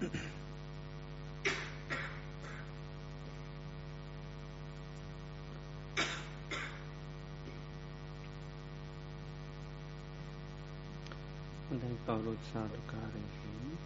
හොඳයි 0.00 0.12
කවුරුත් 12.06 12.40
සාධකාරයකින් 12.48 13.76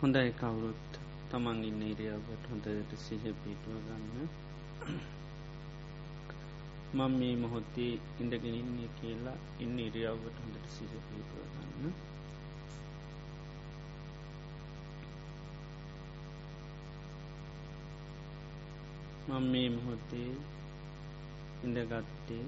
හොඳයි 0.00 0.32
කවුරුත් 0.32 0.98
තමන් 1.30 1.62
ඉන්න 1.64 1.82
ඉරියාවට 1.84 2.50
හොඳට 2.50 2.90
සිහ 2.98 3.22
පිටුව 3.38 3.78
ගන්න. 3.86 4.28
මං 6.96 7.12
මේ 7.14 7.36
මොහොත්තේ 7.36 7.92
ඉඳගෙන 8.20 8.54
ඉන්නේ 8.54 8.90
කියලා 8.98 9.38
ඉන්න 9.60 9.78
ඉරියාවට 9.80 10.36
හොඳට 10.38 10.68
සිහ 10.72 10.92
පිටුව 11.06 11.48
ගන්න 11.54 11.94
මං 19.28 19.44
මේ 19.48 19.68
මොහොත්තේ 19.70 20.30
ඉඳගත්තේ 21.64 22.44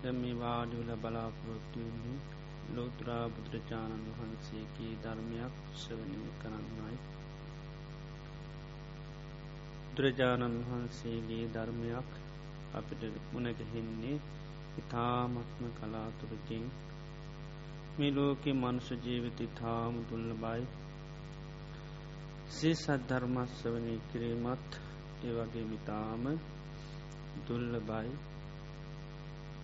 ද 0.00 0.10
මේ 0.14 0.34
වාඩිවල 0.36 0.90
බලාපොරොත්තුවන්නේ 0.98 2.18
ලෝත්‍රා 2.70 3.24
බුදුරජාණන් 3.30 4.08
වහන්සේගේ 4.12 4.92
ධර්මයක් 5.02 5.54
ශ්‍රවණය 5.76 6.30
කරන්නයි. 6.40 6.96
බුදුරජාණන් 9.88 10.58
වහන්සේගේ 10.66 11.46
ධර්මයක් 11.54 12.10
අපිට 12.72 13.02
මුණගහෙන්නේ 13.32 14.16
ඉතාමත්ම 14.78 15.64
කලාතුරකින්. 15.76 16.64
මේ 17.96 18.10
ලෝකෙ 18.10 18.50
මනුෂ 18.52 18.88
ජීවිත 19.02 19.38
ඉතාම 19.40 19.94
දුල්ල 20.08 20.30
බයි 20.36 20.62
සේ 22.48 22.74
සද්ධර්මස්වනය 22.74 23.94
කිරීමත් 24.08 24.70
ඒ 25.24 25.32
වගේ 25.36 25.64
මිතාම 25.64 26.24
දුල්ල 27.46 27.72
බයි 27.82 28.12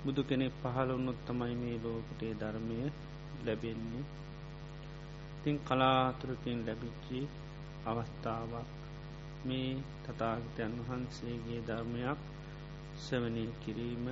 බුදු 0.05 0.23
කෙනෙ 0.23 0.47
පහළ 0.53 0.91
උන්නොත් 0.91 1.19
තමයි 1.27 1.55
මේ 1.55 1.77
ලෝකටේ 1.79 2.35
ධර්මය 2.35 2.79
ලැබෙන්නේ. 3.45 4.05
තින් 5.43 5.57
කලාතුරකින් 5.59 6.59
ලැබිච්චි 6.67 7.21
අවස්ථාවක් 7.87 8.69
මේ 9.45 9.71
තතාගතයන් 10.05 10.73
වහන්සේගේ 10.81 11.61
ධර්මයක් 11.61 12.21
සවනී 12.99 13.51
කිරීම. 13.63 14.07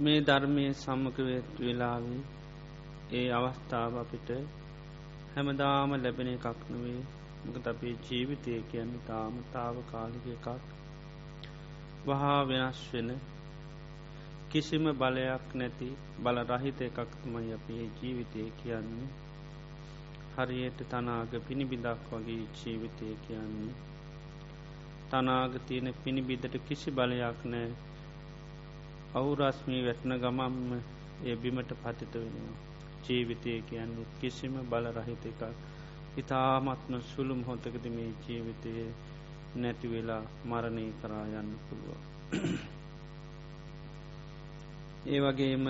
මේ 0.00 0.20
ධර්මය 0.20 0.64
සම්මකවෙත් 0.74 1.50
වෙලාවේ 1.60 2.22
ඒ 3.12 3.28
අවස්ථාව 3.32 3.94
අපිට 3.96 4.28
හැමදාම 5.34 5.90
ලැබෙන 5.94 6.28
එකක් 6.28 6.60
නොවේ 6.70 7.02
මකත 7.44 7.66
අපේ 7.66 7.94
ජීවිතය 8.04 8.52
කියන්න 8.70 8.92
තාම 9.06 9.34
තාව 9.52 9.76
කාලික 9.92 10.26
එකක්. 10.26 10.46
වහා 12.06 12.40
වෙනස් 12.44 12.80
වෙන 12.92 13.10
කිසිම 14.50 14.84
බලයක් 14.92 15.44
නැති 15.54 15.88
බල 16.22 16.36
රහිත 16.50 16.78
එකක් 16.80 17.10
තමයි 17.22 17.52
අපේ 17.52 17.84
ජීවිතය 17.98 18.42
කියන්නේ. 18.58 19.25
හරියට 20.36 20.80
තනාග 20.86 21.32
පිණිබිදක් 21.42 22.06
වගේ 22.10 22.44
ජීවිතය 22.54 23.06
කියන්නේ. 23.22 23.74
තනාග 25.10 25.52
තියෙන 25.66 25.94
පිණිබිදට 26.02 26.54
කිසි 26.68 26.90
බලයක් 26.92 27.40
නෑ 27.46 27.68
අවුරස්මී 29.14 29.82
වැටන 29.84 30.12
ගමම්ම 30.18 30.70
එය 31.24 31.36
බිමට 31.36 31.70
පතිත 31.82 32.14
වෙනවා. 32.14 32.56
ජීවිතය 33.04 33.52
කියන්නේ 33.62 34.06
කිසිම 34.20 34.54
බල 34.70 34.86
රහිත 34.92 35.24
එකක්. 35.26 35.42
ඉතාමත්ම 36.16 36.94
සුළුම් 37.06 37.40
හොතකද 37.44 37.84
මේ 37.90 38.10
ජීවිතය 38.22 38.72
නැති 39.56 39.86
වෙලා 39.88 40.22
මරණය 40.44 40.86
කරා 41.00 41.24
යන්න 41.34 41.50
පුළුව. 41.64 42.00
ඒ 45.06 45.20
වගේම 45.20 45.66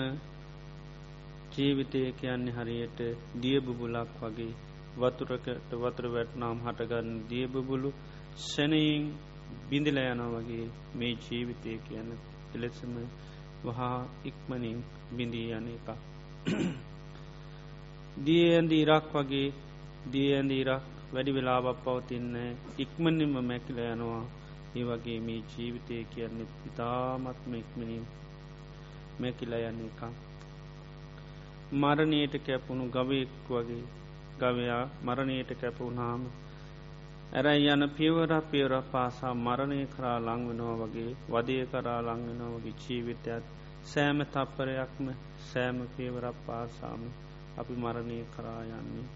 ජීවිතය 1.57 1.99
කියන්නේ 2.13 2.53
හරියට 2.53 2.99
දියබුබුලක් 3.41 4.09
වගේ. 4.21 4.53
වතුරකට 4.97 5.71
වතුර 5.75 6.05
වැට්නාම් 6.07 6.57
හටගන්න 6.65 7.23
දියබුබුලු 7.29 7.89
සැනයින් 8.43 9.03
බිඳිල 9.69 9.97
යන 10.01 10.21
වගේ 10.33 10.65
මේ 10.95 11.13
ජීවිතය 11.23 11.71
කියන්න 11.79 12.11
එලෙසම 12.55 12.93
වහා 13.65 13.97
ඉක්මනින් 14.23 14.83
බිඳී 15.11 15.47
යන 15.51 15.67
එක. 15.69 15.87
දිය 18.25 18.45
ඇන්ද 18.49 18.71
ඉරක් 18.73 19.09
වගේ 19.15 19.49
දිය 20.11 20.29
ඇඳ 20.33 20.51
ඉරක් 20.51 20.85
වැඩි 21.13 21.31
වෙලාවක් 21.31 21.83
පවතින්න 21.83 22.37
ඉක්මනින්ම 22.77 23.35
මැකිල 23.43 23.79
යනවා. 23.85 24.23
ඒ 24.75 24.85
වගේ 24.85 25.19
මේ 25.21 25.41
ජීවිතය 25.49 25.97
කියන්නේ 26.05 26.53
ඉතාමත්ම 26.65 27.51
ඉක්මනින් 27.55 28.05
මැකිල 29.19 29.53
යන්න 29.61 29.85
එක 29.87 30.26
මරණයට 31.73 32.33
කැපුණු 32.39 32.85
ගවයෙක් 32.87 33.29
වගේ. 33.49 33.85
ගවයා 34.39 34.89
මරණයට 35.03 35.51
කැපවුනාම 35.55 36.21
ඇරයි 37.29 37.67
යන 37.67 37.83
පියවර 37.89 38.31
පියවර 38.51 38.73
පාසා 38.91 39.33
මරණය 39.35 39.79
කරා 39.87 40.17
ලංවෙනවා 40.19 40.75
වගේ 40.81 41.11
වදය 41.29 41.55
කරා 41.65 42.01
ලංවෙනවා 42.01 42.51
වගේ 42.55 42.75
ජීවිතයත් 42.81 43.45
සෑම 43.83 44.19
තප්පරයක්ම 44.25 45.07
සෑම 45.47 45.77
පියවරක් 45.95 46.37
පාසාම 46.47 47.01
අපි 47.57 47.73
මරණය 47.75 48.19
කරා 48.33 48.61
යන්නේ. 48.71 49.07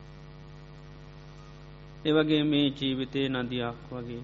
ඒවගේ 2.06 2.44
මේ 2.44 2.68
ජීවිතය 2.72 3.22
නදියක් 3.29 3.79
වගේ. 3.91 4.23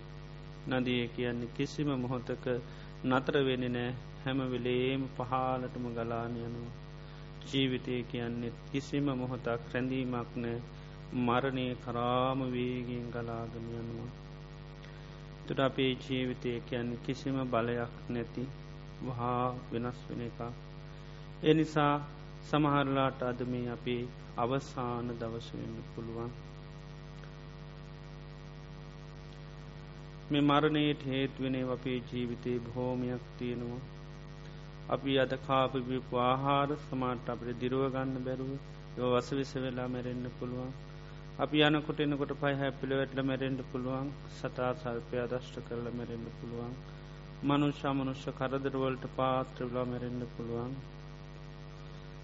නදිය 0.70 1.08
කියන්නේ 1.10 1.54
කිසිම 1.56 1.90
මොහොතක 1.98 2.46
නතරවෙන 3.06 3.64
නෑ 3.72 3.90
හැමවෙලේම 4.24 5.02
පහලටම 5.16 5.86
ගලානයනවා 5.96 6.87
ජීවිතය 7.48 7.96
කියන්නෙත් 8.04 8.58
කිසිම 8.72 9.08
මොහොතක් 9.16 9.72
රැඳීමක් 9.72 10.32
නෑ 10.38 10.58
මරණය 11.22 11.68
කරාම 11.84 12.40
වේගෙන් 12.52 13.06
ගලාගමයනවා 13.12 14.12
තුට 15.46 15.60
අපේ 15.62 15.92
ජීවිතය 16.02 16.54
කියන්න 16.66 16.90
කිසිම 17.04 17.38
බලයක් 17.48 17.94
නැති 18.10 18.46
වහා 19.06 19.44
වෙනස් 19.70 20.00
වෙන 20.08 20.22
එක 20.24 20.40
එනිසා 21.44 21.94
සමහරලාට 22.44 23.22
අද 23.24 23.40
මේ 23.46 23.70
අපේ 23.70 24.04
අවසාන 24.38 25.08
දවසවෙන්න 25.12 25.76
පුළුවන්. 25.90 26.32
මේ 30.30 30.42
මරණයට 30.42 31.06
හේත්වෙනේ 31.06 31.66
අපේ 31.72 32.00
ජීවිතයේ 32.04 32.60
බොහෝමයක් 32.60 33.24
තියෙනවා. 33.38 33.97
අපි 34.90 35.20
අද 35.20 35.34
කාපිපු 35.48 36.18
ආහාර 36.24 36.70
සමාට 36.84 37.30
අපට 37.30 37.50
දිරුවගන්න 37.60 38.14
බැරුව 38.24 38.52
යෝ 38.98 39.10
වස 39.14 39.30
විස 39.32 39.52
වෙලා 39.56 39.88
මැරෙන්න්න 39.88 40.28
පුළුවන්. 40.40 40.72
අපි 41.40 41.58
යනකොට 41.62 42.00
එනකොට 42.00 42.32
පයි 42.42 42.54
හැපිල 42.54 42.92
වැටල 42.98 43.20
මැරෙන්ඩ 43.22 43.62
පුළුවන් 43.72 44.08
සතා 44.38 44.70
සල්පය 44.74 45.18
අදෂ්ට 45.18 45.58
කරල 45.68 45.88
මැරෙන්ඩ 45.92 46.30
පුළුවන්. 46.38 46.74
මනුෂ්‍ය 47.44 47.90
මනුෂ්‍ය 47.94 48.32
කරදරවලට 48.32 49.04
පාත්‍රවලා 49.16 49.86
මැරෙන්ඩ 49.86 50.24
පුළුවන්. 50.38 50.72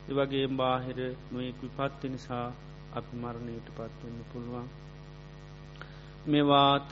ඒවගේ 0.09 0.47
බාහිර 0.56 1.00
නොයෙක් 1.31 1.59
විපත්ති 1.62 2.07
නිසා 2.09 2.47
අපි 2.94 3.13
මරණයට 3.16 3.68
පත්වන්න 3.78 4.25
පුළුවන්. 4.31 4.68
මේවාත 6.28 6.91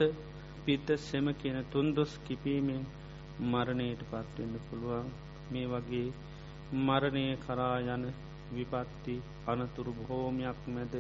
පිත 0.65 0.87
සෙම 0.99 1.27
කියන 1.33 1.57
තුන්දොස් 1.71 2.11
කිපීමෙන් 2.25 2.85
මරණයට 3.51 4.01
පත්වෙන්න 4.03 4.55
පුළුවන්. 4.69 5.11
මේ 5.51 5.67
වගේ 5.67 6.09
මරණය 6.79 7.25
කරා 7.37 7.77
යන 7.87 8.03
විපත්ති 8.53 9.15
අනතුරු 9.47 9.91
බොහෝමයක් 9.93 10.59
මැද 10.67 10.93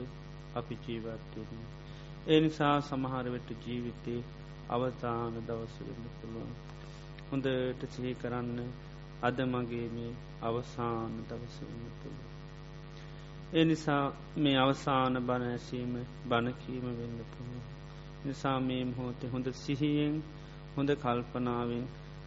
අපි 0.55 0.75
ජීවත්වරන. 0.83 1.61
ඒ 2.27 2.39
නිසා 2.39 2.75
සමහරවෙට 2.81 3.49
ජීවිතේ 3.63 4.21
අවතාන 4.69 5.33
දවසවෙන්න 5.41 6.05
පුළුවන්. 6.13 6.51
හොඳට 7.29 7.81
සිහි 7.89 8.13
කරන්න 8.13 8.59
අද 9.21 9.37
මගේ 9.45 9.87
මේ 9.89 10.13
අවසාන 10.41 11.13
දවසවෙන්න 11.29 11.91
පුළුව. 11.93 12.29
ඒ 13.53 13.65
නිසා 13.65 14.05
මේ 14.37 14.57
අවසාන 14.57 15.13
බණ 15.21 15.47
ඇසීම 15.47 15.93
බණකීම 16.25 16.85
වෙන්න 16.91 17.19
පුළුවන්. 17.31 17.65
නිසා 18.25 18.59
මේ 18.59 18.83
මොහෝතේ 18.85 19.29
හොඳ 19.29 19.47
සිහියෙන් 19.55 20.15
හොඳ 20.77 20.89
කල්පනාවෙන් 20.95 21.85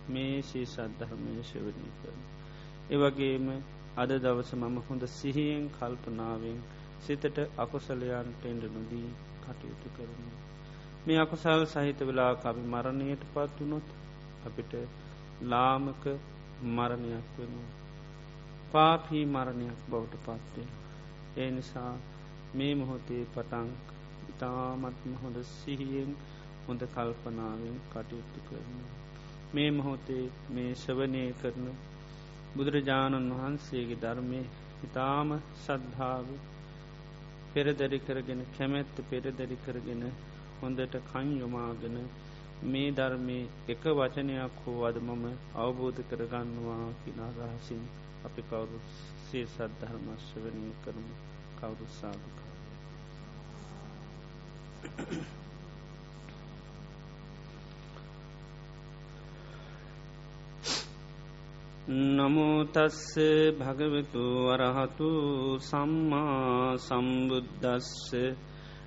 මේ 0.08 0.42
ශී 0.42 0.66
සද්ධර්මය 0.66 1.34
ශවනී 1.42 1.92
කරන. 1.98 2.20
ඒවගේම 2.90 3.46
අද 3.96 4.10
දවස 4.18 4.50
මම 4.54 4.76
හොඳ 4.86 5.02
සිහියෙන් 5.08 5.64
කල්පනාවෙන් 5.70 6.58
සිතට 7.00 7.38
අකුසලයන්ට 7.56 8.44
එඩ 8.44 8.64
නොදී 8.70 9.10
කටයුතු 9.42 9.88
කරන. 9.96 10.24
මේ 11.06 11.18
අකුසල් 11.18 11.62
සහිත 11.66 11.98
වෙලා 12.00 12.32
අපි 12.42 12.62
මරණයට 12.66 13.22
පත් 13.34 13.56
වනොත් 13.60 13.88
අපිට 14.46 14.72
ලාමක 15.42 16.04
මරණයක් 16.70 17.26
වෙනවා. 17.36 17.70
පාපී 18.72 19.24
මරණයක් 19.26 19.78
බවට 19.90 20.14
පත්වෙන. 20.18 20.70
ඒ 21.36 21.50
නිසා 21.50 21.92
මේ 22.54 22.74
මොහොතේ 22.74 23.22
පටන් 23.34 23.70
ඉතාමත්ම 24.28 25.12
හොඳ 25.22 25.36
සිහියෙන් 25.52 26.12
හොඳ 26.66 26.82
කල්පනාවෙන් 26.88 27.76
කටයුතු 27.90 28.40
කරන. 28.48 29.03
මේ 29.54 29.70
මොහොතේ 29.72 30.24
මේ 30.50 30.70
ශවනය 30.76 31.22
කරන 31.36 31.66
බුදුරජාණන් 32.54 33.32
වහන්සේගේ 33.32 34.00
ධර්මය 34.00 34.40
ඉතාම 34.84 35.30
සද්ධාව 35.58 36.28
පෙරදැරි 37.52 37.98
කරගෙන 38.00 38.40
කැමැත්ත 38.54 38.96
පෙරදැරි 39.06 39.58
කරගෙන 39.62 40.02
හොඳට 40.58 40.96
කන් 41.04 41.28
යොමාගෙන 41.36 41.98
මේ 42.66 42.90
ධර්මය 42.92 43.38
එක 43.68 43.84
වචනයක් 43.92 44.58
හෝ 44.62 44.80
අද 44.84 44.96
මම 45.00 45.24
අවබෝධ 45.56 46.00
කරගන්නවා 46.08 46.86
කිනා 47.00 47.30
රහසින් 47.38 47.84
අපි 48.24 48.42
කවුරු 48.44 48.78
සේ 49.26 49.46
සද්ධර්මශ්‍රවනය 49.48 50.70
කරමු 50.82 51.14
කවුරු 51.56 51.86
සාධකාව. 51.92 52.58
නමුතස්ස 61.86 63.12
භගවතු 63.52 64.24
වරහතු 64.48 65.08
සම්මා 65.60 66.78
සම්බුද්ධස්ස 66.78 68.14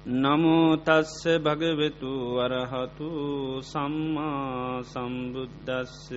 නමුතස්ස 0.04 1.22
භගවෙතු 1.38 2.14
වරහතු 2.34 3.10
සම්මා 3.62 4.82
සම්බුද්ධස්ස 4.84 6.10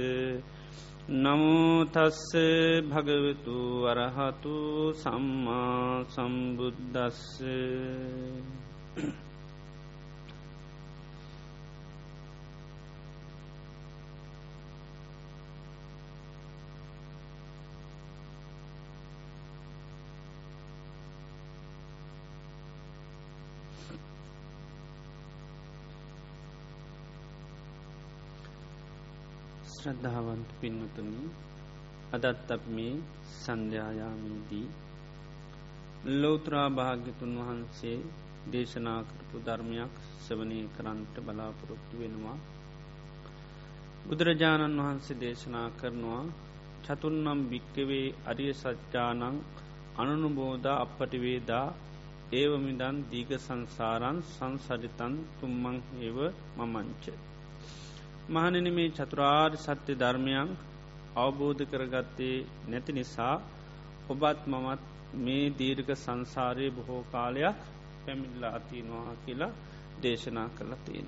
නමුතස්ස 1.11 2.33
භගවෙතු 2.89 3.59
වරහතු 3.83 4.57
සම්මා 4.95 6.05
සම්බුද්ධස්ස 6.07 7.41
ශ්‍රද්ධාවන්ත 29.81 30.49
පින්නතුන 30.61 31.11
අදත් 32.13 32.49
අප 32.51 32.65
මේ 32.69 32.95
සන්ධ්‍යායාමීදී 33.35 34.67
ලෝත්‍රා 36.15 36.69
භාග්‍යතුන් 36.71 37.33
වහන්සේ 37.39 37.99
දේශනා 38.49 39.01
කරපු 39.05 39.37
ධර්මයක් 39.41 39.95
සවනය 40.25 40.61
කරන්නට 40.75 41.17
බලාපොරොත්තු 41.21 41.95
වෙනවා. 41.99 42.39
බුදුරජාණන් 44.07 44.81
වහන්සේ 44.81 45.19
දේශනා 45.19 45.69
කරනවා 45.73 46.23
චතුන්නම් 46.85 47.41
භික්කවේ 47.47 48.07
අරිය 48.27 48.53
සච්චානං 48.55 49.43
අනනුබෝධ 49.99 50.71
අපපටිවේදා 50.75 51.67
ඒවමිදන් 52.33 52.97
දීග 53.11 53.31
සංසාරන් 53.39 54.19
සංසරිතන් 54.29 55.15
තුම්මං 55.37 55.77
ඒව 56.01 56.19
මමංච. 56.59 57.30
මහනන 58.29 58.67
මේ 58.71 58.91
චතුරාර් 58.91 59.51
සත්‍ය 59.57 59.93
ධර්මයන් 59.95 60.49
අවබෝධ 61.17 61.63
කරගත්තේ 61.65 62.47
නැති 62.69 62.93
නිසා 62.93 63.37
ඔබත් 64.09 64.41
මමත් 64.47 64.83
මේ 65.17 65.45
දීර්ඝ 65.51 65.93
සංසාරයේ 65.97 66.71
බොහෝ 66.71 67.03
කාලයක් 67.13 67.59
පැමිල්ලා 68.03 68.53
අතිනවා 68.55 69.13
කියලා 69.25 69.53
දේශනා 70.03 70.49
කරලතියෙන්. 70.51 71.07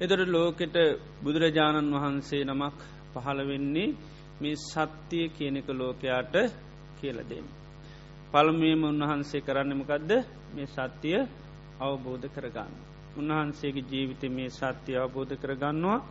එදොට 0.00 0.28
ලෝකෙට 0.28 0.76
බුදුරජාණන් 1.22 1.94
වහන්සේ 1.94 2.42
නමක් 2.44 2.78
පහළ 3.12 3.40
වෙන්නේ 3.46 3.96
මේ 4.40 4.56
සත්‍යය 4.62 5.26
කියනෙක 5.28 5.68
ලෝකයාට 5.70 6.34
කියලදෙන්. 6.98 7.46
පළමුුවම 8.32 8.82
උන්වහන්සේ 8.84 9.40
කරන්නමකදද 9.40 10.10
මේ 10.54 10.68
සත්‍යය 10.68 11.18
අවබෝධ 11.80 12.26
කරගන්න. 12.28 12.89
උන්වහන්සේගේ 13.12 13.84
ජීවිත 13.84 14.30
මේ 14.30 14.50
සත්‍යය 14.50 14.96
අවබෝධ 14.96 15.36
කරගන්නවා 15.36 16.04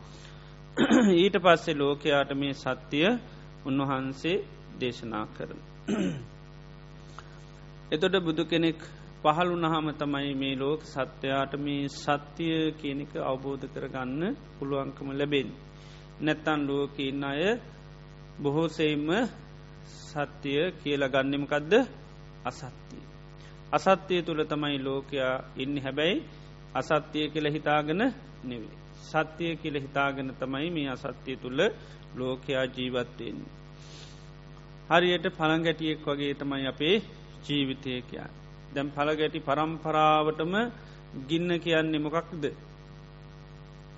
ඊට 1.16 1.38
පස්සේ 1.38 1.76
ලෝකයාට 1.76 2.34
මේ 2.34 2.56
සත්‍යය 2.56 3.20
උන්වහන්සේ 3.66 4.46
දේශනා 4.80 5.30
කරන. 5.30 5.60
එතොට 7.92 8.20
බුදු 8.20 8.46
කෙනෙක් 8.46 8.76
පහළු 9.22 9.58
නහම 9.58 9.94
තමයි 9.94 10.34
මේ 10.34 10.56
ලෝක 10.56 10.86
සත්‍යයාට 10.86 11.58
මේ 11.58 11.90
සත්‍යය 11.96 12.74
කියනක 12.74 13.22
අවබෝධ 13.22 13.68
කරගන්න 13.68 14.36
පුළුවන්කම 14.56 15.12
ලැබෙන්. 15.12 15.52
නැත්තන් 16.20 16.68
ලෝක 16.68 17.00
ඉන්න 17.00 17.24
අය 17.24 17.60
බොහෝසෙයිම 18.40 19.28
සත්‍යය 20.04 20.74
කියල 20.74 21.06
ගන්නෙමකදද 21.06 21.88
අසත්තිය. 22.44 23.02
අසත්‍යය 23.72 24.22
තුළ 24.22 24.44
තමයි 24.44 24.80
ලෝකයා 24.80 25.44
ඉන්න 25.56 25.78
හැබැයි 25.78 26.24
අසත්‍යය 26.74 27.30
කියල 27.30 27.48
හිතාගෙන 27.48 28.02
නෙවේ. 28.44 28.76
සත්‍යය 29.04 29.56
කියල 29.56 29.76
හිතාගෙන 29.78 30.30
තමයි 30.36 30.70
මේ 30.70 30.90
අසත්‍යය 30.90 31.38
තුළ 31.38 31.60
ලෝකයා 32.16 32.66
ජීවත්වයෙන්. 32.68 33.38
හරියට 34.90 35.26
පළංගැටියෙක් 35.32 36.06
වගේ 36.08 36.34
තමයි 36.36 36.68
අපේ 36.68 36.96
ජීවිතය 37.46 38.02
කියන්න. 38.04 38.34
දැම් 38.74 38.88
පළගැටි 38.90 39.40
පරම්පරාවටම 39.42 40.54
ගින්න 41.28 41.50
කියන්නේ 41.60 42.00
මොකක්ද. 42.00 42.44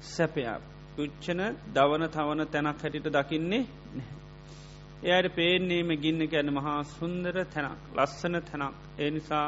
සැපයක් 0.05 0.61
පුච්චන 0.93 1.41
දවන 1.69 2.03
තවන 2.09 2.41
තැනක් 2.47 2.81
හැටිට 2.81 3.07
දකින්නේ 3.09 3.63
එයට 5.05 5.27
පේනේම 5.31 5.89
ගින්න 5.97 6.21
ගැන 6.27 6.49
මහා 6.51 6.79
සුන්දර 6.89 7.35
තැනක් 7.45 7.79
ලස්සන 7.95 8.35
තැනක් 8.41 8.75
ඒ 8.97 9.09
නිසා 9.09 9.47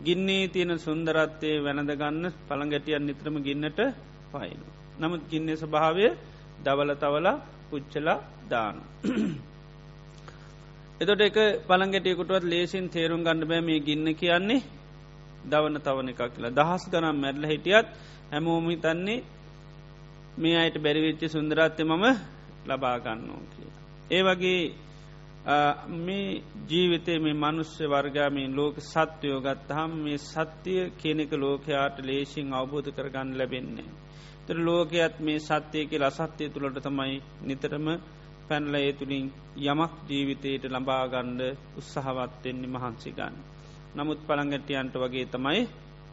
ගින්නේ 0.00 0.48
තියෙන 0.48 0.72
සුන්දරත්වය 0.78 1.50
වැනදගන්න 1.60 2.24
පළඟැටියන් 2.48 3.02
නිත්‍රම 3.02 3.36
ගින්නට 3.38 3.80
පයිනු. 4.30 4.66
නමුත් 4.98 5.22
ගින්නේ 5.26 5.56
ස්භාවය 5.56 6.06
දවල 6.58 6.90
තවලා 6.94 7.36
පුච්චලා 7.70 8.18
දානු. 8.48 8.82
එතොට 11.00 11.20
එක 11.20 11.38
පළඟැටියකුටුවත් 11.66 12.44
ලේසින් 12.44 12.86
තේරුම් 12.88 13.20
ගන්න 13.20 13.46
බෑ 13.46 13.62
මේ 13.62 13.80
ගින්න 13.80 14.08
කියන්නේ 14.14 14.62
දවන 15.44 15.76
තවන 15.78 16.08
එකක් 16.08 16.22
කියලා 16.28 16.52
දහස් 16.52 16.82
ගනම් 16.86 17.16
මැරල 17.16 17.44
හිටියත් 17.44 17.86
හැමෝමි 18.30 18.76
තන්නේ 18.78 19.24
මේ 20.36 20.56
අයට 20.56 20.76
බැරිවිච්චි 20.78 21.26
සුන්දරත්ය 21.28 21.82
මම 21.84 22.04
ලබාගන්නෝ 22.66 23.40
කිය. 23.52 23.70
ඒ 24.10 24.22
වගේ 24.22 24.62
මේ 25.40 26.42
ජීවිතය 26.68 27.18
මේ 27.18 27.32
මනුස්්‍ය 27.34 27.84
වර්ගාමීන් 27.86 28.54
ලෝක 28.54 28.76
සත්‍යයෝ 28.82 29.40
ගත්තහම් 29.40 29.92
මේ 29.98 30.18
සත්‍යය 30.20 30.90
කෙනෙක 30.92 31.32
ලෝකයාට 31.34 31.98
ලේසින් 32.00 32.52
අවබෝධ 32.52 32.90
කරගන්න 32.90 33.38
ලැබෙන්නේ. 33.38 33.88
තර 34.46 34.58
ලෝකයත් 34.58 35.20
මේ 35.20 35.38
සත්‍යයක 35.40 35.92
ලසත්‍යය 35.94 36.48
තුළට 36.50 36.78
තමයි 36.78 37.22
නිතරම 37.42 37.86
පැන්ල 38.48 38.74
ඒ 38.76 38.92
තුළින් 38.92 39.32
යමක් 39.58 39.92
ජීවිතයට 40.08 40.64
ලබාගණ්ඩ 40.66 41.40
උත්සහවත්වෙන්නේ 41.76 42.68
මහන්සිගන්න. 42.68 43.34
නමුත් 43.92 44.20
පළඟටියන්ට 44.20 44.94
වගේ 44.94 45.26
තමයි 45.26 45.60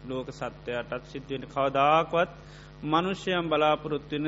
ලෝක 0.06 0.28
සත්‍යයටත් 0.32 1.04
සිද්ධුවෙන 1.06 1.46
කවදාකවත් 1.46 2.32
මනුෂ්‍යයම් 2.84 3.46
බලාපොරොත්වෙන 3.50 4.28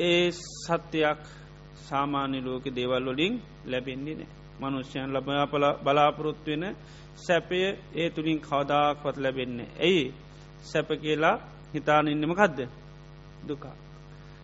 ඒ 0.00 0.30
සත්‍යයක් 0.30 1.22
සාමාන්‍ය 1.80 2.38
ලෝක 2.40 2.64
දේවල් 2.70 3.06
වලින් 3.08 3.34
ලැබෙන්නේ 3.66 4.14
නෑ. 4.14 4.30
මනුෂ්‍යයන් 4.60 5.10
ලබයාපල 5.10 5.64
බලාපොරොත්තු 5.84 6.50
වෙන 6.52 6.64
සැපය 7.16 7.58
ඒ 7.94 8.08
තුළින් 8.10 8.40
කවදාක්වත් 8.40 9.16
ලැබෙන්නේ. 9.16 9.68
ඇයි 9.78 10.14
සැප 10.62 10.88
කියලා 10.96 11.36
හිතානඉන්නම 11.74 12.34
කදද 12.34 12.60
දුකා. 13.48 13.76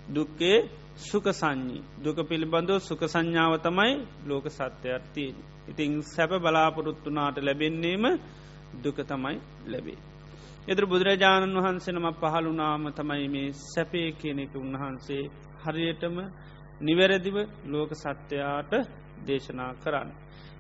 දුක්කේ 0.09 0.59
සුක 0.99 1.27
සංඥී 1.33 1.83
දුක 1.99 2.19
පිළිබඳව 2.29 2.79
සුක 2.81 3.03
සංඥාව 3.05 3.55
තමයි 3.59 3.95
ලෝක 4.27 4.47
සත්‍යයර්තියෙන්. 4.49 5.37
ඉතිං 5.69 6.03
සැප 6.05 6.31
බලාපොරොත්තුනාට 6.37 7.37
ලැබෙන්නේම 7.39 8.05
දුක 8.75 8.97
තමයි 9.03 9.37
ලැබේ. 9.67 9.99
එදර 10.69 10.85
බුදුරජාණන් 10.85 11.57
වහන්සෙනම 11.57 12.07
පහළුනාම 12.15 12.85
තමයි 12.91 13.27
මේ 13.29 13.53
සැපේ 13.65 14.09
කියනෙක 14.13 14.53
උන්වහන්සේ 14.57 15.25
හරියටම 15.63 16.17
නිවැරදිව 16.81 17.37
ලෝක 17.67 17.91
සත්‍යයාට 17.95 18.73
දේශනා 19.27 19.73
කරන්න. 19.77 20.11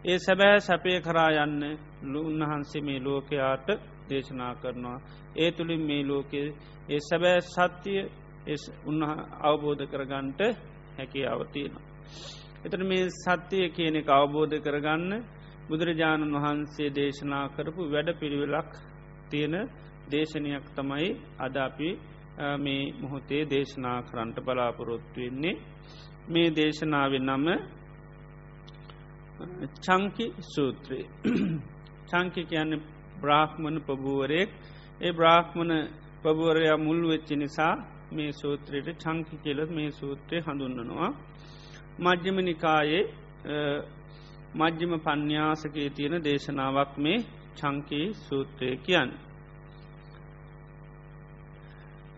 ඒ 0.04 0.18
සැබෑ 0.18 0.60
සැපය 0.60 1.00
කරා 1.00 1.30
යන්න 1.38 1.62
උන්වහන්සේ 2.20 2.82
මේ 2.82 3.00
ලෝකයාට 3.00 3.68
දේශනා 4.08 4.54
කරනවා. 4.54 4.98
ඒ 5.36 5.50
තුළින් 5.52 5.82
මේ 5.82 6.02
ලෝකෙ 6.04 6.42
ඒ 6.88 7.00
සැබෑ 7.00 7.40
සත්‍යය 7.42 8.00
උන්න 8.86 9.02
අවබෝධ 9.42 9.84
කරගන්ට 9.84 10.40
හැකි 10.96 11.20
අවතියනවා. 11.26 11.86
එතන 12.64 12.82
මේ 12.86 13.10
සත්‍යය 13.16 13.66
කියන 13.70 13.96
එක 13.96 14.08
අවබෝධ 14.10 14.56
කරගන්න 14.58 15.12
බුදුරජාණන් 15.68 16.34
වහන්සේ 16.34 16.90
දේශනා 16.92 17.46
කරපු 17.48 17.82
වැඩ 17.86 18.10
පිළිවෙලක් 18.20 18.72
තියෙන 19.30 19.54
දේශනයක් 20.10 20.66
තමයි 20.76 21.08
අද 21.38 21.56
අපි 21.58 21.90
මේ 22.58 22.92
මොහොතේ 23.00 23.42
දේශනා 23.46 23.98
කරන්ට 24.02 24.38
බලාපොරොත්තු 24.40 25.18
වෙන්නේ 25.18 25.60
මේ 26.28 26.48
දේශනාවෙන් 26.50 27.26
නම 27.26 27.46
චංකි 29.80 30.26
සූත්‍රයේ. 30.46 31.06
චංකි 32.08 32.42
කියන්න 32.44 32.72
බ්‍රාහ්මණ 33.20 33.76
පබුවරයෙක් 33.80 34.50
ඒ 35.00 35.12
බ්‍රාහ්මණ 35.12 35.72
පබුවරයා 36.22 36.78
මුල් 36.78 37.00
වෙච්චි 37.08 37.36
නිසා 37.36 37.74
මේ 38.12 38.32
සූත්‍රයට 38.32 38.88
චංකි 38.98 39.36
කියලත් 39.36 39.70
මේ 39.70 39.90
සූත්‍රය 39.90 40.38
හඳුන්නනවා 40.40 41.10
මජ්්‍යම 41.98 42.36
නිකායේ 42.40 43.04
මජ්්‍යම 44.54 44.92
පඤ්ඥාසකයේ 45.00 45.90
තියෙන 45.90 46.24
දේශනාවක් 46.24 46.92
මේ 46.96 47.18
චංකී 47.56 48.06
සූත්‍රය 48.16 48.70
කියන්න. 48.78 49.10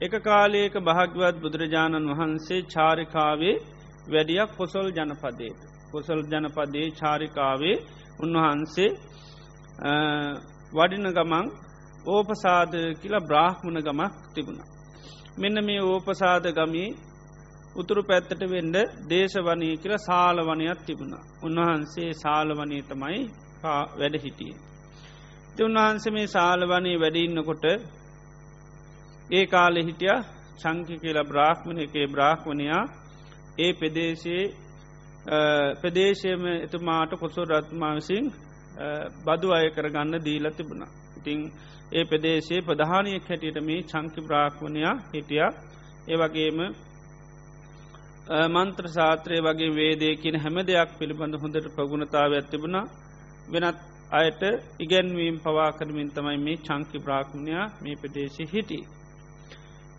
එක 0.01 0.15
කාලයක 0.23 0.75
භාග්‍යවත් 0.81 1.37
බුදුරජාණන් 1.43 2.11
වහන්සේ 2.11 2.61
චාරිකාවේ 2.69 3.57
වැඩියක් 4.11 4.51
කොසොල් 4.57 4.89
ජනපදයට. 4.91 5.59
කොසල් 5.91 6.21
ජනපදයේ 6.25 6.89
චාරිකාවේ 6.93 7.77
උන්වහන්සේ 8.21 8.91
වඩින 10.73 11.07
ගමන් 11.11 11.47
ඕපසාද 12.07 12.73
කියලා 13.01 13.21
බ්‍රාහ්මණ 13.23 13.79
ගමක් 13.81 14.15
තිබුණ. 14.35 14.61
මෙන්න 15.39 15.65
මේ 15.65 15.81
ඕපසාද 15.83 16.45
ගමී 16.53 16.89
උතුරු 17.77 18.03
පැත්තට 18.03 18.43
වෙන්ඩ 18.47 18.77
දේශවනී 19.09 19.75
කියල 19.77 19.95
සාලවනයක් 20.01 20.81
තිබුණ. 20.87 21.15
උන්වහන්සේ 21.43 22.11
සාලවනී 22.15 22.83
තමයි 22.85 23.21
වැඩ 23.63 24.17
හිටිය. 24.17 24.55
ති 25.55 25.61
උන්වහන්සේ 25.65 26.13
මේ 26.13 26.27
සාලවනී 26.29 26.97
වැඩඉන්නකොට 26.97 27.65
ඒ 29.31 29.45
කාලෙ 29.47 29.81
හිටිය 29.83 30.17
චංකි 30.59 30.95
කියලා 30.99 31.25
බ්‍රාහ්මණ 31.25 31.79
එකේ 31.79 32.07
බ්‍රාහ්මණයා 32.07 32.85
ඒ 33.59 33.73
පෙදේශයේ 33.75 34.45
ප්‍රදේශයම 35.77 36.47
එතුමාට 36.59 37.13
කොසෝ 37.15 37.45
රත්මා 37.45 37.95
විසින් 37.95 38.33
බදු 39.25 39.53
අය 39.53 39.71
කරගන්න 39.71 40.15
දීල 40.21 40.47
තිබුණ. 40.51 40.85
ඉතිං 41.17 41.41
ඒ 41.93 42.05
ප්‍රදේශයේ 42.05 42.63
ප්‍රධානයක් 42.63 43.25
හැටියට 43.25 43.59
මේ 43.63 43.83
චංකි 43.85 44.21
බ්‍රාහ්මණයා 44.21 44.95
හිටිය 45.13 45.43
ඒ 46.07 46.17
වගේම 46.17 46.59
මන්ත්‍ර 48.49 48.87
සාත්‍රය 48.89 49.37
වගේ 49.41 49.71
වේදේ 49.73 50.15
කියන 50.17 50.37
හැම 50.37 50.57
දෙයක් 50.63 50.91
පිළිබඳ 50.99 51.35
හොඳට 51.37 51.67
ප්‍රගුණතාව 51.77 52.33
ඇතිබුණ 52.33 52.79
වෙනත් 53.49 53.79
අයට 54.13 54.43
ඉගැන්වීම් 54.79 55.37
පවා 55.39 55.71
කරමින් 55.73 56.11
තමයි 56.11 56.39
මේ 56.39 56.57
චංකි 56.59 56.99
බ්‍රාහ්මණයා 56.99 57.67
මේ 57.83 57.97
ප්‍රදේශය 57.97 58.45
හිටි. 58.47 58.79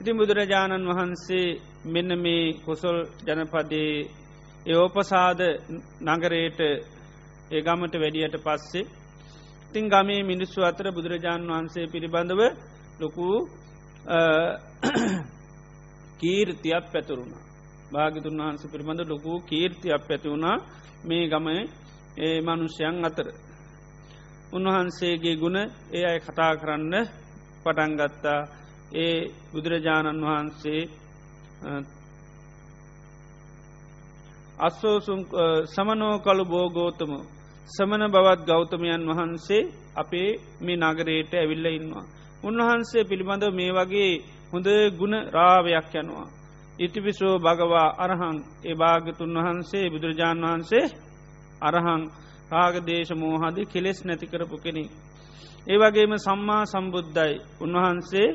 ඉතින් 0.02 0.18
බුදුරජාණන් 0.18 0.88
වහන්සේ 0.90 1.60
මෙන්න 1.86 2.12
මේ 2.18 2.54
කොසොල් 2.60 2.98
ජනපදයේ 3.24 4.08
ඒෝපසාද 4.66 5.42
නගරයට 6.08 6.60
ඒ 7.52 7.62
ගමට 7.62 7.96
වැඩියට 7.96 8.38
පස්සේ 8.40 8.90
ඉතින් 9.70 9.86
ගමේ 9.88 10.22
මිනිස්සු 10.24 10.60
අතර 10.62 10.86
බුදුරජාණන් 10.90 11.50
වහන්සේ 11.50 11.86
පිළිබඳව 11.86 12.42
ලොකු 13.00 13.28
කීර්තියක් 16.20 16.86
පැතුරුණා. 16.92 17.44
භාගිතුන් 17.92 18.40
වහන්ස 18.40 18.64
පිළිබඳ 18.64 19.02
ලොකු 19.06 19.32
කීර්තියක් 19.42 20.02
පැති 20.08 20.28
වුණා 20.30 20.58
මේ 21.04 21.26
ගමය 21.28 21.58
ඒ 22.18 22.38
මනුෂ්‍යයන් 22.42 23.06
අතර. 23.06 23.28
උන්වහන්සේගේ 24.52 25.36
ගුණ 25.36 25.58
ඒ 25.92 26.04
අය 26.04 26.20
කතා 26.20 26.54
කරන්න 26.56 26.96
පටන්ගත්තා 27.64 28.42
ඒ 28.94 29.18
බුදුරජාණන් 29.52 30.22
වහන්සේ 30.22 30.82
අස්සෝසුම් 34.60 35.22
සමනෝ 35.66 36.16
කළු 36.20 36.46
බෝගෝතම 36.46 37.12
සමන 37.70 38.04
බවත් 38.08 38.42
ගෞතමයන් 38.46 39.04
වහන්සේ 39.10 39.70
අපේ 39.96 40.30
මේ 40.62 40.78
නගරයට 40.78 41.34
ඇවිල්ල 41.34 41.66
ඉන්නවා. 41.68 42.06
උන්වහන්සේ 42.44 43.04
පිළිබඳ 43.04 43.44
මේ 43.52 43.72
වගේ 43.72 44.12
හොඳ 44.52 44.68
ගුණ 45.00 45.16
රාවයක් 45.30 45.94
යනවා. 45.96 46.28
ඉතිපිසෝ 46.80 47.36
භගවා 47.38 47.90
අරහං 47.98 48.38
ඒ 48.66 48.76
භාගතුන් 48.76 49.36
වහන්සේ 49.38 49.86
බුදුරජාණන් 49.90 50.46
වහන්සේ 50.46 50.86
අරහං 51.62 52.02
රාගදේශ 52.52 53.14
මෝහදී 53.14 53.66
කෙලෙස් 53.66 54.00
නැතිකරපු 54.06 54.58
කෙනෙ. 54.58 54.84
ඒ 55.68 55.78
වගේම 55.78 56.14
සම්මා 56.18 56.64
සම්බුද්ධයි 56.66 57.34
උන්වහන්සේ 57.62 58.30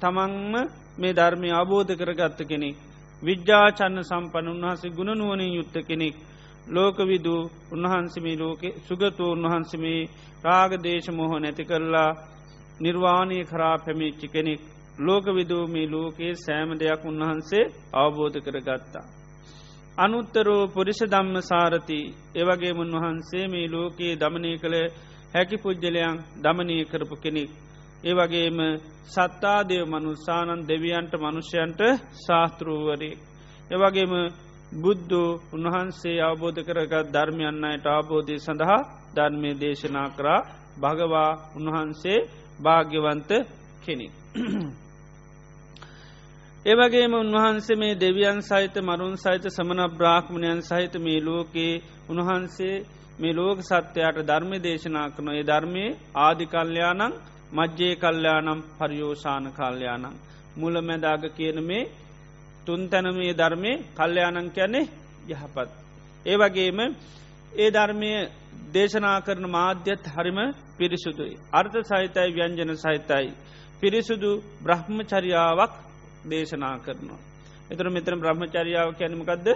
තමන්ම 0.00 0.54
මේ 0.98 1.12
ධර්මය 1.12 1.48
අබෝධ 1.52 1.92
කරගත්ත 1.94 2.40
කෙනෙක්. 2.44 2.76
විද්‍යාචන්න 3.22 3.98
සම්පන 4.02 4.46
උන්වහසේ 4.48 4.90
ගුණනුවනින් 4.90 5.52
යුත්ත 5.52 5.76
කෙනෙක්. 5.82 6.14
ලෝකවිදූ 6.68 7.42
උන්වහන්සමේ 7.72 8.36
ලෝකෙ 8.36 8.68
සුගතු 8.80 9.24
උන්වහන්සමේ 9.32 10.08
රාගදේශ 10.44 11.08
මොහ 11.10 11.32
නැති 11.34 11.64
කරලා 11.64 12.10
නිර්වාණය 12.80 13.38
කරා 13.44 13.76
පැමිච්චි 13.78 14.28
කෙනෙක් 14.28 14.60
ලෝක 14.98 15.26
විදූමී 15.28 15.88
ලෝකයේ 15.88 16.34
සෑම 16.36 16.70
දෙයක් 16.72 17.02
උන්වහන්සේ 17.04 17.70
අවබෝධ 17.94 18.38
කරගත්තා. 18.38 19.04
අනුත්තරෝ 19.98 20.68
පුරිෂ 20.68 21.00
දම්ම 21.04 21.36
සාරති 21.42 21.98
ඒවගේ 22.34 22.72
උන්වහන්සේ 22.74 23.48
මේ 23.48 23.66
ලෝකයේ 23.68 24.14
දමනය 24.16 24.52
කළ 24.58 24.76
හැකි 25.34 25.56
පුද්ජලයන් 25.56 26.16
දමනය 26.36 26.76
කරපු 26.84 27.16
කෙනෙක්. 27.16 27.50
ඒවගේම 28.04 28.58
සත්තාදයව 29.06 29.84
මනුස්සානන් 29.86 30.60
දෙවියන්ට 30.64 31.14
මනුෂ්‍යයන්ට 31.16 31.80
ශාස්තෘූවරේ. 32.18 33.18
ඒවගේම 33.70 34.12
බුද්ධ 34.74 35.14
උන්වහන්සේ 35.52 36.22
අවබෝධ 36.22 36.60
කරගත් 36.62 37.06
ධර්මයන්නයට 37.08 37.86
අවබෝධය 37.88 38.36
සඳහා 38.38 38.86
ධර්මය 39.14 39.50
දේශනා 39.56 40.08
කරා 40.10 40.46
භගවා 40.76 41.30
උන්වහන්සේ 41.56 42.26
භාග්‍යවන්ත 42.58 43.30
කෙනෙක්. 43.82 44.12
ඒවගේම 46.66 47.12
උන්වහන්සේ 47.14 47.76
මේ 47.76 47.94
දෙවියන් 47.96 48.38
සහිත 48.42 48.76
මරුන් 48.78 49.16
සහිත 49.16 49.44
සමන 49.48 49.80
බ්‍රාහ්මණයන් 49.92 50.60
සහිත 50.62 50.94
මේ 50.96 51.20
ලෝකයේ 51.20 51.82
උන්වහන්සේ 52.08 52.76
මේ 53.18 53.32
ලෝක 53.32 53.58
සත්‍යයට 53.62 54.18
ධර්ම 54.22 54.52
දේශනා 54.60 55.08
කන 55.10 55.28
ඒ 55.30 55.44
ධර්මය 55.44 55.84
ආධිකල්්‍යයානං 56.18 57.02
මජ්්‍යය 57.54 57.94
කල්්‍යයානම් 57.96 58.60
පරියෝෂාන 58.78 59.44
කල්්‍යයානං 59.52 60.06
මුල 60.56 60.74
මැදාග 60.80 61.22
කියන 61.32 61.58
මේ 61.62 61.90
තුන් 62.66 62.80
තැනමේ 62.88 63.32
ධර්මය 63.32 63.72
කල්්‍යයානං 63.94 64.48
කියන්නේ 64.50 64.90
යහපත්. 65.28 65.70
ඒ 66.26 66.36
වගේම 66.36 66.78
ඒ 67.54 67.68
ධර්මය 67.70 68.10
දේශනා 68.74 69.18
කරන 69.20 69.46
මාධ්‍යත් 69.48 70.04
හරිම 70.08 70.38
පිරිසුදුයි. 70.78 71.36
අර්ථ 71.52 71.78
සහිතයි 71.82 72.30
ව්‍යංජන 72.32 72.70
සහිතයි. 72.76 73.28
පිරිසුදු 73.80 74.30
බ්‍රහ්මචරියාවක් 74.62 75.72
දේශනා 76.24 76.76
කරනවා. 76.78 77.20
එතුර 77.70 77.86
මෙතර 77.90 78.14
බ්‍රහ්මචරියාව 78.16 78.88
කැනමකක්ද 78.92 79.48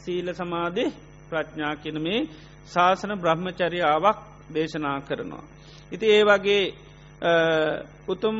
සීල 0.00 0.28
සමාධි 0.32 0.84
ප්‍රඥා 1.30 1.74
කියන 1.76 1.98
මේ 1.98 2.20
ශාසන 2.66 3.12
බ්‍රහ්මචරියාවක් 3.16 4.18
දේශනා 4.54 4.98
කරනවා. 5.00 5.44
ඉති 5.92 6.06
ඒ 6.08 6.22
වගේ 6.24 6.64
උතුම් 8.08 8.36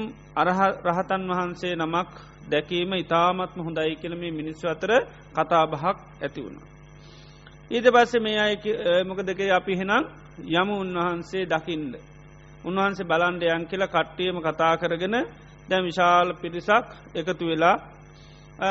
රහතන් 0.87 1.23
වහන්සේ 1.29 1.75
නමක් 1.77 2.11
දැකීම 2.49 2.93
ඉතාමත්ම 2.95 3.61
හොඳයි 3.61 3.97
කියලම 3.97 4.21
මිනිස්සු 4.33 4.69
අතර 4.69 4.91
කතාබහක් 5.35 5.97
ඇති 6.23 6.41
වුණ. 6.41 6.59
ඊට 7.71 7.87
පස්සේ 7.87 8.21
මේ 8.21 8.39
අය 8.39 8.55
මොක 9.05 9.21
දෙක 9.21 9.41
අපි 9.51 9.75
හෙනම් 9.75 10.05
යමු 10.49 10.75
උන්වහන්සේ 10.77 11.47
දකිින්ද. 11.47 11.95
උන්වහන්සේ 12.65 13.05
බලන්ඩයන් 13.05 13.67
කියලා 13.67 13.89
කට්ටියම 13.89 14.37
කතා 14.39 14.75
කරගෙන 14.77 15.17
දැ 15.69 15.83
විශාල 15.83 16.29
පිරිසක් 16.35 16.87
එකතු 17.15 17.45
වෙලා 17.47 17.77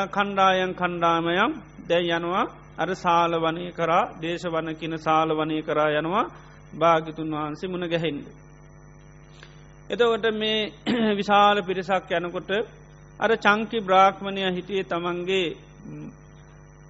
කණ්ඩායන් 0.06 0.72
කණ්ඩාමයම් 0.74 1.52
දැයි 1.88 2.12
යනවා 2.12 2.44
අර 2.78 2.90
සාල 2.94 3.32
වනය 3.36 3.64
කරා 3.72 4.10
දේශවන 4.20 4.68
කියන 4.74 4.94
සාල 4.98 5.28
වනය 5.30 5.58
කරා 5.62 5.90
යනවා 5.92 6.30
භාගිතුන් 6.72 7.30
වහන්සේ 7.32 7.68
මුණ 7.68 7.86
ගැහෙන්ඩ. 7.86 8.47
එතවට 9.90 10.26
මේ 10.34 10.72
විශාල 11.18 11.62
පිරිසක් 11.62 12.10
යනකොට 12.12 12.50
අර 13.20 13.30
චංකි 13.38 13.78
බ්‍රාහ්මණය 13.80 14.42
හිටියේ 14.50 14.84
තමන්ගේ 14.84 15.46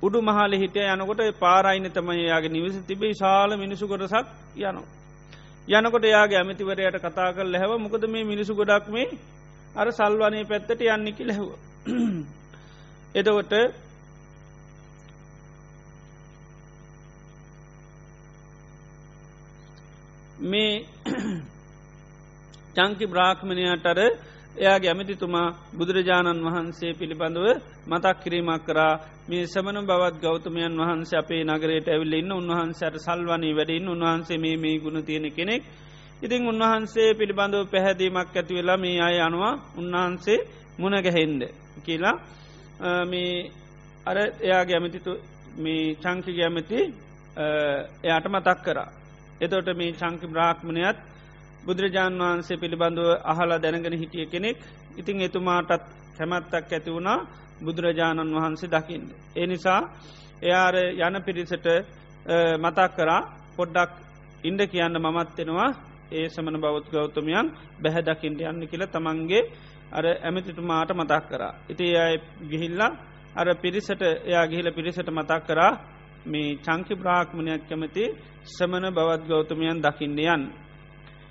උඩු 0.03 0.19
මහල 0.21 0.53
හිටිය 0.55 0.87
යනකොට 0.89 1.21
පාරයින 1.37 1.91
තමයි 1.91 2.25
යාගේ 2.25 2.51
නිවස 2.51 2.77
තිබේ 2.85 3.15
ශාල 3.15 3.51
මිනිසු 3.57 3.85
කොටසක් 3.87 4.27
යනවා. 4.59 4.87
යනකොට 5.71 6.05
යාගේ 6.07 6.39
ඇමතිවරයට 6.39 6.97
කතා 6.99 7.33
කල් 7.33 7.55
හැව 7.55 7.73
මොකද 7.79 8.05
මේ 8.07 8.25
මිනිසු 8.25 8.55
ගොඩක් 8.55 8.87
මේ 8.89 9.09
අර 9.75 9.89
සල්වනය 9.91 10.45
පැත්තට 10.45 10.81
යන්නෙකි 10.83 11.25
ලැහව. 11.25 11.49
එදකොට 13.15 13.53
මේ 20.43 20.73
චංකි 22.79 23.07
බ්‍රාහ්මණයටර 23.07 23.99
එයාගේ 24.57 24.91
ඇමතිතුමා 24.91 25.55
බුදුරජාණන් 25.79 26.45
වහන්සේ 26.47 26.93
පිළිබඳව 26.93 27.47
මතක් 27.87 28.17
කිරීමක් 28.23 28.63
කරා. 28.65 28.95
මේ 29.29 29.47
සමන 29.47 29.79
බවත් 29.83 30.17
ගෞතමයන් 30.23 30.75
වහන්සේ 30.79 31.19
අපේ 31.19 31.43
නගරයට 31.45 31.89
ඇවිල්ල 31.89 32.15
ඉන්න. 32.15 32.33
උන්වහන්සේට 32.33 32.97
සල්වනී 32.99 33.55
වැඩින්. 33.55 33.89
උන්වහන්සේ 33.89 34.39
මේ 34.39 34.57
මේ 34.57 34.79
ගුණ 34.79 34.99
තියෙන 35.03 35.27
කෙනෙක්. 35.31 35.63
ඉතිං 36.23 36.43
උන්වහන්සේ 36.45 37.11
පිළිබඳව 37.15 37.67
පැහැදීමක් 37.67 38.17
ඇති 38.31 38.55
වෙලා 38.55 38.77
මේ 38.77 38.99
අය 39.01 39.17
අනවා 39.21 39.55
උන්වහන්සේ 39.77 40.39
මුණගැහෙන්ඩ 40.79 41.43
කියලා 41.85 42.17
මේ 43.07 43.51
අර 44.07 44.17
එයාගේ 44.41 44.77
ඇමතිතු 44.77 45.13
මේ 45.57 45.95
චංකි 45.97 46.33
ගැමති 46.33 46.79
එයාට 48.05 48.27
මතක් 48.27 48.59
කරා. 48.65 48.89
එතොට 49.41 49.69
මේ 49.77 49.93
චංකි 49.93 50.27
බ්‍රාහ්මණයත් 50.27 50.99
බුදුරජාණන් 51.69 52.21
වහන්සේ 52.21 52.57
පිළිබඳව 52.57 53.09
අහලා 53.25 53.59
දැනගෙන 53.59 53.95
හිටිය 53.95 54.27
කෙනෙක් 54.27 54.59
ඉතිං 54.97 55.21
එතුමාටත් 55.21 55.85
කැමැත්තක් 56.17 56.55
ඇති 56.69 56.91
වුණා 56.91 57.19
බුදුරජාණන් 57.61 58.37
වහන්සේ 58.37 58.71
දකිින්. 58.71 59.03
ඒ 59.37 59.47
නිසා 59.47 59.81
එයාර 60.43 60.75
යන 60.99 61.17
පිරිසට 61.23 61.67
මතක් 62.57 62.89
කරා 62.97 63.21
පොඩ්ඩක් 63.57 63.93
ඉන්ඩ 64.45 64.63
කියන්න 64.67 64.97
මමත්වෙනවා 64.99 65.71
ඒ 66.11 66.29
සමන 66.29 66.57
බෞද් 66.59 66.85
ගෞතමයන් 66.89 67.47
බැහැදකිින්ට 67.79 68.41
යන්න 68.43 68.63
කියල 68.67 68.85
තමන්ගේ 68.87 69.43
අර 69.91 70.05
ඇමතිතුමාට 70.21 70.91
මතක් 70.93 71.25
කරා. 71.29 71.53
ඉති 71.69 71.87
අය 71.97 72.15
ගිහිල්ලා 72.51 72.91
අර 73.35 73.49
පිරිසට 73.57 74.03
එයා 74.03 74.47
ගිහිල 74.47 74.69
පිරිසට 74.73 75.11
මතක් 75.11 75.43
කරා 75.47 75.73
මේ 76.27 76.57
චංකි 76.59 76.95
බ්‍රාහ්මණයක් 76.95 77.63
කැමති 77.69 78.05
සමන 78.47 78.85
බවත් 78.91 79.23
ගෞතමයන් 79.27 79.79
දකින්න 79.81 80.19
යන්. 80.27 80.43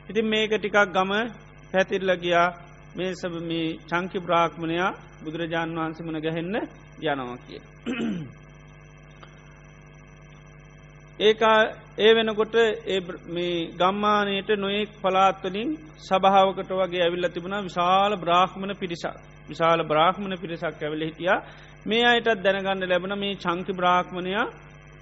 ඉතින් 0.10 0.26
මේක 0.26 0.52
ටිකක් 0.54 0.78
ගම 0.90 1.12
පැතිරල 1.72 2.12
ගියා 2.18 2.48
මේ 2.96 3.12
සබ 3.14 3.34
මේ 3.44 3.78
චංකි 3.86 4.20
බ්‍රාහ්මණයා 4.20 4.92
බුදුරජාණන් 5.24 5.78
වහන්සේ 5.78 6.06
මන 6.06 6.18
ගැහෙන්න 6.20 6.56
යනවා 7.02 7.38
කිය. 7.40 7.62
ඒකා 11.20 11.60
ඒ 11.98 12.12
වෙනකොට 12.14 12.56
මේ 13.28 13.56
ගම්මානයට 13.74 14.50
නොයෙක් 14.56 14.92
පලාත්වලින් 14.98 15.70
සභාවකට 16.00 16.72
වගේ 16.74 17.04
ඇවිල්ල 17.04 17.30
තිබුණ 17.30 17.58
විශාල 17.64 18.14
බ්‍රාහ්මණ 18.18 18.74
පිරිසක් 18.76 19.18
විශාල 19.50 19.82
බ්‍රාහ්මණ 19.84 20.38
පිරිසක් 20.38 20.78
ඇවිල 20.78 21.04
හිටිය 21.04 21.36
මේ 21.86 22.06
අයටත් 22.06 22.44
දැනගන්න 22.44 22.84
ලැබන 22.86 23.14
මේ 23.16 23.36
චංකි 23.38 23.74
බ්‍රාහ්මණයා 23.74 24.46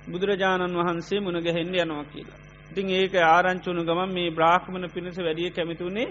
බුදුරජාණන් 0.07 0.79
වහන්සේ 0.79 1.19
මුණගැහෙන්ඩ 1.19 1.75
යනවා 1.75 2.05
කියලා. 2.05 2.44
ඉතින් 2.69 2.89
ඒක 2.91 3.15
ආරංචුණු 3.25 3.81
ගමන් 3.83 4.11
මේ 4.11 4.29
බ්‍රාහ්මණ 4.31 4.89
පිණිස 4.89 5.17
වැඩිය 5.19 5.49
කැමිතුුණේ 5.51 6.09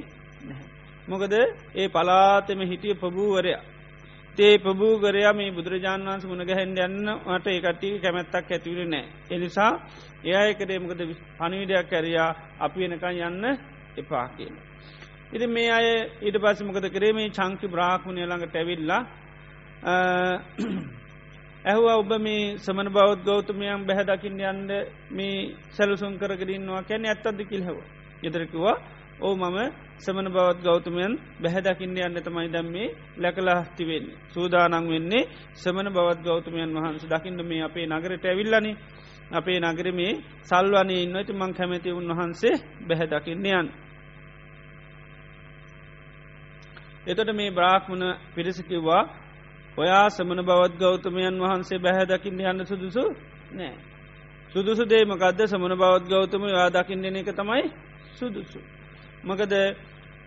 මොකද 1.06 1.32
ඒ 1.74 1.88
පලාතෙම 1.90 2.60
හිටිය 2.62 2.94
ප්‍රභූවරයා 2.94 3.62
තේ 4.38 4.58
ප්‍රභූගරයා 4.58 5.32
මේ 5.32 5.50
බුදුරජාණන් 5.50 6.06
වන්ස 6.06 6.24
මුණගැහෙන් 6.24 6.72
යන්න 6.78 7.10
මට 7.26 7.46
ඒකටි 7.48 7.90
කැමැත්තක් 8.00 8.50
ඇතිවර 8.50 8.80
නෑ. 8.84 9.04
එනිසා 9.30 9.72
එයකරේ 10.24 10.78
මොකද 10.78 11.00
පනිවිඩයක් 11.38 11.90
කැරයා 11.90 12.30
අපි 12.58 12.80
වෙනකන් 12.82 13.20
යන්න 13.22 13.44
එපා 13.96 14.26
කියන. 14.28 14.54
ඉති 15.32 15.46
මේ 15.48 15.70
අය 15.70 15.86
ඊට 16.20 16.38
පස්ස 16.38 16.60
මොකද 16.62 16.86
කරේ 16.90 17.12
මේ 17.12 17.30
චංකි 17.30 17.66
බ්‍රාහ්මණය 17.68 18.22
ළඟට 18.22 18.56
ඇවිල්ලා 18.56 19.02
ඇහුව 21.64 21.86
ඔබ 21.94 22.10
මේ 22.18 22.56
සමන 22.58 22.88
බෞද් 22.90 23.20
ගෞතමයන් 23.22 23.86
බැහැදකිින් 23.86 24.40
යන්ද 24.42 24.70
මේ 25.10 25.36
සැලසුන් 25.70 26.18
කරගරන්නවා 26.18 26.82
කැන 26.82 27.04
ඇත්තද 27.04 27.40
කිල්හව. 27.42 27.78
ෙදරකිවා 28.22 28.76
ඕ 29.18 29.34
මම 29.34 29.58
සමන 29.98 30.28
බවත් 30.28 30.58
ගෞතමයන් 30.62 31.12
බැහැදකින්න 31.40 31.96
යන්න 31.98 32.18
තමයි 32.18 32.48
දැම්මේ 32.48 32.88
ලැකලා 33.16 33.62
හස්තිවෙන්නේ. 33.62 34.16
සූදානං 34.28 34.88
වෙන්නේ 34.88 35.28
සමන 35.54 35.88
බවත් 35.88 36.20
ගෞතමයන් 36.22 36.74
වහන්ස 36.74 37.04
දකින්න 37.06 37.40
මේ 37.42 37.62
අපේ 37.62 37.86
නගරට 37.86 38.24
ඇවිල්ලනි 38.24 38.72
අපේ 39.30 39.58
නගර 39.62 39.88
මේ 39.92 40.20
සල්වනය 40.42 40.94
ඉන්නට 40.96 41.30
මං 41.32 41.52
කැමැති 41.52 41.90
උන්වහන්සේ 41.92 42.54
බැහැදකින්න 42.88 43.46
යන්. 43.52 43.66
එතට 47.06 47.30
මේ 47.32 47.50
බ්‍රාහ්මණ 47.50 48.04
පිරිසිකිවා 48.34 49.23
ඔයා 49.76 50.06
සමන 50.08 50.40
බවත් 50.42 50.74
ගෞතමයන් 50.78 51.40
වහන්සේ 51.40 51.78
බැහැදකින්න 51.78 52.40
යන්න 52.42 52.60
සුදුසු 52.64 53.04
නෑ. 53.52 53.74
සුදුසු 54.54 54.84
දේමකක්ද 54.84 55.40
සමන 55.44 55.74
බවත් 55.74 56.04
ගෞතම 56.08 56.42
යා 56.46 56.68
දකිින්දන 56.70 57.16
එක 57.16 57.30
තමයි 57.32 57.64
සුදුසු. 58.12 58.60
මකද 59.24 59.54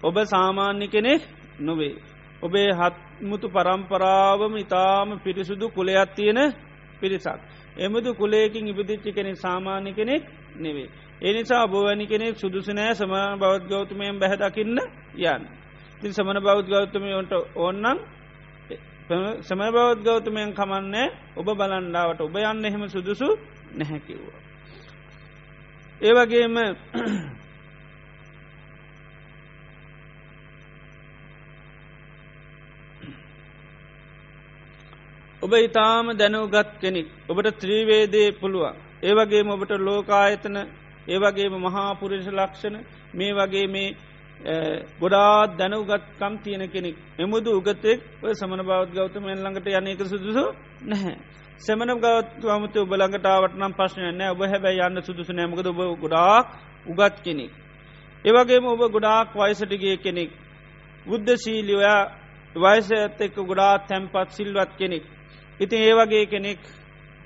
ඔබ 0.04 0.16
සාමාන්‍ය 0.26 0.88
කෙනෙක් 0.88 1.22
නොවේ. 1.60 1.96
ඔබේ 2.42 2.70
හත්මුතු 2.72 3.48
පරම්පරාවම 3.50 4.54
ඉතාම 4.58 5.10
පිරිසුදු 5.20 5.66
කුලයක් 5.70 6.10
තියෙන 6.16 6.40
පිරිසක්. 7.00 7.40
එමුදු 7.78 8.10
කුලේකින් 8.14 8.68
ඉපදිච්චි 8.68 9.12
කෙනෙ 9.12 9.32
සාමාන්‍ය 9.36 9.94
කෙනෙක් 9.94 10.24
නෙවේ. 10.56 10.90
එනිසා 11.22 11.68
බෝවැනි 11.68 12.06
කෙනෙක් 12.06 12.36
සුදුසනෑ 12.36 12.96
සමාන 12.96 13.40
බෞද් 13.40 13.64
ගෞතමයෙන් 13.64 14.20
බැහදකින්න 14.20 14.78
යන්. 15.26 15.42
තින් 16.02 16.12
සමන 16.14 16.38
බෞද් 16.42 16.66
ගෞතමයන්ට 16.66 17.34
ඕන්නන් 17.56 17.98
සම 19.10 19.62
බෞද් 19.72 20.00
ගෞතමයන් 20.02 20.50
කමන්නේ 20.54 21.08
ඔබ 21.36 21.48
බලන්ඩාවට 21.54 22.22
ඔබ 22.22 22.36
යන්න 22.38 22.66
එහෙම 22.66 22.84
සුදුසු 22.88 23.28
නැහැකිව්වා. 23.74 24.40
ඒවගේම 26.02 26.56
ඔබ 35.42 35.52
ඉතාම 35.58 36.06
දැනුගත් 36.14 36.70
කෙනෙක් 36.82 37.08
ඔබට 37.30 37.48
ත්‍රීවේදේ 37.58 38.30
පුළුවන් 38.34 38.76
ඒවගේම 39.02 39.48
ඔබට 39.50 39.72
ලෝකායතන 39.80 40.58
ඒවගේම 41.08 41.54
මහාපුරිෂ 41.62 42.28
ලක්ෂණ 42.30 42.76
මේ 43.14 43.34
වගේ 43.34 43.68
මේ 43.70 43.96
ගොඩාත් 45.00 45.58
දැනුගත්කම් 45.58 46.34
තියෙන 46.38 46.70
කෙනෙක් 46.70 46.96
එමුදු 47.18 47.50
උගතෙක් 47.52 48.00
ඔය 48.22 48.34
සමන 48.34 48.62
බෞද් 48.64 48.90
ගෞතමයන් 48.92 49.38
ළඟට 49.38 49.68
යනක 49.70 50.02
සුදුසු 50.06 50.46
නැහැ. 50.84 51.18
සෙමන 51.60 51.90
ගෞත්වමතු 51.98 52.80
ඔබලඟටාවට 52.80 53.56
නම් 53.56 53.74
ප්‍රශ්නයන්න 53.74 54.22
ඔබ 54.24 54.42
හැබැයි 54.44 54.82
යන්න 54.82 55.02
සුදුසු 55.02 55.34
නෑමකද 55.34 55.68
ඔබ 55.68 55.80
ගොඩාක් 56.00 56.48
උගත් 56.86 57.18
කෙනෙක්. 57.24 57.52
ඒවගේම 58.26 58.66
ඔබ 58.66 58.82
ගොඩාක් 58.88 59.34
වයිසටිගේ 59.34 59.98
කෙනෙක්. 59.98 60.32
බුද්ධ 61.06 61.36
සීලිවයා 61.36 62.02
වයිස 62.56 62.92
ඇත් 62.92 63.22
එක්ක 63.22 63.36
ගොඩාත් 63.42 63.88
තැම්පත් 63.88 64.30
සිල්වත් 64.32 64.72
කෙනෙක්. 64.78 65.04
ඉතින් 65.60 65.82
ඒ 65.82 65.94
වගේ 65.96 66.26
කෙනෙක් 66.28 66.60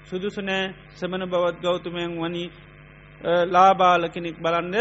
සුදුසුනෑ 0.05 0.73
සමන 0.91 1.23
බවත් 1.27 1.57
ගෞතමයන් 1.61 2.11
වනි 2.17 2.45
ලාබාල 3.47 4.09
කෙනෙක් 4.09 4.35
බලන්ඩ 4.37 4.75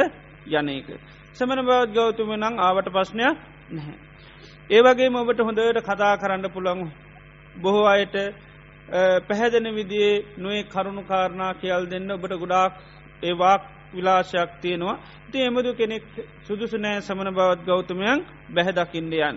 යනක. 0.48 0.88
සමන 1.34 1.60
බවත් 1.62 1.90
ගෞතුම 1.92 2.30
නං 2.34 2.54
ආවට 2.58 2.88
ප්‍රශ්නයක් 2.88 3.36
නැහැ. 3.70 3.96
ඒවගේ 4.70 5.10
ඔබට 5.16 5.40
හොඳට 5.40 5.80
කතා 5.82 6.14
කරන්න 6.16 6.46
පුළන් 6.48 6.80
බොහෝ 7.56 7.86
අයට 7.86 8.16
පැහැදෙන 9.22 9.68
විදිේ 9.72 10.24
නොේ 10.36 10.62
කරුණු 10.64 11.02
කාරණා 11.04 11.52
කියල් 11.54 11.84
දෙන්න 11.86 12.10
ඔබට 12.10 12.34
ගොඩාක් 12.34 12.72
ඒවාක් 13.22 13.62
විලාශයක් 13.92 14.50
තියෙනවා 14.60 15.00
ති 15.30 15.38
එමදු 15.40 15.70
කෙනෙක් 15.74 16.04
සුදුසු 16.42 16.76
නෑ 16.78 17.00
සමන 17.00 17.30
බවත් 17.30 17.60
ගෞතමයන් 17.64 18.20
බැහැදකින්ඩයන්. 18.50 19.36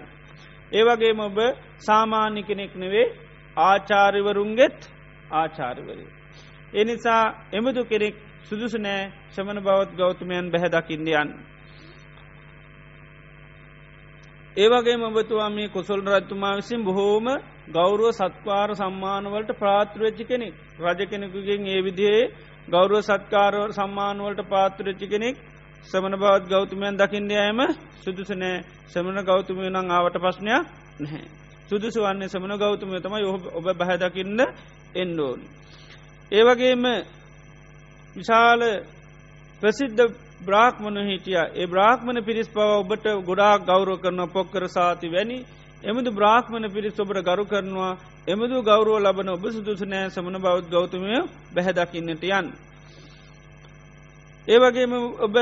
ඒවගේ 0.72 1.14
ඔබ 1.20 1.38
සාමාන්‍ය 1.80 2.42
කෙනෙක් 2.44 2.72
නෙවේ 2.76 3.08
ආචාරිවරුන්ගෙත් 3.58 4.80
ආචාරිවරය. 5.34 6.06
එනිසා 6.74 7.24
එමදු 7.52 7.82
කෙනෙක් 7.86 8.16
සුදුසු 8.44 8.78
නෑ 8.80 9.02
ශමන 9.34 9.60
බවත් 9.60 9.92
ගෞතමයන් 9.96 10.46
බැහැදකින්ඩයන්. 10.52 11.30
ඒවගේ 14.56 14.98
මබතුවා 15.00 15.50
මේ 15.50 15.68
කොසල් 15.70 16.02
රජතුමා 16.08 16.56
විසින් 16.56 16.82
බොහෝම 16.82 17.28
ගෞරුව 17.70 18.12
සත්කාර 18.12 18.70
සම්මානවලට 18.74 19.52
ප්‍රාත්‍රවෙච්චි 19.56 20.24
කෙනෙක් 20.26 20.54
රජ 20.80 21.00
කෙනෙකුගෙන් 21.06 21.68
ඒ 21.68 21.82
විදිේ 21.82 22.22
ගෞරුව 22.68 23.02
සත්කාරව 23.02 23.72
සම්මානුවලට 23.72 24.42
පාත්‍රච්චි 24.46 25.08
කෙනෙක් 25.08 25.36
සමන 25.86 26.14
බවත් 26.14 26.46
ගෞතමයන් 26.48 26.96
දකිින්දයම 26.96 27.60
සුදුසනෑ 28.00 28.64
සමන 28.88 29.18
ගෞතමය 29.22 29.70
නං 29.70 29.92
ආවට 29.92 30.16
ප්‍රශ්නයක් 30.16 30.66
නැහැ. 31.00 31.26
සුදුසු 31.70 32.00
වන්නේ 32.02 32.30
සමන 32.30 32.54
ගෞතමය 32.58 33.00
තමයි 33.00 33.26
ඔබ 33.52 33.66
බැහැදකින්න 33.70 34.40
එන්ඩෝන්. 34.96 35.40
ඒවගේම 36.32 36.84
විශාල 38.16 38.62
ප්‍රසිද්ධ 39.62 40.04
බ්‍රාහ්මණ 40.42 40.98
හිටිය. 41.04 41.38
ඒ 41.54 41.68
බ්‍රාහ්මණ 41.68 42.24
පිරිස් 42.24 42.48
පව 42.50 42.70
ඔබට 42.76 43.06
ගොඩාක් 43.24 43.62
ගෞරෝ 43.64 43.98
කරන 43.98 44.22
පොක්කර 44.30 44.64
සාති 44.68 45.08
වැනි. 45.08 45.38
එමුදු 45.84 46.12
බ්‍රාහ්මණ 46.12 46.66
පිරිස් 46.70 47.00
ඔබට 47.00 47.20
ගරු 47.22 47.46
කරනවා. 47.46 47.98
එමුදු 48.28 48.64
ගෞරුව 48.64 49.00
ලබන 49.00 49.30
ඔබ 49.30 49.44
සුදුසු 49.50 49.86
නෑ. 49.86 50.10
සමන 50.10 50.38
බෞද් 50.40 50.66
ගෞතමය 50.68 51.20
බැහැදකින්නට 51.54 52.24
යන්. 52.24 52.48
ඒවගේම 54.48 54.94
ඔබ 55.20 55.36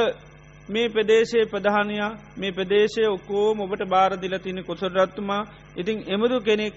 මේ 0.70 0.90
ප්‍රදේශයේ 0.90 1.46
ප්‍රධානයා 1.46 2.12
මේ 2.38 2.52
ප්‍රදේශය 2.52 3.04
ඔක්කෝ 3.08 3.48
ඔබට 3.60 3.84
බාරදිල 3.88 4.36
තින 4.40 4.64
කොසොඩරත්තුමා 4.64 5.44
ඉතිං 5.76 5.98
එමුදු 6.08 6.38
කෙනෙක් 6.40 6.74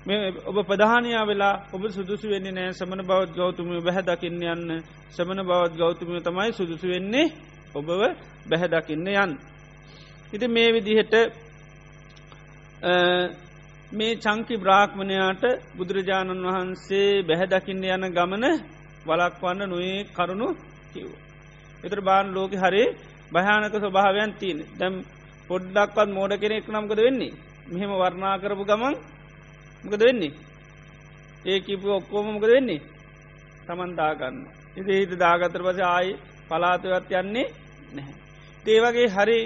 ඔබ 0.00 0.56
ප්‍රධානයා 0.62 1.24
වෙලා 1.24 1.60
ඔබ 1.72 1.82
සුදුසු 1.88 2.26
වෙන්නේ 2.26 2.52
නෑ 2.52 2.72
සමන 2.72 3.02
බවත් 3.02 3.36
ගෞතුමිය 3.36 3.80
බැහැදකින්න 3.80 4.42
යන්න. 4.44 4.82
සමන 5.10 5.40
බවත් 5.40 5.76
ගෞතුමිය 5.76 6.20
තමයි 6.20 6.52
සුදුසු 6.52 6.86
වෙන්නේ. 6.88 7.32
ඔබව 7.74 7.88
බැහැදකින්න 8.48 9.06
යන්. 9.06 9.32
ඉති 10.32 10.46
මේ 10.48 10.72
විදිහට 10.72 11.14
මේ 13.92 14.16
චංකි 14.16 14.56
බ්‍රාහ්මණයාට 14.56 15.42
බුදුරජාණන් 15.76 16.46
වහන්සේ 16.46 17.22
බැහැදකින්න 17.22 17.84
යන 17.86 18.04
ගමන 18.10 18.44
වලක්වන්න 19.06 19.68
නොේ 19.68 20.06
කරුණු 20.08 20.48
කිව්. 20.92 21.08
එතර 21.84 22.00
බාන 22.00 22.32
ලෝක 22.32 22.52
හරි 22.54 22.84
භයානක 23.32 23.74
ස්වභාවයන් 23.76 24.32
තියන 24.34 24.58
දැම් 24.78 24.94
පොඩ්ඩක්වත් 25.48 26.08
මෝඩ 26.08 26.32
කෙනෙක් 26.36 26.64
නම්කද 26.66 26.98
වෙන්නේ? 26.98 27.36
මෙහෙම 27.66 27.90
වර්ණා 27.92 28.34
කරපු 28.38 28.64
ගමන් 28.64 28.94
මකද 29.84 30.02
වෙන්නේ 30.02 30.32
ඒ 31.44 31.60
කිපු 31.60 31.86
ඔක්කෝමමකද 31.90 32.48
වෙන්නේ 32.48 32.80
තමන් 33.66 33.92
දාගන්න 33.96 34.38
ඉති 34.76 34.92
හිත 34.92 35.12
දාගතර 35.18 35.62
පස 35.62 35.80
ආයි 35.84 36.12
පලාතුවත් 36.48 37.10
යන්නේ 37.12 37.46
නැහැ. 37.94 38.14
ඒවගේ 38.66 39.08
හරි 39.08 39.38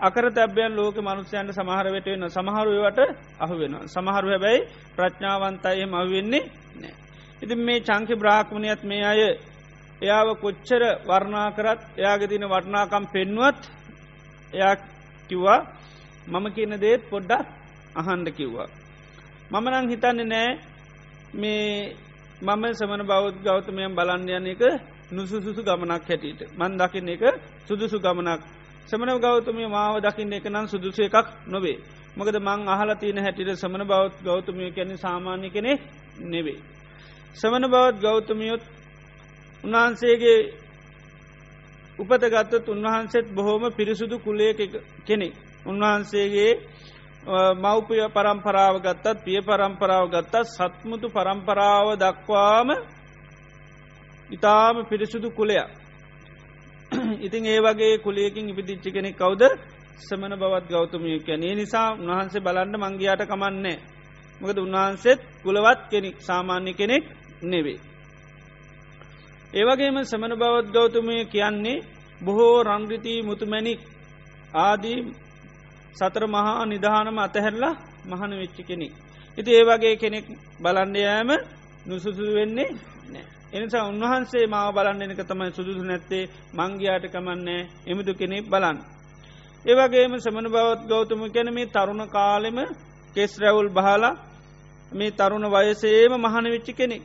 අකර 0.00 0.26
තැබ්‍යයන් 0.30 0.72
ලෝක 0.72 0.96
මනුස්්‍යයන්ට 0.98 1.52
සමහරවට 1.52 2.06
වෙන 2.06 2.28
සමහරුවට 2.28 3.00
අහු 3.38 3.54
වෙන. 3.54 3.74
සමහරු 3.86 4.28
හැබැයි 4.28 4.66
ප්‍රඥාවන්තයි 4.96 5.86
මව 5.86 6.10
වෙන්නේ 6.10 6.44
නෑ. 6.80 6.94
ඉති 7.42 7.54
මේ 7.56 7.80
චංකි 7.80 8.14
බ්‍රාක්්මණයත් 8.14 8.82
මේ 8.84 9.04
අය 9.04 9.20
එයාව 10.02 10.28
කොච්චර 10.36 10.82
වර්ණා 11.04 11.48
කරත් 11.52 11.80
එයාගේ 11.96 12.28
තින 12.28 12.44
වටනාකම් 12.44 13.04
පෙන්වත් 13.06 13.60
එයා 14.52 14.74
කිව්වා 15.30 15.60
මම 16.26 16.46
කියන 16.52 16.72
දේත් 16.80 17.02
පොඩ්ඩක් 17.10 17.46
අහන්ඩ 17.96 18.28
කිව්වා. 18.30 18.68
මම 19.50 19.66
නං 19.70 19.88
හිතන්නේ 19.88 20.24
නෑ 20.24 20.50
මේ 21.34 21.96
මම 22.42 22.64
සමන 22.72 23.02
බෞද්ධ 23.04 23.38
ගෞතමයන් 23.40 23.92
බලන්යන 23.92 24.46
එක 24.46 24.62
නුසුසුසු 25.10 25.60
ගමනක් 25.62 26.04
හැටියට 26.04 26.40
මන් 26.52 26.72
දකින්න 26.76 27.08
එක 27.08 27.22
සුදුසු 27.64 27.98
ගමනක් 28.00 28.40
සමන 28.86 29.10
ගෞතමය 29.18 29.66
මාව 29.66 30.00
දකින්න 30.00 30.32
එක 30.32 30.44
නම් 30.44 30.66
සුදුසු 30.66 31.02
එකක් 31.02 31.28
නොවේ. 31.46 31.78
මොකද 32.16 32.36
මං 32.38 32.68
අහලා 32.68 32.94
තියන 32.94 33.18
හැටිට 33.18 33.50
සමන 33.54 33.82
බෞද්ධ 33.84 34.16
ගෞතමය 34.22 34.70
කැන 34.70 34.90
සාමාන්‍ය 34.96 35.48
කෙනෙ 35.50 35.72
නෙවේ. 36.22 36.58
සමන 37.36 37.64
බෞද්ධ 37.66 37.98
ගෞතමියොත් 37.98 38.62
උන්වහන්සේගේ 39.64 40.38
උපතගත්තත් 41.98 42.68
උන්වහන්සේත් 42.68 43.26
බොහෝම 43.30 43.64
පිරිසුදු 43.72 44.16
කුලේ 44.18 44.52
කෙනෙක්. 45.04 45.34
උන්වහන්සේගේ 45.66 46.52
මව්පිය 47.26 48.04
පරම්පරාව 48.10 48.74
ගත්තත් 48.78 49.24
පිය 49.24 49.40
පරම්පරාව 49.40 50.10
ගත්තත් 50.10 50.44
සත්මුතු 50.46 51.08
පරම්පරාව 51.08 51.96
දක්වාම 51.96 52.68
ඉතාම 54.30 54.84
පිරිසුදු 54.84 55.30
කුලයක්. 55.30 55.68
ඉතින් 57.20 57.46
ඒ 57.46 57.60
වගේ 57.60 57.98
කුලයකින් 57.98 58.48
ඉපිදිච්චි 58.48 58.90
කෙනෙක් 58.90 59.16
කවුද 59.16 59.42
සමන 59.98 60.32
බවත් 60.34 60.68
ගෞතමිය 60.68 61.18
කැනේ 61.20 61.54
නිසා 61.54 61.94
උන්වහන්සේ 61.94 62.40
බලන්න 62.40 62.76
මංගයාට 62.76 63.22
කමන්නේ. 63.22 63.78
මොකද 64.40 64.58
උන්වහන්සේත් 64.58 65.20
කුලවත් 65.42 65.80
කෙනෙක් 65.90 66.16
සාමාන්‍ය 66.18 66.72
කෙනෙක් 66.72 67.04
නෙවේ. 67.42 67.80
ඒවගේම 69.54 69.96
සමන 70.02 70.32
බවත් 70.34 70.68
ගෞතමය 70.72 71.24
කියන්නේ 71.24 71.84
බොහෝ 72.20 72.62
රංගිතී 72.62 73.22
මුතුමැනික් 73.22 73.80
ආදී 74.56 74.98
සතර 75.94 76.24
මහා 76.26 76.66
නිධානම 76.66 77.18
අතහැරලා 77.18 77.74
මහන 78.06 78.32
වෙච්චි 78.32 78.62
කෙනෙක්. 78.62 78.92
ඉති 79.38 79.50
ඒවගේ 79.50 79.96
කෙනෙක් 79.96 80.26
බලන්ඩයෑම 80.60 81.30
නුසුසු 81.86 82.24
වෙන්නේ 82.34 82.70
නෑ. 83.08 83.24
එනිසා 83.52 83.84
උන්වහන්සේ 83.84 84.46
මාව 84.46 84.74
බලන්න 84.74 85.02
එනක 85.04 85.20
තමයි 85.22 85.50
සුදුසු 85.50 85.82
නැත්තේ 85.82 86.24
මංගයාට 86.52 87.04
කමන්නේ 87.06 87.60
එමුදු 87.86 88.12
කෙනෙක් 88.14 88.44
බලන්න. 88.46 88.78
ඒවගේම 89.64 90.14
සමන 90.16 90.46
බවත් 90.46 90.82
ගෞතම 90.86 91.22
කැන 91.28 91.48
මේ 91.50 91.66
තරුණ 91.68 92.02
කාලෙම 92.08 92.58
කෙස් 93.16 93.32
රැවුල් 93.38 93.70
බහලා 93.70 94.12
මේ 94.92 95.10
තරුණ 95.12 95.46
වයසේම 95.48 96.12
මහන 96.16 96.46
වෙච්චි 96.46 96.72
කෙනෙක්. 96.72 97.02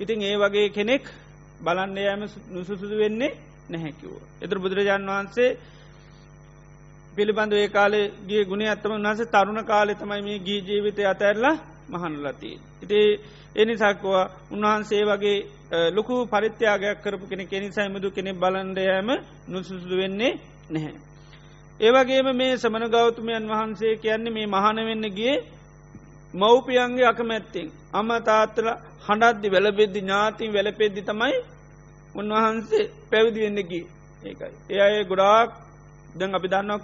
ඉතින් 0.00 0.20
ඒ 0.22 0.36
වගේ 0.38 0.68
කෙනෙක් 0.70 1.04
බලන්න 1.60 1.96
යෑම 1.98 2.22
නුසුසුදු 2.50 2.96
වෙන්නේ 2.96 3.32
නැහැකිව. 3.70 4.12
එතර 4.42 4.58
බුදුරජාණන් 4.58 5.10
වහන්සේ 5.10 5.50
පිළිබඳ 7.16 7.52
ඒ 7.54 7.68
කාලේ 7.68 8.06
ගේ 8.26 8.44
ගුණ 8.44 8.62
ඇත්තම 8.64 8.92
වන්ස 8.94 9.20
තරුණ 9.28 9.60
කාලෙ 9.64 9.92
තමයි 9.94 10.22
මේ 10.22 10.38
ගී 10.38 10.60
ජීවිතය 10.62 11.02
අතැරලා 11.04 11.56
මහනුලතිී. 11.90 12.58
ඉති 12.82 13.00
එනි 13.56 13.74
සක්වා 13.76 14.24
උන්වහන්සේ 14.50 15.02
වගේ 15.04 15.38
ලොකු 15.90 16.14
පරිත්‍යයාගයක් 16.26 16.98
කරපු 17.00 17.26
කෙන 17.26 17.42
කෙනි 17.46 17.68
සයිමදු 17.70 18.08
කෙනෙ 18.10 18.32
බලන්ඩයෑම 18.34 19.10
නුසුසුදු 19.48 19.96
වෙන්නේ 19.96 20.32
නැහැ. 20.70 20.94
ඒවගේම 21.80 22.28
මේ 22.34 22.52
සමන 22.54 22.84
ගෞතමයන් 22.88 23.44
වහන්සේ 23.48 23.94
කියන්නේ 23.96 24.32
මේ 24.32 24.46
මහනවෙන්න 24.48 25.06
ගිය 25.10 25.34
මව්පියන්ගේ 26.34 27.06
අකමැත්තෙන් 27.06 27.68
අම 27.92 28.08
තාත්තල 28.22 28.68
හඬද්දි 29.06 29.48
වැලබෙද්දි 29.50 30.00
ඥාතින් 30.00 30.50
වැලපෙද්දි 30.50 31.00
තමයි 31.02 31.36
උන්වහන්සේ 32.14 32.90
පැවිදිවෙන්නකි 33.10 33.80
ඒකයි. 34.22 34.52
ඒ 34.70 34.80
අය 34.80 35.04
ගොඩාක් 35.04 35.50
දැන් 36.14 36.34
අපි 36.34 36.48
දන්නක් 36.48 36.82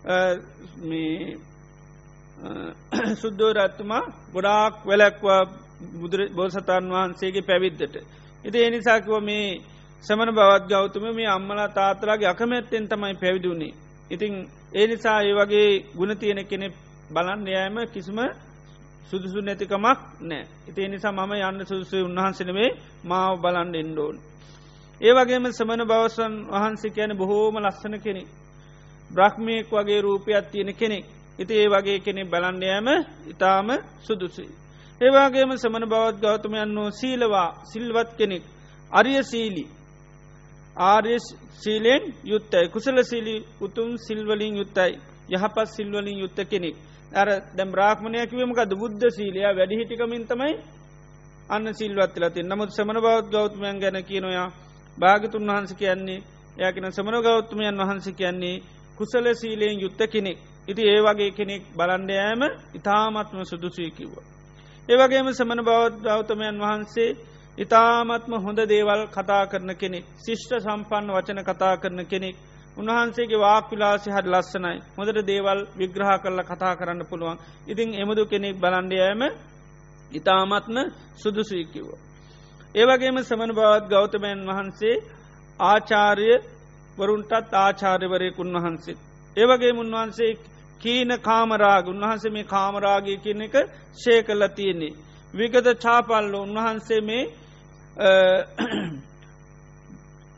සුද්දෝරත්තුමා 3.14 4.12
ගොඩාක් 4.32 4.86
වැලැක්වා 4.86 5.46
බුදුර 5.92 6.30
බෝසතන් 6.30 6.90
වහන්සේගේ 6.90 7.42
පැවිද්දට. 7.42 7.96
ඉති 8.44 8.60
එනිසාකිව 8.60 9.20
මේ 9.20 9.60
සමන 10.04 10.30
බවත් 10.30 10.68
ගෞතුම 10.68 11.14
මේ 11.14 11.28
අම්මලා 11.28 11.70
තාතරාගේ 11.70 12.28
අකමැත්තෙන් 12.28 12.88
තමයි 12.88 13.14
පැවිදුණේ. 13.14 13.74
ඉතිං 14.10 14.50
ඒ 14.72 14.86
නිසා 14.86 15.20
ඒ 15.20 15.34
වගේ 15.34 15.84
ගුණ 15.96 16.16
තියෙන 16.16 16.46
කෙනෙ 16.46 16.72
බලන් 17.10 17.46
යෑම 17.46 17.88
කිසිම 17.88 18.18
සුදුසු 19.10 19.40
නැතිකමක් 19.40 19.98
නෑ. 20.20 20.46
ඉතිේ 20.68 20.88
නිසා 20.88 21.12
මම 21.12 21.32
යන්න 21.40 21.66
සුදුසු 21.66 22.04
උන්වහන්සනවේ 22.04 22.76
මාව 23.04 23.38
බලන්ඩ 23.38 23.74
එන්ඩෝන්. 23.74 24.20
ඒ 25.00 25.12
වගේම 25.12 25.48
සමන 25.48 25.84
බවසන් 25.84 26.46
වහන්සේ 26.48 26.90
කියන 26.90 27.16
බොහෝම 27.16 27.58
ලස්සන 27.58 27.98
කෙනෙක්. 27.98 28.26
බ්‍රහ්මයෙක් 29.10 29.66
වගේ 29.70 30.00
රූපයක් 30.00 30.44
තියෙන 30.46 30.70
කෙනෙක්. 30.74 31.04
ඉති 31.38 31.54
ඒ 31.54 31.68
වගේ 31.68 31.98
කෙනෙ 31.98 32.22
බලන්ඩයම 32.24 32.86
ඉතාම 33.26 33.68
සුදුසුයි. 34.00 34.52
ඒවාගේම 35.00 35.50
සමන 35.54 35.84
බවත් 35.84 36.16
ගෞතමයන් 36.18 36.74
වූ 36.76 36.90
සීලවා 36.92 37.48
සිල්වත් 37.64 38.10
කෙනෙක්. 38.18 38.42
අරිය 38.90 39.22
සීලි. 39.22 39.64
ආර්ය 40.76 41.16
සීලෙන් 41.54 42.02
යුත්තයි 42.24 42.68
කුසල 42.68 42.96
සීලි 43.02 43.34
උතුම් 43.60 43.90
සිල්වලින් 43.98 44.54
යුත්තයි 44.56 44.92
යහපත් 45.30 45.68
සිල්වලින් 45.68 46.18
යුත්ත 46.18 46.38
කෙනෙක්. 46.44 46.76
අර 47.12 47.28
දැම් 47.56 47.70
බ්‍රාහ්මණයකිවීමකද 47.70 48.72
බුද්ධ 48.74 49.06
සීලයා 49.10 49.52
වැඩිහිටිකමින් 49.52 50.24
තමයි 50.26 50.54
අන්න 51.48 51.66
සිල්වත්ලති 51.74 52.42
නමුත් 52.42 52.70
සමන 52.70 52.98
බෞද් 52.98 53.26
ගෞතමයන් 53.28 53.80
ගැන 53.80 53.98
කියනොයා 54.04 54.48
භාගතුන් 54.98 55.46
වහන්ස 55.46 55.72
කියන්නේ 55.74 56.20
යකෙන 56.60 56.86
සමන 56.88 57.16
ගෞතමයන් 57.20 57.76
වහන්ස 57.78 58.06
කියන්නේ 58.12 58.62
කුසල 59.00 59.26
සීලයෙන් 59.34 59.78
යුත්ත 59.78 60.00
කෙනෙක්. 60.06 60.38
ඉති 60.68 60.82
ඒ 60.84 61.00
වගේ 61.02 61.30
කෙනෙක් 61.32 61.62
බලන්ඩයෑම 61.74 62.42
ඉතාමත්ම 62.74 63.38
සුදුසී 63.44 63.90
කිව්ව. 63.92 64.14
ඒවගේම 64.88 65.28
සමන 65.30 65.60
බෞද් 65.62 65.94
ගෞතමයන් 66.02 66.56
වහන්සේ 66.58 67.16
ඉතාමත්ම 67.58 68.32
හොඳ 68.36 68.60
දේවල් 68.66 69.02
කතා 69.08 69.44
කරන 69.46 69.70
කෙනෙක් 69.74 70.04
ශිෂ්ට 70.18 70.52
සම්පන්න 70.58 71.10
වචන 71.10 71.40
කතා 71.42 71.74
කරන 71.76 72.00
කෙනෙක් 72.06 72.36
උන්වහන්සේගේ 72.76 73.38
වාක් 73.38 73.66
විලාසි 73.70 74.08
හට 74.10 74.26
ලස්සනයි 74.28 74.78
හොඳට 74.96 75.20
දේවල් 75.24 75.60
විග්‍රහ 75.74 76.12
කරල 76.18 76.40
කතා 76.42 76.74
කරන්න 76.74 77.02
පුළුවන් 77.04 77.38
ඉතිං 77.66 77.88
එමුදු 77.94 78.22
කෙනෙක් 78.26 78.54
බලන්ඩයෑම 78.56 79.22
ඉතාමත්ම 80.12 80.76
සුදුසීකිව්ව. 81.16 81.90
ඒවගේම 82.74 83.16
සමන 83.20 83.50
බවත් 83.52 83.84
ගෞතමයන් 83.88 84.40
වහන්සේ 84.46 85.02
ආචාර්ය 85.60 86.30
වරුන්ටත් 87.00 87.54
ආචාර්යවරයකුන් 87.56 88.54
වහන්සේ. 88.56 88.96
ඒවගේ 89.36 89.72
උන්වහන්සේ 89.74 90.32
කීන 90.80 91.10
කාමරාග 91.20 91.84
උන්වහන්සේ 91.86 92.30
මේ 92.30 92.46
කාමරාගය 92.46 93.16
කියන 93.18 93.40
එක 93.42 93.54
ශය 93.96 94.22
කල්ල 94.22 94.42
තියෙන්නේ. 94.50 94.96
විගත 95.34 95.66
චාපල්ල 95.78 96.34
උන්වහන්සේ 96.36 97.00
මේ 97.02 97.22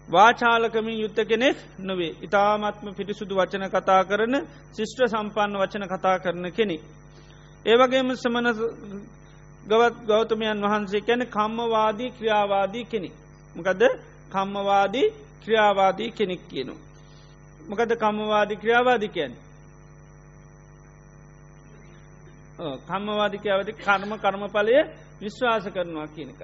වාචාලකමින් 0.08 0.98
යුත්ත 0.98 1.18
කෙනෙක් 1.24 1.56
නොවේ 1.80 2.12
ඉතාමත්ම 2.20 2.86
පිටිසුදු 2.90 3.34
වචන 3.34 3.64
කතා 3.70 4.02
කරන 4.04 4.34
ශිෂ්ට 4.74 5.00
සම්පන්න 5.06 5.54
වචන 5.54 5.84
කතා 5.88 6.16
කරන 6.18 6.46
කෙනෙක්. 6.52 6.82
ඒවගේම 7.66 8.08
සමන 8.14 8.48
ගවත් 9.66 9.96
ගෞතමයන් 10.06 10.62
වහන්සේ 10.62 11.02
කැන 11.02 11.22
කම්මවාදී 11.28 12.10
ක්‍රියාවාදී 12.10 12.84
කෙනෙක්. 12.84 13.14
මොකද 13.56 13.82
කම්මවාදී 14.30 15.08
ක්‍රියාවාදී 15.42 16.10
කෙනෙක් 16.10 16.42
කියනු. 16.48 16.74
මොකද 17.62 17.90
කම්මවාදී 17.94 18.56
ක්‍රියාවාදිකයන්. 18.56 19.32
කම්මවාදිකයාවති 22.58 23.72
කර්ම 23.74 24.12
කර්මඵලය 24.16 24.74
විශ්වාස 25.20 25.64
කරනවා 25.66 26.06
කියනක. 26.08 26.40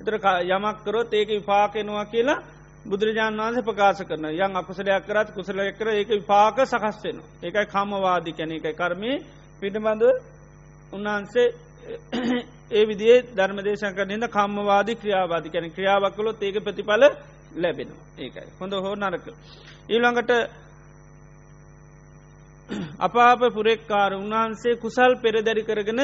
එතර 0.00 0.14
යමක් 0.46 0.76
කරොත් 0.84 1.10
ඒක 1.12 1.28
විපාකෙනවා 1.30 2.04
කියලා 2.06 2.42
බුදුරජාන් 2.84 3.34
වන්ස 3.36 3.58
ප්‍රකාශ 3.62 4.02
කරන 4.02 4.24
යන් 4.26 4.52
අකුසලයක් 4.54 5.02
කරත් 5.02 5.28
කුසලයක් 5.30 5.78
කර 5.78 5.88
ඒක 5.90 6.08
විපාක 6.10 6.58
සකස් 6.62 6.96
වෙන. 7.04 7.18
ඒකයි 7.42 7.66
කම්මවාදි 7.66 8.32
කැන 8.32 8.50
එකයි 8.52 8.74
කර්මය 8.74 9.12
පිටබඳ 9.60 10.02
උන්වහන්සේ 10.92 11.46
ඒ 12.70 12.84
විදිේ 12.84 13.24
ධර්මදේශන් 13.30 13.92
කරනද 13.92 14.24
කම්මවාදි 14.28 14.92
ක්‍රියාවාදි 14.96 15.48
කැන 15.48 15.70
ක්‍රියාවක්කලොත් 15.70 16.42
ඒක 16.42 16.56
ප්‍රතිඵල 16.60 17.04
ලැබෙනවා 17.54 18.06
ඒකයි 18.18 18.48
හොඳ 18.60 18.72
හෝ 18.74 18.94
නරක. 18.96 19.26
ඊළඟට 19.88 20.30
අපාප 22.98 23.40
පුරෙක්කාර 23.50 24.12
උන්වහන්සේ 24.14 24.74
කුසල් 24.76 25.12
පෙරදැරි 25.16 25.62
කරගෙන 25.62 26.00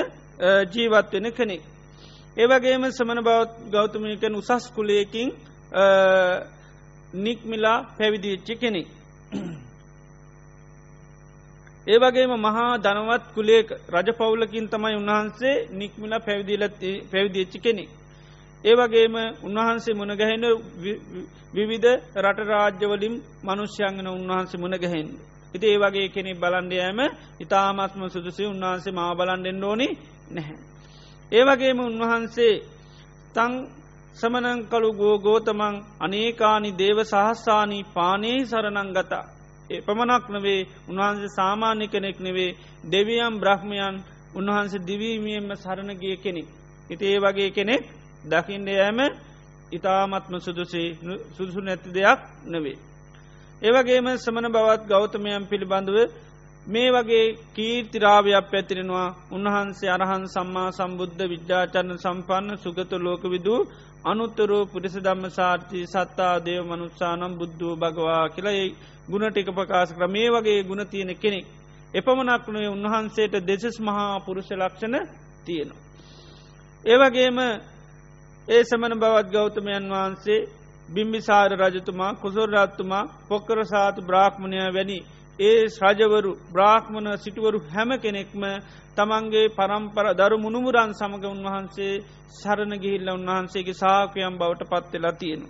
ජීවත් 0.73 1.13
වෙන 1.13 1.27
කෙනෙක්. 1.33 1.63
ඒවගේම 2.37 2.85
සමන 2.89 3.21
බවත් 3.21 3.53
ගෞතමයකැන් 3.71 4.35
උසස් 4.35 4.65
කුලයකින් 4.71 5.29
නික්මිලා 7.17 7.79
පැවිදිච්චි 7.99 8.55
කෙනෙක්. 8.57 8.89
ඒවගේම 11.87 12.33
මහා 12.39 12.79
ධනවත් 12.79 13.25
කුලේක 13.35 13.69
රජ 13.91 14.09
පවුලකින් 14.13 14.67
තමයි 14.69 14.97
උන්වහන්සේ 14.97 15.57
නික්මිලා 15.73 16.21
පැවිදිල 16.21 16.65
පැවිදිච්චි 17.11 17.59
කෙනෙක්. 17.59 17.91
ඒවගේම 18.65 19.15
උන්වහන්සේ 19.43 19.95
මුණගැහෙන 19.95 20.45
විවිධ 21.55 21.91
රටරාජ්‍යවලින් 22.17 23.15
මනුෂ්‍යංගන 23.43 24.07
උන්වහන්සේ 24.09 24.61
මුණගැහෙන්. 24.61 25.09
ඉති 25.55 25.67
ඒ 25.67 25.79
වගේ 25.79 26.09
කෙනෙක් 26.09 26.37
බලන්ඩයෑම 26.37 27.01
ඉතාමත්ම 27.41 28.03
සුදුසි 28.09 28.45
උන්වහන්සේ 28.47 28.93
මා 28.93 29.13
බලන්ඩෙන් 29.13 29.65
ඕනි 29.65 29.89
නැහැ. 30.31 30.57
ඒවගේම 31.33 31.79
උන්වහන්සේ 31.81 32.55
තං 33.35 33.53
සමනංකළු 34.17 34.91
ගෝ 34.93 35.17
ගෝතමං 35.19 35.77
අනේකානි 36.01 36.71
දේව 36.73 36.99
සහස්සානී 37.05 37.89
පානයේ 37.91 38.41
සරණංගතා. 38.45 39.25
ඒ 39.71 39.81
පමණක් 39.81 40.25
නවේ 40.29 40.61
උන්වහන්සේ 40.89 41.31
සාමාන්‍ය 41.31 41.87
කෙනෙක් 41.89 42.19
නෙවේ 42.21 42.57
දෙවියම් 42.93 43.35
බ්‍රහ්මයන් 43.41 43.97
උන්වහන්සේ 44.35 44.85
දිවීමියෙන්ම 44.87 45.51
සරණගිය 45.57 46.17
කෙනෙක්. 46.17 46.49
ඉති 46.91 47.05
ඒ 47.07 47.19
වගේ 47.21 47.51
කෙනෙක් 47.51 47.85
දකිින්ඩ 48.25 48.69
යෑම 48.71 49.01
ඉතාමත්ම 49.73 50.35
සුදුසේ 50.39 50.89
සුදුසු 51.31 51.61
නැති 51.61 51.91
දෙයක් 51.91 52.21
නෙවේ. 52.47 52.79
ඒවගේම 53.63 54.07
සමන 54.17 54.47
බවත් 54.49 54.83
ගෞතමයන් 54.87 55.47
පිළිබඳව 55.47 55.97
මේ 56.67 56.91
වගේ 56.91 57.25
කීර්තිරාවයක් 57.53 58.47
පැතිරෙනවා 58.47 59.15
උන්වහන්සේ 59.31 59.91
අරහන් 59.91 60.25
සම්මා 60.29 60.69
සම්බුද්ධ 60.73 61.23
විද්‍යාචරණ 61.27 61.99
සම්පන්න 61.99 62.59
සුගත 62.59 62.93
ලෝක 62.99 63.23
විදූ 63.25 63.61
අනුත්තරෝ 64.05 64.63
පුරිස 64.67 64.95
ධම්ම 64.97 65.25
සාර්ථී 65.31 65.87
සත්තා 65.87 66.35
දේව 66.41 66.63
මනුත්සානම් 66.67 67.33
බුද්ධූ 67.35 67.75
භගවා 67.77 68.25
කියලයි 68.29 68.67
ගුණ 69.09 69.27
ටික 69.29 69.49
ප්‍රකාශ 69.51 69.93
කර 69.93 70.07
මේ 70.09 70.29
වගේ 70.31 70.61
ගුණ 70.63 70.83
තියෙන 70.87 71.13
කෙනෙක්. 71.17 71.47
එපමණක් 71.95 72.45
වනේ 72.47 72.69
උන්වහන්සේට 72.69 73.35
දෙසස් 73.43 73.77
මහා 73.81 74.21
පුරුෂ 74.21 74.51
ලක්ෂණ 74.53 74.97
තියෙනවා. 75.45 75.81
ඒවගේම 76.85 77.39
ඒ 78.49 78.65
සමන 78.65 78.95
බවත් 78.97 79.29
ගෞතමයන් 79.31 79.85
වහන්සේ 79.89 80.47
බිම්බිසාර 80.89 81.51
රජතුමා 81.53 82.15
කුසොරරත්තුමා 82.15 83.09
පොක්කර 83.29 83.59
සාතු 83.65 84.01
බ්‍රාහ්මණය 84.03 84.59
වැනි 84.69 84.99
ඒ 85.39 85.61
රජවරු 85.91 86.33
බ්‍රාහ්මණ 86.53 87.09
සිටුවරු 87.17 87.59
හැම 87.69 87.91
කෙනෙක්ම 87.99 88.43
තමන්ගේ 88.97 89.47
පරම්පර 89.51 90.07
දරු 90.13 90.37
මුණුමුරන් 90.39 90.91
සමඟ 90.93 91.27
උන්වහන්සේ 91.27 92.03
සරණ 92.33 92.75
ගිහිල්ල 92.77 93.09
උන්වහන්සේගේ 93.11 93.75
සාකයම් 93.75 94.35
බවට 94.35 94.71
පත්වෙලා 94.73 95.13
තියෙනු. 95.13 95.47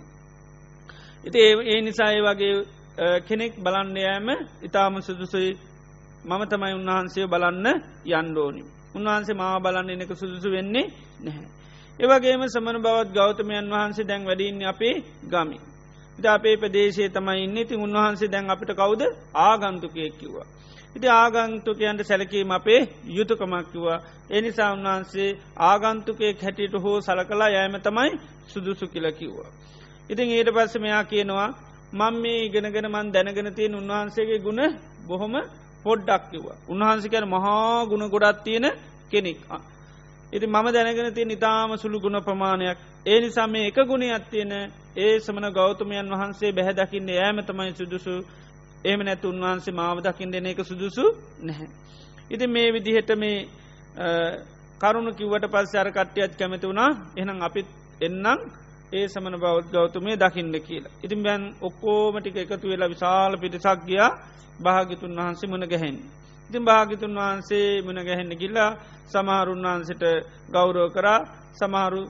ඉති 1.23 1.39
ඒ 1.65 1.79
නිසා 1.81 2.11
ඒ 2.11 2.21
වගේ 2.21 2.55
කෙනෙක් 3.21 3.53
බලන්න 3.57 3.97
යෑම 3.97 4.27
ඉතාම 4.61 4.95
සුදුසුයි 5.01 5.51
මම 6.23 6.41
තමයි 6.45 6.73
උන්වහන්සේ 6.73 7.25
බලන්න 7.25 7.67
යන්ඩෝනි. 8.11 8.63
උන්වහන්සේ 8.95 9.35
මා 9.35 9.59
බලන්න 9.59 9.89
එනක 9.91 10.11
සුදුසු 10.15 10.47
වෙන්නේ 10.51 10.87
නැහැ. 11.21 11.62
ඒවගේම 11.99 12.43
සමන 12.45 12.77
බවත් 12.79 13.09
ගෞතමයන් 13.11 13.69
වහන්සේ 13.69 14.05
දැන් 14.05 14.25
වැඩින්න 14.25 14.65
අපේ 14.65 14.95
ගමි. 15.25 15.57
ද 16.19 16.25
අපේ 16.27 16.55
ප්‍රදේශය 16.55 17.09
තමයි 17.09 17.43
ඉන්න 17.43 17.57
ඉතින් 17.57 17.79
උන්වහන්සේ 17.79 18.27
දැන් 18.27 18.49
අපිට 18.49 18.71
කවුද 18.71 19.01
ආගන්තුකයෙක් 19.39 20.13
කිව්වා. 20.13 20.47
ඉති 20.95 21.07
ආගන්තුකයන්ට 21.09 22.01
සැලකීම 22.01 22.51
අපේ 22.51 22.81
යුතුකමක් 23.07 23.65
කිව්වා. 23.71 23.99
එනිසා 24.29 24.73
උන්වහන්සේ 24.73 25.37
ආගන්තුකයෙක් 25.61 26.41
හැටියට 26.41 26.75
හෝ 26.75 26.97
සලකලා 26.99 27.49
යෑම 27.49 27.75
තමයි 27.79 28.11
සුදුසු 28.47 28.85
කියල 28.87 29.07
කිව්වා. 29.11 29.49
ඉතින් 30.09 30.29
ඊට 30.29 30.49
පස්ස 30.49 30.75
මෙයා 30.77 31.03
කියනවා 31.03 31.49
මං 31.93 32.15
මේ 32.15 32.39
ඉගෙනගෙන 32.45 32.87
මන් 32.87 33.13
දැනගෙන 33.13 33.53
තියෙන 33.53 33.75
උන්වහන්සේගේ 33.75 34.39
ගුණ 34.39 34.61
බොහොම 35.07 35.35
පොඩ්ඩක් 35.83 36.23
කිව්වා. 36.31 36.57
උන්වහන්සිකර 36.67 37.25
මහා 37.25 37.85
ගුණ 37.85 38.09
ගොඩත් 38.09 38.43
තියෙන 38.43 38.65
කෙනෙක්. 39.11 39.39
ඉති 40.33 40.45
මම 40.47 40.67
දැනගෙන 40.67 41.13
තිය 41.13 41.25
නිතාම 41.25 41.71
සුළු 41.77 41.97
ගුණ 41.99 42.17
ප්‍රමාණයක් 42.21 42.77
ඒ 43.05 43.19
නිසා 43.19 43.47
මේ 43.47 43.67
එක 43.67 43.77
ගුණයක් 43.83 44.23
තියෙන 44.29 44.53
ඒ 44.95 45.19
සමන 45.19 45.45
ගෞතමයන් 45.51 46.09
වහන්සේ 46.11 46.51
බැහැදකින්න 46.51 47.09
ෑම 47.15 47.37
තමයි 47.41 47.73
සුදුසු 47.73 48.13
ඒම 48.83 48.99
නැතු 49.01 49.29
උන්වහන්සේ 49.29 49.73
මාව 49.73 49.97
දකිින් 49.99 50.31
දෙන 50.31 50.45
එක 50.45 50.59
සුදුසු 50.61 51.03
නැහැ. 51.39 51.67
ඉති 52.29 52.45
මේ 52.47 52.67
විදිහට 52.71 53.11
මේ 53.15 53.37
කරුණු 54.81 55.11
කිව්වට 55.11 55.45
පස් 55.47 55.75
අර 55.75 55.89
කට්ටියත් 55.89 56.33
කැමති 56.35 56.67
වුණා 56.67 56.91
එහනම් 57.17 57.39
අපිත් 57.41 57.67
එන්නම් 58.01 58.39
ඒ 58.93 59.05
සමන 59.07 59.35
බෞද් 59.37 59.65
ගෞතමය 59.71 60.11
දකින්න 60.15 60.55
කියලා. 60.59 60.93
ඉතින් 61.03 61.23
බැන් 61.23 61.43
ඔක්කෝමටික 61.61 62.35
එකතු 62.37 62.65
වෙලා 62.67 62.89
විශාල 62.89 63.33
පිටිසක් 63.37 63.79
ගියා 63.85 64.11
භාගිතුන් 64.59 65.17
වහන්සේ 65.17 65.49
මුණ 65.49 65.65
ගැහෙන්. 65.65 65.97
ඉතින් 66.53 66.65
භාගිතුන් 66.65 67.15
වහන්සේ 67.15 67.81
මුණ 67.81 67.99
ගැහෙන්න 67.99 68.33
ගිල්ලා 68.35 68.71
සමහරුන් 69.07 69.63
වහන්සට 69.63 70.03
ගෞරෝ 70.49 70.89
කරා 70.89 71.19
සමහරු 71.53 72.01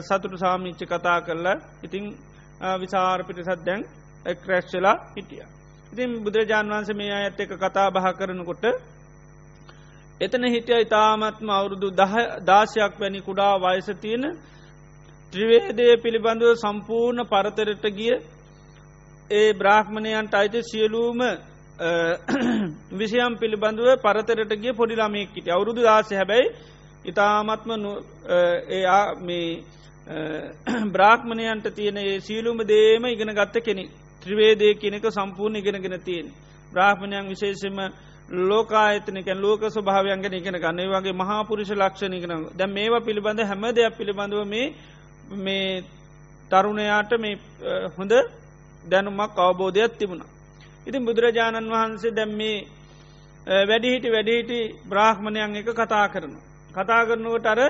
සතුටු 0.00 0.36
සාමිච්ච 0.36 0.80
කතා 0.84 1.18
කරලා 1.20 1.56
ඉතිං 1.82 2.04
විසාර 2.74 3.20
පිටිසත් 3.24 3.64
දැන් 3.66 3.82
එක්රැස්්වෙලා 4.24 4.96
හිටිය. 5.10 5.42
ඉතින් 5.92 6.10
බුදුරජාණන් 6.24 6.70
වහන්සේ 6.70 6.94
මේ 6.94 7.12
අඇත් 7.12 7.40
එක 7.40 7.52
කතා 7.56 7.88
බහ 7.90 8.06
කරනකොට 8.12 8.64
එතන 10.20 10.44
හිටිය 10.46 10.80
ඉතාමත්ම 10.80 11.48
අවුරුදු 11.50 11.88
දාශයක් 12.42 12.94
වැනි 12.96 13.20
කුඩා 13.20 13.54
වයස 13.58 13.88
තියෙන 13.96 14.24
ත්‍රිවේදය 15.32 15.86
පිළිබඳව 15.96 16.54
සම්පූර්ණ 16.56 17.26
පරතරට 17.26 17.84
ගිය 17.92 18.14
ඒ 19.30 19.48
බ්‍රාහ්මණයන්ට 19.54 20.34
අයිත 20.34 20.56
සියලූම 20.62 21.20
විෂයම් 22.92 23.34
පිළිබඳව 23.36 23.98
පරතරට 23.98 24.52
ගිය 24.56 24.72
පොඩිලාමයක්කිට 24.72 25.48
අවුරුදු 25.48 25.82
දාස 25.82 26.10
හැබැයි 26.12 26.54
ඉතාමත්ම 27.04 27.70
එයා 28.70 29.14
මේ 29.20 29.64
බ්‍රාහ්මණයන්ට 30.94 31.66
තියෙන 31.72 31.98
සීලුම 32.20 32.58
දේම 32.64 33.04
ඉගෙන 33.06 33.34
ගත්ත 33.34 33.56
කෙනෙ 33.60 33.84
ත්‍රවේදය 34.22 34.74
කෙනෙක 34.76 35.06
සම්පූර්ණ 35.08 35.56
ඉගෙනගෙන 35.56 36.00
තියෙන. 36.00 36.26
බ්‍රාහ්මණයන් 36.72 37.26
විශේෂම 37.26 37.78
ලෝකායතනකැන් 38.42 39.40
ලෝක 39.40 39.62
ස්වභාවයන්ගෙන 39.68 40.34
ඉගෙන 40.34 40.56
ගන්නේ 40.56 40.88
වගේ 40.88 41.12
මහාපුරුෂ 41.14 41.70
ලක්ෂණ 41.72 42.14
ඉගෙන 42.14 42.32
දැ 42.52 42.68
මේවා 42.68 43.00
පිළිබඳ 43.00 43.40
හැම 43.42 43.64
දෙයක් 43.70 43.98
පිළිබඳව 43.98 44.46
මේ 44.46 44.66
මේ 45.38 45.82
තරුණයාට 46.50 47.12
මේ 47.18 47.34
හොඳ 47.96 48.12
දැනුමක් 48.84 49.38
අවබෝධයක් 49.38 49.98
තිබුණා. 49.98 50.33
ඉතින් 50.86 51.02
බුදුරජාණන් 51.02 51.70
වහන්සේ 51.70 52.10
දැම් 52.10 52.30
මේ 52.32 52.66
වැඩිහිටි 53.62 54.08
වැඩිහිටි 54.08 54.58
බ්‍රාහ්මණයන් 54.84 55.56
එක 55.56 55.68
කතා 55.72 56.06
කරනු. 56.08 56.38
කතා 56.70 57.02
කරනුවට 57.04 57.46
අර 57.46 57.60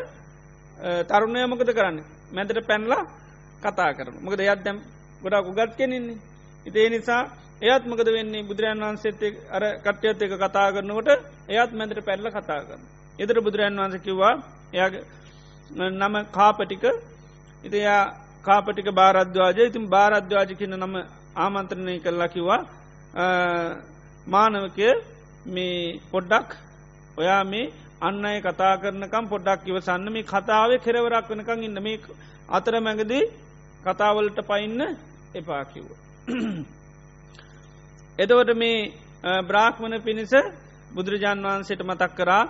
තරුණය 1.04 1.46
මොකද 1.46 1.70
කරන්න 1.70 1.98
මැතට 2.32 2.60
පැන්ලා 2.62 3.02
කතා 3.62 3.90
කරන 3.92 4.16
මොකද 4.20 4.40
යත් 4.42 4.60
දැම් 4.62 4.78
ගොඩක් 5.22 5.48
උගත් 5.50 5.72
කෙනෙන්නේ. 5.76 6.18
ඉතේ 6.66 6.88
නිසා 6.90 7.22
එයත් 7.62 7.84
මොකද 7.84 8.08
වෙන්නේ 8.08 8.42
බුදුරන් 8.42 8.80
වහන්සේත 8.80 9.22
අර 9.50 9.62
කට්‍යයත් 9.80 10.22
එක 10.22 10.34
කතා 10.36 10.72
කරනකොට 10.72 11.08
එයත් 11.48 11.70
මැතට 11.72 12.00
පැල්ල 12.00 12.26
කතා 12.28 12.60
කරන. 12.60 12.82
එදර 13.18 13.36
බුදුරන් 13.40 13.76
වහන්ස 13.76 13.96
කිව්වා 14.00 14.34
එය 14.72 14.80
නම 15.92 16.14
කාපටික 16.30 16.84
ඉතියා 17.64 18.02
කාපටික 18.44 18.88
භාරද්වාජය 18.92 19.62
ඉතින් 19.64 19.84
භාරද්වාජ 19.88 20.50
කියන 20.52 20.74
නම 20.76 20.94
ආමන්ත්‍රණය 21.36 21.94
කරලා 22.00 22.28
කිවා 22.28 22.60
මානවකය 24.26 24.88
මේ 25.46 26.00
පොඩ්ඩක් 26.10 26.48
ඔයා 27.16 27.44
මේ 27.44 27.72
අන්න 28.00 28.24
අය 28.24 28.40
කතා 28.40 28.74
කරනකම් 28.76 29.26
පොඩ්ඩක් 29.26 29.60
ඉවසන්න. 29.64 30.08
මේ 30.08 30.22
කතාවේ 30.24 30.78
කෙරවරක් 30.78 31.28
වනකං 31.28 31.62
ඉන්න. 31.62 31.78
මේ 31.80 32.00
අතර 32.48 32.74
මැගදී 32.78 33.30
කතාවලට 33.84 34.38
පයින්න 34.42 34.80
එපා 35.32 35.64
කිව්ව. 35.64 35.90
එදවට 38.18 38.50
මේ 38.54 38.92
බ්‍රාහ්මණ 39.42 40.02
පිණිස 40.02 40.32
බුදුරජාන් 40.90 41.38
වහන්සේට 41.40 41.82
මතක් 41.82 42.12
කරා 42.12 42.44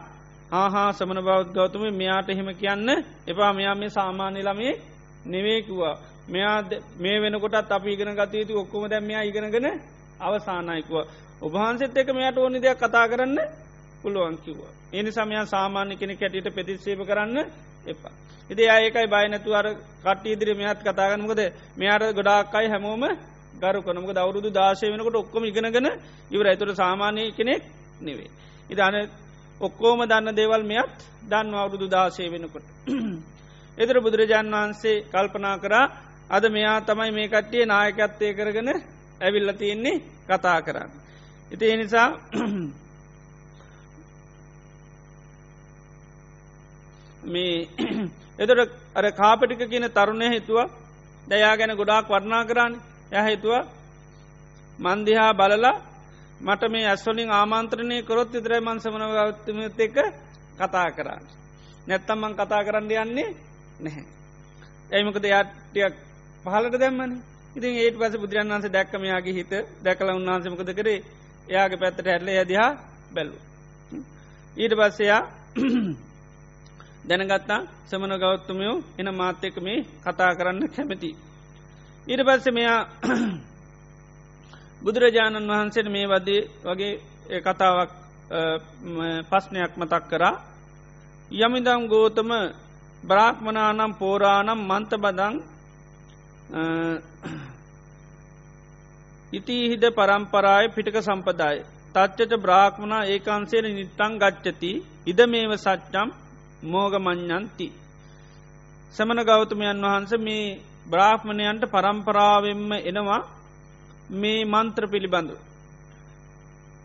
ආහා 0.53 0.92
සමන 0.92 1.20
බෞද් 1.20 1.48
ගෞතම 1.50 1.85
මෙයාට 1.92 2.29
එහෙම 2.29 2.48
කියන්න 2.55 2.88
එපා. 3.27 3.53
මෙයා 3.53 3.74
මේ 3.74 3.90
සාමාන්‍ය 3.90 4.40
ළමේ 4.42 4.81
නෙවේකිවා 5.27 5.96
මෙයා 6.27 6.59
මේ 6.96 7.20
වෙනකොටත් 7.20 7.70
අපි 7.70 7.92
ඉගෙන 7.92 8.16
ගතයුතු 8.16 8.53
ඔක්කොම 8.57 8.85
දැම් 8.87 9.05
මෙයා 9.05 9.24
ඉගෙනගෙන 9.24 9.68
අවසානයකුව 10.18 10.96
ඔබහන්සෙත් 11.40 11.96
එක 11.96 12.09
මෙයාට 12.11 12.38
ඕනි 12.38 12.59
දෙයක් 12.59 12.79
කතා 12.79 13.07
කරන්න 13.07 13.38
පුළුවන් 14.03 14.37
කිව්වා. 14.38 14.72
එනි 14.92 15.11
සමයන් 15.11 15.46
සාමාන්‍ය 15.46 15.94
කෙනෙ 15.94 16.14
කැටියට 16.14 16.48
ප්‍රතිශේප 16.50 17.00
කරන්න 17.03 17.38
එපා. 17.87 18.14
ඉදි 18.50 18.64
ඒකයි 18.66 19.07
බයනැතු 19.09 19.50
අර 19.53 19.66
කට 20.03 20.24
ඉදිරි 20.27 20.55
මෙහත් 20.55 20.79
කතාගනමකද 20.81 21.40
මෙයාට 21.74 22.14
ගොඩාක්කයි 22.14 22.68
හැමෝම 22.68 23.05
ගරු 23.57 23.81
කොනමක 23.81 24.11
දවරුදු 24.11 24.50
දාශය 24.50 24.87
වෙනකොට 24.87 25.16
ඔක්කොම 25.16 25.44
ඉගෙනගෙන 25.44 25.88
ඉවර 26.31 26.46
ඇතුර 26.46 26.70
සාමානය 26.74 27.33
කෙනෙක් 27.33 27.62
නෙවේ. 28.00 28.31
ඉදාන 28.70 28.94
ඔක්කෝම 29.61 30.00
දන්න 30.03 30.29
දේවල් 30.33 30.62
මෙයත් 30.64 30.94
දන්න 31.22 31.55
අවුරුදු 31.57 31.87
දාශය 31.88 32.24
වෙනකොට. 32.29 32.66
එදර 33.79 33.96
බුදුරජාන් 34.00 34.48
වහන්සේ 34.48 35.05
කල්පනා 35.05 35.57
කරා 35.59 35.87
අද 36.31 36.44
මෙයා 36.48 36.79
තමයි 36.83 37.11
මේ 37.11 37.29
කට්ටිය 37.29 37.64
නායකත්තය 37.64 38.27
කරගෙන 38.35 38.70
ඇවිල්ල 39.20 39.53
තියෙන්නේ 39.53 40.03
කතා 40.27 40.62
කරන්න. 40.62 40.90
ඉති 41.50 41.70
එනිසා 41.70 42.09
මේ 47.24 47.68
එතට 48.38 48.50
අර 48.94 49.05
කාපටික 49.12 49.62
කියන 49.64 49.87
තරුණය 49.90 50.29
හිතුව 50.31 50.59
දයා 51.27 51.57
ගැන 51.57 51.72
ගොඩාක් 51.72 52.09
වර්ණා 52.09 52.44
කරන්න 52.44 52.74
ය 53.12 53.18
හිතුව 53.24 53.55
මන්දිහා 54.79 55.33
බලලා 55.33 55.83
මට 56.40 56.62
මේ 56.68 56.87
ඇස්වලින් 56.87 57.31
ආමාන්ත්‍රණය 57.31 58.03
කොරොත් 58.03 58.33
විතරයි 58.33 58.61
මන්සමන 58.61 59.05
ගෞත්තමත් 59.11 59.81
එක 59.81 59.96
කතා 60.57 60.88
කරන්න. 60.90 61.24
නැත්තම්මන් 61.87 62.35
කතා 62.35 62.64
කරන්න 62.64 62.90
යන්නේ 62.92 63.29
නැහැ. 63.81 64.05
ඇයිමකද 64.90 65.24
යාටියක් 65.24 65.94
පහලට 66.44 66.77
දැම්මන 66.77 67.12
ඉතින් 67.55 67.75
ඒට 67.77 67.97
පස 67.97 68.14
බුදුරන් 68.17 68.51
වන්ස 68.51 68.67
දැක්කමයාගේ 68.69 69.35
හිත 69.35 69.53
දැකල 69.81 70.09
උන්වහන්සමකද 70.11 70.71
කරේ 70.73 70.99
එයාගේ 71.49 71.79
පැත්තට 71.79 72.07
හැල්ල 72.07 72.29
ඇදහා 72.31 72.71
බැල්ලු. 73.11 73.38
ඊට 74.57 74.75
පස්සයා 74.75 75.21
දැනගත්තා 77.09 77.61
සමන 77.87 78.14
ගෞත්තමයෝ 78.19 78.77
එන 78.99 79.09
මාත්‍යක 79.12 79.57
මේ 79.59 79.87
කතා 80.03 80.31
කරන්න 80.35 80.69
කැමති. 80.69 81.11
ඊට 82.07 82.23
පස්ස 82.23 82.47
මෙයා 82.51 82.81
බුදුරජාණන් 84.85 85.51
වහන්සේට 85.51 85.88
මේ 85.88 86.07
වදේ 86.07 86.43
වගේ 86.64 87.40
කතාවක් 87.43 87.90
පස්්නයක් 89.25 89.73
මතක් 89.77 90.05
කරා 90.07 90.35
යමිදම් 91.31 91.83
ගෝතම 91.87 92.31
බ්‍රාක්්මනානම් 93.03 93.93
පෝරානම් 93.95 94.61
මන්ත 94.62 94.93
බදං 94.97 95.35
ඉතිහිද 99.33 99.85
පරම්පරාය 99.91 100.69
පිටක 100.71 100.97
සම්පදාය. 101.01 101.65
තච්චට 101.95 102.33
බ්‍රාක්්මනා 102.37 103.05
ඒකාන්සේන 103.05 103.65
නිත්තං 103.71 104.19
ගච්චති 104.19 104.73
ඉද 105.07 105.21
මේව 105.27 105.53
සච්චම් 105.57 106.09
මෝගමං්ඥන්ති. 106.65 107.69
සමන 108.95 109.21
ගෞතමයන් 109.23 109.83
වහන්ස 109.83 110.13
මේ 110.19 110.61
බ්‍රාහ්මණයන්ට 110.87 111.65
පරම්පරාවෙන්ම 111.67 112.73
එනවා 112.83 113.23
මේ 114.13 114.45
මන්ත්‍ර 114.45 114.85
පිළිබඳු. 114.87 115.37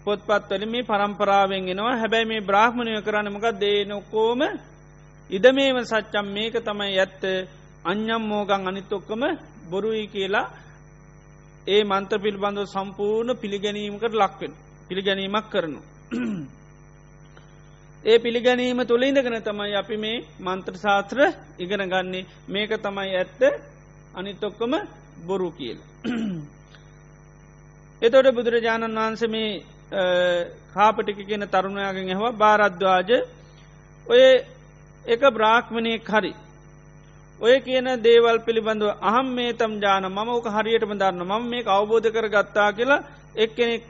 පොත්පත්වල 0.06 0.63
මේ 0.65 0.84
පරම්පරාවෙන් 0.84 1.69
එනවා. 1.69 1.95
හැබැයි 1.95 2.26
මේ 2.26 2.41
බ්‍රාහ්මණය 2.41 3.02
කරන්නමක 3.02 3.45
දේනොකෝම 3.60 4.41
ඉද 5.30 5.45
මේම 5.52 5.78
සච්චම් 5.84 6.28
මේක 6.28 6.54
තමයි 6.60 6.98
ඇත්ත. 6.98 7.24
අඥම් 7.85 8.21
මෝගං 8.23 8.67
අනිත්තොක්කම 8.67 9.23
බොරුයි 9.69 10.07
කියලා 10.07 10.51
ඒ 11.67 11.83
මන්ත්‍ර 11.83 12.19
පිළිබඳව 12.19 12.65
සම්පූර්ණ 12.65 13.37
පිළිගැනීමකට 13.37 14.13
ලක්වෙන් 14.13 14.53
පිළිගැනීමක් 14.89 15.49
කරනු. 15.49 15.79
ඒ 18.03 18.19
පිළිගැනීම 18.19 18.79
තුළ 18.81 19.03
ඉඳගෙන 19.03 19.41
තමයි 19.41 19.75
අපි 19.75 19.97
මේ 19.97 20.25
මන්ත්‍ර 20.39 20.75
ශාත්‍ර 20.75 21.17
ඉගෙන 21.59 21.83
ගන්නේ 21.85 22.27
මේක 22.47 22.71
තමයි 22.77 23.11
ඇත්ත 23.13 23.41
අනිත්තොක්කම 24.13 24.73
බොරු 25.25 25.51
කියල. 25.51 25.79
එතොට 28.01 28.27
බුදුරජාණන් 28.31 28.97
වහන්ස 28.97 29.23
මේ 29.27 29.51
කාපටික 30.73 31.19
කියන 31.19 31.47
තරුණයාගෙන් 31.47 32.09
ඇහවා 32.09 32.33
භාරද්වාජ 32.33 33.09
ඔය 34.07 34.23
එක 35.05 35.21
බ්‍රාක්්මණය 35.29 35.93
හරි. 36.05 36.33
ඔය 37.39 37.56
කියන 37.62 37.88
දේවල් 37.99 38.38
පිළිබඳව 38.39 38.89
අහම් 39.02 39.28
මේ 39.30 39.52
තම් 39.54 39.73
ජාන 39.80 40.06
මම 40.06 40.30
ඕක 40.30 40.47
හරියටම 40.47 40.93
දන්න 40.93 41.23
මම 41.23 41.43
මේ 41.45 41.63
අවබෝධ 41.67 42.08
කර 42.08 42.28
ගත්තා 42.28 42.69
කියලා 42.71 43.06
එක්කෙනෙක් 43.36 43.84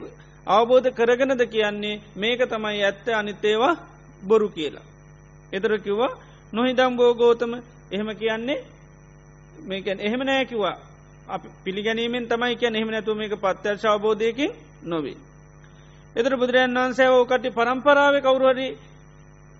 අවබෝධ 0.46 0.88
කරගෙනද 0.90 1.42
කියන්නේ 1.46 2.00
මේක 2.16 2.40
තමයි 2.42 2.82
ඇත්ත 2.82 3.06
අනිත්තේවා 3.10 3.74
බොරු 4.22 4.48
කියලා. 4.48 4.86
එතර 5.52 5.72
කිව්වා 5.78 6.16
නොහිදම් 6.52 6.92
බෝගෝතම 6.96 7.52
එහෙම 7.90 8.10
කියන්නේ 8.16 8.64
මේකැන් 9.62 10.00
එහෙම 10.00 10.22
නෑකිවා 10.22 10.76
අප 11.28 11.42
පිළිගැනීමෙන් 11.64 12.28
තමයි 12.28 12.56
කිය 12.56 12.70
එහෙම 12.70 12.90
නැතුව 12.90 13.16
මේක 13.16 13.34
පත්්‍යර්ශ 13.36 13.86
අවබෝධයකින් 13.86 14.52
නොවේ. 14.84 15.18
එතර 16.16 16.32
බුදුරජන් 16.36 16.74
වන්සේ 16.76 17.10
ඕකට 17.10 17.44
පරම්පරාව 17.50 18.14
කවුරුහරි 18.20 18.68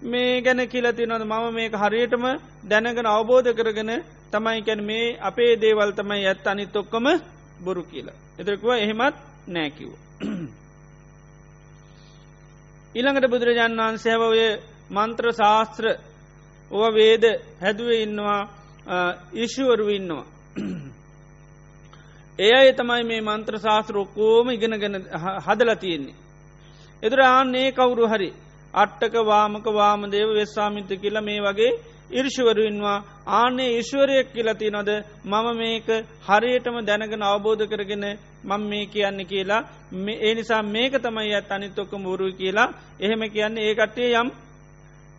මේ 0.03 0.41
ගැන 0.41 0.61
කියලති 0.67 1.07
නොද 1.07 1.23
මම 1.23 1.55
මේක 1.55 1.73
හරියටම 1.75 2.25
දැනගෙන 2.65 3.07
අවබෝධ 3.07 3.53
කරගෙන 3.53 3.91
තමයි 4.33 4.63
කැන 4.63 4.81
මේ 4.83 5.19
අපේ 5.21 5.57
දේවල් 5.57 5.93
තමයි 5.93 6.27
ඇත් 6.27 6.47
අනිත් 6.47 6.75
ඔක්කම 6.75 7.07
බොරු 7.61 7.83
කියලා. 7.83 8.15
එතරකුව 8.39 8.71
එහෙමත් 8.75 9.17
නෑකිව්. 9.47 9.91
ඊළඟට 12.95 13.31
බුදුරජාන් 13.31 13.77
වහන්සේව 13.77 14.21
ඔය 14.23 14.41
මන්ත්‍ර 14.91 15.27
ශාස්ත්‍ර 15.33 15.85
ඕ 16.71 16.87
වේද 16.91 17.25
හැදුව 17.61 17.91
ඉන්නවා 17.93 18.41
ඉශුවරු 19.35 19.89
ඉන්නවා. 19.91 20.27
ඒ 22.39 22.53
අය 22.55 22.73
තමයි 22.73 23.05
මේ 23.05 23.21
මන්ත්‍ර 23.23 23.55
ශාස්ත්‍රෝකෝම 23.59 24.51
ඉගෙනගෙන 24.51 24.97
හදල 25.47 25.71
තියෙන්නේ. 25.77 26.21
එදුර 27.03 27.21
ආන්නේ 27.23 27.73
කවුරු 27.73 28.07
හරි 28.07 28.31
අට්ටක 28.75 29.15
වාමක 29.25 29.67
වාමදේව 29.73 30.29
වෙස්සාමිත 30.35 30.91
කියලා 30.95 31.23
මේ 31.23 31.41
වගේ 31.41 31.73
ඉර්ෂවරුන්වා 32.13 33.05
ආනේ 33.29 33.71
ඉශ්වරයක් 33.79 34.29
කියලති 34.33 34.71
නොද 34.71 34.91
මම 35.25 35.47
මේක 35.57 35.89
හරියටම 36.27 36.77
දැනගෙන 36.81 37.23
අවබෝධ 37.23 37.65
කරගෙන 37.67 38.05
මං 38.45 38.63
මේ 38.63 38.87
කියන්න 38.87 39.21
කියලා. 39.27 39.67
ඒ 40.19 40.35
නිසා 40.35 40.63
මේක 40.65 40.93
තමයි 40.95 41.35
ඇත් 41.35 41.51
අනිත්තොක්ක 41.51 41.93
මුරු 41.95 42.33
කියලා. 42.33 42.73
එහෙම 43.01 43.23
කියන්නේ 43.29 43.67
ඒ 43.69 43.75
කටේ 43.75 44.11
යම් 44.15 44.29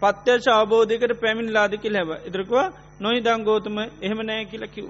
පත්‍යශ 0.02 0.48
අවබෝධයකට 0.50 1.14
පැමිණ 1.22 1.54
ලාදිකි 1.54 1.90
හැව 1.90 2.12
ඉදරකව 2.28 2.56
නොයි 3.00 3.20
දංගෝතුම 3.20 3.78
එහෙම 4.02 4.20
නෑ 4.22 4.46
කියල 4.46 4.64
කිව්. 4.68 4.86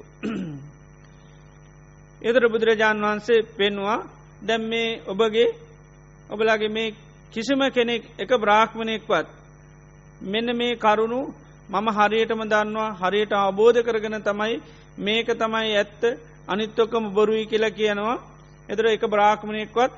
එදර 2.21 2.43
බුදුරජාණන් 2.49 3.05
වහන්සේ 3.05 3.41
පෙන්වා 3.57 3.99
දැම් 4.41 4.63
මේ 4.63 4.89
ඔබගේ 5.07 5.49
ඔබලාගේ 6.29 6.69
මේ 6.69 6.89
කිසිම 7.31 7.61
කෙනෙක් 7.69 8.03
එක 8.17 8.31
බ්‍රාහ්මණයෙක්වත් 8.37 9.27
මෙන්න 10.23 10.47
මේ 10.53 10.75
කරුණු 10.77 11.21
මම 11.69 11.87
හරියටම 11.89 12.41
දන්නවා 12.45 12.95
හරියට 13.01 13.33
අවබෝධ 13.33 13.79
කරගෙන 13.81 14.17
තමයි 14.21 14.61
මේක 14.97 15.27
තමයි 15.33 15.69
ඇත්ත. 15.73 16.01
අනිත්තොක්කම 16.45 17.05
බොරුයි 17.09 17.45
කියලා 17.45 17.71
කියනවා. 17.71 18.17
එතර 18.69 18.85
එක 18.87 19.03
බ්‍රාහ්මණයෙක්වත් 19.05 19.91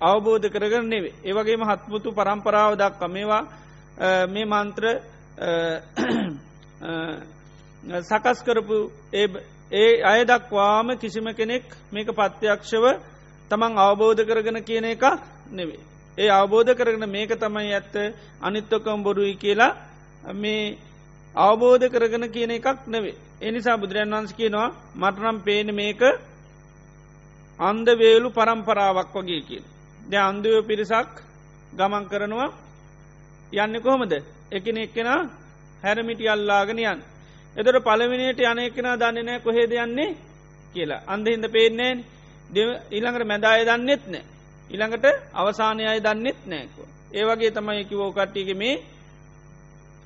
අවබෝධ 0.00 0.46
කරගන්න 0.46 0.86
නෙවේ 0.86 1.14
ඒවගේම 1.22 1.62
හත්මුතු 1.62 2.12
පරම්පරාව 2.12 2.72
දක්ක 2.74 3.02
මේවා 3.08 3.42
මේ 4.26 4.46
මන්ත්‍ර 4.46 4.84
සකස් 8.02 8.38
කරපු 8.42 8.78
ඒ 9.72 9.92
අය 10.04 10.20
දක්වාම 10.24 10.88
කිසිම 10.96 11.26
කෙනෙක් 11.32 11.64
මේක 11.90 12.08
පත්්‍යයක්ෂව 12.10 12.84
තමන් 13.50 13.78
අවබෝධ 13.78 14.22
කරගෙන 14.22 14.58
කියන 14.62 14.84
එක 14.86 15.02
නෙවේ 15.50 15.97
ඒ 16.18 16.30
අවබෝධ 16.30 16.72
කරගෙන 16.74 17.06
මේක 17.08 17.30
තමයි 17.36 17.72
ඇත්ත 17.72 17.94
අනිත්තොකම් 18.40 19.02
බොරුයි 19.02 19.34
කියලා 19.36 19.76
මේ 20.34 20.76
අවබෝධ 21.34 21.86
කරගෙන 21.88 22.24
කියන 22.28 22.50
එකක් 22.50 22.78
නෙවේ. 22.86 23.16
එනිසා 23.40 23.76
බුදුරන් 23.76 24.10
වන්ස 24.12 24.32
කියනවා 24.32 24.74
මටනම් 24.96 25.36
පේන 25.40 25.68
මේක 25.74 26.02
අන්ද 27.58 27.86
වේලු 27.94 28.28
පරම්පරාවක් 28.30 29.14
වගේ 29.16 29.42
කිය. 29.42 29.62
ද 30.00 30.12
අන්දයෝ 30.20 30.62
පිරිසක් 30.62 31.12
ගමන් 31.72 32.04
කරනවා 32.04 32.50
යන්න 33.54 33.74
කොහොමද 33.78 34.12
එකන 34.50 34.76
එක්කෙන 34.78 35.08
හැරමිටි 35.82 36.24
අල්ලාගෙන 36.26 36.78
යන්. 36.80 37.00
එතට 37.56 37.78
පළවිනිට 37.80 38.40
යනයකෙන 38.42 38.88
දන්නනෑ 38.94 39.40
කොහේද 39.40 39.72
යන්නේ 39.74 40.16
කියලා 40.74 41.04
අන්දහින්ද 41.06 41.46
පේනෑ 41.48 41.92
ඊළඟට 42.90 43.24
මැදාය 43.24 43.64
දන්නෙත් 43.64 44.04
නෑ. 44.08 44.37
ඉළඟට 44.70 45.06
අවසානයයි 45.34 46.00
දන්නෙත් 46.00 46.38
නෑකෝ. 46.46 46.86
ඒවගේ 47.12 47.50
තමයි 47.50 47.84
කිවෝ 47.84 48.12
කට්ටියක 48.12 48.50
මේ 48.56 48.74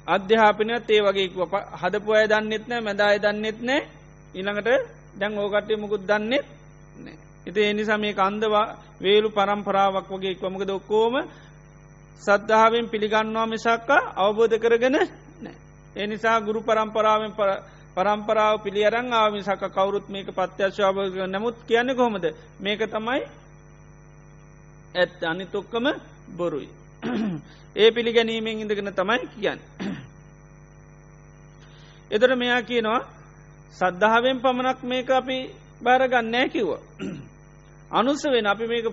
අධ්‍යාපනයත් 0.07 0.91
ඒ 0.91 1.03
වගේ 1.03 1.29
හදපු 1.75 2.11
අය 2.13 2.27
දන්නෙත් 2.29 2.65
නෑ 2.69 2.81
මැදාය 2.81 3.19
දන්නෙත් 3.19 3.59
නෑ 3.61 3.81
ඉළඟට 4.35 4.69
දැන් 5.19 5.39
ඕකට්ටය 5.39 5.77
මුකුත් 5.77 6.03
දන්නෙත් 6.03 6.47
නෑ. 6.97 7.17
එති 7.47 7.61
එනිසා 7.63 7.99
මේ 7.99 8.15
කන්දවා 8.15 8.67
වේලු 9.01 9.29
පරම්පරාවක් 9.31 10.09
වගේ 10.11 10.35
කොමක 10.35 10.63
දොක්කෝම 10.65 11.15
සද්ධාවෙන් 12.21 12.87
පිළිගන්නවා 12.89 13.47
මිසක්කා 13.47 14.01
අවබෝධ 14.17 14.57
කරගෙන 14.59 14.93
නෑ. 14.93 15.55
එනිසා 15.97 16.41
ගුරු 16.41 16.61
පරම්පරාවෙන් 16.63 17.33
පරම්පරාව 17.95 18.55
පිළියරං 18.61 19.13
ආමිසක 19.13 19.63
කවරුත් 19.69 20.07
මේක 20.09 20.29
පත්‍යශ්වාභ 20.31 20.99
නමුත් 21.27 21.57
කියන්නේ 21.63 21.95
කොහොමද 21.95 22.27
මේක 22.61 22.81
තමයි 22.89 23.21
ඇත් 24.95 25.23
අනිතොක්කම 25.23 25.87
බොරුයි. 26.31 26.69
ඒ 27.77 27.91
පිළිගැනීමෙන් 27.91 28.61
ඉඳගෙන 28.61 28.93
තමයි 28.93 29.27
කියන්න. 29.33 29.61
එදර 32.11 32.37
මෙයා 32.37 32.63
කියනවා 32.63 33.01
සද්ධාවෙන් 33.73 34.41
පමණක් 34.41 34.83
මේක 34.85 35.11
අපි 35.11 35.39
බාරගන්නෑ 35.83 36.49
කිව්ව. 36.49 36.71
අනුස්ස 37.93 38.25
වෙන 38.27 38.47
අපි 38.47 38.67
මේක 38.67 38.87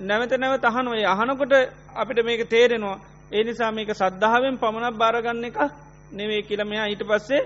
නැවත 0.00 0.32
නැව 0.34 0.54
තහනුවේ 0.58 1.06
අහනකොට 1.06 1.52
අපිට 1.94 2.24
මේක 2.24 2.42
තේරෙනවා 2.46 2.96
ඒ 3.30 3.44
නිසා 3.44 3.70
මේක 3.70 3.90
සද්ධාවෙන් 3.92 4.58
පමණක් 4.58 4.96
බාරගන්න 4.96 5.44
එක 5.44 5.58
නෙවේ 6.12 6.42
කියලමයා 6.42 6.86
ඊට 6.86 7.04
පස්සේ 7.04 7.42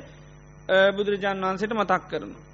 බුදුරජාන් 0.92 1.40
වහන්සේට 1.40 1.74
මතක් 1.74 2.02
කරනු. 2.08 2.51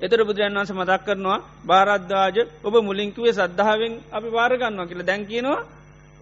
එතර 0.00 0.20
බුදුරන් 0.24 0.54
වන්ස 0.54 0.72
මතක් 0.72 1.02
කරනවා 1.04 1.38
භාරද්වාජ 1.66 2.36
ඔබ 2.64 2.74
මුලින්කුවේ 2.80 3.32
සද්ධාවෙන් 3.32 3.92
අපි 4.12 4.28
වාරගන්නවා 4.30 4.86
කියල 4.86 5.02
දැන් 5.02 5.26
කියනවා 5.26 5.60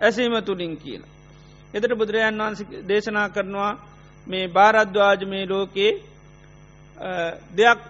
ඇසීම 0.01 0.37
තුළින් 0.43 0.77
කියලා. 0.77 1.11
එතට 1.75 1.93
බුදුරජාන් 1.93 2.39
වන්ස 2.41 2.61
දේශනා 2.89 3.29
කරනවා 3.29 3.73
මේ 4.27 4.47
භාරද්වාජ 4.49 5.21
මේ 5.25 5.45
ලෝකයේ 5.47 5.93
දෙයක් 7.57 7.81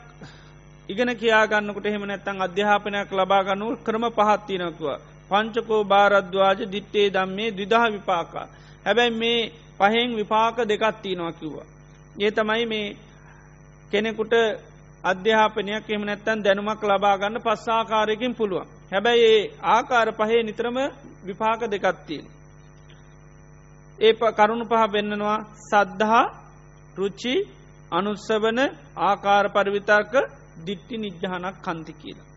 ඉගෙන 0.88 1.10
කියාගන්නකට 1.14 1.86
එහෙම 1.86 2.04
නැත්තං 2.04 2.42
අධ්‍යාපනයක් 2.42 3.10
ලබාගන්නු 3.12 3.66
ක්‍රම 3.78 4.04
පහත්තිනකුව. 4.10 5.00
පංචකෝ 5.30 5.82
භාරද්වාජ 5.84 6.60
දිට්ටේ 6.66 7.08
දම්මේ 7.10 7.50
දිදහ 7.52 7.84
විපාකා. 7.92 8.46
හැබැයි 8.86 9.12
මේ 9.12 9.52
පහෙන් 9.78 10.10
විපාක 10.16 10.56
දෙකත්තිනවා 10.62 11.32
කිව්වා. 11.32 11.66
ඒ 12.16 12.30
තමයි 12.30 12.66
මේ 12.66 12.96
කෙනෙකුට 13.92 14.34
අධ්‍යාපනයක් 15.04 15.86
එම 15.88 16.02
නැත්තන් 16.02 16.44
දැනුමක් 16.44 16.82
ලබාගන්න 16.82 17.36
පස්සාකාරයකින් 17.38 18.34
පුළුවන්. 18.34 18.68
හැබැයි 18.92 19.26
ඒ 19.30 19.50
ආකාර 19.66 20.08
පහේ 20.12 20.42
නිතරම 20.42 20.76
විපාක 21.24 21.60
දෙකත්තියෙන්. 21.66 22.26
ඒ 23.98 24.12
කරුණු 24.32 24.64
පහ 24.64 24.84
පෙන්න්නනවා 24.92 25.38
සද්ධහා 25.62 26.26
රුච්චි 26.96 27.34
අනුත්සවන 27.92 28.60
ආකාර 29.00 29.44
පරිවිතර්ක 29.48 30.14
දිට්ටි 30.66 30.96
නිජ්්‍යානක් 30.96 31.56
කන්ති 31.62 31.92
කියලා. 31.94 32.28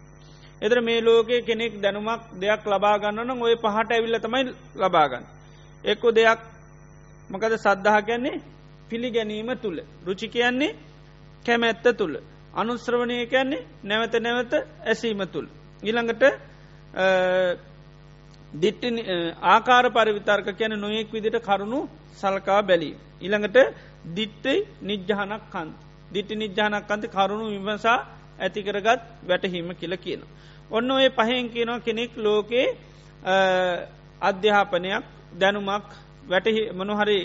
එදර 0.61 0.77
මේ 0.81 0.99
ලෝකයේ 1.01 1.41
කෙනෙක් 1.41 1.73
දැනුමක් 1.81 2.21
දෙයක් 2.41 2.63
ලබාගන්නන 2.65 3.41
ඔය 3.41 3.55
පහට 3.55 3.89
ඇවිල්ල 3.91 4.19
තමයි 4.19 4.43
ලබාගන්න. 4.75 5.25
එක්කෝ 5.83 6.11
දෙයක් 6.11 6.39
මකද 7.29 7.53
සද්ධහ 7.55 7.97
කියන්නේ 8.01 8.41
පිළිගැනීම 8.89 9.49
තුළ. 9.55 9.79
රුචි 10.05 10.27
කියන්නේ 10.27 10.77
කැමැත්ත 11.45 11.87
තුළ. 11.97 12.17
අනුස්ත්‍රවණය 12.57 13.25
කියන්නේ 13.25 13.65
නැවත 13.83 14.13
නැවත 14.17 14.53
ඇසීම 14.83 15.21
තුළ. 15.27 15.47
ඊළඟට 15.83 16.23
දිට්ටි 18.53 18.89
ආකාර 19.45 19.85
පරිවිතර්ක 19.91 20.47
කියන 20.51 20.73
නොයෙක් 20.75 21.11
විදිට 21.11 21.37
කරුණු 21.39 21.79
සල්කා 22.13 22.61
බැලී. 22.63 22.95
ඉළඟට 23.21 23.57
දිට්ටයි 24.07 24.65
නිජ්ජහනක් 24.81 25.43
කන් 25.51 25.69
දිට්ටි 26.13 26.35
නිජ්ජානක් 26.35 26.91
අන්ත 26.91 27.03
කරුණු 27.07 27.45
විමසා 27.49 27.97
ඇතිකරගත් 28.39 29.01
වැටහීම 29.23 29.69
කියල 29.75 29.93
කියන. 29.97 30.21
ඔන්න 30.71 30.91
ඔය 30.91 31.09
පහෙන් 31.11 31.49
කියනවා 31.49 31.79
කෙනෙක් 31.79 32.11
ලෝකයේ 32.17 32.67
අධ්‍යාපනයක් 34.21 35.03
දැනුමක් 35.33 35.87
වැටහි 36.27 36.63
මනුහරි 36.71 37.19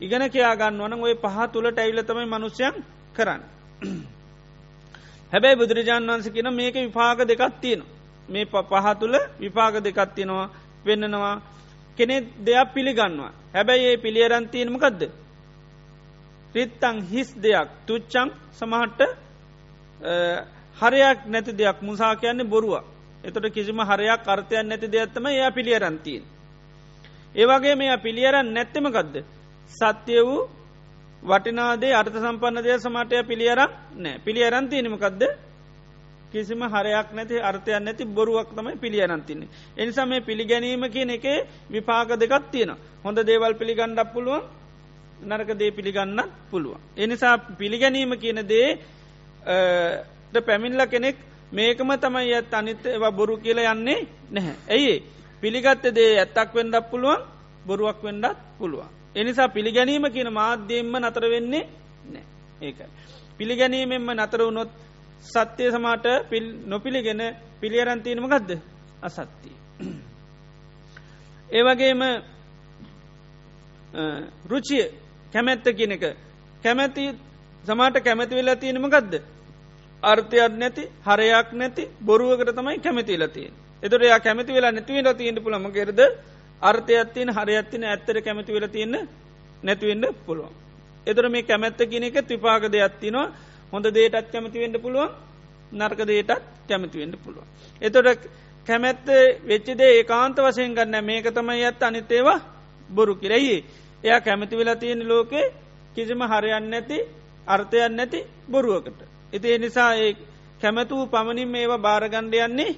ඉගෙන 0.00 0.24
කියයාගන්න 0.30 0.82
වන 0.82 0.92
ඔය 1.00 1.14
පහ 1.16 1.36
තුළට 1.52 1.78
ඇවිල 1.78 2.02
තමයි 2.02 2.26
මනුෂ්‍යයන් 2.26 2.74
කරන්න. 3.14 3.51
හැබැයි 5.32 5.56
බුදුරජාණන් 5.56 6.10
වන්ස 6.10 6.28
කියන 6.30 6.48
මේක 6.52 6.74
විපාක 6.76 7.18
දෙකත් 7.22 7.54
තියෙන. 7.60 7.82
මේ 8.28 8.44
පහ 8.44 8.86
තුළ 9.00 9.16
විපාක 9.40 9.74
දෙකත් 9.78 10.14
තියෙනවා 10.14 10.48
වෙන්නනවා 10.86 11.36
කෙනෙ 11.98 12.16
දෙයක් 12.46 12.68
පිළිගන්නවා. 12.74 13.32
හැබැයි 13.54 13.86
ඒ 13.86 13.96
පිළියරන්තියනමකක්ද. 13.96 15.02
රිත්තං 16.54 16.96
හිස් 17.02 17.28
දෙයක් 17.36 17.68
තුච්චං 17.86 18.28
සමහට්ට 18.52 19.00
හරයක් 20.76 21.18
නැති 21.26 21.52
දෙයක් 21.52 21.78
මුසා 21.82 22.14
කියන්නේ 22.16 22.44
බොරුව. 22.46 22.74
එතොට 23.24 23.46
කිසිම 23.50 23.78
හරයක් 23.80 24.22
අර්ථයන් 24.26 24.66
නැති 24.68 24.86
දෙයක්ත්තම 24.88 25.26
එය 25.26 25.50
පිළියරන්තියෙන්. 25.50 26.24
ඒවගේ 27.34 27.74
මේ 27.74 27.96
පිළියරන් 27.98 28.48
නැත්තමකක්ද. 28.48 29.14
සත්‍යය 29.70 30.22
වූ 30.22 30.48
වටිනාදේ 31.22 31.94
අර්ථ 31.94 32.16
සම්පන්න 32.16 32.64
දෙය 32.64 32.78
සමටය 32.78 33.22
පිළියරක් 33.24 33.72
නෑ 33.96 34.18
පිළියරන් 34.24 34.68
තියනමකක්ද 34.68 35.22
කිසිම 36.32 36.62
හරයක් 36.64 37.08
නැති 37.12 37.36
අර්ථයන් 37.40 37.84
නැති 37.84 38.04
බොරුවක් 38.06 38.48
තමයි 38.56 38.76
පිළියනන්තින්නේ. 38.76 39.48
එනිසා 39.76 40.06
මේ 40.06 40.20
පිළිගැනීම 40.20 40.84
කියන 40.90 41.10
එක 41.10 41.26
විපාක 41.70 42.08
දෙකත් 42.20 42.50
තියෙන. 42.52 42.70
හොඳ 43.04 43.18
දේවල් 43.20 43.54
පිළිගණ්ඩක් 43.54 44.12
පුළුවන් 44.14 44.42
නරක 45.22 45.50
දේ 45.58 45.70
පිළිගන්නත් 45.70 46.30
පුළුවන්. 46.50 46.80
එනිසා 46.96 47.34
පිළිගැනීම 47.60 48.12
කියන 48.18 48.38
දේ 48.44 48.68
පැමිල්ල 50.46 50.86
කෙනෙක් 50.86 51.16
මේකම 51.52 51.90
තමයි 51.96 52.34
ඇත් 52.34 52.54
අනිත 52.54 52.86
ඒවා 52.86 53.12
බොරු 53.12 53.36
කියල 53.36 53.58
යන්නේ 53.64 54.06
නැහැ. 54.30 54.56
ඇයි 54.68 54.94
පිළිගත්ත 55.42 55.84
දේ 55.94 56.18
ඇත්තක් 56.18 56.50
වෙන්ඩක් 56.54 56.90
පුළුවන් 56.90 57.22
බොරුවක් 57.66 57.98
වෙන්ඩත් 58.02 58.36
පුළුවන්. 58.58 59.01
එනිසා 59.14 59.48
පිළිගැනීම 59.48 60.04
කියන 60.10 60.28
මාධ්‍යයෙන්ම 60.30 60.94
නතර 60.98 61.24
වෙන්නේ 61.30 61.64
නෑ 62.06 62.24
ඒකයි. 62.62 62.88
පිළිගැනීමෙන්ම 63.38 64.10
නතර 64.14 64.40
වුණොත් 64.40 64.70
සත්‍යය 65.22 65.70
සමාට 65.70 66.06
පිල් 66.30 66.46
නොපිළිගෙන 66.66 67.22
පිළියරන්තිීනම 67.60 68.26
ගදද 68.26 68.50
අසත්තිය. 69.02 69.54
ඒවගේම 71.50 72.02
රුචිය 74.44 74.84
කැමැත්ත 75.32 75.66
කියනක 75.72 76.04
කැමැති 76.62 77.04
සමාට 77.64 77.96
කැමැති 78.00 78.34
වෙලා 78.34 78.56
තියෙනම 78.56 78.88
ගදද. 78.88 79.14
අර්ථයක් 80.02 80.52
නැති 80.54 80.82
හරයක් 81.06 81.48
නැති 81.52 81.82
බොරුවකට 82.00 82.50
තමයි 82.52 82.78
කැමැතිලතිය. 82.78 83.48
එතොට 83.82 84.02
යා 84.02 84.20
කැමති 84.20 84.52
වෙලා 84.52 84.72
නැතිවෙලා 84.72 85.14
තියෙන්ට 85.14 85.42
පුළම 85.42 85.66
කෙරද 85.72 86.00
අර්ථයත්තින 86.62 87.28
හරයත්තින 87.30 87.84
ඇත්තර 87.84 88.16
කැමති 88.20 88.52
වෙල 88.52 88.66
තියන්න 88.68 88.94
නැතිවෙන්න 89.62 90.04
පුළුවන්. 90.18 90.52
එතර 91.06 91.28
මේ 91.28 91.42
කැමැත්ත 91.42 91.80
කියන 91.82 92.04
එක 92.04 92.16
ත්‍රිපාක 92.22 92.64
දෙයක්ත්තිනවා 92.66 93.32
හොඳ 93.72 93.86
දේටත් 93.88 94.30
කැමතිවෙන්න 94.30 94.76
පුළුවන් 94.76 95.10
නර්ක 95.72 96.00
දේටත් 96.02 96.42
කැමතිවෙන්න 96.68 97.14
පුළුවන්. 97.18 97.46
එතොට 97.82 98.28
කැමැත්ත 98.68 99.06
වෙච්චිදේ 99.42 99.92
ඒකාන්ත 99.92 100.36
වසයෙන් 100.38 100.74
ගන්න 100.74 101.04
මේක 101.04 101.26
තමයි 101.28 101.64
ඇත් 101.64 101.82
අනිතේවා 101.82 102.40
බොරු 102.88 103.14
කිරයි. 103.16 103.64
එයා 104.04 104.20
කැමති 104.20 104.56
වෙලා 104.56 104.76
තියෙන 104.76 105.02
ලෝකේ 105.04 105.52
කිසිම 105.94 106.20
හරයන්න 106.22 106.70
නැති 106.70 106.98
අර්ථයන් 107.46 107.96
නැති 107.96 108.18
බොරුවකට. 108.50 109.00
එති 109.32 109.52
එනිසා 109.52 109.94
ඒ 109.96 110.16
කැමැතු 110.60 111.06
පමණින් 111.06 111.48
මේවා 111.48 111.78
භාරගණ්ඩයන්නේ 111.78 112.70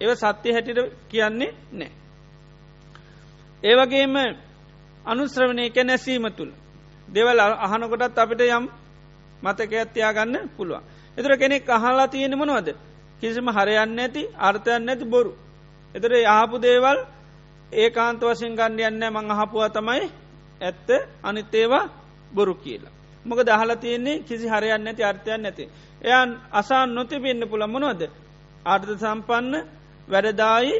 ඒව 0.00 0.10
සත්‍යය 0.14 0.52
හැටිට 0.52 0.80
කියන්නේ 1.08 1.54
නෑ. 1.72 1.99
ඒවගේම 3.62 4.14
අනුශ්‍රවණය 5.04 5.70
කැ 5.70 5.84
නැසීම 5.84 6.26
තුළ. 6.30 6.52
දෙවල් 7.08 7.40
අහනකොටත් 7.40 8.18
අපිට 8.18 8.40
යම් 8.42 8.64
මතක 9.42 9.72
ඇත්තියා 9.74 10.12
ගන්න 10.12 10.48
පුළුවන්. 10.50 10.82
එතුර 11.16 11.32
කෙනෙක් 11.36 11.68
අහලා 11.68 12.08
තියෙන 12.08 12.34
මනවද. 12.34 12.68
කිසිම 13.20 13.46
හරයන්න 13.48 13.98
ඇති 13.98 14.22
අර්ථයන්න 14.38 14.88
ඇති 14.88 15.04
බොරු. 15.06 15.32
එතර 15.94 16.12
යහපු 16.14 16.56
දේවල් 16.58 16.98
ඒ 17.72 17.90
කාන්ත 17.90 18.20
වශයෙන් 18.22 18.54
ගණ්ඩ 18.54 18.86
යන්න 18.90 19.04
මං 19.10 19.30
අහපුවා 19.30 19.70
තමයි 19.70 20.06
ඇත්ත 20.60 20.88
අනිත් 21.22 21.54
ඒවා 21.54 21.90
බොරු 22.32 22.54
කියලා. 22.54 22.92
මොක 23.24 23.40
දහල 23.40 23.72
තියන්නේ 23.76 24.18
කිසි 24.20 24.46
හරයන්න 24.46 24.86
ඇති 24.86 25.02
අර්ථයන් 25.02 25.42
නැති. 25.42 25.64
එයන් 26.02 26.30
අසා 26.52 26.86
නොතිබෙන්න්න 26.88 27.48
පුළමනොද 27.48 28.00
අර්ථ 28.64 28.90
සම්පන්න 28.94 29.54
වැඩදායි 30.08 30.74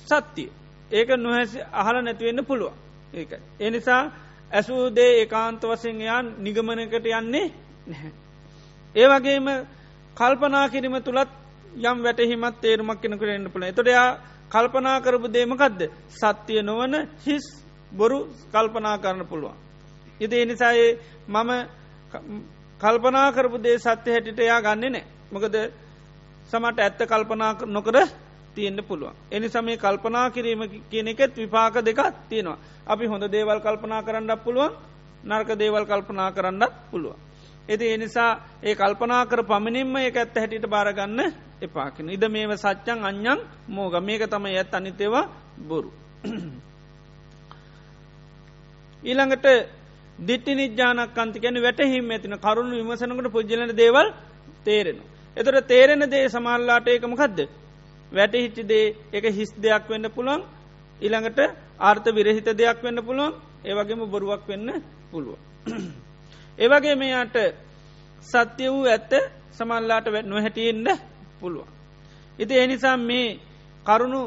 සත්තිය. 0.00 0.50
ඒක 0.90 1.08
නොහැසි 1.16 1.58
අහල 1.72 1.96
නැතිවෙන්න 1.98 2.44
පුළුවන් 2.44 2.76
ඒක. 3.14 3.30
එනිසා 3.60 4.02
ඇසූදේ 4.50 5.10
ඒකාන්ත 5.14 5.62
වසෙන් 5.64 6.00
යන් 6.02 6.26
නිගමනකට 6.38 7.06
යන්නේ 7.10 7.22
නැහැ. 7.86 8.10
ඒ 8.94 9.08
වගේම 9.08 9.46
කල්පනා 10.16 10.68
කිරීම 10.68 10.96
තුළත් 11.00 11.30
යම් 11.82 11.98
වැටහිමත් 12.00 12.60
තේරුමක් 12.60 13.00
කෙනකට 13.00 13.22
එන්න 13.24 13.50
පුළ 13.50 13.66
තොටයා 13.70 14.08
කල්පනා 14.50 15.00
කරපු 15.00 15.28
දේමකක්ද 15.28 15.80
සත්‍යය 16.10 16.62
නොවන 16.62 16.94
හිස් 17.24 17.46
බොරු 17.92 18.18
කල්පනා 18.50 18.98
කරන්න 18.98 19.26
පුළුවන්. 19.26 19.56
ඉති 20.20 20.36
එනිසායේ 20.36 20.98
මම 21.28 21.50
කල්පනා 22.80 23.32
කරපු 23.32 23.56
දේ 23.58 23.78
සත්‍ය 23.78 24.10
හැටිට 24.10 24.38
එයා 24.38 24.60
ගන්නේ 24.60 24.90
නෑ 24.90 25.04
මොකද 25.30 25.54
සමට 26.48 26.78
ඇත්ත 26.78 27.00
කල්පනා 27.06 27.52
නොකර 27.66 27.96
තියෙන්න්න 28.54 28.84
පුළුවන්. 28.84 29.14
එනි 29.30 29.48
සමේ 29.48 29.76
කල්පනා 29.76 30.30
කිරීම 30.30 30.62
කියන 30.90 31.08
එකෙත් 31.08 31.36
විපාක 31.36 31.74
දෙකක් 31.80 32.00
තියෙනවා. 32.28 32.58
අපි 32.86 33.06
හොඳ 33.06 33.24
දේවල් 33.26 33.60
කල්පනා 33.60 34.02
කරන්නක් 34.02 34.44
පුළුවන් 34.44 34.72
නර්ක 35.24 35.50
දේවල් 35.54 35.84
කල්පනා 35.84 36.30
කරන්නත් 36.30 36.72
පුළුවන්. 36.90 37.18
එති 37.68 37.86
එනිසා 37.88 38.30
ඒ 38.62 38.74
කල්පනා 38.74 39.26
කර 39.26 39.42
පමණින්ම 39.42 39.96
එක 39.98 40.16
ඇත්ත 40.16 40.34
හැටිට 40.34 40.66
බාරගන්න 40.66 41.20
එපාකෙන. 41.60 42.08
ඉද 42.08 42.24
මේව 42.26 42.52
සච්චන් 42.54 43.00
අඥ්ඥන් 43.00 43.40
මෝග 43.68 43.94
මේක 44.00 44.22
තම 44.24 44.44
ඇත් 44.46 44.74
අනිතේවා 44.74 45.28
බොරු. 45.60 45.90
ඊළඟට 49.02 49.46
දිට්ටි 50.18 50.54
නිජානක් 50.54 51.16
අන්තිකැන 51.16 51.56
වැටහිම 51.58 52.10
ඇතින 52.10 52.34
කරුණු 52.38 52.74
විමසනකට 52.78 53.30
පුද්ජලන 53.30 53.72
දේවල් 53.74 54.06
තේරෙනවා. 54.64 55.08
එතොට 55.36 55.66
තේරෙන 55.66 56.02
දේ 56.06 56.28
සමල්ලාට 56.28 56.86
ඒකමකක්ද 56.88 57.38
වැටහිච්චි 58.12 58.62
දේ 58.64 58.94
එක 59.12 59.24
හිස් 59.28 59.50
දෙයක් 59.56 59.84
වෙන්න 59.88 60.06
පුළුවන් 60.08 60.42
ඉළඟට 61.00 61.38
ආර්ථ 61.80 62.08
විරහිත 62.08 62.48
දෙයක් 62.52 62.78
වෙන්න 62.82 62.98
පුළුවන් 63.00 63.34
ඒවගේම 63.64 64.00
බොරුවක් 64.06 64.42
වෙන්න 64.46 64.68
පුළුව. 65.10 65.38
ඒවගේ 66.58 66.94
මෙයාට 66.94 67.36
සත්‍ය 68.22 68.64
වූ 68.66 68.84
ඇත්ත 68.86 69.12
සමල්ලාට 69.52 70.06
වැටනුව 70.06 70.38
හැටියෙන්ට 70.38 71.00
පුළුවන්. 71.40 71.68
ඉති 72.38 72.54
එනිසා 72.56 72.96
මේ 72.98 73.38
කරුණු 73.86 74.22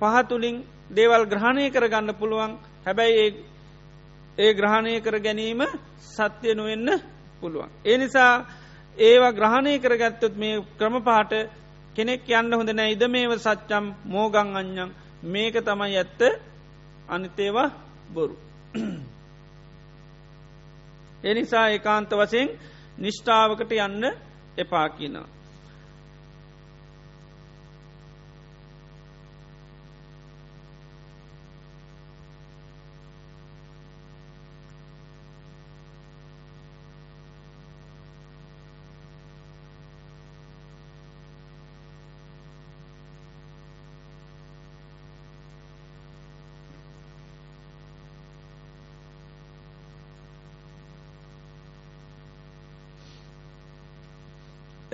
පහතුලින් 0.00 0.56
දේවල් 0.90 1.24
ග්‍රහණය 1.26 1.64
කරගන්න 1.70 2.14
පුළුවන් 2.14 2.52
හැබැයි 2.86 3.26
ඒ 4.38 4.52
ග්‍රහණය 4.54 4.92
කර 5.00 5.16
ගැනීම 5.18 5.60
සත්‍යය 6.06 6.54
නොවෙන්න 6.54 6.88
පුළුවන්. 7.40 7.70
ඒ 7.84 7.96
නිසා 7.98 8.32
ඒවා 8.96 9.32
ග්‍රහණය 9.32 9.72
කරගත්තොත් 9.78 10.34
මේ 10.36 10.62
ක්‍රම 10.78 10.94
පාට 11.02 11.32
කෙනෙක් 11.94 12.28
යන්න 12.30 12.52
හොඳ 12.52 12.70
නෑ 12.70 12.92
ඉද 12.92 13.02
මේව 13.08 13.32
සච්චම් 13.36 13.86
මෝගං 14.06 14.56
අඥ්ඥන් 14.56 14.90
මේක 15.24 15.54
තමයි 15.60 15.96
ඇත්ත 15.96 16.20
අනිතේවා 17.08 17.68
බොරු. 18.14 18.36
එනිසා 21.24 21.66
ඒකාන්ත 21.68 22.10
වසයෙන් 22.12 22.48
නිෂ්ඨාවකට 22.98 23.72
යන්න 23.78 24.04
එපා 24.56 24.88
කියනවා. 24.90 25.39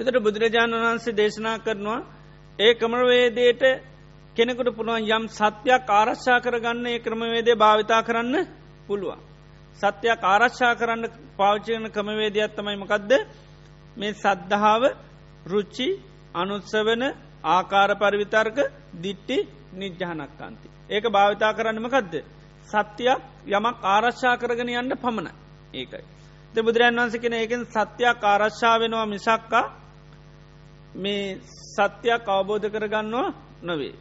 එතට 0.06 0.18
බුදුරජාණන් 0.20 0.74
වහන්සේ 0.76 1.14
දේශනා 1.14 1.58
කරනවා 1.58 2.00
ඒ 2.58 2.72
ක්‍රමවේදයට 2.74 3.62
කෙනෙකුට 4.36 4.68
පුළුවන් 4.70 5.06
යම් 5.08 5.24
සත්‍යයක් 5.30 5.88
ආරශ්ා 5.90 6.38
කරගන්න 6.40 6.86
ඒ 6.86 6.98
ක්‍රමවේදය 6.98 7.52
භාවිතා 7.54 8.02
කරන්න 8.02 8.34
පුළුවන්. 8.86 9.20
සත්‍යයක් 9.76 10.20
ආරශ්ා 10.24 10.74
කරන්න 10.74 11.04
පාවිච්චයන 11.36 11.86
ක්‍රමවේදයක් 11.90 12.54
තමයි 12.54 12.76
මකදද 12.76 13.12
මේ 13.96 14.12
සද්ධාව 14.14 14.82
රුච්චි 15.46 15.88
අනුත්සවන 16.34 17.02
ආකාර 17.46 17.90
පරිවිතර්ක 17.96 18.58
දිට්ටි 18.96 19.36
නිජ්ජහනක්කාන්ති. 19.72 20.68
ඒක 20.88 21.04
භාවිතා 21.08 21.52
කරන්නමකදද. 21.52 22.14
සත්‍යයක් 22.64 23.20
යමක් 23.48 23.76
ආරශ්ා 23.86 24.36
කරගෙන 24.36 24.70
යන්න 24.72 24.92
පමණ 24.96 25.28
ඒකයි. 25.74 26.04
බුදුරන් 26.56 26.94
වන්ස 26.96 27.14
කෙන 27.16 27.34
ඒකෙන් 27.34 27.62
සත්‍යයක් 27.66 28.18
ආරශ්ා 28.24 28.76
වෙනවා 28.78 29.06
මිසක්කා 29.08 29.66
මේ 30.96 31.38
සත්‍යයක් 31.68 32.28
අවබෝධ 32.28 32.66
කරගන්නවා 32.66 33.34
නොවේ. 33.62 33.94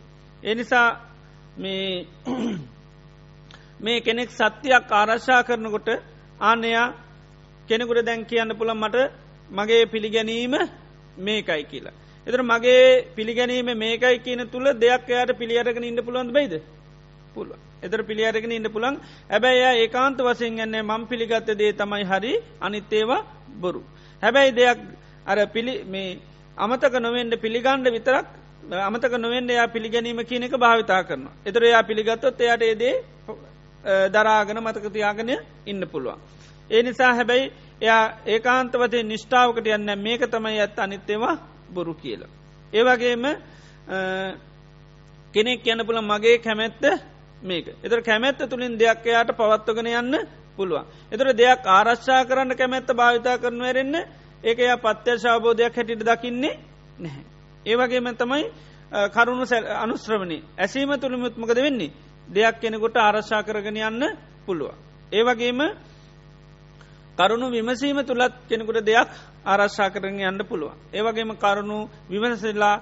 එනිසා 0.44 0.88
මේ 1.58 2.08
මේ 3.80 4.00
කෙනෙක් 4.00 4.30
සත්‍යයක් 4.32 4.92
ආරශ්ා 4.92 5.42
කරනකොට 5.44 5.90
ආනයා 6.42 6.88
කෙනෙකුට 7.70 8.06
දැන් 8.06 8.26
කියන්න 8.26 8.58
පුළන් 8.58 8.78
මට 8.78 8.98
මගේ 9.50 9.86
පිළිගැනීම 9.86 10.56
මේකයි 11.18 11.64
කියලා. 11.64 11.96
එතර 12.28 12.42
මගේ 12.44 13.06
පිළිගැනීම 13.16 13.70
මේකයි 13.78 14.18
කියන 14.20 14.42
තුළ 14.50 14.68
දෙයක් 14.76 15.10
එයාට 15.10 15.38
පිළියරගෙන 15.38 15.84
ඉන්න 15.84 16.06
පුළුවන් 16.06 16.32
බයිද 16.32 16.54
පුළුව. 17.34 17.60
එතර 17.84 18.02
පිළියරගෙන 18.04 18.52
ඉන්න 18.52 18.70
පුළන් 18.72 18.96
ඇබැයි 19.30 19.82
ඒකාන්ත 19.82 20.20
වසයෙන් 20.20 20.56
ගන්නේ 20.56 20.82
මං 20.82 21.04
පිළිගත්ත 21.08 21.50
දේ 21.54 21.74
තමයි 21.74 22.04
හරි 22.04 22.34
අනිත්තේවා 22.62 23.22
බොරු. 23.62 23.82
හැබැයි 24.24 24.52
දෙයක් 24.52 24.80
අර 25.26 25.38
පිළි 25.48 25.74
මේ 25.84 26.20
අමතක 26.58 26.96
නොවෙන්ට 27.00 27.36
පිළිගණ්ඩ 27.38 27.88
විතරක් 27.90 28.28
අමතක 28.82 29.14
නොවෙන්ඩ 29.18 29.50
එයා 29.50 29.68
පිළිගැනීම 29.68 30.20
කියන 30.26 30.44
එක 30.44 30.56
භාවිතා 30.56 31.04
කරන. 31.04 31.28
එතර 31.46 31.64
එයා 31.64 31.84
පිළිගත්තොත් 31.84 32.42
එයට 32.42 32.62
ඒදේ 32.64 32.96
දරාගන 34.10 34.60
මතකතියාගෙන 34.60 35.30
ඉන්න 35.66 35.88
පුළුවන්. 35.88 36.20
ඒ 36.70 36.82
නිසා 36.82 37.14
හැබැයි 37.14 37.52
එයා 37.82 38.04
ඒකාන්තවතේ 38.28 39.04
නිෂ්ඨාවකට 39.04 39.68
යන්න 39.68 39.92
මේක 39.98 40.22
තමයි 40.26 40.60
ඇත් 40.60 40.80
අනිත්තේවා 40.80 41.36
බොරු 41.70 41.94
කියලා. 41.94 42.30
ඒවගේම 42.74 43.24
කෙනෙක් 45.34 45.68
යන්න 45.68 45.86
පුළ 45.86 46.02
මගේ 46.02 46.38
කැමැත්ත 46.40 46.84
මේක. 47.42 47.68
එතර 47.84 48.02
කැමැත්ත 48.02 48.50
තුළින් 48.50 48.80
දෙයක් 48.80 49.06
එයාට 49.06 49.32
පවත්වගෙන 49.32 49.92
යන්න 49.94 50.16
පුළුවන්. 50.58 50.86
එතර 51.12 51.28
දෙයක් 51.34 51.68
ආරශ්ා 51.68 52.26
කරන්න 52.26 52.56
කැමැත්ත 52.56 52.90
භාවිතා 52.90 53.38
කරනවරෙන්න්න 53.38 54.24
ඒක 54.46 54.60
එයා 54.60 54.78
පත්‍යශාබෝධයක් 54.80 55.76
හැටිට 55.76 56.04
දකින්නේ 56.04 56.60
නැහැ. 57.00 57.24
ඒවගේම 57.66 58.08
තමයි 58.16 58.44
කරුණු 59.10 59.46
අනුශ්‍රවනි 59.76 60.38
ඇසීම 60.58 60.92
තුළිමුත්මකද 60.96 61.58
වෙන්නේ 61.58 61.94
දෙයක් 62.28 62.56
කෙනෙකුට 62.60 62.98
ආරශ්ා 62.98 63.44
කරගෙන 63.44 63.78
යන්න 63.80 64.04
පුළුව. 64.46 64.72
ඒවගේම 65.12 65.60
කරුණු 67.18 67.50
විමසීම 67.50 68.00
තුළත් 68.02 68.34
කෙනෙකුට 68.50 68.80
දෙයක් 68.84 69.10
ආරශ්ා 69.46 69.90
කරන 69.90 70.20
යන්න 70.22 70.42
පුළුව. 70.44 70.74
ඒවගේම 70.94 71.32
කරුණු 71.36 71.78
විමසලා 72.10 72.76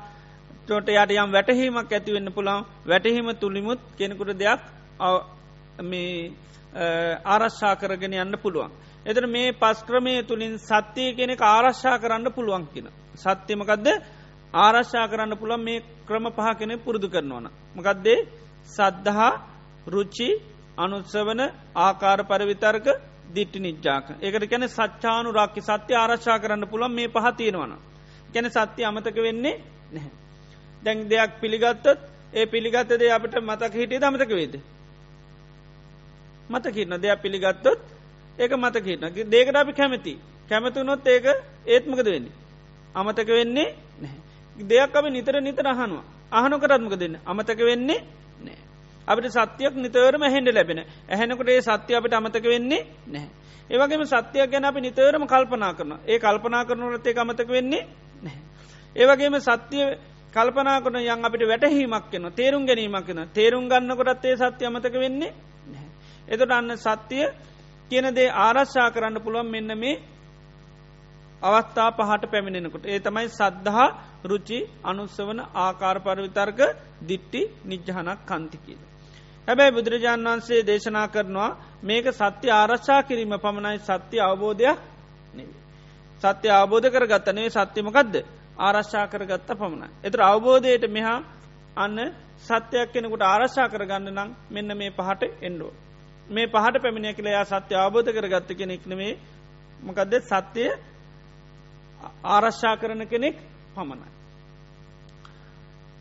චෝට 0.68 0.88
යට 0.89 1.11
යම් 1.14 1.32
වැටහීමක් 1.32 1.91
ඇතිවෙන්න 1.91 2.30
පුළන් 2.32 2.66
වැටහීම 2.86 3.28
තුළිමුත් 3.36 3.80
කෙනෙකුට 3.97 4.34
දෙයක් 4.36 4.61
මේ 5.82 6.32
ආරශ්ා 7.26 7.76
කරගෙන 7.76 8.14
යන්න 8.16 8.38
පුළුවන්. 8.38 8.72
එතර 9.06 9.26
මේ 9.28 9.51
පස්ක්‍රමය 9.54 10.14
තුළින් 10.24 10.54
සත්‍යය 10.60 11.10
කෙනෙ 11.14 11.36
ආරශ්ා 11.45 11.97
කරන්න 11.97 12.28
පුළුවන් 12.30 12.66
කියෙන. 12.68 12.88
සත්‍යමකදද 13.16 13.88
ආරශ්ා 14.54 15.06
කරන්න 15.08 15.34
පුළන් 15.36 15.62
මේ 15.62 15.84
ක්‍රම 16.08 16.26
පහ 16.30 16.47
කෙනෙ 16.60 16.76
පුරුදු 16.78 17.08
කරනවන. 17.08 17.45
මකදදේ 17.76 18.20
සද්ධහා 18.70 19.34
රුච්චි 19.88 20.30
අනුත්සවන 20.78 21.41
ආකාර 21.78 22.20
පරවිතර්ක 22.24 22.88
දිට්ටි 23.36 23.60
නිජ්ජාක 23.60 24.06
ඒකට 24.18 24.45
කැන 24.45 24.66
සච්චානු 24.70 25.30
රක්කි 25.32 25.62
සත්‍ය 25.62 25.93
ආරශ්ා 25.93 26.38
කරන්න 26.39 26.66
පුළන් 26.66 26.91
මේ 26.91 27.08
පහතියෙනවන. 27.10 27.74
කැන 28.34 28.47
සත්‍ය 28.49 28.82
අමතක 28.84 29.18
වෙන්නේ 29.18 29.56
නැහැ. 29.91 30.12
දැන් 30.84 30.99
දෙයක් 31.08 31.32
පිළිගත්තත් 31.41 31.86
ඒ 32.34 32.45
පිළිගත්තදේ 32.47 33.12
අපට 33.12 33.36
මතක 33.41 33.74
හිටිය 33.74 33.99
දමතක 33.99 34.32
වේද. 34.32 34.56
මතකින්න 36.49 36.95
දෙයක් 36.97 37.22
පිළිගත්තොත් 37.22 37.92
ඒක 38.39 38.51
මතකහිටන 38.53 39.29
දේකට 39.29 39.55
අපි 39.55 39.73
කැමති 39.73 40.13
කැමතුනොත් 40.49 41.07
ඒක 41.07 41.25
ඒත්මකද 41.67 42.05
වෙන්නේ. 42.05 42.34
අමතක 42.95 43.27
වෙන්නේ 43.29 43.75
නැහැ. 44.01 44.19
දෙයක් 44.55 44.95
අපි 44.95 45.09
නිතර 45.09 45.36
නිතර 45.41 45.67
අහනවා. 45.67 46.03
අහනොකරත්මක 46.31 46.93
දෙන්න 46.95 47.15
අමතක 47.23 47.59
වෙන්නේ 47.59 47.99
නෑ. 48.39 48.57
අපිට 49.07 49.31
සත්‍යයක් 49.31 49.75
නිතරම 49.75 50.23
හෙන්ඩ 50.25 50.49
ලැබෙන 50.49 50.79
ඇහැනකොට 51.09 51.49
ඒ 51.49 51.61
සත්‍ය 51.61 51.95
අපිට 51.95 52.13
අමතක 52.13 52.45
වෙන්නේ 52.45 52.88
නැහැ. 53.07 53.29
ඒවගේම 53.69 54.05
සත්‍යයක් 54.05 54.49
ගැන 54.51 54.65
අපි 54.65 54.81
නිතරම 54.81 55.23
කල්පනා 55.25 55.73
කරන 55.73 55.93
ඒ 56.03 56.19
කල්පනා 56.19 56.65
කරනවලත්තේ 56.65 57.19
අමතක 57.19 57.49
වෙන්නේ 57.49 57.88
නැහැ. 58.23 58.41
ඒවගේම 58.95 59.39
සත්‍යය 59.39 59.86
කල්පනා 60.34 60.81
කරන 60.81 60.97
යන් 60.97 61.25
අපිට 61.25 61.43
වැටහීමක් 61.45 62.05
කෙන 62.11 62.25
තේරුම් 62.34 62.65
ගැනීමක් 62.65 63.05
කෙන 63.05 63.19
තේරුම් 63.34 63.69
ගන්න 63.69 63.95
කොටත්තේ 63.95 64.36
සත්‍ය 64.36 64.65
අමතක 64.65 64.95
වෙන්නේ 64.95 65.34
නැහැ. 65.67 65.89
එතොට 66.27 66.51
අන්න 66.51 66.77
සත්‍යය 66.77 67.25
කියන 67.91 68.07
දේ 68.11 68.29
ආරශ්ා 68.38 68.88
කරන්න 68.89 69.17
පුළුවන් 69.19 69.47
මෙන්න 69.47 69.71
මේ 69.75 70.01
අවස්ථා 71.41 71.89
පහට 71.91 72.23
පැමිණෙනකොට 72.27 72.86
ඒ 72.86 72.99
තමයි 72.99 73.27
සද්ධහා 73.29 73.89
රුචි 74.23 74.59
අනුස්සවන 74.84 75.39
ආකාර 75.57 75.97
පරවිතර්ක 75.99 76.59
දිට්ටි 77.01 77.41
නිජ්ජහනක් 77.63 78.19
කන්තිකීද. 78.25 78.81
හැබැයි 79.47 79.71
බුදුරජාණන් 79.71 80.27
වන්සේ 80.27 80.61
දේශනා 80.63 81.07
කරනවා 81.07 81.51
මේක 81.84 82.05
සත්‍ය 82.11 82.47
ආරශ්ා 82.51 83.01
කිරීම 83.03 83.36
පමණයි 83.38 83.79
සත්‍ය 83.81 84.17
අවබෝධයක් 84.21 84.77
සත්‍ය 86.21 86.47
අවබෝධ 86.51 86.88
කර 86.89 87.05
ගත්තනේ 87.05 87.49
සත්‍යමකක්ද 87.51 88.15
ආරශ්ා 88.57 89.05
කරගත්ත 89.07 89.49
පමණයි. 89.53 89.89
එතර 90.03 90.19
අවබෝධයට 90.23 90.86
මෙහා 90.89 91.19
අන්න 91.75 91.97
සත්‍යයක් 92.39 92.89
කෙනෙකුට 92.93 93.23
ආරශ්ා 93.23 93.67
කරගන්න 93.67 94.07
නම් 94.11 94.29
මෙන්න 94.49 94.69
මේ 94.73 94.91
පහට 94.91 95.23
එන්ඩෝ. 95.41 95.71
මේ 96.30 96.47
පහට 96.47 96.80
පැමිණිය 96.80 97.13
කියලයා 97.13 97.45
සත්‍ය 97.45 97.76
අවබෝධ 97.76 98.11
කරගත්ත 98.11 98.53
කෙනෙක්නෙමේ 98.53 99.17
මොකදද 99.80 100.21
සත්‍යය 100.21 100.71
ආරශ්ා 102.26 102.78
කරන 102.78 103.05
කෙනෙක් 103.05 103.38
පමණයි. 103.76 104.09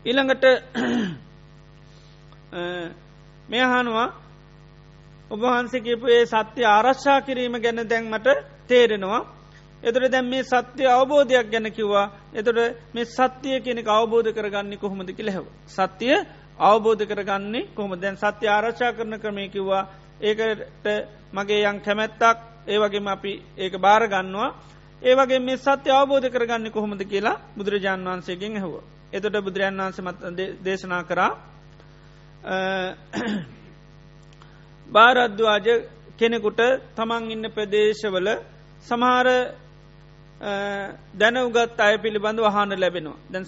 ඊළඟට 0.05 0.43
මෙහානුවා 3.49 4.13
ඔබහන්සේ 5.31 5.81
කියපු 5.81 6.07
ඒ 6.07 6.25
සත්‍ය 6.25 6.65
ආරශ්ා 6.65 7.21
කිරීම 7.21 7.55
ගැන 7.55 7.83
දැන්මට 7.83 8.27
තේරෙනවා. 8.67 9.27
එතුර 9.83 10.09
දැම් 10.09 10.25
මේ 10.25 10.43
සත්‍යය 10.43 10.89
අවබෝධයක් 10.89 11.51
ගැන 11.51 11.71
කිව්වා 11.71 12.11
එතුට 12.33 12.75
මේ 12.93 13.07
සත්‍යය 13.07 13.59
කෙනෙක 13.59 13.89
අවබෝධ 13.89 14.31
කරගන්නේ 14.31 14.77
කොහොමද 14.77 15.09
කිලෙහව. 15.09 15.45
සත්‍යය 15.67 16.25
අවබෝධ 16.59 17.03
කරගන්නේ 17.03 17.67
කොහොම 17.67 17.95
දැන් 17.95 18.15
සත්‍ය 18.15 18.47
ආරශ්ා 18.47 18.93
කරන 18.93 19.19
ක්‍රමය 19.19 19.49
කිව්වා 19.49 20.02
ඒකට 20.21 20.85
මගේ 21.33 21.63
යන් 21.63 21.77
කැමැත්තක් 21.79 22.37
ඒවගේම 22.67 23.07
අපි 23.07 23.33
ඒක 23.57 23.73
භාරගන්නවා 23.77 24.49
ඒවගේ 25.01 25.39
මේ 25.39 25.57
සත්‍ය 25.57 25.89
අවබෝධ 25.91 26.27
කරගන්න 26.29 26.71
කොහොමද 26.71 27.01
කියලා 27.03 27.41
බුදුරජාන් 27.57 28.01
වහන්සේගෙන් 28.01 28.53
ඇහුව. 28.53 28.75
එතොට 29.13 29.37
බුදුරජාන් 29.39 29.77
වන්ස 29.79 29.99
මත 30.01 30.19
දේශනා 30.63 31.03
කරා 31.03 31.31
භාරද්වාජ 34.87 35.67
කෙනෙකුට 36.17 36.61
තමන් 36.95 37.23
ඉන්න 37.31 37.45
ප්‍රදේශවල 37.49 38.27
සමහර 38.83 39.27
දැනවගත් 41.15 41.79
අය 41.79 41.95
පිළිබඳ 41.97 42.39
වහන්න 42.39 42.71
ලැබෙනවා. 42.75 43.19
දැන් 43.29 43.45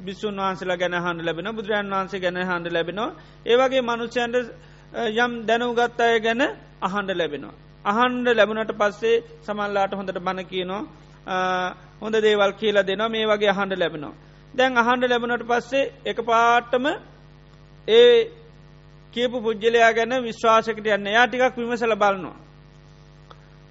බිස්සුන් 0.00 0.36
වහන්සලා 0.36 0.76
ගැන 0.76 0.94
හන්ඩ 0.96 1.22
ලැබෙන 1.22 1.48
බුදුරජන් 1.50 1.90
වහන්සේ 1.90 2.20
ගැන 2.20 2.38
හන්ඩ 2.42 2.68
ලැබෙනවා. 2.68 3.16
ඒවගේ 3.46 3.82
මනුෂ්‍යන්ට 3.82 4.36
යම් 4.92 5.32
දැනුගත් 5.46 6.00
අය 6.00 6.20
ගැන 6.20 6.42
අහන්ඩ 6.82 7.10
ලැබෙනවා. 7.12 7.54
අහන්ඩ 7.84 8.26
ලැබුණට 8.30 8.72
පස්සේ 8.72 9.22
සමල්ලාට 9.42 9.92
හොඳට 9.92 10.18
බණ 10.18 10.44
කියනවා 10.44 10.82
හොඳ 12.00 12.14
දේවල් 12.16 12.52
කියලා 12.52 12.82
දෙනවා 12.82 13.08
මේ 13.08 13.26
වගේ 13.26 13.48
අහන්ඩ 13.48 13.74
ලැබෙනවා. 13.74 14.14
දැන් 14.54 14.76
අහන්ඩ 14.76 15.04
ලැබුණට 15.04 15.44
පස්සේ 15.44 15.90
එක 16.04 16.18
පාට්ටම 16.22 16.86
ඒ 17.88 18.30
කියපු 19.12 19.36
පුද්ගලයා 19.40 19.92
ගැන 19.92 20.12
විශ්වාසකට 20.22 20.86
යන්න 20.88 21.06
යා 21.08 21.26
ටිකක් 21.26 21.56
විමසල 21.56 21.94
බලනවා. 21.94 22.36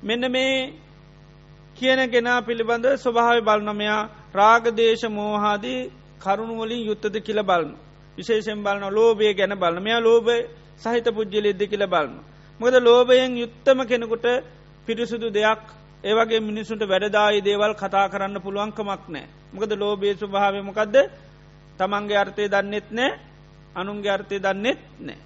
මෙන්න 0.04 0.24
මේ 0.28 0.74
කියන 1.78 2.02
ගෙනා 2.08 2.42
පිළිබඳ 2.42 2.86
ස්වභාව 2.98 3.38
බලනොමයා 3.42 4.10
රාගදේශ 4.34 5.06
මෝහාදී 5.10 5.80
කරුණුවලින් 6.20 6.82
යුත්තද 6.86 7.16
කියල 7.20 7.44
බලන්න. 7.44 7.78
විශේෂෙන් 8.18 8.60
බලන 8.60 8.84
ලෝබය 8.92 9.34
ගැන 9.34 9.54
බලන 9.56 9.78
මෙයා 9.80 10.02
ලෝබය 10.02 10.38
සහිත 10.78 11.08
පුද්ජලෙද්ද 11.10 11.62
කියල 11.64 11.84
බලන්න. 11.86 12.20
මොකද 12.60 12.76
ලෝබයෙන් 12.80 13.38
යුත්තම 13.38 13.80
කෙනෙකුට 13.84 14.26
පිරිසුදු 14.88 15.28
දෙයක් 15.30 15.62
ඒවගේ 16.04 16.40
මිනිසුන්ට 16.42 16.84
වැඩදායි 16.84 17.42
දේවල් 17.42 17.74
කතා 17.74 18.06
කරන්න 18.08 18.38
පුළුවන්කමක් 18.40 19.04
නෑ. 19.08 19.28
මොකද 19.54 19.72
ලෝබේ 19.74 20.14
ස්වභාවමකක්ද 20.14 20.96
තමන්ගේ 21.80 22.18
අර්ථය 22.18 22.44
දන්නෙත් 22.48 22.88
නෑ 22.92 23.12
අනුන්ගේ 23.76 24.12
අර්ථය 24.12 24.38
දන්නෙත් 24.40 24.80
නෑ. 25.00 25.20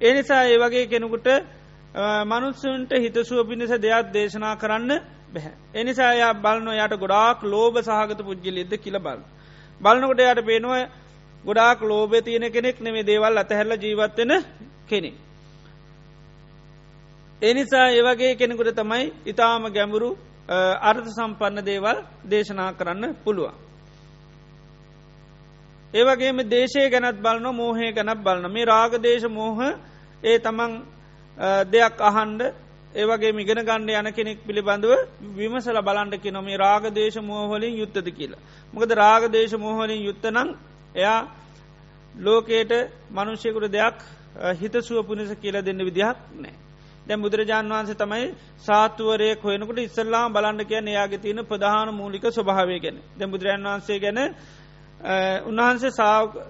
ඒ 0.00 0.12
නිසා 0.12 0.42
ඒ 0.44 0.58
වගේ 0.58 0.86
කෙනෙකුට 0.86 1.28
මනුස්සුන්ට 2.24 2.92
හිතසුව 2.94 3.38
පිණිස 3.44 3.72
දෙයක් 3.78 4.06
දේශනා 4.10 4.56
කරන්න 4.56 4.90
බැහැ. 5.32 5.54
එනිසා 5.74 6.12
යා 6.14 6.34
බලන 6.36 6.68
යට 6.74 6.94
ගොඩාක් 6.96 7.42
ලෝබ 7.44 7.74
සහගත 7.78 8.20
පුද්ගලෙද්ද 8.20 8.72
කියල 8.76 8.98
බල. 8.98 9.20
බලනකොට 9.80 10.20
යට 10.22 10.40
පේනවා 10.42 10.88
ගොඩාක් 11.44 11.80
ලෝබ 11.82 12.12
තියෙන 12.20 12.46
කෙනෙක් 12.48 12.80
නෙමේ 12.80 13.02
දේවල් 13.02 13.36
අතහැරල 13.36 13.72
ජීවත්වෙන 13.76 14.32
කෙනෙ. 14.86 15.12
එනිසා 17.42 17.86
ඒවගේ 17.90 18.36
කෙනෙකුට 18.36 18.74
තමයි 18.74 19.12
ඉතාම 19.26 19.64
ගැඹුරු 19.68 20.10
අර්ථ 20.80 21.08
සම්පන්න 21.08 21.64
දේවල් 21.64 21.98
දේශනා 22.24 22.72
කරන්න 22.72 23.14
පුළුවන්. 23.24 23.54
ඒවගේම 25.94 26.38
දේශය 26.46 26.88
ගැනත් 26.88 27.18
බලන 27.18 27.46
මෝහය 27.52 27.92
ගැනත් 27.92 28.20
බලන 28.20 28.46
මේ 28.48 28.64
රාගදේශ 28.66 29.26
මෝහ 29.28 29.58
ඒ 30.22 30.38
තමන් 30.38 30.72
දෙයක් 31.66 31.96
අහන්ඩ 32.00 32.40
ඒවගේ 32.94 33.32
මිගෙන 33.32 33.60
ගණ්ඩ 33.60 33.98
යන 34.00 34.12
කෙනෙක් 34.12 34.38
පිළිබඳව 34.42 34.92
විමසල 35.34 35.78
බලන්ඩ 35.80 36.14
කිය 36.18 36.32
නොමේ 36.32 36.56
රාගදේශ 36.56 37.18
මෝහලින් 37.22 37.74
යුත්තද 37.74 38.08
කියලා. 38.10 38.42
මොකද 38.72 38.90
රාගදේශ 38.94 39.56
මෝහලින් 39.56 40.04
යුත්තනම් 40.04 40.48
එයා 40.94 41.20
ලෝකයට 42.16 42.72
මනුෂ්‍යකුට 43.10 43.70
දෙයක් 43.70 43.98
හිතසුව 44.54 44.98
පුනිස 45.02 45.30
කියලා 45.34 45.62
දෙන්න 45.62 45.80
විදිහක් 45.80 46.18
නෑ. 46.34 46.54
දැ 47.02 47.16
බුදුරජාන් 47.18 47.68
වහන්සේ 47.68 47.94
තමයි 47.96 48.24
සාතුවරය 48.58 49.28
හොයනකට 49.36 49.78
ඉස්සල්ලාම් 49.80 50.32
බලන්න 50.32 50.64
කිය 50.64 50.80
එයාගේ 50.84 51.18
තියෙන 51.18 51.44
ප්‍රධාන 51.44 51.88
මූලික 51.92 52.24
ස්වභාවය 52.28 52.78
ගැන 52.78 52.98
දැ 53.12 53.28
බුදුරජන් 53.28 53.64
වහන්සේ 53.64 53.98
ගැන 53.98 54.18
උන්වහන්සේ 55.42 55.90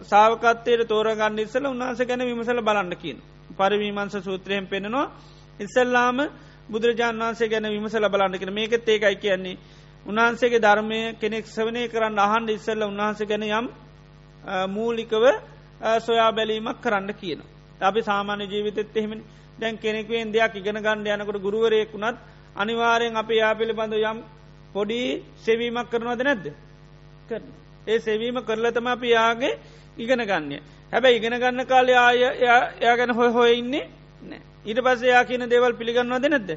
සාවකත්තයට 0.05 0.82
තෝරගන්න 0.86 1.38
ඉස්සල 1.38 1.64
උන්වහන්ස 1.66 2.01
ගැන 2.01 2.20
විමසල 2.20 2.61
බලන්න 2.61 2.97
කියන. 2.97 3.18
පරිවීමන්ස 3.51 4.14
සූත්‍රයෙන් 4.18 4.66
පෙනෙනවා 4.66 5.11
ඉස්සල්ලාම 5.61 6.18
බුදුරජාන් 6.68 7.18
වහන්සේ 7.18 7.49
ගැන 7.49 7.66
විමසල 7.66 8.05
බලන්න 8.07 8.38
කෙන 8.38 8.53
මේකත් 8.53 8.88
ඒකයි 8.88 9.16
කියන්නේ 9.16 9.59
උන්වහන්සේගේ 10.07 10.61
ධර්මය 10.61 11.01
කෙනෙක් 11.14 11.47
සවනය 11.47 11.88
කරන්න 11.88 12.18
අහන්ඩ 12.18 12.51
ඉස්සල්ල 12.51 12.82
උන්වහන්ස 12.82 13.20
ගැන 13.24 13.43
යම් 13.45 13.66
මූලිකව 14.68 15.24
සොයා 15.99 16.32
බැලීමක් 16.32 16.80
කරන්න 16.80 17.14
කියනවා. 17.14 17.47
අපි 17.80 18.03
සාමාන්‍ය 18.03 18.47
ජීවිතත් 18.47 18.97
එහෙමනි 18.97 19.22
දැන් 19.61 19.78
කෙනෙකුවෙන් 19.78 20.32
දෙයක් 20.32 20.55
ඉගෙන 20.57 20.76
ගණ්ඩ 20.76 21.09
යනකට 21.09 21.43
ගුරුවරයෙකුුණත් 21.43 22.18
අනිවාරයෙන් 22.57 23.16
අප 23.16 23.30
යා 23.30 23.55
පිළිබඳ 23.55 23.95
යම් 23.95 24.18
පොඩි 24.74 25.22
සෙවීමක් 25.45 25.90
කරනවද 25.90 26.22
නැද්ද. 26.22 26.47
ඒ 27.86 27.99
සෙවීම 28.01 28.36
කරලතම 28.47 28.86
අපි 28.86 29.09
යාගේ 29.09 29.59
ඉගෙන 29.99 30.22
ගන්න. 30.26 30.61
හැබැයි 30.93 31.16
ඉගෙන 31.16 31.38
ගන්න 31.40 31.66
කාලය 31.66 31.95
ආය 31.95 32.22
එයා 32.22 32.97
ගැන 32.97 33.11
හොය 33.11 33.30
හොය 33.30 33.59
ඉන්නේ 33.59 33.88
නෑ 34.22 34.40
ඊට 34.64 34.80
පස්ස 34.84 35.03
යා 35.05 35.24
කියන 35.24 35.49
දේවල් 35.49 35.72
පිළිගන්නවද 35.74 36.26
නැද්ද 36.28 36.51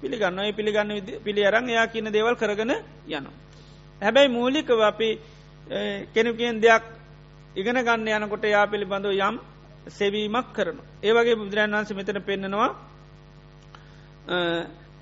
පිළිගන්න 0.00 0.54
පිළිගන්න 0.56 0.90
පිළි 1.24 1.46
අරං 1.46 1.68
එයා 1.68 1.86
කියන 1.86 2.12
දේවල් 2.12 2.36
කරගෙන 2.36 2.72
යනවා. 3.08 3.32
හැබැයි 4.00 4.28
මූලිකව 4.28 4.80
අපි 4.82 5.18
කෙනකින් 6.14 6.60
දෙයක් 6.60 6.84
ඉගෙන 7.58 7.78
ගන්න 7.78 8.08
යනකොට 8.16 8.44
යා 8.46 8.66
පිළිබඳව 8.66 9.12
යම් 9.20 9.36
සෙවීමක් 9.90 10.48
කරන. 10.52 10.78
ඒවගේ 11.00 11.34
බුදුරන් 11.34 11.72
වන්ස 11.72 11.90
මෙතන 11.92 12.20
පෙන්න්නනවා 12.22 12.70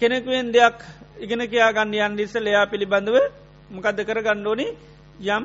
කෙනෙකුවෙන් 0.00 0.48
දෙයක් 0.50 0.78
ඉගෙන 1.18 1.42
කියයා 1.42 1.72
ගන්න 1.72 1.94
යන් 2.07 2.18
ඉස්සල් 2.18 2.46
එයා 2.46 2.66
පිළිබඳව 2.66 3.16
මොකක්ද 3.70 3.98
කර 4.02 4.20
ගණ්ඩෝනි 4.20 4.66
යම් 5.28 5.44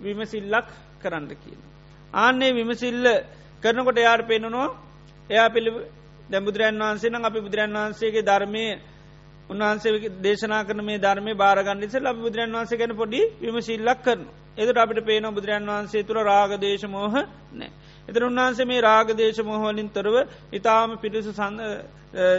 විමසිල්ලක් 0.00 0.68
කරන්න 0.98 1.28
කියන. 1.34 1.60
ආන්නේ 2.12 2.52
විමසිල්ල 2.52 3.04
කරනකොට 3.62 3.98
එයාට 3.98 4.26
පෙන්නවා 4.26 4.68
එයා 5.30 5.48
පිළි 5.48 5.70
දැබුදුරන් 6.30 6.80
වහන්සේ 6.80 7.10
නම් 7.10 7.24
අපි 7.24 7.40
බුදුරන් 7.40 7.74
වහන්සේගේ 7.74 8.22
ධර්මය 8.22 8.64
උන්වහන්සේ 9.50 10.12
දේශනා 10.20 10.64
කරන 10.64 10.80
මේ 10.82 10.98
ධර්මය 10.98 11.32
බාරගන්නනිස 11.34 11.94
ලබ 11.96 12.16
බුදුරන් 12.18 12.52
වහන්සේ 12.52 12.78
ගැන 12.78 12.92
පොඩි 12.94 13.20
විමසිල්ලක් 13.40 14.00
කරනවා. 14.02 14.39
එදට 14.60 14.78
අපිට 14.78 15.00
පේන 15.02 15.28
බුදුරන් 15.30 15.66
වහන්සේ 15.66 16.02
තුළ 16.02 16.20
රාගදේශ 16.24 16.84
මෝහ 16.86 17.14
නෑ. 17.52 17.70
එතර 18.08 18.22
උන්වහන්සේ 18.22 18.66
මේ 18.66 18.80
රාගදේශ 18.82 19.40
මෝහලින් 19.42 19.88
තොරව 19.90 20.16
ඉතාම 20.52 20.98
පිරිසු 20.98 21.32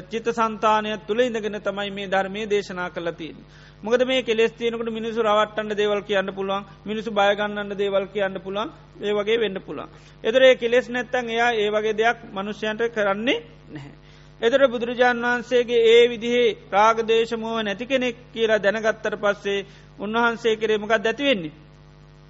චිත 0.05 0.27
සන්තානයක් 0.31 1.07
තුළ 1.07 1.21
ඉඳගෙන 1.21 1.57
තමයි 1.59 1.91
මේ 1.91 2.07
ධර්මය 2.07 2.41
දේශනා 2.45 2.89
කලතින්. 2.89 3.37
මොකද 3.81 4.01
මේ 4.03 4.21
කෙස් 4.21 4.51
තියනකට 4.53 4.89
මිනිසු 4.89 5.19
රවට්ටන්න 5.21 5.73
දේවල් 5.73 6.01
කියන්න 6.01 6.29
පුළුවන් 6.31 6.67
මිනිසු 6.85 7.09
බයගන්නන්න 7.11 7.73
දේවල් 7.75 8.05
කියන්න 8.07 8.35
පුළුවන් 8.39 8.69
ඒ 9.01 9.13
වගේ 9.13 9.39
වෙන්න 9.39 9.57
පුළුවන්. 9.59 9.89
එදරේ 10.23 10.55
කෙලෙස් 10.55 10.89
නැත්තන් 10.89 11.29
එයා 11.29 11.51
ඒ 11.53 11.69
වගේ 11.69 11.95
දෙයක් 11.95 12.17
මනුෂ්‍යයන්ට 12.31 12.81
කරන්නේ 12.89 13.39
නැහැ. 13.69 13.93
එතර 14.41 14.61
බුදුරජාණන් 14.67 15.23
වහන්සේගේ 15.23 15.81
ඒ 15.87 16.03
විදිහේ 16.09 16.57
රාගදේශමුව 16.71 17.57
නැති 17.61 17.85
කෙනෙක් 17.85 18.15
කියලා 18.33 18.59
දැනගත්තර 18.59 19.15
පස්සේ 19.17 19.65
උන්වහන්සේ 19.99 20.55
කරේමකක් 20.55 20.93
දැතිවෙන්නේ. 20.99 21.53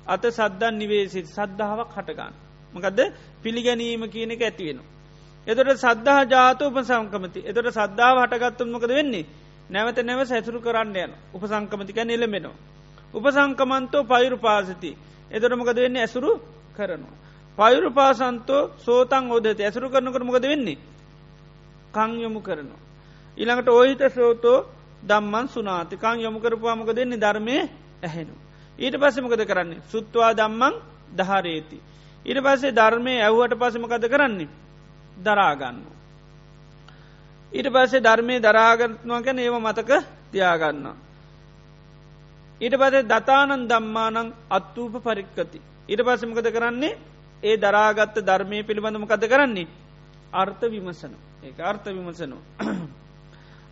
අත 0.06 0.24
සද්දන් 0.28 0.76
නිවේසිත් 0.76 1.28
සද්ධාවක් 1.28 1.92
හටගන්න. 1.92 2.34
මකදද 2.74 3.00
පිළිගැනීම 3.42 4.04
කියන 4.08 4.32
එක 4.32 4.42
ඇතිවෙන. 4.42 4.80
එතට 5.48 5.70
සද්ධහ 5.76 6.20
ජාත 6.28 6.62
උපසංකමති 6.62 7.40
එතට 7.44 7.70
සද්ධාව 7.70 8.18
හටගත්තුමකද 8.24 8.88
වෙන්නේ. 8.90 9.26
නැවත 9.70 9.98
නැව 10.00 10.22
සැසුරු 10.26 10.60
කරන්න 10.60 10.96
යන 10.98 11.12
උපසංකමතික 11.34 12.00
නිලමෙනවා. 12.04 12.56
උපසංකමන්තෝ 13.14 14.04
පයුරු 14.06 14.38
පාසති. 14.38 14.92
එතොටමකද 15.32 15.78
වෙන්නේ 15.78 16.02
ඇසුරු 16.02 16.32
කරනවා. 16.76 17.16
පයුරු 17.58 17.90
පාසන්තෝ 17.92 18.70
සෝතන් 18.78 19.26
ෝදත 19.28 19.60
ඇසුරු 19.60 19.90
කරනකට 19.90 20.24
මොකද 20.24 20.44
වෙන්නේ. 20.44 20.78
කං 21.92 22.12
යොමු 22.18 22.40
කරනවා. 22.42 22.80
ඊළඟට 23.38 23.70
ඕහිත 23.70 24.02
සෝතෝ 24.10 24.66
දම්මන් 25.04 25.48
සුනාතිකං 25.48 26.18
යොමු 26.20 26.40
කරපුවාමක 26.40 26.90
දෙන්නේ 26.92 27.20
ධර්මය 27.20 27.56
ඇහෙනු. 28.02 28.36
ඊට 28.78 28.96
පස්සමකද 28.96 29.46
කරන්නේ 29.46 29.82
සුත්වා 29.88 30.34
දම්මං 30.34 30.76
දහරේති. 31.14 31.78
ඊට 32.26 32.40
පස්සේ 32.40 32.72
ධර්මය 32.72 33.14
ඇව්වට 33.20 33.56
පසමකද 33.56 34.06
කරන්නේ 34.08 34.50
දරාගන්න. 35.20 35.80
ඊට 37.52 37.70
පස්සේ 37.70 38.02
ධර්මය 38.02 38.40
දරාගත්නවා 38.40 39.22
ගැන 39.22 39.40
ඒව 39.40 39.56
මතක 39.58 39.92
තියාගන්න. 40.32 40.86
ඊට 42.62 42.76
පසේ 42.76 43.04
දතානන් 43.06 43.68
දම්මානං 43.68 44.34
අත්තූප 44.50 44.94
පරික්කති. 45.00 45.60
ඊට 45.88 46.02
පස්සමකද 46.02 46.48
කරන්නේ 46.50 46.98
ඒ 47.44 47.58
දරාගත්ත 47.58 48.16
ධර්මය 48.22 48.64
පිළිබඳමකද 48.64 49.28
කරන්නේ 49.28 49.68
අර්ථ 50.34 50.64
විමසන 50.66 51.14
ඒ 51.44 51.54
අර්ථ 51.62 51.88
විමසනවා. 51.88 52.42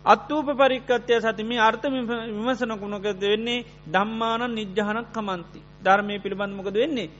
අත්තූප 0.04 0.46
පරික්කත්ය 0.54 1.20
සතිම 1.20 1.50
අර්ථ 1.58 1.84
විමසනකුණකද 1.84 3.20
වෙන්නේ? 3.22 3.64
දම්මාන 3.86 4.42
නිජ්්‍යානක් 4.50 5.08
කමන්ති. 5.10 5.60
ධර්මය 5.80 6.18
පිළිබඳමකද 6.18 6.74
වෙන්නේ? 6.74 7.10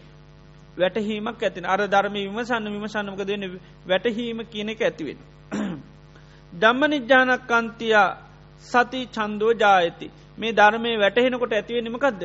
වැටහීමක් 0.77 1.41
ඇතින 1.41 1.65
අර 1.67 1.81
ධර්ම 1.87 2.15
විමසන්න 2.15 2.65
විමසන්නමකද 2.67 3.29
වෙන්න? 3.29 3.61
වැටහීම 3.87 4.39
කියනෙක 4.47 4.81
ඇතිවෙන. 4.81 5.19
දම්ම 6.53 6.83
නිජ්‍යානක්කන්තියා 6.91 8.17
සති 8.63 9.01
චන්දෝ 9.09 9.53
ජායති. 9.55 10.11
මේ 10.39 10.53
ධර්මය 10.53 10.99
වැටහෙනකොට 10.99 11.53
ඇතිවෙනමකක්ද 11.53 12.23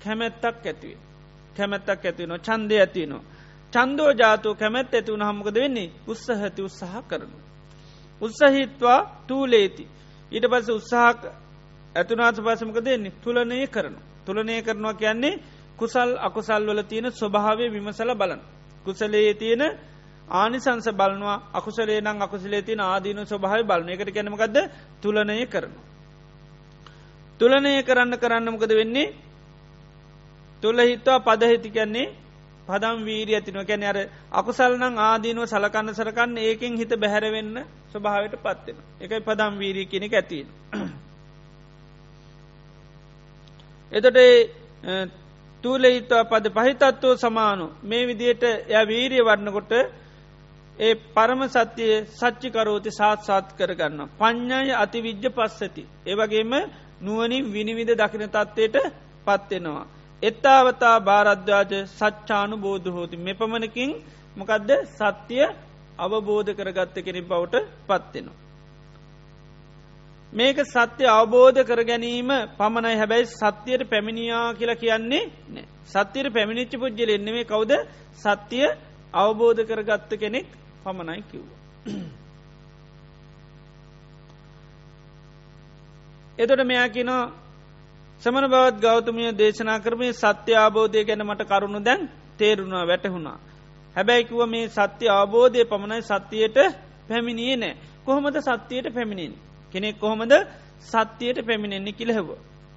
කැමැත්තක් 0.00 0.66
ඇතිවේ 0.66 0.98
කැමැත්තක් 1.56 2.04
ඇතිවනවා 2.04 2.38
චන්දය 2.40 2.76
ඇතිනවා 2.78 3.24
චන්දෝ 3.72 4.10
ජාතෝ 4.12 4.54
කැමැත් 4.54 4.94
ඇතිවුණ 4.94 5.22
හමකද 5.22 5.56
වෙන්නේ? 5.56 5.88
උත්සහති 6.06 6.62
උත්සාහ 6.62 7.02
කරනු. 7.02 7.36
උත්සහිත්වා 8.22 8.98
තූලේති 9.26 9.84
ඊට 10.32 10.46
පස 10.46 10.68
උත්සාහක් 10.70 11.20
ඇතුනාත 11.94 12.36
පසමක 12.36 12.78
දෙන්නේ 12.80 13.12
තුලනය 13.14 13.66
කරනු. 13.66 13.98
තුලනය 14.24 14.62
කරනවා 14.62 14.94
කියන්නේ 14.94 15.40
කුසල් 15.76 16.10
අකුසල් 16.18 16.62
වල 16.64 16.82
තියෙන 16.82 17.06
ස්වභාවය 17.12 17.64
විමසල 17.68 18.10
බලන. 18.14 18.40
කුසලයේ 18.84 19.34
තියෙන 19.34 19.62
ආනිසංස 20.30 20.86
බලනවා 20.90 21.38
අකුසලේ 21.52 22.00
නම් 22.00 22.22
අකුසලේ 22.22 22.62
තින 22.62 22.80
ආදීන 22.80 23.20
ස්වභාව 23.22 23.62
බලන 23.62 23.88
එකට 23.90 24.10
කැනමකක්ද 24.10 24.56
තුලනය 25.00 25.46
කරනු. 25.46 25.78
තුලනය 27.40 27.82
කරන්න 27.82 28.14
කරන්නමකද 28.14 28.72
වෙන්නේ 28.72 29.14
තුළ 30.62 30.78
හිත්වා 30.80 31.20
පදහිති 31.20 31.70
කියන්නේ 31.70 32.21
පදම් 32.68 32.98
වීරී 33.02 33.34
ඇතිනව 33.34 33.62
කැන 33.64 33.84
අර 33.84 33.98
අකුසල්නං 34.32 34.98
ආදීනුව 35.00 35.46
සලකන්න 35.46 35.94
සරකන්න 35.94 36.36
ඒකෙන් 36.40 36.74
හිත 36.76 36.92
බැහැරවෙන්න 36.96 37.56
ස්වභාවට 37.90 38.34
පත්වෙන 38.38 38.78
එකයි 39.00 39.20
පදම් 39.20 39.54
වීරී 39.58 39.86
කෙනෙ 39.86 40.08
ඇතින්. 40.12 40.46
එතට 43.92 44.18
තුූලෙහිත්වා 45.64 46.24
පද 46.24 46.46
පහිතත්වෝ 46.50 47.14
සමානු 47.16 47.66
මේ 47.84 48.06
විදියට 48.06 48.44
ය 48.70 48.80
වීරිය 48.84 49.22
වන්නකොට 49.22 49.72
ඒ 50.78 50.94
පරම 51.14 51.42
සත්‍යය 51.46 51.92
සච්චිකරෝති 52.10 52.90
සාත් 52.90 53.20
සාත් 53.22 53.46
කරගන්න. 53.52 54.00
ප්ඥාය 54.12 54.70
අති 54.74 54.98
විද්්‍ය 55.00 55.28
පස්සති. 55.30 55.82
ඒවගේම 56.06 56.52
නුවනින් 57.00 57.44
විනිවිධ 57.48 57.94
දකින 57.94 58.24
තත්වයට 58.28 58.76
පත්වෙනවා. 59.26 59.86
එත්තාවතා 60.22 60.96
භාරද්වාජ 61.00 61.72
සච්චානු 61.98 62.56
බෝධ 62.56 62.88
හෝති. 62.88 63.16
මෙ 63.16 63.32
පමණකින් 63.32 63.90
මොකදද? 64.36 64.70
සත්‍යය 64.92 65.44
අවබෝධ 65.98 66.50
කරගත්ත 66.50 66.96
කෙනෙ 67.04 67.20
බවට 67.20 67.54
පත්වෙනවා. 67.86 68.38
මේක 70.32 70.58
සත්‍ය 70.66 71.04
අවබෝධ 71.10 71.60
කර 71.64 71.80
ගැනීම 71.84 72.30
පමණයි. 72.58 72.96
හැබැයි 72.96 73.26
සත්‍යයට 73.26 73.90
පැමිණියා 73.90 74.54
කියලා 74.54 74.74
කියන්නේ 74.74 75.24
නෑ 75.48 75.66
සත්‍යයට 75.86 76.32
පැමිණිච්චි 76.34 76.76
පුද්ජල 76.76 77.10
එන්නෙේ 77.10 77.44
කවුද? 77.44 77.72
සත්‍යය 78.16 78.66
අවබෝධ 79.14 79.62
කරගත්ත 79.66 80.10
කෙනෙක් 80.16 80.48
පමණයි 80.84 81.22
කිව්ව. 81.30 81.48
එතොට 86.38 86.62
මෙයා 86.64 86.88
කිනෝ 86.88 87.22
සමන 88.22 88.44
බවත් 88.46 88.76
ගෞතමය 88.78 89.24
දේශනා 89.34 89.78
කරමේ 89.78 90.12
සත්‍ය 90.14 90.52
ආබෝධය 90.54 91.00
ගැන 91.04 91.22
මට 91.22 91.42
කරුණු 91.44 91.80
දැන් 91.80 92.00
තේරුණවා 92.38 92.86
වැටහුණා. 92.86 93.38
හැබැයිකුව 93.96 94.42
මේ 94.46 94.68
සත්‍ය 94.70 95.04
අවබෝධය 95.10 95.64
පමණයි 95.64 96.02
සත්‍යයට 96.04 96.56
පැමිණියේ 97.08 97.56
නෑ. 97.56 97.76
කොහොමද 98.02 98.36
සත්‍යයට 98.38 98.86
පැමිණින්. 98.88 99.32
කෙනෙක් 99.72 99.98
කොහොමද 99.98 100.32
සත්‍යයට 100.82 101.38
පැමිණෙන්නේ 101.40 101.92
කිලහෙව. 101.92 102.28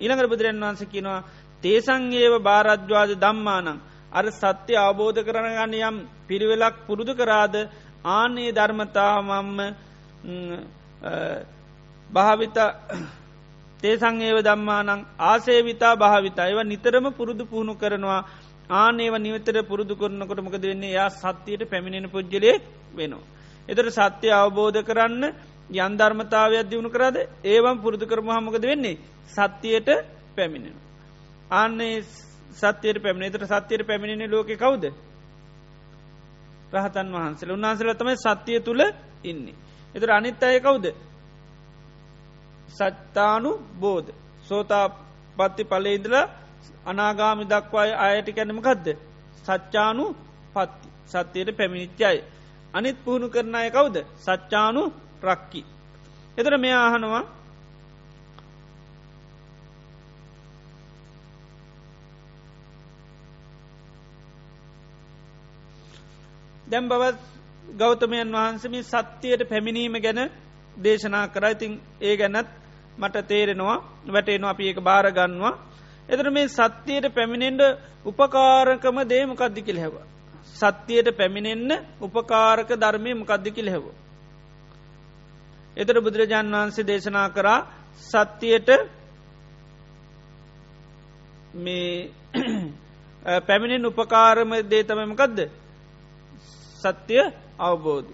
ඉළඟර 0.01 0.27
බුදුරන් 0.27 0.59
වන්ස 0.59 0.81
කිනවා 0.85 1.25
තේසංගේව 1.63 2.33
භාරද්වාද 2.41 3.11
දම්මානං. 3.15 3.79
අර 4.11 4.25
සත්‍ය 4.31 4.73
අවබෝධ 4.77 5.19
කරනගන්න 5.21 5.73
යම් 5.81 5.97
පිරිවෙලක් 6.27 6.75
පුරුදු 6.87 7.13
කරාද 7.13 7.55
ආනේ 8.07 8.49
ධර්මතාමම්ම 8.51 9.59
භාවිත 12.09 12.57
තේසං 13.83 14.21
ඒව 14.21 14.37
දම්මානං 14.41 15.05
ආසේවිතා 15.21 15.93
භාවිතා 15.95 16.47
ඒව 16.47 16.59
නිතරම 16.63 17.05
පුරුදු 17.11 17.43
පුහුණු 17.45 17.73
කරනවා 17.75 18.21
ආනේව 18.73 19.15
නිවතර 19.17 19.57
පුරුදු 19.63 19.95
කරනකොට 19.95 20.39
මොකද 20.39 20.63
වෙන්නේ 20.63 20.91
යා 20.91 21.09
සත්‍යයට 21.11 21.63
පැමිණෙන 21.65 22.07
පුද්ජලයෙක් 22.07 22.61
වෙනවා. 22.93 23.25
එතර 23.67 23.85
සත්‍යය 23.91 24.31
අවබෝධ 24.33 24.81
කරන්න 24.81 25.23
යන්ධර්මතාවයක් 25.71 26.63
දියුණු 26.65 26.89
කරාද 26.89 27.17
ඒවම් 27.45 27.77
පුරුදු 27.77 28.05
කරම 28.05 28.27
හමකද 28.27 28.63
වෙන්නේ 28.63 28.99
සත්‍යයට 29.27 29.89
පැමිණෙන. 30.35 30.75
ආන්නේ 31.51 32.03
සත්‍යයට 32.53 32.97
පැමිණ 32.99 33.31
තර 33.31 33.45
සත්‍යයට 33.45 33.83
පැමිණෙන 33.83 34.31
ලෝක 34.31 34.49
කවුද. 34.55 34.83
රහතන් 36.73 37.07
වහන්සල 37.09 37.49
උන්වහන්සල 37.49 37.93
තමයි 37.93 38.15
සත්‍යය 38.17 38.59
තුළ 38.61 38.81
ඉන්නේ. 39.23 39.55
එතර 39.95 40.09
අනිත් 40.11 40.43
අය 40.43 40.59
කවුද 40.59 40.85
සත්තානු 42.69 43.51
බෝධ 43.79 44.09
සෝතා 44.43 44.85
පත්ති 45.37 45.63
පලේඉදල 45.63 46.15
අනාගාමි 46.85 47.45
දක්වාය 47.45 47.91
අයට 47.95 48.27
කැනමකක්ද 48.29 48.87
සච්චානු 49.39 50.05
පත්ති 50.53 50.87
සත්‍යයට 51.07 51.49
පැමිණිච්චයි 51.51 52.19
අනිත් 52.73 52.97
පුහුණු 53.03 53.27
කරන 53.29 53.55
අය 53.55 53.69
කවුද? 53.69 53.95
සච්චානු 54.17 54.81
රක්කි 55.23 55.61
එතර 56.37 56.53
මෙයා 56.57 56.85
අහනවා 56.87 57.23
දැම් 66.67 66.85
බවත් 66.89 67.19
ගෞතමයන් 67.73 68.29
වහන්සමි 68.33 68.79
සත්‍යයට 68.83 69.41
පැමිණීම 69.49 69.95
ගැන 69.97 70.19
දේශනා 70.77 71.27
කර 71.27 71.45
ඉතින් 71.47 71.73
ඒ 72.01 72.15
ගැනත් 72.17 72.49
මට 72.97 73.27
තේරෙනවා 73.27 73.77
වැටේනවා 74.07 74.49
අපි 74.49 74.67
ඒක 74.67 74.79
භාරගන්නවා. 74.79 75.53
එතර 76.09 76.27
මේ 76.29 76.47
සත්‍යයට 76.49 77.05
පැමිණෙන්ඩ 77.11 77.61
උපකාරකම 78.05 78.97
දේම 79.05 79.29
කද්දිකිල් 79.33 79.79
හැව. 79.79 79.95
සත්‍යයට 80.53 81.07
පැමිණෙන්න 81.13 81.71
උපකාරක 82.01 82.69
ධර්මය 82.75 83.11
මකද්දිකිල් 83.13 83.69
හැව. 83.69 83.85
එතර 85.77 85.95
බුදුරජාණන් 85.97 86.55
වහන්සේ 86.55 86.83
දේශනා 86.83 87.29
කරා 87.29 87.59
සත්‍යයට 88.01 88.69
මේ 91.55 92.11
පැමිණෙන් 93.47 93.85
උපකාරම 93.85 94.51
දේ 94.63 94.83
තමමකක්ද 94.83 95.39
සත්‍යය 96.81 97.23
අවබෝධ 97.59 98.11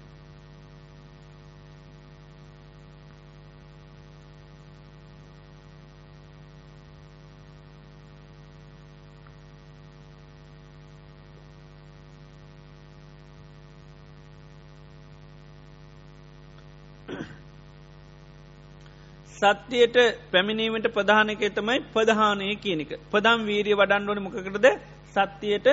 සත්‍යයට 19.47 19.97
පැමිණීමට 20.32 20.86
ප්‍රධානක 20.97 21.42
තමයි 21.57 21.78
ප්‍රධානය 21.94 22.49
කියනක 22.57 22.90
ප්‍රදම් 23.12 23.40
වීරිය 23.49 23.76
වඩන්ඩුවන 23.80 24.22
මොකකරද 24.22 24.66
සත්‍යයට 25.14 25.66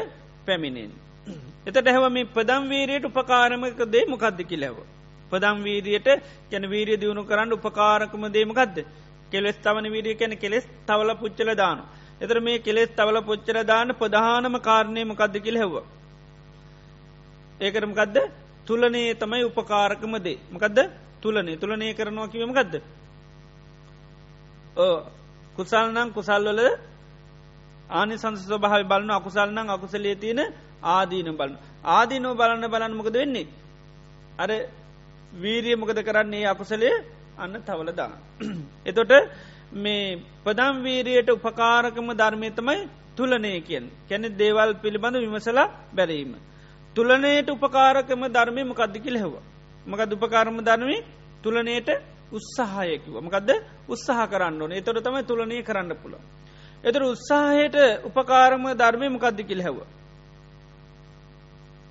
පැමිණෙන්. 0.47 0.91
එතට 1.67 1.87
හැව 1.87 2.05
මේ 2.11 2.29
ප්‍රදම් 2.35 2.63
වීරයට 2.69 3.05
උපකාරමක 3.05 3.81
දේ 3.93 4.05
මොකක්ද 4.05 4.39
කිලැව. 4.51 4.77
ප්‍රදම් 5.31 5.57
වීරියට 5.63 6.07
කැන 6.51 6.65
වීරිය 6.69 6.97
දියුණු 7.01 7.23
කරන්න 7.23 7.55
උපකාරකම 7.57 8.23
දේමකක්ද 8.35 8.77
කෙලෙස් 9.31 9.57
තවන 9.65 9.87
වීරිය 9.93 10.15
කැන 10.15 10.33
කෙලෙස් 10.37 10.65
තවල 10.87 11.11
පුච්චල 11.15 11.49
දාන. 11.55 11.79
එතර 12.21 12.37
මේ 12.39 12.59
කෙලෙස් 12.59 12.89
තවල 12.97 13.17
පුච්චර 13.29 13.57
දාන 13.63 13.95
ප්‍රධානම 14.01 14.55
කාරණය 14.59 15.03
මොකක්ද 15.05 15.35
කිල 15.45 15.57
හැව. 15.57 15.75
ඒකරමකක්ද 17.61 18.17
තුලනේ 18.67 19.13
තමයි 19.15 19.43
උපකාරකම 19.43 20.13
දේ 20.25 20.37
මකදද 20.51 20.79
තුලනේ 21.21 21.57
තුලනය 21.57 21.93
කරනවා 21.93 22.27
කිවීමකක්ද 22.27 22.73
කුසල්නං 25.55 26.09
කුසල්වල 26.11 26.59
ආනි 27.89 28.15
සංස 28.15 28.41
ස්වභාව 28.43 28.83
බලන 28.83 29.09
අකුසල්නං 29.11 29.69
අකුසලේ 29.69 30.15
තියෙන 30.15 30.41
ආදීන 30.83 31.29
බලන. 31.31 31.57
ආදීනෝ 31.85 32.33
බලන්න 32.33 32.65
බලන්න 32.65 32.93
මොකද 32.93 33.13
වෙන්නේ? 33.13 33.47
අර 34.35 34.49
වීරිය 35.33 35.75
මොකද 35.75 35.99
කරන්නේ? 35.99 36.45
අකුසලේ 36.45 36.93
අන්න 37.35 37.55
තවලදා 37.61 38.11
එතොට 38.85 39.11
මේ 39.73 40.19
පදම් 40.43 40.75
වීරියට 40.81 41.29
උපකාරකම 41.31 42.07
ධර්මයතමයි 42.13 42.89
තුලනය 43.11 43.61
කියෙන් 43.61 43.85
කැනෙ 44.03 44.27
දේවල් 44.31 44.71
පිළිබඳ 44.75 45.15
විමසලා 45.17 45.67
බැරීම 45.91 46.33
තුලනයට 46.95 47.49
උපකාරකම 47.49 48.21
ධර්මය 48.27 48.61
මොකක්දිකිල 48.63 49.17
හෙව 49.17 49.33
මකද 49.85 50.11
උපකාරම 50.13 50.57
ධර්මී 50.61 51.05
තුලනයට 51.43 51.89
උත්සාහයකිව 52.33 53.15
මකදද 53.17 53.49
උත්සාහ 53.87 54.27
කරන්න 54.27 54.61
ඕන 54.61 54.71
එතොට 54.73 54.99
තමයි 54.99 55.23
තුලනය 55.23 55.57
කරන්න 55.61 55.91
පුළ. 55.95 56.15
එතර 56.83 57.01
උත්සාහයට 57.05 57.77
උපකාරම 58.05 58.63
ධර්මය 58.73 59.07
මොකක්දි 59.09 59.43
කිල 59.43 59.61
හැව. 59.61 59.77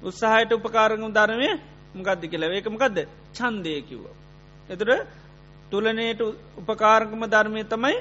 උත්සාහයට 0.03 0.53
උපකාරගම 0.53 1.07
ධර්මය 1.11 1.49
මොකක්දි 1.95 2.26
කියල 2.28 2.43
ඒකමකක්ද 2.45 2.99
චන්දය 3.32 3.74
කිව්ව. 3.82 4.05
එතර 4.68 4.88
තුලනයට 5.70 6.20
උපකාරකම 6.59 7.22
ධර්මය 7.26 7.62
තමයි 7.66 7.97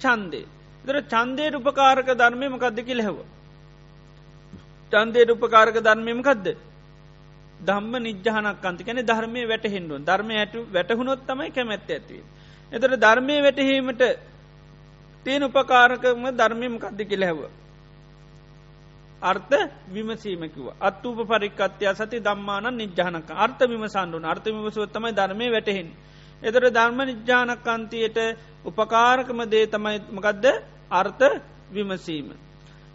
චන්දේ. 0.00 0.46
එතර 0.82 0.96
චන්දයට 1.06 1.54
උපකාරක 1.56 2.08
ධර්මය 2.14 2.46
මොකක්ද 2.48 2.80
කිල 2.82 3.00
හැව. 3.00 3.20
චන්දයට 4.92 5.30
උපකාරක 5.30 5.76
ධර්මයමකක්ද 5.78 6.46
ධම්ම 7.60 7.94
නිජ්්‍යානක් 8.00 8.64
අන්ති 8.64 8.84
කැන 8.84 9.00
ධර්මය 9.02 9.42
වැටහෙන්ඩුවන් 9.44 10.04
ධර්මය 10.04 10.34
ඇට 10.36 10.54
වැටහුණොත් 10.72 11.20
තමයි 11.26 11.50
කැමැත්ත 11.50 11.88
ඇතිවේ. 11.88 12.24
එතට 12.72 12.94
ධර්මය 12.96 13.36
වැටහීමට 13.42 14.02
තියෙන 15.26 15.42
උපකාරකම 15.44 16.22
ධර්මයම 16.32 16.74
කද්දි 16.78 17.04
කෙලැව. 17.06 17.40
අර්ථ 19.22 19.56
විමසීමකිව 19.88 20.66
අත්තුප 20.80 21.18
පරික්කත්‍යයා 21.24 21.94
සති 21.94 22.18
දම්මාන 22.20 22.66
නිජ්‍යානක 22.72 23.30
අර්ථ 23.36 23.62
විමසන්ඩුන 23.62 24.24
අර්ථ 24.24 24.46
විමසුවත්තමයි 24.46 25.12
ධර්මය 25.12 25.46
වැටහෙන්. 25.50 25.88
එතට 26.42 26.66
ධර්ම 26.70 27.00
නිජ්‍යානකන්තියට 27.02 28.18
උපකාරකම 28.64 29.40
දේ 29.46 29.66
තමයි 29.66 29.98
මකදද 30.10 30.46
අර්ථ 30.92 31.24
විමසීම. 31.70 32.28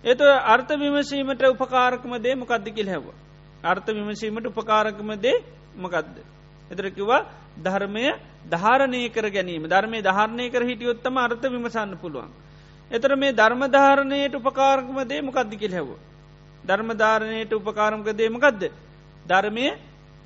එත 0.03 0.22
අර්ථ 0.45 0.72
විමසීමට 0.76 1.43
උපකාරකම 1.45 2.11
දේ 2.20 2.36
මොකද්දිකිල් 2.36 2.88
හැවා. 2.88 3.24
අර්ථ 3.66 3.89
විමසීමට 3.89 4.47
උපකාරකම 4.47 5.09
දේ 5.18 5.43
මකදද. 5.76 6.18
එතරකිවා 6.72 7.26
ධර්මය 7.59 8.05
ධාරණය 8.47 9.01
කර 9.09 9.28
ගැනීම 9.30 9.63
ධර්මය 9.66 10.01
ධාරණය 10.01 10.49
කර 10.49 10.63
හිටියොත්තම 10.63 11.18
අර්ථ 11.18 11.45
විමසන්න 11.45 11.97
පුළුවන්. 11.97 12.30
එතර 12.91 13.16
මේ 13.16 13.34
ධර්මධාරණයට 13.34 14.36
උපකාරකම 14.36 14.97
දේ 15.03 15.22
මොකක්දි 15.22 15.57
කෙල් 15.57 15.72
හැව. 15.72 15.89
ධර්මධාරණයට 16.63 17.53
උපකාරමක 17.53 18.07
දේමකක්ද. 18.13 18.63
ධර්මය 19.26 19.66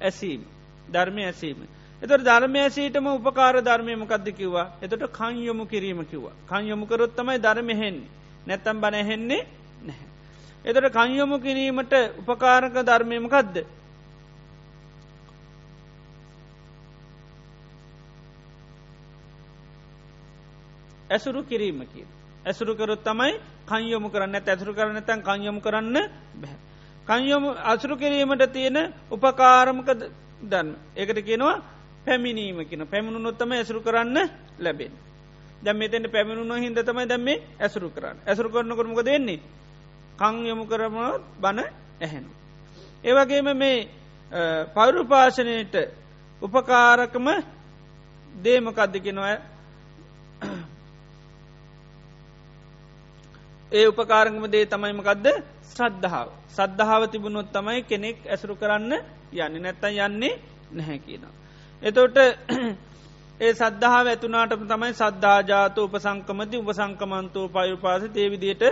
ඇසීම 0.02 0.42
ධර්මය 0.88 1.24
ඇසීම. 1.24 1.60
එතට 2.02 2.24
ධර්මය 2.24 2.60
ඇසීටම 2.60 3.08
උපකාර 3.10 3.62
ධර්මය 3.62 3.96
මොකක්ද 3.96 4.28
කිව්වා 4.32 4.68
එතට 4.82 5.04
කංයොමු 5.12 5.66
කිරීම 5.66 6.04
කිව්වා 6.06 6.36
කංයොමුකරොත්තමයි 6.48 7.38
ධර්මහෙන්නේ 7.38 8.08
නැත්තම් 8.48 8.78
බනහෙන්නේ 8.78 9.18
නැහැ. 9.28 9.59
එතට 10.66 10.92
කංයොමු 10.92 11.40
කිරීමට 11.40 11.94
උපකාරක 12.20 12.76
ධර්මයමකක්ද. 12.82 13.66
ඇසුරු 21.10 21.44
කිරීමකි. 21.44 22.06
ඇසුරු 22.46 22.76
කරොත් 22.76 23.02
තමයි 23.02 23.40
කංයොමු 23.66 24.10
කරන්න 24.10 24.36
ඇසුරු 24.38 24.74
කරන්න 24.74 25.02
තැන් 25.02 25.22
කංයොමු 25.22 25.60
කරන්න 25.60 25.98
බැහ. 26.36 26.56
කංයොමු 27.08 27.56
අසුරු 27.56 27.96
කිරීමට 27.96 28.44
තියෙන 28.48 28.94
උපකාරමක 29.10 29.90
දන්න. 30.42 30.76
ඒකට 30.94 31.20
කියනවා 31.22 31.62
පැමිණීම 32.06 32.64
කියන 32.64 32.86
පැමිණු 32.86 33.20
නොත්තම 33.20 33.52
ඇසුරු 33.52 33.82
කරන්න 33.82 34.18
ලැබෙන්. 34.58 34.92
දැම් 35.60 35.78
මෙතෙන්ට 35.78 36.08
පැමිණුන 36.08 36.52
හිද 36.58 36.78
තමයි 36.80 37.06
දැම්මේ 37.06 37.42
ඇසුරු 37.58 37.90
කරන්න 37.90 38.18
ඇසුරු 38.26 38.50
කරන 38.50 38.72
කරමක 38.72 39.02
දෙන්නේ 39.02 39.40
කං 40.20 40.36
යොමු 40.46 40.64
කරමනොත් 40.66 41.24
බණ 41.38 41.60
ඇහැනු. 42.00 42.30
ඒවගේම 43.04 43.48
මේ 43.56 43.78
පවරුපාශනයට 44.74 45.76
උපකාරකම 46.42 47.28
දේමකද්දකෙනොය 48.36 49.36
ඒ 53.72 53.86
උපකාරගම 53.88 54.44
දේ 54.48 54.66
තමයිමකක්ද 54.66 55.26
ශ්‍රද්ධාව 55.70 56.28
සද්ධාව 56.50 57.02
තිබුණොත් 57.08 57.50
තමයි 57.50 57.80
කෙනෙක් 57.84 58.18
ඇසුරු 58.26 58.56
කරන්න 58.56 58.94
යන්න 59.38 59.56
නැත්තන් 59.60 59.94
යන්නේ 59.98 60.34
නැහැ 60.72 61.00
කියනවා. 61.00 61.34
එතෝට 61.82 62.18
ඒ 63.42 63.52
සද්ධාව 63.54 64.06
ඇතුනාට 64.08 64.54
තමයි 64.64 64.94
සද්ධාජාත 64.94 65.78
උපසංකමති 65.80 66.56
උපසංකමන්තෝ 66.60 67.46
පයුපාස 67.50 68.04
තේවිදියට 68.12 68.64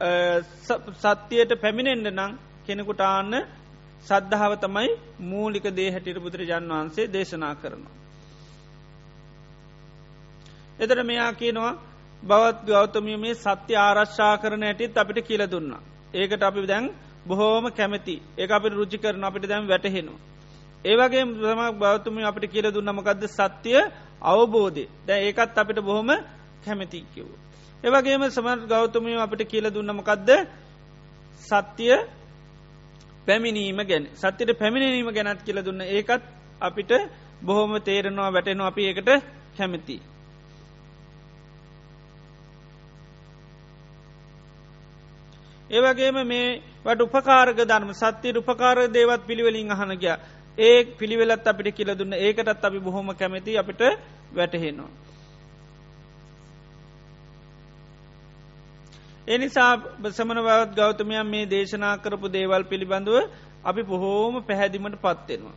සත්‍යයට 0.00 1.52
පැමිණෙන්ඩ 1.60 2.08
නං 2.08 2.32
කෙනෙකුට 2.66 3.00
ආන්න 3.02 3.34
සද්ධාව 4.06 4.52
තමයි 4.56 4.90
මූලික 5.22 5.66
දේ 5.70 5.90
හැටිට 5.90 6.18
බුදුරජාන් 6.18 6.68
වහන්සේ 6.68 7.06
දේශනා 7.06 7.54
කරනවා. 7.54 7.94
එතර 10.78 10.98
මෙයා 11.02 11.32
කියනවා 11.32 11.78
බවත් 12.22 12.58
ගෞතමිය 12.66 13.16
මේ 13.16 13.34
සත්‍ය 13.36 13.72
ආරශ්ා 13.76 14.34
කරන 14.38 14.62
ඇටිත් 14.62 14.96
අපිට 14.96 15.20
කියල 15.20 15.42
දුන්න. 15.46 15.72
ඒකට 16.14 16.42
අපි 16.42 16.66
දැන් 16.66 16.86
බොහෝම 17.26 17.64
කැමති 17.70 18.16
ඒ 18.38 18.48
අපිට 18.48 18.72
රුචි 18.72 18.98
කරන 18.98 19.24
අපිට 19.24 19.48
දැම් 19.48 19.68
වැටහෙනවා. 19.68 20.20
ඒවගේ 20.84 21.24
සම 21.44 21.62
බෞතුමිය 21.78 22.24
අපිට 22.24 22.52
කියල 22.52 22.66
දුන්නමකක්ද 22.70 23.22
සත්‍යය 23.28 23.80
අවබෝධය 24.22 24.84
දැ 25.06 25.20
ඒකත් 25.22 25.58
අපිට 25.58 25.78
බොහොම 25.80 26.10
කැමැති 26.64 27.04
කිව්ව. 27.14 27.49
ඒවගේම 27.84 28.22
සමත් 28.26 28.60
ගෞතමය 28.66 29.16
අපිට 29.16 29.42
කියල 29.46 29.66
දුන්නමකක්ද 29.68 30.30
සත්‍යය 31.42 31.96
පැමිණීම 33.26 33.80
ගැන. 33.82 34.04
සත්‍යයට 34.14 34.52
පැමිණීම 34.54 35.08
ගැනත් 35.08 35.40
කියල 35.42 35.58
දුන්න. 35.60 35.80
ඒකත් 35.80 36.22
අපිට 36.60 36.92
බොහොම 37.42 37.72
තේරෙනවා 37.80 38.30
වැටෙනවා 38.30 38.68
අපි 38.68 38.82
ඒකට 38.84 39.10
කැමති. 39.56 39.96
ඒවගේම 45.70 46.18
මේ 46.24 46.60
වට 46.84 47.00
උපකාරග 47.02 47.58
ධර්ම 47.62 47.92
සත්‍යයට 47.94 48.36
උපකාර 48.36 48.78
දේවත් 48.88 49.22
පිළිවෙලින් 49.26 49.72
අහනගයා 49.72 50.18
ඒ 50.58 50.84
පිළිවෙලත් 50.98 51.46
අපිට 51.46 51.76
කියල 51.76 51.90
දුන්න. 51.94 52.12
ඒකටත් 52.14 52.64
අපි 52.64 52.78
බොහොම 52.78 53.08
කැමති 53.14 53.56
අපිට 53.56 53.80
වැටහෙනවා. 54.36 54.90
එනිසා 59.30 59.72
සමනවත් 60.10 60.70
ගෞතමයන් 60.74 61.26
මේ 61.26 61.46
දේශනා 61.46 61.96
කරපු 61.96 62.28
දේවල් 62.28 62.62
පිළිබඳව 62.62 63.16
අපි 63.64 63.82
බොහෝම 63.82 64.34
පැහැදිමට 64.42 64.96
පත්වෙනවා. 64.96 65.56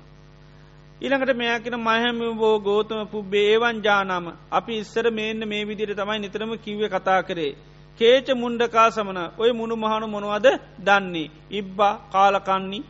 ඊළඟට 1.02 1.34
මෙයකින 1.36 1.76
මහම 1.80 2.20
බෝ 2.38 2.56
ගෝතම 2.60 3.02
පුබ්බේවන් 3.06 3.78
ජානම. 3.82 4.26
අපි 4.52 4.74
ඉස්සර 4.78 5.06
මේන්න 5.12 5.42
මේ 5.48 5.64
විදිර 5.66 5.92
තමයි 5.96 6.20
නිතරම 6.20 6.52
කිව්ව 6.58 6.84
කතා 6.88 7.22
කරේ. 7.22 7.54
කේච 8.00 8.28
මුන්ඩකා 8.34 8.90
සමන. 8.90 9.20
ඔය 9.38 9.52
මුණු 9.52 9.76
මහනු 9.76 10.06
මොනවද 10.08 10.48
දන්නේ? 10.80 11.32
ඉබ්බා 11.52 11.94
කාලකන්නේ 12.12 12.84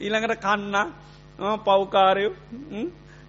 ඊළඟට 0.00 0.40
කන්න 0.40 0.76
පව්කාරයෝ 1.64 2.32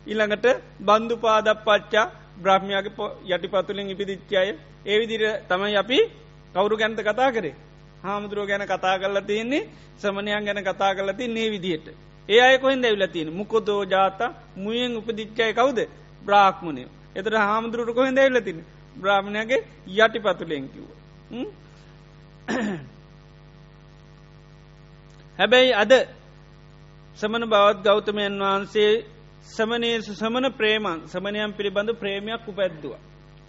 ඊළඟට 0.08 0.48
බන්ධු 0.80 1.16
පාදක් 1.18 1.60
පච්චා 1.66 2.08
බ්‍රහ්මයාගේ 2.40 3.12
යටිපතුලින් 3.28 3.90
ඉපිදිච්චාය 3.90 4.56
ඒ 4.86 5.00
විදිර 5.00 5.44
තමයි 5.44 5.76
අපි 5.76 6.00
කවුරු 6.54 6.78
ගැන්ත 6.78 7.02
කතා 7.02 7.32
කරේ? 7.32 7.56
හාමුදුරුව 8.04 8.48
ගැන 8.48 8.66
කතා 8.66 8.98
කරලා 8.98 9.24
තියන්නේ 9.24 9.70
සමනයන් 9.98 10.46
ගැන 10.46 10.64
කතා 10.64 10.96
කරලා 10.96 11.14
ති 11.14 11.30
නේ 11.30 11.50
විදිහට. 11.50 11.94
ඒ 12.30 12.42
අය 12.42 12.58
කොහෙන් 12.58 12.82
දැවිල 12.82 13.08
තියෙන 13.08 13.32
මුකොදෝ 13.32 13.86
ජාත 13.86 14.20
මුයෙන් 14.56 14.98
උපදිච්චය 14.98 15.54
කවුද? 15.54 15.88
බ්‍රාක්්මණය 16.22 16.88
එතට 17.16 17.34
හාමුදුරුවට 17.42 17.96
කොහෙන් 17.96 18.16
දැවිල 18.16 18.42
තින 18.42 18.66
බ්‍රාහ්මණයගේ 18.96 19.66
යටි 19.98 20.20
පතුලෙන්කිව 20.20 20.86
හැබැයි 25.40 25.74
අද 25.74 26.08
සමන 27.18 27.46
බවත් 27.46 27.84
ගෞතමයන් 27.84 28.40
වහන්සේ 28.40 29.06
සමනය 29.44 30.02
සමන 30.02 30.46
ප්‍රේමන් 30.52 31.00
සමනයන් 31.06 31.54
පිළිබඳ 31.54 31.90
ප්‍රේමයක් 31.94 32.44
උපැද්දුව. 32.44 32.94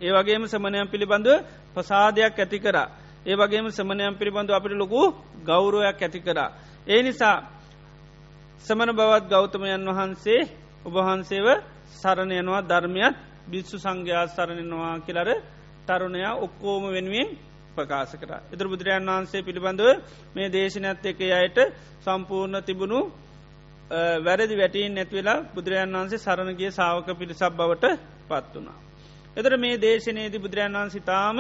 ඒ 0.00 0.12
වගේම 0.12 0.42
සමනයන් 0.46 0.88
පිළිබඳව 0.88 1.44
පසාදයක් 1.74 2.34
ඇති 2.34 2.58
කරා. 2.58 2.88
ඒ 3.26 3.36
වගේම 3.36 3.66
සමනයන් 3.68 4.14
පිළිබඳව 4.14 4.52
අපිට 4.52 4.74
ලොකු 4.74 5.02
ගෞරුවයක් 5.44 5.98
ඇති 5.98 6.20
කරා. 6.20 6.50
ඒ 6.86 7.02
නිසා 7.02 7.36
සමන 8.64 8.90
බවත් 8.90 9.24
ගෞතමයන් 9.28 9.84
වහන්සේ 9.88 10.48
ඔබහන්සේව 10.84 11.46
සරණයනවා 11.92 12.62
ධර්මයත් 12.62 13.14
බිස්සු 13.48 13.76
සංඝයා 13.78 14.26
සරණනවා 14.26 14.94
කියලර 15.00 15.28
තරුණයා 15.86 16.34
ඔක්කෝම 16.36 16.84
වෙනුවෙන් 16.88 17.28
ප්‍රකාශ 17.74 18.14
කර. 18.14 18.32
එතර 18.52 18.66
බුදුරජාන් 18.66 19.08
වහන්සේ 19.08 19.42
පිළිබඳව 19.42 19.88
මේ 20.34 20.48
දේශනඇත් 20.48 21.04
එක 21.04 21.20
අයට 21.32 21.58
සම්පූර්ණ 22.00 22.56
තිබුණු 22.62 23.00
වැරදි 23.90 24.56
වැටීන් 24.56 24.94
නැතිවෙලා 24.94 25.38
බුදුරජාන් 25.54 25.92
වහන්සේ 25.92 26.18
සරණගේ 26.18 26.70
සාවක 26.70 27.08
පිළිසක් 27.14 27.50
බවට 27.52 27.84
පත් 28.28 28.54
වනා. 28.56 28.78
එතර 29.36 29.52
මේ 29.56 29.74
දේශනයේදී 29.78 30.40
බුදුරජාන් 30.40 30.74
වහන්සේ 30.74 31.00
තාම 31.02 31.38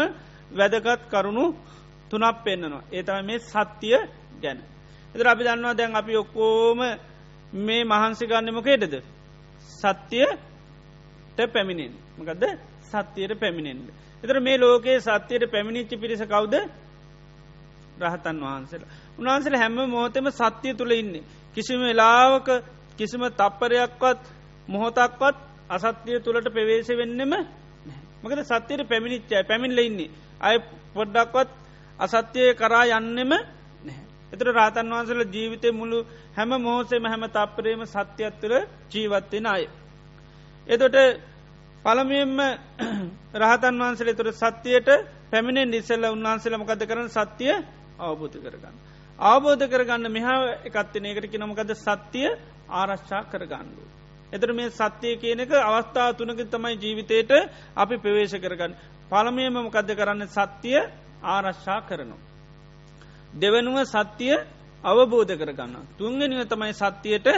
වැදගත් 0.52 1.02
කරුණු 1.08 1.44
තුනක් 2.10 2.36
පෙන්න්නනවා. 2.44 2.82
ඒතම 2.90 3.24
මේ 3.24 3.38
සත්‍යය 3.40 3.98
ගැන. 4.42 4.58
එතර 5.14 5.26
අපි 5.26 5.42
දන්නවා 5.44 5.74
දැන් 5.74 5.96
අපි 5.96 6.12
ඔක්කෝම 6.16 6.80
මේ 7.58 7.82
මහන්සි 7.84 8.24
ගන්න 8.26 8.48
මොකේටද. 8.52 8.94
සත්‍යයට 9.72 11.38
පැමිණෙන් 11.48 11.92
මකදද 12.18 12.44
සත්‍යයට 12.84 13.32
පැමිණෙන්ට. 13.36 13.88
එතර 14.22 14.36
මේ 14.40 14.58
ලෝකයේ 14.58 15.00
සත්‍යයට 15.00 15.44
පැමිණිච්චි 15.46 15.96
පිරිස 15.96 16.22
කවුද 16.24 16.54
රහතන් 18.00 18.36
වහන්සේලා. 18.42 18.90
උන්වහන්සල 19.18 19.54
හැම 19.54 19.76
මෝතෙම 19.88 20.26
සත්‍යය 20.32 20.74
තුළ 20.74 20.92
ඉන්නේ. 20.92 21.24
කිසිම 21.56 21.80
වෙලාවක 21.82 22.48
කිසිම 22.96 23.22
තප්පරයක්වත් 23.32 24.20
මොහොතක්වත් 24.68 25.36
අසත්‍යය 25.70 26.18
තුළට 26.20 26.48
පෙවේශ 26.50 26.90
වෙන්නෙම 26.92 27.32
මකද 28.22 28.40
සත්‍යයට 28.44 28.82
පැමිණිච්චය 28.84 29.34
පැමිල්ල 29.44 29.78
ඉන්නේ. 29.80 30.10
අය 30.40 30.56
පොඩ්ඩක්වත් 30.94 31.50
අසත්‍යය 31.98 32.48
කරා 32.54 32.84
යන්නෙම 32.92 33.32
එතර 34.32 34.48
රාතන් 34.50 34.88
වහන්සල 34.88 35.22
ජීවිතය 35.26 35.68
මුළු 35.72 35.98
හැම 36.36 36.50
මෝසේම 36.58 37.04
හැම 37.04 37.24
තප්පරේම 37.28 37.82
සත්‍යයක් 37.86 38.34
තුළ 38.36 38.56
ජීවත්වෙන 38.88 39.46
අය. 39.46 39.64
එතොට 40.66 40.96
පළමියෙන්ම 41.84 42.38
රහතන් 43.42 43.74
වහන්සලේ 43.78 44.14
තුර 44.14 44.28
සත්‍යයට 44.34 44.88
පැමිණෙන් 45.30 45.68
නිසල්ල 45.68 46.04
උන්වහන්සේල 46.06 46.54
මකද 46.56 46.82
කරන 46.84 47.08
සත්‍යය 47.10 47.52
අවබෝධ 47.98 48.38
කරගන්න. 48.38 48.76
අවබෝධ 49.20 49.64
කරගන්න 49.66 50.06
මෙහා 50.08 50.38
එකත්තිනයකට 50.64 51.26
කිනමකද 51.28 51.70
සත්‍යය 51.76 52.28
ආරශ්චා 52.70 53.22
කරගන්නඩු. 53.24 53.82
එතර 54.32 54.52
මේ 54.52 54.70
සත්‍යය 54.72 55.16
කියන 55.16 55.40
එක 55.40 55.52
අවස්ථා 55.52 56.14
තුනක 56.14 56.40
තමයි 56.46 56.76
ජීවිතයට 56.76 57.30
අපි 57.74 57.96
ප්‍රවේශ 57.96 58.36
කරගන්න. 58.36 58.72
පළමයම 59.08 59.52
මොකද 59.56 59.90
කරන්න 59.90 60.28
සත්‍යය 60.28 60.80
ආරශ්ා 61.24 61.80
කරනවා. 61.82 62.20
දෙවනුව 63.32 63.76
සත්‍යය 63.86 64.36
අවබෝධ 64.84 65.34
කරගන්න. 65.34 65.76
තුන්ගෙනව 65.98 66.40
තමයි 66.46 66.72
සත්‍යයට 66.74 67.28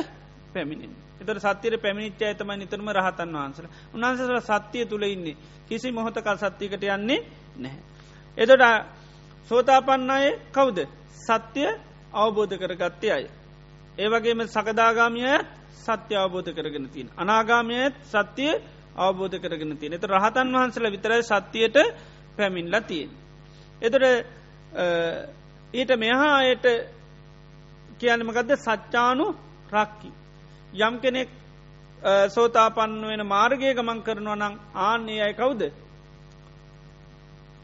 පැමිණින්. 0.49 0.95
එතර 1.19 1.37
සත්‍යයට 1.41 1.77
පැමිණිච්ච 1.77 2.23
ඇතම 2.23 2.51
නිතරම 2.53 2.89
රහතන් 2.89 3.31
වහන්සල 3.33 3.67
උන්හන්සල 3.93 4.39
සත්‍යය 4.41 4.87
තුළ 4.87 5.03
ඉන්නේ 5.05 5.37
කිසි 5.65 5.91
මොහොතකල් 5.91 6.39
සත්‍යකට 6.39 6.83
යන්නේ 6.87 7.21
නැහැ. 7.57 7.81
එතොට 8.39 8.87
සෝතාපන්න 9.51 10.11
අය 10.11 10.27
කවුද 10.51 10.79
සත්‍යය 11.17 11.69
අවබෝධ 12.15 12.55
කරගත්තය 12.55 13.09
අය. 13.11 13.25
ඒවගේම 13.99 14.41
සකදාගාමිය 14.47 15.39
සත්‍ය 15.77 16.15
අවබෝධ 16.15 16.51
කරගෙන 16.51 16.89
තින්. 16.89 17.09
අනාගාමයත් 17.15 17.95
සත්‍යය 18.05 18.61
අවබෝධ 18.97 19.37
කරගෙන 19.39 19.77
තින. 19.77 19.93
එත 19.93 20.05
රහතන් 20.05 20.49
වහන්සල 20.51 20.87
විතරයි 20.87 21.23
සත්‍යයට 21.23 21.77
පැමින්ලා 22.37 22.81
තියෙන්. 22.83 23.11
එතට 23.83 23.97
ඊට 25.75 25.91
මෙහා 25.97 26.37
අයට 26.39 26.67
කියන්නමකදද 27.99 28.51
සච්චානු 28.57 29.27
රක්කි. 29.71 30.11
යම් 30.79 30.95
කෙනෙක් 31.01 31.29
සෝතාපන්න 32.29 33.03
වෙන 33.03 33.27
මාර්ගය 33.27 33.75
ගමන් 33.75 34.03
කරනවා 34.03 34.37
නං 34.37 34.55
ආන්නේ 34.77 35.23
අය 35.23 35.35
කවුද. 35.35 35.63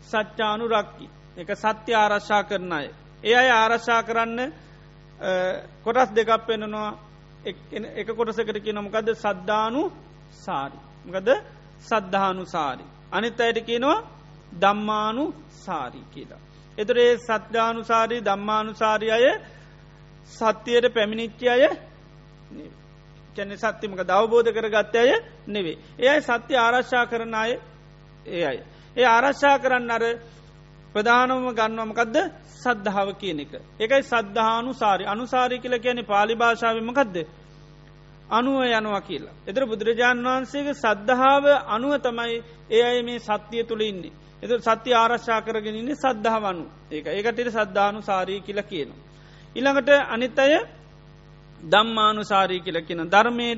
සච්චානු 0.04 0.64
රක්කි 0.66 1.06
එක 1.36 1.48
සත්‍ය 1.56 1.92
ආරශ්ා 1.94 2.42
කරන 2.44 2.72
අය. 2.72 2.88
ඒ 3.22 3.34
අය 3.34 3.48
ආරශ්ා 3.50 4.02
කරන්න 4.02 4.52
කොටස් 5.84 6.10
දෙකක් 6.10 6.30
පෙනනවා 6.46 6.90
එක 7.96 8.08
කොටසකට 8.08 8.58
කිය 8.58 8.72
නොමකද 8.72 9.08
සද්ධානු 9.14 9.82
සාරි. 10.36 10.78
මකද 11.06 11.28
සද්ධානු 11.80 12.44
සාරි. 12.46 12.84
අනිත් 13.12 13.40
අයට 13.40 13.58
කියනවා 13.60 14.04
දම්මානු 14.54 15.24
සාරී 15.58 16.04
කියලා. 16.10 16.40
එතුරේ 16.78 17.18
සද්ධානුසාරී 17.18 18.22
දම්මානුසාරි 18.22 19.10
අය 19.10 19.26
සත්‍යයට 20.28 20.86
පැමිණිච්චි 20.88 21.48
අය 21.48 21.62
කැන 23.36 23.50
සත්‍යමක 23.56 24.00
දවබෝධ 24.02 24.50
කරගත්ත 24.50 24.94
අය 24.96 25.10
නෙවේ. 25.46 25.78
එයයි 25.98 26.20
සත්‍ය 26.22 26.54
ආරශ්ා 26.56 27.06
කරන 27.06 27.34
අය 27.34 27.52
ඒ 28.26 28.44
අය. 28.44 28.58
ඒ 28.96 29.06
ආරශ්ා 29.06 29.58
කරන්න 29.58 29.90
අර 29.90 30.04
ප්‍රධානවම 30.94 31.48
ගන්නවමකදද 31.52 32.16
සද්ධාව 32.54 33.08
කියන 33.14 33.40
එක. 33.40 33.52
එකයි 33.78 34.02
සද්ධානු 34.04 34.70
සාරි 34.74 35.04
අනුසාරි 35.06 35.56
කියල 35.58 35.74
කියන 35.76 35.98
පාලි 36.04 36.34
භාෂාවමකක්ද. 36.34 37.16
අනුව 38.30 38.56
යනවා 38.70 39.00
කියලා. 39.00 39.34
එතර 39.46 39.62
බුදුරජාණන් 39.64 40.26
වහන්සේගේ 40.26 40.76
සද්ධාව 40.76 41.44
අනුව 41.68 41.92
තමයි 41.98 42.42
ඒ 42.70 42.82
අය 42.82 43.02
මේ 43.02 43.18
සත්‍යය 43.20 43.62
තුළ 43.64 43.82
ඉන්නේ. 43.82 44.12
එත 44.42 44.50
සත්‍ය 44.62 44.90
ආරශ්ා 44.92 45.40
කරගෙනන්නේ 45.40 45.96
සද්ධාවනු 45.96 46.64
ඒක 46.90 47.06
ඒකටට 47.08 47.50
සද්ධානු 47.52 48.00
සාරී 48.02 48.40
කියල 48.40 48.60
කියනවා. 48.62 49.02
ඉළඟට 49.56 49.90
අනිත් 50.06 50.38
අය 50.38 50.54
දම්මානු 51.62 52.22
සාරී 52.24 52.60
කියල 52.60 52.78
කියන 52.82 53.00
ධර්මය 53.06 53.48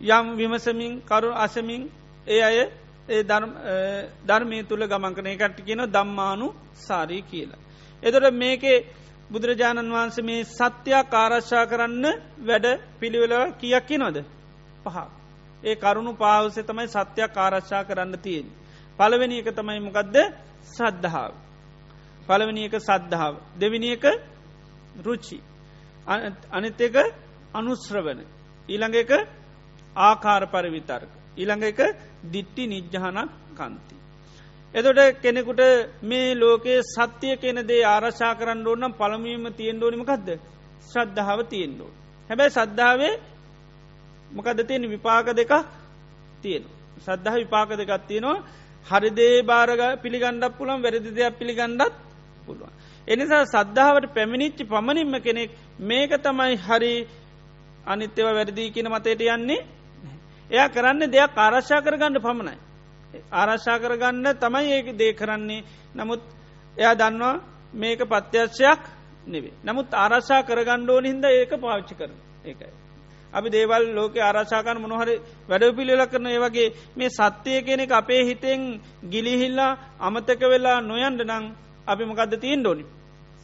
යම් 0.00 0.26
විමසමින් 0.36 0.92
කරු 1.02 1.30
අසමින් 1.36 1.82
ඒ 2.26 2.42
අය 2.42 2.56
ඒ 2.56 2.72
ධර්මය 3.08 4.62
තුළ 4.62 4.86
ගමන්කන 4.86 5.26
එකට 5.26 5.58
කියන 5.60 5.82
දම්මානු 5.86 6.46
සාරී 6.76 7.22
කියලා. 7.22 7.60
එතොට 8.02 8.34
මේකේ 8.34 8.84
බුදුරජාණන් 9.30 9.92
වහන්සේ 9.92 10.24
මේ 10.24 10.44
සත්‍යයක් 10.46 11.14
ආරශ්ා 11.14 11.64
කරන්න 11.66 12.04
වැඩ 12.40 12.66
පිළිවෙලව 13.00 13.54
කියක්කි 13.60 13.96
නොද 13.98 14.16
පහ. 14.84 14.96
ඒ 15.64 15.74
කරුණු 15.74 16.12
පාවසේ 16.14 16.62
තමයි 16.62 16.88
සත්‍යයක් 16.88 17.36
ආරශ්ා 17.36 17.82
කරන්න 17.84 18.14
තියෙන්. 18.18 18.46
පළවෙනි 18.98 19.38
එක 19.38 19.48
තමයි 19.54 19.80
මොකක්ද 19.80 20.16
සද්ධාව. 20.68 21.32
පළවෙනි 22.26 22.62
එක 22.64 22.74
සද්ධාව. 22.80 23.34
දෙවිනි 23.58 23.88
එක 23.92 24.04
රුචි. 25.04 25.38
අනිත් 26.52 26.80
එක 26.80 26.96
අනුශ්‍රවන. 27.54 28.20
ඊළඟ 28.68 28.96
එක 28.96 29.10
ආකාර 29.96 30.42
පරිවිතර්ක. 30.46 31.15
ඊළඟ 31.36 31.64
එක 31.64 31.80
දිට්ටි 32.24 32.62
නිජ්ජහන 32.66 33.18
කන්ති. 33.54 33.96
එතොට 34.74 35.00
කෙනෙකුට 35.16 35.62
මේ 36.02 36.34
ලෝකයේ 36.34 36.82
සත්‍යය 36.84 37.36
කෙන 37.36 37.58
දේ 37.62 37.82
ආරශා 37.84 38.34
කරන්න 38.34 38.66
ඕනම් 38.66 38.92
පළමීම 38.92 39.44
තියෙන් 39.52 39.82
ෝනිමකක්ද 39.82 40.28
ශ්‍රද්ධාව 40.82 41.40
තියෙන්ඩෝ. 41.44 41.90
හැබැයි 42.30 42.50
සද්ධාවේ 42.50 43.14
මොකද 44.30 44.58
තියෙන 44.60 44.84
විපාක 44.86 45.26
දෙක 45.32 45.52
තියෙන. 46.42 46.64
සද්ධහ 46.98 47.36
විපාක 47.36 47.70
දෙකක් 47.72 47.92
තියෙනවා 48.06 48.44
හරිදේ 48.86 49.42
භාරග 49.42 49.82
පිළිගණ්ඩක් 50.02 50.56
පුළන් 50.58 50.82
වැරදි 50.82 51.10
දෙයක් 51.10 51.38
පිළිගණ්ඩත් 51.38 51.94
පුළුවන්. 52.46 52.72
එනිසා 53.08 53.44
සද්ධාවට 53.46 54.06
පැමිණිච්චි 54.14 54.64
පමණින්ම 54.64 55.14
කෙනෙක් 55.20 55.50
මේක 55.80 56.10
තමයි 56.18 56.54
හරි 56.58 56.94
අනිත්‍යව 57.86 58.26
වැරදිී 58.28 58.70
කියන 58.70 58.88
මතයට 58.88 59.22
යන්නේ 59.28 59.66
එයා 60.50 60.68
කරන්න 60.68 61.02
දෙයක් 61.08 61.36
ආරශ්ා 61.36 61.80
කරගන්න 61.80 62.18
පමණයි. 62.18 62.56
ආරශ්ා 63.32 63.78
කරගන්න 63.78 64.26
තමයි 64.36 64.72
ඒක 64.72 64.88
දේ 64.94 65.12
කරන්නේ 65.12 65.64
නමුත් 65.94 66.22
එයා 66.76 66.94
දන්නවා 66.94 67.42
මේක 67.74 68.00
පත්‍යශ්‍යයක් 68.04 68.82
නෙවේ. 69.26 69.54
නමුත් 69.64 69.88
ආරශ්ා 69.94 70.42
කරගණ්ඩෝන 70.42 71.04
හිද 71.04 71.24
ඒක 71.26 71.52
පාච්චි 71.58 71.94
කරන 71.94 72.18
ඒකයි. 72.44 72.86
අපි 73.32 73.48
දේවල් 73.48 73.84
ලෝක 73.90 74.14
ආරශාකන 74.18 74.78
මොනොහරි 74.78 75.14
වැඩ 75.48 75.64
පිළිල 75.72 76.02
කරන 76.06 76.26
ඒ 76.26 76.38
වගේ 76.38 76.68
මේ 76.96 77.10
සත්‍යය 77.10 77.58
කෙනෙක් 77.62 77.92
අපේ 77.92 78.22
හිතෙන් 78.24 78.60
ගිලිහිල්ලා 79.04 79.72
අමතක 80.00 80.42
වෙලා 80.44 80.78
නොයන්ඩ 80.82 81.20
නං 81.24 81.44
අපි 81.86 82.04
මොකක්ද 82.04 82.32
තියෙන් 82.36 82.60
ඩෝනි 82.60 82.84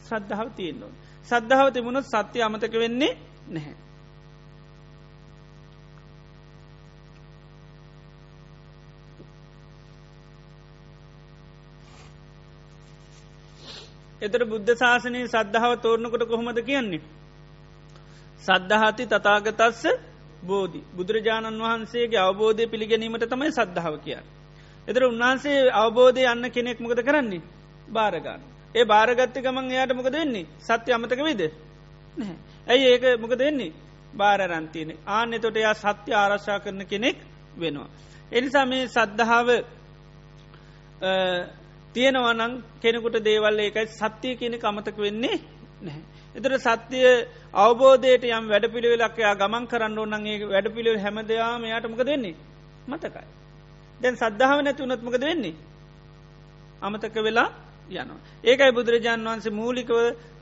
සද්ධාව 0.03 0.47
තියෙන් 0.57 0.75
ඩෝන් 0.77 0.93
සද්ධාව 1.27 1.67
තිබුණොත් 1.71 2.05
සත්‍යය 2.05 2.41
අමතක 2.41 2.73
වෙන්නේ 2.75 3.17
නැහැ. 3.49 3.82
එතර 14.23 14.41
බුද්ධ 14.45 14.71
ශාසනය 14.75 15.21
සද්ධාව 15.27 15.73
තෝරණකොට 15.77 16.23
කොහොමද 16.25 16.59
කියන්නේ. 16.61 17.01
සද්ධහති 18.41 19.03
තතාගතස්ස 19.07 19.83
බෝධි 20.43 20.81
බුදුරජාණන් 20.91 21.59
වහන්සේගේ 21.59 22.21
අවබෝධය 22.21 22.63
පිළිගැනීමට 22.67 23.25
තමයි 23.27 23.51
සද්ධාව 23.51 23.95
කියන්න. 23.99 24.25
එතර 24.87 25.03
උන්වහන්සේ 25.03 25.59
අවබෝධය 25.73 26.23
යන්න 26.25 26.45
කෙනෙක් 26.49 26.79
මොකද 26.79 26.99
කරන්නේ 27.01 27.41
භාරගන්න. 27.89 28.41
ඒ 28.75 28.85
භාරගත්ත 28.85 29.35
ගමන් 29.37 29.71
එයාට 29.71 29.93
මොකද 29.93 30.13
වෙන්නේ 30.13 30.45
සත්‍ය 30.59 30.89
අමතක 30.91 31.21
විද 31.21 31.41
ඇයි 32.67 32.85
ඒක 32.87 33.03
මොකද 33.19 33.39
වෙන්නේ 33.39 33.71
භාරරන්තියන 34.13 34.89
ආනෙ 35.07 35.39
තොට 35.39 35.57
එයා 35.57 35.75
සත්‍ය 35.75 36.11
ආරශ්ා 36.13 36.59
කරන 36.59 36.81
කෙනෙක් 36.85 37.17
වෙනවා. 37.57 37.89
එනිසා 38.31 38.65
මේ 38.65 38.87
සද්ධාව 38.87 39.47
තියෙනවනං 41.95 42.53
කෙනෙකුට 42.81 43.17
දේවල් 43.21 43.59
ඒකයි 43.59 43.87
සත්‍යය 43.89 44.35
කෙනෙ 44.35 44.57
අමතක 44.63 44.97
වෙන්නේ 44.97 45.37
නැහැ. 45.81 46.01
එතර 46.35 46.53
සත්‍යය 46.59 47.05
අවබෝධයට 47.55 48.23
යම් 48.29 48.45
වැඩ 48.47 48.65
පිළිවෙලක්යා 48.67 49.33
ගමන් 49.35 49.65
කරන්න 49.67 49.99
ඕන්නගේ 49.99 50.39
වැඩ 50.45 50.67
පිළිවෙල් 50.69 50.99
හැමදයාම 50.99 51.63
යාටමක 51.65 52.01
දෙන්නේ 52.03 52.35
මතකයි. 52.87 53.27
දැන් 54.01 54.15
සද්ධාව 54.15 54.59
නැති 54.61 54.83
උනත්මකද 54.83 55.23
වෙන්නේ. 55.23 55.55
අමතක 56.81 57.15
වෙලා 57.19 57.49
යනවා. 57.91 58.19
ඒකයි 58.43 58.71
බුදුරජාන් 58.71 59.25
වන්සේ 59.27 59.53
මූලිකව 59.53 59.91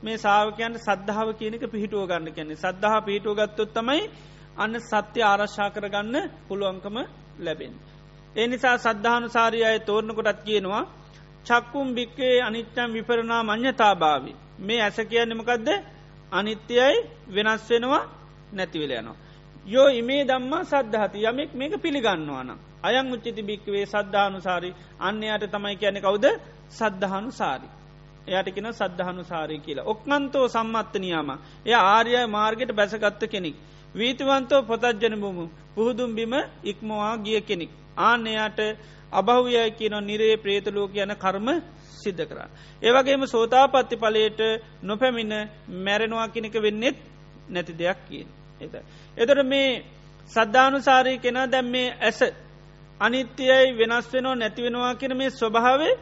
මේ 0.02 0.16
සාාවකයන්ට 0.16 0.78
සද්ධාව 0.80 1.28
කියනක 1.34 1.64
පිහිටුව 1.66 2.02
ගන්න 2.06 2.28
කියන්නේ 2.30 2.56
සද්ධහ 2.56 2.94
පිහිටුව 3.02 3.36
ගත්තොත් 3.36 3.70
තමයි 3.74 4.02
අන්න 4.56 4.74
සත්‍ය 4.82 5.20
ආරශ්ා 5.22 5.68
කරගන්න 5.70 6.16
පුළුවන්කම 6.48 6.96
ලැබෙන්. 7.38 7.74
ඒ 8.36 8.46
නිසා 8.46 8.76
සද්ධානු 8.78 9.28
සාරියය 9.28 9.78
තෝරණකොටත් 9.80 10.40
කියනවා 10.44 10.84
චක්කුම් 11.46 11.86
භික්කේ 11.94 12.36
අනිච්චම් 12.40 12.90
විපරණා 12.92 13.42
මං්්‍යතාභාවි 13.42 14.32
මේ 14.58 14.80
ඇස 14.80 14.98
කියන්නමකක්ද 15.02 15.68
අනිත්‍යයයි 16.32 16.96
වෙනස් 17.28 17.62
වෙනවා 17.70 18.04
නැතිවෙල 18.52 18.92
යනවා. 18.92 19.16
යෝ 19.66 19.88
ඉමේ 19.90 20.22
දම්මා 20.24 20.64
සද්ධහති 20.64 21.18
යමෙක් 21.22 21.50
මේක 21.54 21.74
පිළිගන්නවාන. 21.78 22.50
අයං 22.82 23.12
උච්චිති 23.12 23.42
භික්වේ 23.42 23.86
සද්ධානු 23.86 24.38
සාරි 24.40 24.70
අන්‍යයට 25.00 25.44
තමයි 25.46 25.76
කියන 25.76 25.98
කවුද 25.98 26.26
සද්ධහනු 26.70 27.30
සාරි. 27.32 27.68
එයටකෙන 28.28 28.68
සද්ධහනු 28.72 29.22
සාරය 29.24 29.58
කියලා. 29.58 29.84
ඔක්නන්තෝ 29.84 30.46
සම්මත්තනයාම 30.48 31.30
එය 31.66 31.74
ආර්යය 31.76 32.26
මාර්ගයට 32.28 32.72
බැසගත්ත 32.72 33.22
කෙනෙක්. 33.26 33.56
වීතිවන්තෝ 33.94 34.62
පොතජ්ජන 34.62 35.14
බුමු 35.16 35.44
පුහුදුම් 35.74 36.10
බිම 36.12 36.34
ඉක්මවා 36.64 37.14
ගිය 37.18 37.40
කෙනෙක්. 37.42 37.70
ආන්නයට 37.98 38.58
අභව්‍යය 39.12 39.70
කියන 39.72 39.94
නිරේ 40.00 40.36
ප්‍රේතලෝක 40.36 40.92
යන 40.96 41.14
කර්ම 41.14 41.48
සිද්ධ 41.94 42.22
කරන්න. 42.22 42.50
ඒවගේම 42.82 43.26
සෝතාපත්ති 43.26 43.96
පලයට 43.96 44.40
නොපැමිණ 44.82 45.34
මැරෙනවා 45.78 46.28
කෙනෙක 46.28 46.54
වෙන්නෙත් 46.56 46.96
නැති 47.48 47.72
දෙයක් 47.74 47.98
කියන. 48.08 48.28
එත. 48.60 48.74
එතට 49.16 49.42
මේ 49.44 49.84
සද්ධානුසාරී 50.30 51.18
කෙනා 51.18 51.46
දැම් 51.46 51.66
මේ 51.66 51.88
ඇස 52.00 52.20
අනිත්‍යයයි 53.00 53.76
වෙනස් 53.78 54.06
වෙනෝ 54.12 54.34
නැතිවෙනවා 54.34 54.94
කියන 54.94 55.16
මේ 55.16 55.30
ස්වභාවේ 55.32 55.94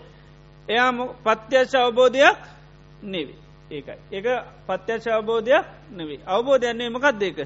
එයා 0.69 0.93
පත්‍යශ 1.27 1.75
අවබෝධයක් 1.77 2.39
නෙවේ. 3.05 3.39
ඒකයි. 3.71 3.99
ඒක 4.13 4.27
පත්‍යශ 4.67 5.09
අවබෝධයක් 5.09 5.67
නෙවේ. 5.91 6.21
අවබෝධයන්නේ 6.27 6.91
මොකක් 6.91 7.07
දෙක. 7.15 7.39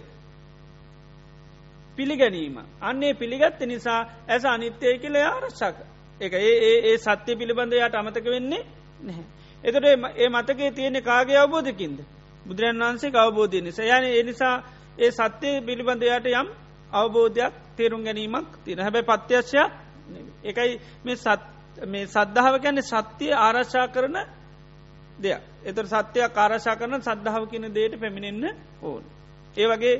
පිළිගැනීම. 1.96 2.56
අන්නේ 2.80 3.14
පිළිගත්ත 3.14 3.60
නිසා 3.62 4.00
ඇස 4.28 4.44
අනිත්‍යය 4.46 4.98
කියල 4.98 5.16
ආරශ්ාක. 5.18 5.76
එක 6.20 6.32
ඒ 6.34 6.74
ඒ 6.82 6.96
සත්‍ය 6.98 7.32
පිළිබඳ 7.34 7.72
යට 7.74 7.94
අමතක 7.94 8.26
වෙන්නේ 8.26 8.62
නැහැ. 9.00 9.24
එතට 9.64 9.84
ඒ 10.16 10.28
මතකේ 10.30 10.70
තියෙන 10.70 11.02
කාගේ 11.02 11.38
අවබෝධකින්ද. 11.38 11.98
බුදුරන් 12.46 12.78
වහන්සේ 12.78 13.16
අවබෝධය 13.16 13.60
නිසා 13.60 13.98
යන 13.98 14.04
එනිසා 14.14 14.56
ඒ 14.98 15.10
සත්‍යය 15.10 15.60
පිළිබඳ 15.60 16.02
යට 16.04 16.26
යම් 16.32 16.48
අවබෝධයක් 16.92 17.52
තේරුම් 17.76 18.02
ගැනීමක් 18.02 18.50
තින 18.64 18.78
හැබැයි 18.78 19.08
පත්‍යශ්‍යයක් 19.10 19.70
එකයි 20.44 20.72
මේ 21.86 22.06
සද්ධාව 22.06 22.54
ගැන්නේ 22.58 22.82
සත්‍යය 22.84 23.32
ආරශ්ා 23.36 23.86
කරන 23.88 24.16
දෙයක් 25.18 25.42
එතර 25.64 25.86
සත්‍යයක් 25.86 26.36
ආරශා 26.36 26.76
කරන 26.76 27.00
සද්ධාව 27.00 27.44
කියන 27.46 27.66
දේට 27.70 27.94
පැමිණෙන්න්න 28.00 28.56
ඕන්. 28.82 29.04
ඒ 29.56 29.66
වගේ 29.66 29.96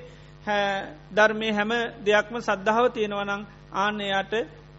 ධර්මය 0.47 1.49
හැම 1.53 1.73
දෙයක්ම 2.05 2.37
සද්ධාව 2.41 2.87
තියෙනවනං 2.91 3.43
ආන්නයට 3.75 4.33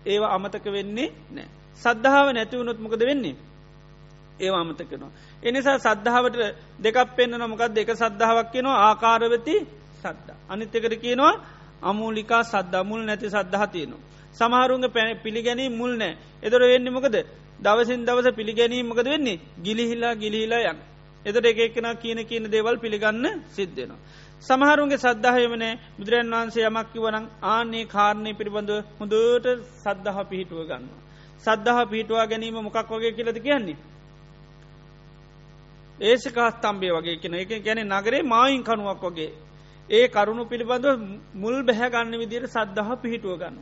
ඒවා 0.05 0.33
අමතක 0.35 0.65
වෙන්නේ 0.67 1.13
නෑ. 1.31 1.47
සද්ධාව 1.81 2.27
නැතිවුණොත් 2.31 2.79
මොකද 2.79 3.01
වෙන්නේ. 3.01 3.35
ඒවා 4.39 4.61
අමතකෙනවා. 4.61 5.11
එනිසා 5.43 5.77
සද්ධාවට 5.79 6.35
දෙකක් 6.79 6.97
පෙන්න්න 7.15 7.33
නොමකක් 7.33 7.63
දෙක 7.69 7.89
සද්ධාවක් 7.93 8.47
කියනවා 8.51 8.77
ආකාරවති 8.81 9.55
සද්ද. 10.03 10.29
අනිත්‍යකට 10.49 10.95
කියනවා 10.95 11.33
අමූලිකා 11.81 12.43
සද්ධ 12.43 12.83
මුල් 12.83 13.01
නැති 13.01 13.27
සද්ධහතියනවා. 13.27 14.01
සමහරුන්ගේ 14.33 14.89
පැන 14.89 15.09
පිළිගැනී 15.17 15.69
මුල් 15.71 15.93
නෑ 15.97 16.13
එතොර 16.43 16.61
වෙන්න 16.63 16.87
මොකද 16.89 17.15
දවසින් 17.59 18.01
දවස 18.05 18.27
පිළිගැනීම 18.35 18.85
මොකද 18.85 19.05
වෙන්නේ 19.05 19.41
ගිලිහිලා 19.63 20.13
ගිලිහිලා 20.15 20.61
යන්. 20.65 20.79
එතට 21.25 21.45
එකක්ෙන 21.45 21.87
කියන 21.97 22.19
කියන 22.25 22.43
දේවල් 22.51 22.77
පිළිගන්න 22.77 23.25
සිද්ධෙනවා. 23.51 23.99
සමහරුන්ගේ 24.43 24.97
සද්ධහයමනෑ 24.97 25.79
බුදුරන් 25.97 26.31
වහන්සේ 26.31 26.65
යමක්කි 26.65 26.99
වනං 26.99 27.25
ආනේ 27.45 27.85
කාරණය 27.87 28.31
පිළිබඳ 28.33 28.71
හොඳට 28.99 29.47
සද්ධහ 29.81 30.19
පිහිටුව 30.25 30.61
ගන්න. 30.63 30.85
සද්ධහ 31.43 31.79
පිහිටවා 31.85 32.25
ගැනීම 32.25 32.57
මොකක් 32.59 32.89
වගේ 32.91 33.13
කියලද 33.13 33.39
කියන්නේ. 33.39 33.77
ඒසිකාස්තම්බේ 35.99 36.91
වගේ 36.91 37.17
කෙන 37.17 37.33
එක 37.35 37.51
ගැන 37.59 37.81
නගරේ 37.89 38.21
මායින් 38.25 38.63
කනුවක් 38.63 39.03
වගේ. 39.05 39.31
ඒ 39.89 40.05
කරුණු 40.09 40.43
පිළිබඳ 40.45 40.85
මුල් 41.35 41.57
බැහැගන්න 41.63 42.13
විදියට 42.15 42.47
සද්ධහ 42.47 42.91
පිහිටුව 42.97 43.33
ගන්න. 43.35 43.57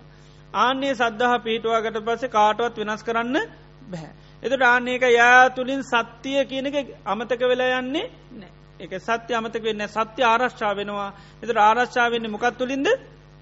ආන්නේ 0.56 0.94
සද්ධහ 0.94 1.36
පිහිටවාගට 1.40 1.98
පස්සේ 2.02 2.30
කාටුවත් 2.30 2.76
වෙනස් 2.80 3.04
කරන්න 3.04 3.38
බැහැ. 3.88 4.12
එතුට 4.44 4.64
ආන්නේක 4.64 5.04
යා 5.12 5.40
තුළින් 5.52 5.82
සත්‍යය 5.84 6.42
කියනක 6.46 6.76
අමතක 7.06 7.42
වෙලා 7.44 7.72
යන්නේ 7.78 8.06
නෑ. 8.34 8.53
එක 8.80 8.92
සත්‍ය 9.00 9.34
අමතක 9.34 9.64
වෙන්න 9.64 9.88
සත්‍ය 9.88 10.22
ආරශ්ා 10.24 10.74
වෙනවා 10.74 11.12
එත 11.44 11.50
ආරශ්ා 11.50 12.08
වෙන්න 12.10 12.26
මොකත් 12.30 12.58
තුළින්ද 12.58 12.88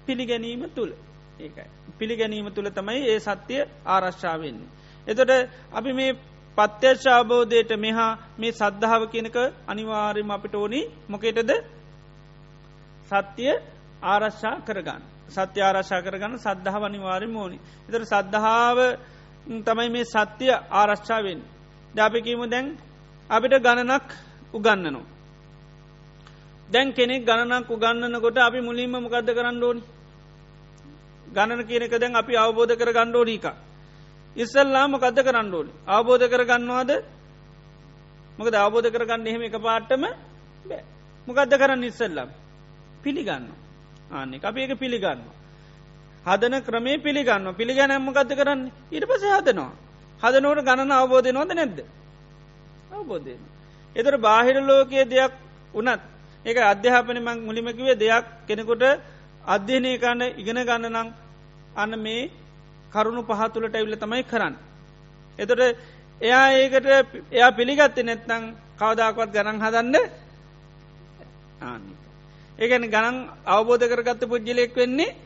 පිළිගැනීම 0.06 0.62
තුළ 0.70 0.92
ඒකයි. 1.40 1.66
පිළිගැනීම 1.98 2.48
තුළ 2.50 2.68
තමයි 2.70 3.00
ඒ 3.04 3.20
සත්‍යය 3.20 3.62
ආරශ්ා 3.86 4.36
වෙන්නේ. 4.38 4.70
එතොට 5.06 5.30
අපි 5.72 5.92
මේ 5.92 6.16
පත්‍යශ්ාබෝධයට 6.58 7.72
මෙහා 7.76 8.18
මේ 8.38 8.52
සද්ධාව 8.52 9.02
කියනක 9.06 9.36
අනිවාර්යම 9.66 10.30
අපිට 10.30 10.54
ඕනි 10.54 10.80
මොකේටද 11.08 11.50
සත්‍යය 13.10 13.52
ආරශ්ා 14.04 14.54
කරගන්න. 14.60 15.02
සත්‍ය 15.28 15.58
ආරශා 15.60 16.00
කරගන්න 16.00 16.38
සද්ධාව 16.38 16.82
අනිවාර්යම 16.84 17.34
ඕනි. 17.36 17.58
එතර 17.88 18.02
සද්ධාව 18.04 18.78
තමයි 19.64 19.88
මේ 19.90 20.04
සත්‍යය 20.06 20.52
ආරශ්ාවෙන්. 20.72 21.40
දාපිකීම 21.94 22.42
දැන් 22.46 22.66
අපිට 23.30 23.54
ගණනක් 23.58 24.08
උගන්නනවා. 24.54 25.11
දැන් 26.72 26.92
කෙනෙක් 26.92 27.24
ගණනක් 27.24 27.70
උගන්නනකොට 27.70 28.38
අපි 28.38 28.60
මුලින්ම 28.60 28.94
මොකක්ද 28.96 29.28
කරන්න 29.28 29.62
ඕනි? 29.62 29.82
ගණන 31.26 31.66
කියනක 31.68 31.94
දැන් 32.00 32.16
අපි 32.16 32.34
අවබෝධ 32.36 32.74
කර 32.76 32.90
ගණ්ඩෝනීක 32.92 33.46
ඉස්සල්ලා 34.36 34.86
මොකක්ද 34.88 35.18
කරන්න 35.26 35.54
ඕනි? 35.54 35.72
අවබෝධ 35.86 36.26
කර 36.28 36.42
ගන්නවාද 36.44 36.90
මොකද 38.38 38.54
අවබෝධ 38.56 38.88
කරගන්න 38.90 39.26
එහෙම 39.26 39.42
එක 39.42 39.56
පාට්ටම 39.58 40.04
බෑ. 40.64 40.82
මොකක්ද 41.26 41.52
කරන්න 41.60 41.84
ඉස්සල්ලම් 41.84 42.28
පිළිගන්න 43.04 43.46
ආනෙ 44.10 44.36
අපි 44.42 44.60
එක 44.64 44.72
පිළිගන්න 44.78 45.20
හදන 46.26 46.54
ක්‍රමේ 46.66 46.98
පිළිගන්න 46.98 47.54
පිළිගැනම්ම 47.58 48.08
ගත 48.16 48.30
කරන්න? 48.32 48.60
ඉට 48.90 49.04
පස 49.04 49.24
හදනවා. 49.30 49.72
හදනෝට 50.20 50.64
ගණන 50.64 50.92
අවබෝධය 50.92 51.32
නොද 51.32 51.50
නැද්ද? 51.50 51.78
අවබෝධය 52.92 53.36
එතර 53.96 54.14
බාහිර 54.18 54.56
ලෝකයේ 54.62 55.04
දෙයක් 55.04 55.32
වනත් 55.74 56.11
ඒක 56.44 56.58
අධ්‍යාපන 56.64 57.18
මං 57.18 57.38
මුලිමකිවේ 57.46 57.96
දෙයක් 57.96 58.26
කෙනෙකුට 58.48 58.82
අධ්‍යනය 59.44 59.90
කරන්න 59.98 60.22
ඉගෙන 60.40 60.60
ගන්න 60.60 60.86
නම් 60.90 61.08
අන්න 61.76 61.92
මේ 61.98 62.30
කරුණු 62.92 63.22
පහතුලට 63.22 63.74
ඇවිල්ල 63.74 63.96
තමයි 63.96 64.22
කරන්න. 64.24 64.54
එතොට 65.38 65.62
එයා 66.20 66.46
ඒකට 66.52 66.86
එයා 67.30 67.50
පිළිගත්තේ 67.52 68.04
නැත්නං 68.04 68.44
කවදාකොත් 68.78 69.30
ගණන් 69.34 69.62
හදන්න 69.64 69.96
ආන්න. 71.62 71.84
ඒගැන 72.58 72.86
ගණන් 72.86 73.18
අවබෝධ 73.46 73.86
කරගත්ත 73.90 74.22
පුද්ජලෙක් 74.24 74.74
වෙන්නේ 74.76 75.16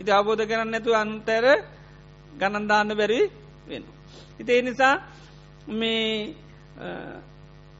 ඉති 0.00 0.10
අවබෝධ 0.10 0.44
කරන්න 0.48 0.70
නැතු 0.70 0.90
අන්තැර 0.94 1.46
ගණන්දාන්න 2.40 2.90
බැරි 2.90 3.20
වෙන. 3.68 3.84
ඉති 4.40 4.52
ඒ 4.52 4.62
නිසා 4.62 4.94
මේ 5.70 6.34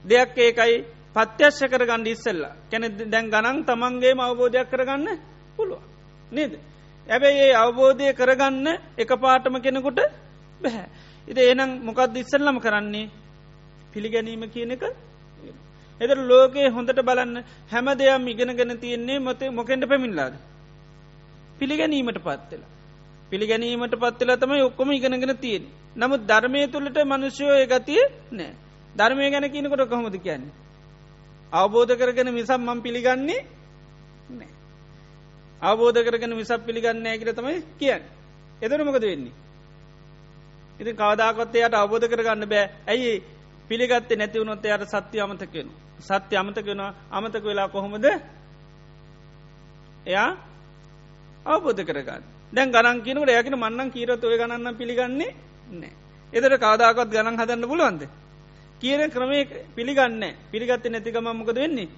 දෙයක් 0.05 0.37
ඒකයි 0.39 0.77
පත්‍යශ්‍ය 1.15 1.67
කරගන්න 1.69 2.07
ඉස්සල්ල 2.07 2.43
කැනෙ 2.71 2.89
දැන් 3.07 3.31
ගණන් 3.31 3.59
තමන්ගේ 3.65 4.15
අවබෝධයක් 4.21 4.71
කරගන්න 4.71 5.07
පුළුව 5.57 5.83
නේද. 6.33 6.53
ඇබැයි 7.07 7.45
ඒ 7.45 7.55
අවබෝධය 7.55 8.13
කරගන්න 8.13 8.67
එක 8.99 9.11
පාටම 9.17 9.55
කෙනෙකුට 9.59 10.01
බැහැ. 10.61 10.87
ඉති 11.29 11.41
එනම් 11.53 11.71
මොකක්ද 11.85 12.17
ඉස්සල්ලම 12.17 12.59
කරන්නේ 12.61 13.11
පිළිගැනීම 13.93 14.45
කියන 14.47 14.73
එක 14.73 14.85
එදර 16.01 16.19
ලෝකයේ 16.23 16.69
හොඳට 16.69 17.01
බලන්න 17.01 17.37
හැම 17.71 17.87
දෙයක් 17.95 18.29
ඉගෙනගෙන 18.29 18.73
තියෙන්නේ 18.79 19.19
මොත 19.19 19.41
මොකෙන්ට 19.51 19.85
පැමිල්ලාද. 19.89 20.35
පිළිගැනීමට 21.59 22.19
පත්වෙලා. 22.19 22.71
පිළිගැනීමට 23.33 23.95
පත්වෙලා 23.95 24.37
තමයි 24.37 24.63
ඔක්කොම 24.63 24.91
ඉගෙනගෙන 24.93 25.37
තියෙන. 25.37 25.65
නමුත් 25.97 26.23
ධර්මය 26.23 26.61
තුළට 26.69 26.99
මනුෂ්‍යයෝ 27.05 27.67
ගතිය 27.67 28.03
නෑ. 28.31 28.53
ධර්මය 28.97 29.31
ගැන 29.31 29.47
කියනකොට 29.51 29.89
කොහොමද 29.89 30.17
කියන්නේ. 30.19 30.68
අවබෝධ 31.53 31.95
කරගෙන 31.95 32.29
මිසම් 32.31 32.61
මං 32.61 32.83
පිළිගන්නේ 32.83 33.47
නෑ. 34.31 34.49
අවබෝධ 35.63 36.01
කරගෙන 36.01 36.33
විසක් 36.33 36.61
පිළිගන්න 36.61 37.07
ඇකිට 37.07 37.35
තමයි 37.35 37.63
කියන්න. 37.75 38.03
එදර 38.63 38.81
මොකද 38.81 39.03
වෙන්නේ. 39.03 39.33
ඉති 40.81 40.93
කවදාකොත්තයට 40.93 41.75
අවබෝධ 41.75 42.07
කරගන්න 42.07 42.45
බෑ 42.47 42.71
ඇයි 42.87 43.23
පිළිගත්තේ 43.71 44.17
නැතිවුණොත් 44.17 44.65
එයට 44.65 44.85
සත්‍ය 44.87 45.21
අමතකෙන. 45.21 45.69
සත්‍ය 46.01 46.37
අමතකෙන 46.37 46.81
අමතක 47.11 47.45
වෙලා 47.45 47.69
කොහොමද 47.69 48.05
එයා 50.07 50.31
අවබෝධ 51.47 51.83
කරගන්න. 51.83 52.23
දැන් 52.53 52.71
ගණන් 52.71 53.03
කියනකට 53.03 53.31
යකන 53.33 53.57
මන්නන් 53.57 53.91
කීරත් 53.91 54.25
ඔය 54.25 54.37
ගණන්න 54.37 54.77
පිළිගන්නේ 54.77 55.35
නෑ. 55.73 55.93
එදර 56.33 56.59
කාදාකත් 56.59 57.09
ගණන් 57.09 57.37
හදන්න 57.37 57.69
පුළුවන්ද. 57.69 58.03
කියන 58.81 59.11
ක්‍රමය 59.11 59.39
පිළිගන්න 59.75 60.23
පිළිගත්ත 60.53 60.85
නැතිකම 60.87 61.29
මොකද 61.33 61.55
වෙන්නේ. 61.57 61.89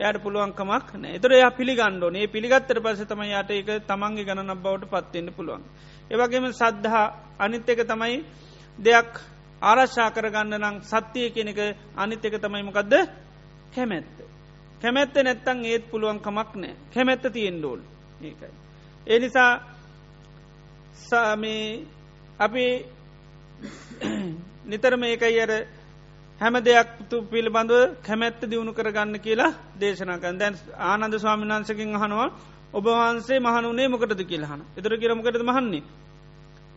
යට 0.00 0.22
පුළුවන්කමක් 0.22 0.88
නෑ 0.94 1.16
එතර 1.16 1.32
යා 1.32 1.50
පිළිගණ්ඩෝ 1.50 2.10
ඒ 2.12 2.26
පිළිගත්තර 2.26 2.78
පස 2.80 3.02
තම 3.04 3.22
යට 3.22 3.50
එක 3.52 3.68
තමන්ගේ 3.86 4.24
ගණනක් 4.24 4.62
බවට 4.64 4.90
පත්වෙන්න 4.92 5.28
පුළුවන්. 5.32 5.62
ඒවගේම 6.10 6.46
සද්ධහා 6.52 7.06
අනිත් 7.38 7.68
එක 7.68 7.80
තමයි 7.84 8.16
දෙයක් 8.78 9.12
ආරශ්ා 9.62 10.10
කරගන්න 10.10 10.58
නම් 10.58 10.76
සත්‍යය 10.82 11.30
කෙනෙක 11.30 11.58
අනිත් 11.96 12.24
එක 12.24 12.34
තමයි 12.36 12.62
මොකක්ද 12.62 12.94
කැමැත්ත. 13.74 14.16
කැමැත්ත 14.82 15.14
නැත්තං 15.16 15.64
ඒත් 15.64 15.84
පුළුවන්කමක් 15.90 16.50
නෑ 16.56 16.74
කැමැත්ත 16.94 17.24
තියෙන් 17.30 17.58
ඩෝල් 17.58 17.80
ඒකයි. 18.22 18.52
ඒ 19.06 19.18
නිසා 19.18 19.52
සාමී 20.94 21.86
අපි 22.38 22.66
නිතර 24.64 24.96
මේකයි 24.96 25.40
අර 25.40 25.52
හැම 26.42 26.54
දෙයක් 26.60 26.88
තු 27.08 27.16
පිළිබඳව 27.24 27.74
කැමැත්ත 28.02 28.40
දියුණු 28.42 28.72
කරගන්න 28.72 29.16
කියලා 29.18 29.52
දේශනකන් 29.78 30.38
දැන් 30.38 30.54
ආනන්ද 30.82 31.14
ස්වාමිනාන්සකින් 31.16 31.94
අහනවා 31.96 32.28
ඔබවහන්සේ 32.74 33.38
මහනුනේ 33.38 33.88
මොකටද 33.88 34.22
කියලහන 34.24 34.60
එතර 34.76 34.92
කියරමකටද 34.96 35.42
මහන්නේ? 35.42 35.82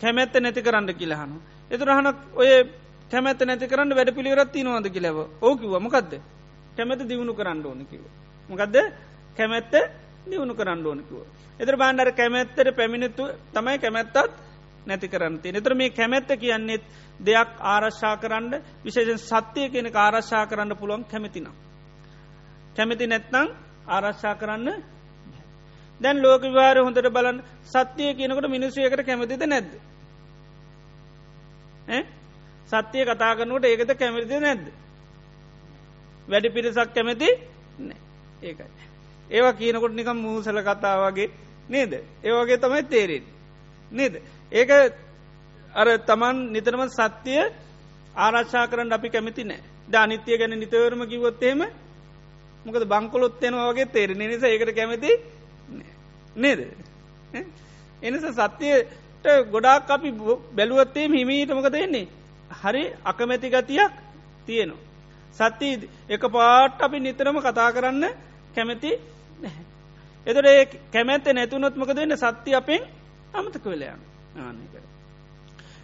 කැමැත්ත 0.02 0.36
නැති 0.36 0.62
කරන්න 0.62 0.90
කියලහන 0.94 1.32
එතුරහන 1.72 2.08
ඔය 2.36 2.50
කැමැත්ත 3.12 3.42
නැති 3.42 3.66
කරන්න 3.66 3.92
වැඩ 3.92 4.12
පිළිවරත් 4.12 4.56
නොවද 4.62 4.88
කියලව 4.90 5.18
ඕකිව 5.42 5.74
මොකක්ද 5.80 6.12
කැමැත 6.78 7.02
දියුණු 7.04 7.34
කරන්න 7.34 7.66
ඕනකිව 7.66 8.04
මොකක්ද 8.50 8.76
කැමැත්ත 9.38 9.74
දියුණු 10.26 10.54
කරන්න 10.54 10.86
ඕනකිව 10.86 11.18
එතර 11.60 11.76
බාණ්ඩර 11.76 12.12
කැමැත්තට 12.14 12.76
පැමිණිතු 12.76 13.24
තමයි 13.52 13.78
කැමැත්තත් 13.80 14.18
නැති 14.86 15.08
කරන්නති 15.08 15.50
එතර 15.52 15.74
මේ 15.74 15.90
කැමැත්ත 15.92 16.30
කියන්නෙත් 16.36 16.84
දෙයක් 17.20 17.50
ආරශ්ා 17.66 18.16
කරන්න 18.18 18.54
විශේෂෙන් 18.84 19.20
සත්‍යය 19.20 19.70
කෙනෙ 19.70 19.90
ආරශ්ා 19.96 20.46
කරන්න 20.46 20.76
පුළුවන් 20.76 21.04
කැමතිනම්. 21.06 21.48
කැමති 22.76 23.08
නැත්නං 23.08 23.48
ආරශ්ා 23.88 24.36
කරන්න 24.36 24.84
දැන් 26.02 26.18
ලෝක 26.20 26.42
විවාර 26.44 26.78
හොඳට 26.78 27.10
බලන් 27.10 27.38
සත්‍යය 27.66 28.14
කියනකට 28.14 28.48
මිනිස්සුයකට 28.48 29.02
කැමතිද 29.04 29.44
නැද්ද. 29.44 29.72
සත්‍යය 32.68 33.06
කතා 33.06 33.36
කරනුවට 33.36 33.66
ඒකත 33.66 33.92
කැමතිද 33.94 34.34
නැද්ද. 34.40 34.66
වැඩි 36.28 36.50
පිරිසක් 36.50 36.90
කැමති 36.90 37.30
ඒකයි. 38.42 38.70
ඒවා 39.30 39.54
කියනකොට 39.54 39.94
නිකම් 39.94 40.18
මූසල 40.18 40.60
කතාවගේ 40.62 41.32
නේද. 41.70 41.94
ඒවගේ 42.24 42.58
තමයි 42.58 42.84
තේරෙන්. 42.86 43.35
නේද. 43.92 44.22
ඒක 44.52 44.70
අර 45.74 45.88
තමන් 46.00 46.38
නිතරම 46.52 46.82
සත්‍යය 46.90 47.42
ආරශ්ා 48.16 48.68
කරන්න 48.68 48.92
අපි 48.92 49.10
කැමති 49.10 49.44
නෑ. 49.44 49.62
ද 49.88 49.94
අනිත්‍යය 49.96 50.38
ගැන 50.38 50.54
නිතවරම 50.56 51.02
කිවොත්තේම 51.06 51.62
මොකද 52.66 52.84
බංකොලොත්තෙනවා 52.86 53.72
වගේ 53.72 53.86
තේරෙන 53.88 54.18
නිසා 54.20 54.50
ඒකට 54.50 54.72
කැමති 54.74 55.12
නේද? 56.36 56.60
එනිස 58.02 58.26
සත්‍යයට 58.34 59.26
ගොඩාක් 59.52 59.90
අපි 59.90 60.12
බැලුවත්තේ 60.56 61.08
හිමීට 61.10 61.52
මොකද 61.52 61.76
එන්නේ 61.76 62.08
හරි 62.54 62.84
අකමැති 63.04 63.50
ගතියක් 63.50 63.94
තියෙනවා. 64.46 64.84
සත්‍යී 65.34 65.90
එක 66.10 66.24
පාට් 66.28 66.82
අපි 66.82 67.00
නිතරම 67.00 67.38
කතා 67.40 67.70
කරන්න 67.72 68.06
කැමැති 68.56 68.92
එතට 70.28 70.46
ඒ 70.46 70.66
කැමැත්ත 70.92 71.26
නැතුනොත්මක 71.30 71.92
දෙන්න 71.92 72.18
සත්‍ය 72.18 72.52
අපෙන් 72.54 72.82
අමතක 73.36 73.66
වෙලයන් 73.66 74.00
ආනක. 74.38 74.76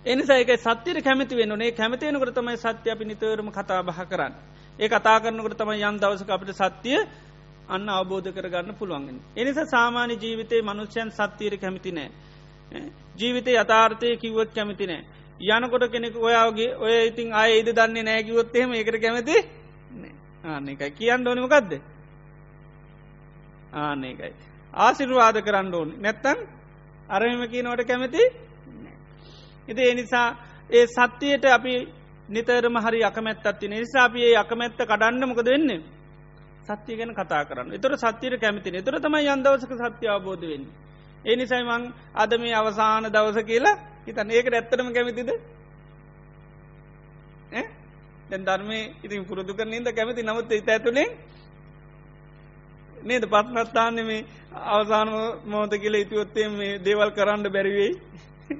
එනිසාඒක 0.05 0.51
සත්‍යයට 0.57 1.03
කැමති 1.03 1.35
වෙන 1.35 1.53
නේ 1.55 1.71
කැමතියනකට 1.73 2.33
තමයි 2.33 2.57
සත්‍ය 2.57 2.91
අපි 2.91 3.05
නිතරම 3.05 3.51
කතා 3.51 3.81
බහ 3.83 3.99
කරන්න. 4.05 4.33
ඒ 4.79 4.89
කතා 4.89 5.17
කරනකට 5.19 5.57
තමයි 5.57 5.83
යම් 5.83 5.97
දවසක 5.97 6.29
අපට 6.29 6.51
සත්‍යය 6.53 6.99
අන්න 7.69 7.89
අවබෝධ 7.89 8.29
කරගන්න 8.29 8.75
පුළුවන්ගෙන. 8.75 9.17
එනිසා 9.35 9.65
සාමාන්‍ය 9.67 10.15
ජීවිතයේ 10.15 10.61
මනුෂ්‍යයන් 10.63 11.11
සත්‍යයට 11.11 11.55
කැමති 11.57 11.91
නෑ. 11.91 12.09
ජීවිතය 13.15 13.51
යථාර්ථය 13.55 14.17
කිව්වත් 14.17 14.53
කැමති 14.53 14.87
නෑ. 14.87 15.03
යනකොට 15.39 15.91
කෙනෙක 15.91 16.15
ඔයාගේ 16.17 16.75
ඔය 16.77 16.95
ඉතින් 17.07 17.33
අය 17.33 17.59
ඉද 17.59 17.69
දන්නේ 17.69 18.03
නෑකිවොත්තේම 18.03 18.73
ඒකට 18.73 19.01
කැමති 19.01 19.35
ආන්න 20.43 20.69
එකයි 20.69 20.91
කියන්න 20.91 21.27
ඕනිමකක්ද 21.27 21.71
ආන්න 23.73 24.03
එකයි. 24.05 24.33
ආසිරුවාද 24.73 25.37
කරන්න 25.41 25.73
ඕනි 25.73 25.93
නැත්තන් 25.97 26.39
අරහෙම 27.11 27.43
කියනවට 27.47 27.83
කැමති 27.85 28.23
ඉති 29.67 29.81
ඒ 29.81 29.93
නිසා 29.93 30.27
ඒ 30.69 30.85
සත්‍යයට 30.87 31.45
අපි 31.47 31.73
නිතරම 32.29 32.75
හරි 32.77 33.03
අකමැත්තත්ති 33.03 33.67
නිසා 33.67 34.05
අපි 34.05 34.19
ඒ 34.23 34.35
අකමැත්ත 34.35 34.79
කඩන්න 34.81 35.27
මොකද 35.27 35.45
වෙන්නේ? 35.45 35.81
සත්‍යය 36.67 36.95
ගැන 36.97 37.13
කතා 37.13 37.43
කරන්න. 37.45 37.73
එතර 37.73 37.93
සත්‍යයට 37.97 38.39
කැමති 38.39 38.69
එතර 38.73 38.95
තමයි 38.99 39.27
යන්දවසක 39.27 39.71
සත්‍ය 39.79 40.05
අවබෝධ 40.07 40.43
වෙන්න. 40.43 40.65
ඒ 41.25 41.35
නිසයි 41.35 41.63
මං 41.63 41.83
අද 42.15 42.31
මේ 42.37 42.53
අවසාන 42.53 43.03
දවස 43.05 43.37
කියලා 43.43 43.75
හිතන් 44.05 44.31
ඒකට 44.31 44.53
ඇත්තරම 44.53 44.93
කැමතිද? 44.93 45.31
දැන් 48.29 48.43
ධර්මය 48.43 48.79
ඉතින් 49.03 49.25
පුරුදු 49.25 49.53
කරනින්ද 49.53 49.87
කැමති. 49.89 50.21
නමුත් 50.23 50.51
ඉත 50.51 50.69
ඇතුළේ 50.69 51.09
නේද 53.03 53.23
පත්නත්තාන්න 53.25 53.97
මේ 54.03 54.25
අවසාන 54.71 55.09
මෝත 55.45 55.71
කියල 55.73 55.95
ඉතිවොත්තේ 55.95 56.47
මේ 56.51 56.79
දේවල් 56.79 57.11
කරන්න 57.11 57.43
බැරිවෙයි 57.49 57.93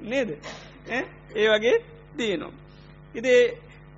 නේද 0.04 0.28
ඒ 0.90 1.48
වගේ 1.48 1.76
තියනවා. 2.16 2.52
ඉතිේ 3.14 3.42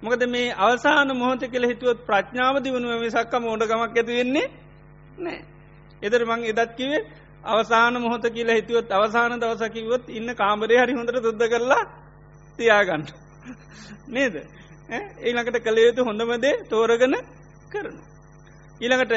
මොකද 0.03 0.23
මේ 0.27 0.55
අවසාන 0.57 1.09
මොහොත 1.15 1.43
කෙළ 1.47 1.67
හිතුවත් 1.67 1.99
ප්‍රඥාව 2.07 2.57
දියුණුව 2.59 3.01
මිසක්ක 3.01 3.35
මෝඩකමක් 3.41 3.83
ඇති 3.91 4.13
වෙන්නේ 4.13 4.47
නෑ. 5.19 5.39
එදර 6.03 6.23
මං 6.25 6.41
එදත් 6.45 6.73
කිවේ 6.77 7.03
අවසාන 7.45 7.95
මොහොත 7.99 8.25
කියලා 8.29 8.57
හිතුවත් 8.57 8.89
අවසාන 8.91 9.41
දවසකිවොත් 9.41 10.05
ඉන්න 10.11 10.29
කාමරය 10.35 10.77
හරි 10.77 10.93
හොඳට 10.93 11.23
දුද්ද 11.23 11.43
කරලා 11.49 11.85
තියාගන්න. 12.59 13.05
නේද. 14.09 14.35
ඒළඟට 15.21 15.59
කළයුතු 15.61 16.01
හොඳමදේ 16.05 16.55
තෝරගන 16.67 17.15
කරන. 17.71 17.97
ඊළඟට 18.81 19.15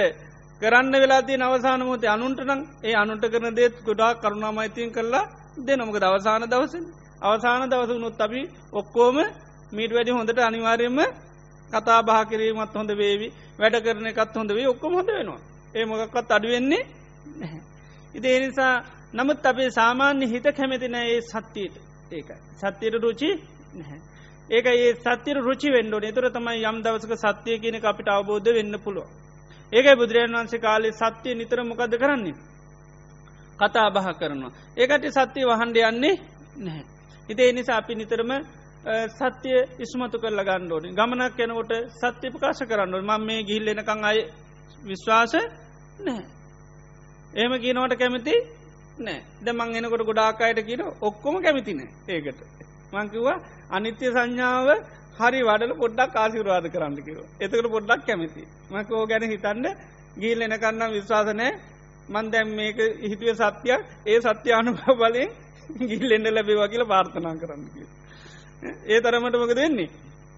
කරන්න 0.61 0.93
වෙලාතිය 0.93 1.37
අවසාන 1.39 1.81
මොතේ 1.81 2.09
අනුන්ටනම් 2.09 2.61
ඒ 2.83 2.95
අනුන්ට 2.95 3.25
කරන 3.25 3.55
දේත් 3.55 3.75
ගොඩා 3.83 4.11
කරුණාමයිතියෙන් 4.15 4.91
කරලා 4.91 5.25
දෙනොමක 5.59 5.97
දවසාන 5.97 6.43
දවසන් 6.45 6.85
අවසාන 7.21 7.69
දවස 7.69 7.89
වුණොත් 7.89 8.21
අපි 8.21 8.41
ඔක්කෝම 8.73 9.17
මීට 9.71 9.91
වැඩි 9.91 10.11
හොඳට 10.11 10.39
අනිවාර්යම 10.41 10.97
කතා 11.69 11.99
බා 12.01 12.21
කිරීමත් 12.25 12.73
හොඳ 12.73 12.91
වේවි. 12.91 13.27
වැඩ 13.59 13.75
කරන 13.79 14.07
එකත් 14.07 14.35
හොඳ 14.35 14.51
වේ 14.51 14.67
ඔක්කොම 14.67 14.93
හොඳ 14.93 15.09
වෙනවා. 15.09 15.41
ඒ 15.75 15.85
මොකක්වත් 15.85 16.31
අඩුවෙන්නේ 16.31 16.83
නැහැ. 17.35 17.61
ඉති 18.15 18.27
එනිසා 18.29 18.73
නමුත් 19.13 19.45
අපේ 19.45 19.69
සාමාන්‍ය 19.71 20.25
හිත 20.25 20.47
කැමති 20.51 20.87
නෑ 20.87 21.07
ඒ 21.09 21.21
සත්‍යයට. 21.23 21.75
ඒකයි 22.11 22.37
සත්‍යයට 22.55 22.95
රුචි 22.97 23.29
නැහැ. 23.73 23.99
ඒක 24.49 24.65
ඒ 24.67 24.91
සත්‍යර 24.97 25.37
රුචි 25.39 25.69
වෙන්ඩෝ 25.69 26.01
නතුර 26.01 26.25
තමයි 26.31 26.65
යම් 26.65 26.77
දවසක 26.83 27.13
සත්‍යය 27.17 27.57
කියන 27.59 27.79
අපිට 27.83 28.09
අවබෝධ 28.09 28.49
වෙන්න 28.53 28.75
පුළුව 28.79 29.26
ඒකයි 29.71 29.95
බුදුරජන් 29.95 30.35
වන්සේ 30.35 30.59
කාලේ 30.59 30.93
සත්‍යය 30.93 31.35
නිතර 31.35 31.59
මොකද 31.63 31.93
කරන්නේ? 31.95 32.35
කතා 33.59 33.89
බහ 33.89 34.07
කරනවා. 34.19 34.51
ඒකට 34.77 35.05
සත්‍යය 35.13 35.45
වහන්ඩ 35.45 35.77
යන්නේ 35.83 36.15
නැහැ. 36.57 36.85
හිතේ 37.29 37.51
නිසා 37.51 37.77
අපි 37.77 37.95
නිතරම 37.95 38.31
සත්‍යය 39.11 39.57
ඉස්මතු 39.79 40.17
කරල 40.17 40.41
ගණ්ඩෝන 40.41 40.85
ගමනක් 40.91 41.39
යනකොට 41.39 41.73
සත්‍ය 41.93 42.27
ප්‍රකාශ 42.29 42.63
කරන්නු 42.63 43.01
මං 43.01 43.21
මේ 43.21 43.41
ගිහිල්ලෙනකං 43.43 44.05
අය 44.05 44.19
විශ්වාස 44.81 45.33
නෑ 45.99 46.21
ඒම 47.33 47.53
කියනවට 47.59 47.95
කැමති 47.95 48.35
නෑ 48.99 49.19
ද 49.41 49.47
මං 49.51 49.75
එනකොට 49.77 50.03
ගොඩාකායට 50.03 50.61
කියන 50.65 50.83
ඔක්කොම 51.01 51.35
කැමතින 51.41 51.81
ඒකට. 52.07 52.39
මංකිවා 52.93 53.37
අනිත්‍ය 53.69 54.05
සංඥාව 54.07 54.67
හරි 55.17 55.39
වඩල 55.41 55.73
පොඩ්ඩක් 55.75 56.15
ආසිරවාද 56.15 56.65
කරන්න 56.67 56.95
කිව 56.99 57.17
එතකට 57.39 57.67
පොඩ්ඩක් 57.67 58.01
කැමති. 58.05 58.43
මකෝ 58.71 59.03
ගැන 59.05 59.23
හිතන්න 59.25 59.65
ගීල් 60.17 60.41
එනකන්නම් 60.41 60.91
විශ්වාසනෑ 60.91 61.51
මන් 62.09 62.31
දැම් 62.31 62.49
මේක 62.51 62.79
හිතුව 63.03 63.29
සත්‍යයක් 63.35 63.81
ඒ 64.05 64.17
සත්‍යානු 64.21 64.71
බලයෙන් 64.95 65.29
ගිල් 65.91 66.11
එන්න 66.11 66.27
ලැබේවා 66.29 66.67
කියල 66.67 66.85
පාර්ථනා 66.85 67.35
කරන්න 67.35 67.69
කිය 67.73 67.87
ඒ 68.87 68.99
තරමට 69.01 69.35
මොක 69.35 69.53
දෙන්නේ 69.55 69.89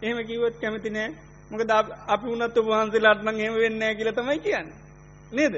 එහෙම 0.02 0.20
කිවත් 0.26 0.56
කැමති 0.62 0.90
නෑ 0.90 1.10
මොක 1.50 1.62
අපි 2.08 2.28
උනත් 2.28 2.58
ඔබහන්සේ 2.58 3.02
ලට්නං 3.02 3.38
හෙම 3.38 3.54
වෙන්න 3.56 3.84
කියල 3.98 4.12
තමයි 4.12 4.40
කියන්න. 4.40 4.68
නේද? 5.32 5.56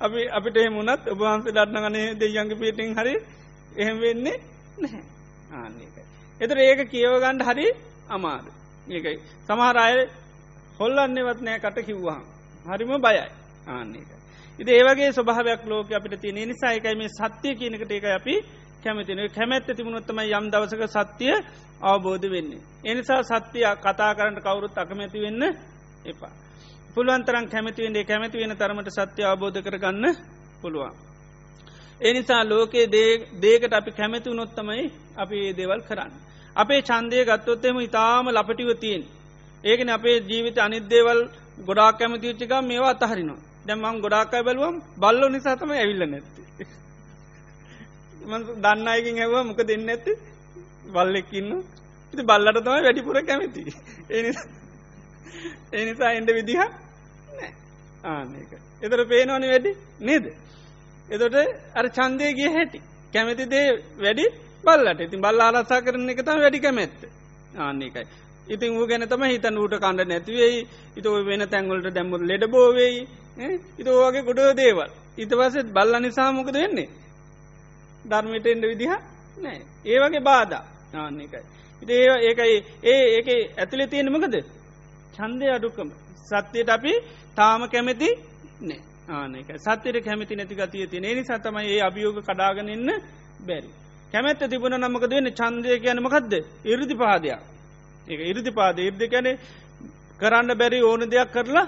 අපි 0.00 0.20
අපිට 0.28 0.56
එහමුණත් 0.58 1.02
ඔබහන්සේ 1.08 1.52
ලට්න 1.52 1.78
ගනේ 1.84 2.08
දෙයන්ගේ 2.16 2.56
පිටිං 2.56 2.94
හරි 2.94 3.14
එහෙම 3.76 3.96
වෙන්නේ 4.00 4.36
නැහැ. 4.78 5.02
ආන්නේකයි 5.52 6.02
එතර 6.40 6.58
ඒක 6.60 6.80
කියවගණ්ඩ 6.86 7.42
හරි 7.44 7.66
අමාරු 8.12 8.50
ඒකයි 8.88 9.18
සමහරය 9.46 10.02
හොල්ලන්නේවත් 10.80 11.40
නෑ 11.42 11.58
කට 11.58 11.78
කිව්වාහම් 11.82 12.24
හරිම 12.66 12.92
බයයි 13.00 13.24
ආන්නේකයි 13.68 14.22
ඉති 14.58 14.70
ඒවගේ 14.72 15.12
ස්වභාවයක් 15.12 15.62
ලෝක 15.64 15.92
අපිට 15.92 16.20
තියෙන 16.20 16.40
නිසායකයි 16.44 16.94
මේ 16.94 17.10
සත්‍යය 17.10 17.54
කියනකට 17.54 17.90
ඒක 17.90 18.04
අපි 18.10 18.34
කැමතින 18.82 19.20
කැමැත්ත 19.30 19.66
තිබුණොත්තම 19.68 20.18
යම් 20.20 20.46
දවසක 20.48 20.82
සත්‍යය 20.88 21.34
අවබෝධ 21.82 22.26
වෙන්නේ. 22.26 22.60
එනිසා 22.84 23.22
සත්‍යය 23.22 23.64
කතා 23.76 24.14
කරට 24.14 24.38
කවුරුත් 24.40 24.76
අකමැති 24.76 25.20
වෙන්න 25.20 25.42
එපා. 26.04 26.32
පුළුවන්තරන් 26.94 27.46
කැමතිවෙන්ේ 27.48 28.04
කැමති 28.04 28.38
වෙන 28.38 28.52
තරමට 28.52 28.90
සත්‍ය 28.90 29.22
අවබෝධ 29.22 29.58
කරගන්න 29.60 30.04
පුළුවන්. 30.60 30.94
එනිසා 32.00 32.42
ලෝකයේ 32.44 32.90
දේකට 33.40 33.72
අපි 33.72 33.90
කැමැති 33.92 34.30
උනොත්තමයි 34.30 34.84
අපි 35.16 35.36
ඒ 35.38 35.56
දේවල් 35.56 35.80
කරන්න. 35.80 36.12
අපේ 36.56 36.80
චන්දය 36.82 37.24
ගත්තොත්තෙම 37.24 37.76
ඉතාම 37.80 38.26
ලපටිව 38.28 38.70
තියෙන්. 38.76 39.02
ඒකන 39.64 39.88
අපේ 39.90 40.16
ජීවිත 40.22 40.58
අනිදේවල් 40.58 41.20
ගොඩා 41.60 41.90
කැමතිච්චික 41.92 42.52
මේවා 42.62 42.92
අතහරිනවා. 42.92 43.40
දැමම් 43.66 43.96
ගොඩාකයි 44.00 44.42
බැලුවම් 44.42 44.76
බල්ලෝ 44.96 45.28
නිසාතම 45.28 45.70
ඇවිල්ල 45.72 46.02
නැත්ති. 46.04 46.42
දන්න 48.56 48.88
අයකින් 48.88 49.16
හැව 49.16 49.34
මොක 49.42 49.60
දෙන්න 49.62 49.88
ඇති 49.88 50.12
බල්ලෙක්කින්න 50.86 51.50
ඉති 52.14 52.22
බල්ලට 52.22 52.58
තමයි 52.58 52.82
වැඩිපුර 52.82 53.18
කැමති. 53.22 53.62
ඒ 54.10 55.84
නිසා 55.84 56.10
එන්ඩ 56.10 56.30
විදිහ 56.30 56.60
ආනක. 58.04 58.52
එතර 58.82 59.00
පේනවනි 59.06 59.48
වැඩි 59.48 59.70
නේද. 60.00 60.24
එතොට 61.08 61.36
අර 61.74 61.86
චන්දය 61.90 62.26
ගිය 62.34 62.50
හැටි 62.50 62.78
කැමති 63.12 63.44
දේ 63.46 63.68
වැඩි 63.98 64.26
බල්ලට. 64.64 65.00
ඉතින් 65.00 65.20
බල්ල 65.20 65.40
ආරසා 65.40 65.80
කරන 65.80 66.10
එක 66.10 66.20
තම 66.20 66.40
වැඩි 66.40 66.60
කැමැත්ත. 66.60 67.00
ආන්නේකයි. 67.56 68.06
ඉතින් 68.46 68.70
ඌ 68.72 68.86
ගැන 68.86 69.08
තම 69.08 69.22
හිතන් 69.24 69.58
ූට 69.58 69.74
කණ්ඩ 69.76 70.08
නැතිවෙයි 70.08 70.66
ඉත 70.96 71.06
වෙන 71.24 71.48
තැන්ගොලට 71.48 71.88
දැම්මුත් 71.90 72.22
ලෙඩ 72.22 72.44
බෝවෙයි 72.48 73.06
ඉත 73.78 73.88
ඕගේ 73.88 74.22
ගොඩෝ 74.22 74.50
දේවල්. 74.54 74.90
ඉත 75.16 75.30
පසෙත් 75.30 75.68
බල්ල 75.68 75.94
නිසාමොකද 76.00 76.54
වෙන්නේ? 76.54 76.88
ධර්මයට 78.04 78.46
එන්ඩ 78.46 78.64
විදිහ 78.64 78.92
නෑ 79.36 79.58
ඒ 79.84 79.98
වගේ 80.00 80.22
බාධා. 80.22 80.64
ආන්නේකයි. 80.96 81.44
ඉති 81.82 81.92
ඒ 81.94 82.16
ඒකයි 82.22 82.56
ඒ 82.84 83.04
ඒක 83.16 83.28
ඇතුළේ 83.58 83.88
තියෙනමකද 83.88 84.36
චන්දය 85.14 85.46
අඩුකම. 85.48 85.90
සත්‍යයට 86.22 86.70
අපි 86.70 86.92
තාම 87.36 87.68
කැමැති 87.68 88.08
නෑ 88.62 88.80
ආනක 89.10 89.50
සත්‍යයට 89.58 90.04
කැමති 90.04 90.36
නැති 90.36 90.54
ගතිය 90.54 90.86
තියෙන. 90.86 91.04
ඒ 91.04 91.14
නිසා 91.14 91.38
තමයි 91.38 91.68
ඒ 91.68 91.80
අභියෝග 91.82 92.18
කඩාගනන්න 92.22 92.90
බැරි. 93.40 93.70
කැමැත්ත 94.12 94.42
තිබුණ 94.46 94.76
නමක 94.78 95.04
දෙන්න 95.06 95.28
චන්දය 95.32 95.78
කියනමකක්ද 95.78 96.32
ඉරදි 96.64 96.94
පාදයක්. 96.96 97.40
ඒ 98.06 98.24
ඉරදි 98.24 98.50
පාද. 98.50 98.78
ඉර්දි 98.80 99.06
කැන 99.08 99.28
කරන්න 100.20 100.50
බැරි 100.54 100.78
ඕන 100.82 101.02
දෙයක් 101.06 101.30
කරලා 101.30 101.66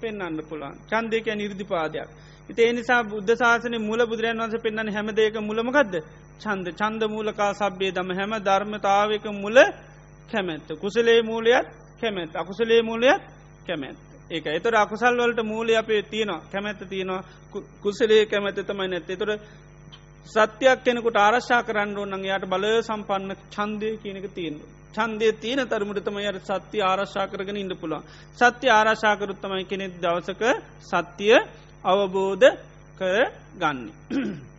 පෙන්න්න 0.00 0.42
පුළන් 0.42 0.74
චන්දයකැන 0.86 1.40
ඉරදි 1.40 1.64
පාදයක්. 1.64 2.08
ඉති 2.48 2.62
එනිසා 2.62 3.02
බුද්ධ 3.04 3.32
ශාසන 3.34 3.74
මුල 3.80 4.00
බුදුරන් 4.04 4.38
වන්ස 4.38 4.56
පෙන්න්න 4.58 4.88
හැමදේක 4.88 5.36
මුලමකක්ද 5.40 5.94
චන්ද 6.38 6.66
චන්ද 6.72 7.02
මූලකා 7.06 7.52
සබ්බේ 7.54 7.92
දම 7.92 8.10
හැම 8.12 8.32
ධර්මතාවක 8.40 9.26
මුල 9.34 9.56
කැමැත්ත. 10.30 10.68
කුසලේ 10.76 11.22
මූලයත් 11.22 11.66
කැමැත් 12.00 12.32
අකුසලේ 12.34 12.82
මූලයත් 12.82 13.22
කැමැත් 13.66 13.96
ඒක. 14.30 14.46
එතොර 14.48 14.74
අකුසල් 14.76 15.16
වලට 15.16 15.40
මූලය 15.44 15.76
අපේ 15.76 16.02
තියනවා. 16.04 16.40
කැමැත්ත 16.52 16.80
තියෙනවා. 16.84 17.22
කුසලේ 17.82 18.26
කැමැත 18.26 18.58
තමයි 18.58 18.88
නැත් 18.88 19.10
එතොර 19.10 19.30
සත්‍යයක් 20.26 20.78
කෙනෙකුට 20.80 21.16
ආරශ්ා 21.16 21.62
කරන්න 21.62 21.96
ඕන්න 21.96 22.24
යායට 22.24 22.46
බල 22.46 22.64
සම්පන්න 22.80 23.30
චන්දය 23.50 23.88
කියනක 23.98 24.26
තියෙන. 24.30 24.56
චන්දය 24.94 25.26
තියෙන 25.34 25.60
තරමුටතම 25.66 26.16
යට 26.20 26.38
සත්‍ය 26.42 26.78
ආරශ්ා 26.82 27.26
කරගෙන 27.26 27.56
ඉන්න 27.56 27.74
පුළුවන්. 27.74 28.04
සත්‍ය 28.38 28.66
ආරශාකරුත්තමයි 28.70 29.64
කෙනෙක් 29.64 29.92
දවසක 29.98 30.42
සත්‍යය 30.82 31.36
අවබෝධ 31.84 32.48
කර 32.98 33.16
ගන්න. 33.54 33.78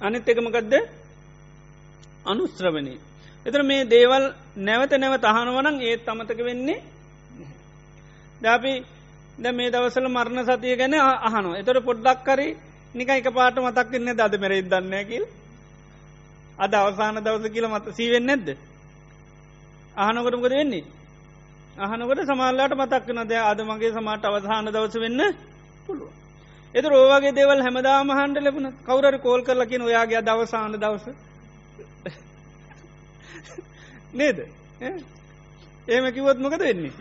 අනිත් 0.00 0.26
එකමකදද 0.26 0.74
අනුස්ත්‍රවනී. 2.24 2.98
එතර 3.46 3.62
මේ 3.62 3.84
දේවල් 3.86 4.24
නැවත 4.58 4.92
නැවත 4.94 5.24
අහනවනං 5.26 5.76
ඒත් 5.82 6.08
අමතක 6.08 6.40
වෙන්නේ 6.40 6.78
දැපි 8.40 8.72
ද 9.40 9.52
මේ 9.52 9.70
දවසල 9.70 10.06
මරණ 10.08 10.44
සතිය 10.46 10.76
ගැන 10.76 10.94
අහනු 11.22 11.50
එතොට 11.54 11.80
පොඩ්ඩක් 11.82 12.20
කරි 12.22 12.48
නික 12.94 13.08
එක 13.10 13.28
පාට 13.30 13.56
මතක්කන්න 13.58 14.10
දද 14.12 14.34
මෙරෙයි 14.36 14.62
දන්න 14.64 14.94
කියල්. 15.04 15.24
අද 16.58 16.72
අවසාන 16.74 17.16
දවස 17.18 17.46
කියල 17.48 17.66
මත 17.66 17.84
සීවෙන් 17.92 18.24
නැද්ද? 18.24 18.48
අහනකොටමකද 19.96 20.52
වෙන්නේ? 20.52 20.84
අහනකොට 21.78 22.20
සමාල්ලාට 22.24 22.74
මතක්කන 22.74 23.20
ද 23.24 23.32
අද 23.42 23.60
මගේ 23.62 23.92
සමාට 23.92 24.24
අවසාන 24.24 24.66
දවස 24.68 24.96
වෙන්න 24.96 25.20
පුළුව 25.86 26.10
එත 26.74 26.84
රෝවාගේ 26.86 27.32
දෙවල් 27.32 27.60
හැමදාම 27.60 28.10
හන්ඩ 28.10 28.36
ලැබුණ. 28.38 28.68
කවුර 28.80 29.18
කෝල් 29.18 29.40
කරලකින් 29.42 29.82
ඔයාගේ 29.82 30.22
දවසාන 30.22 30.72
දවස. 30.74 31.06
නේද? 34.12 34.38
ඒම 35.88 36.04
කිවොත් 36.12 36.38
මොකද 36.38 36.60
වෙන්නේ? 36.60 36.92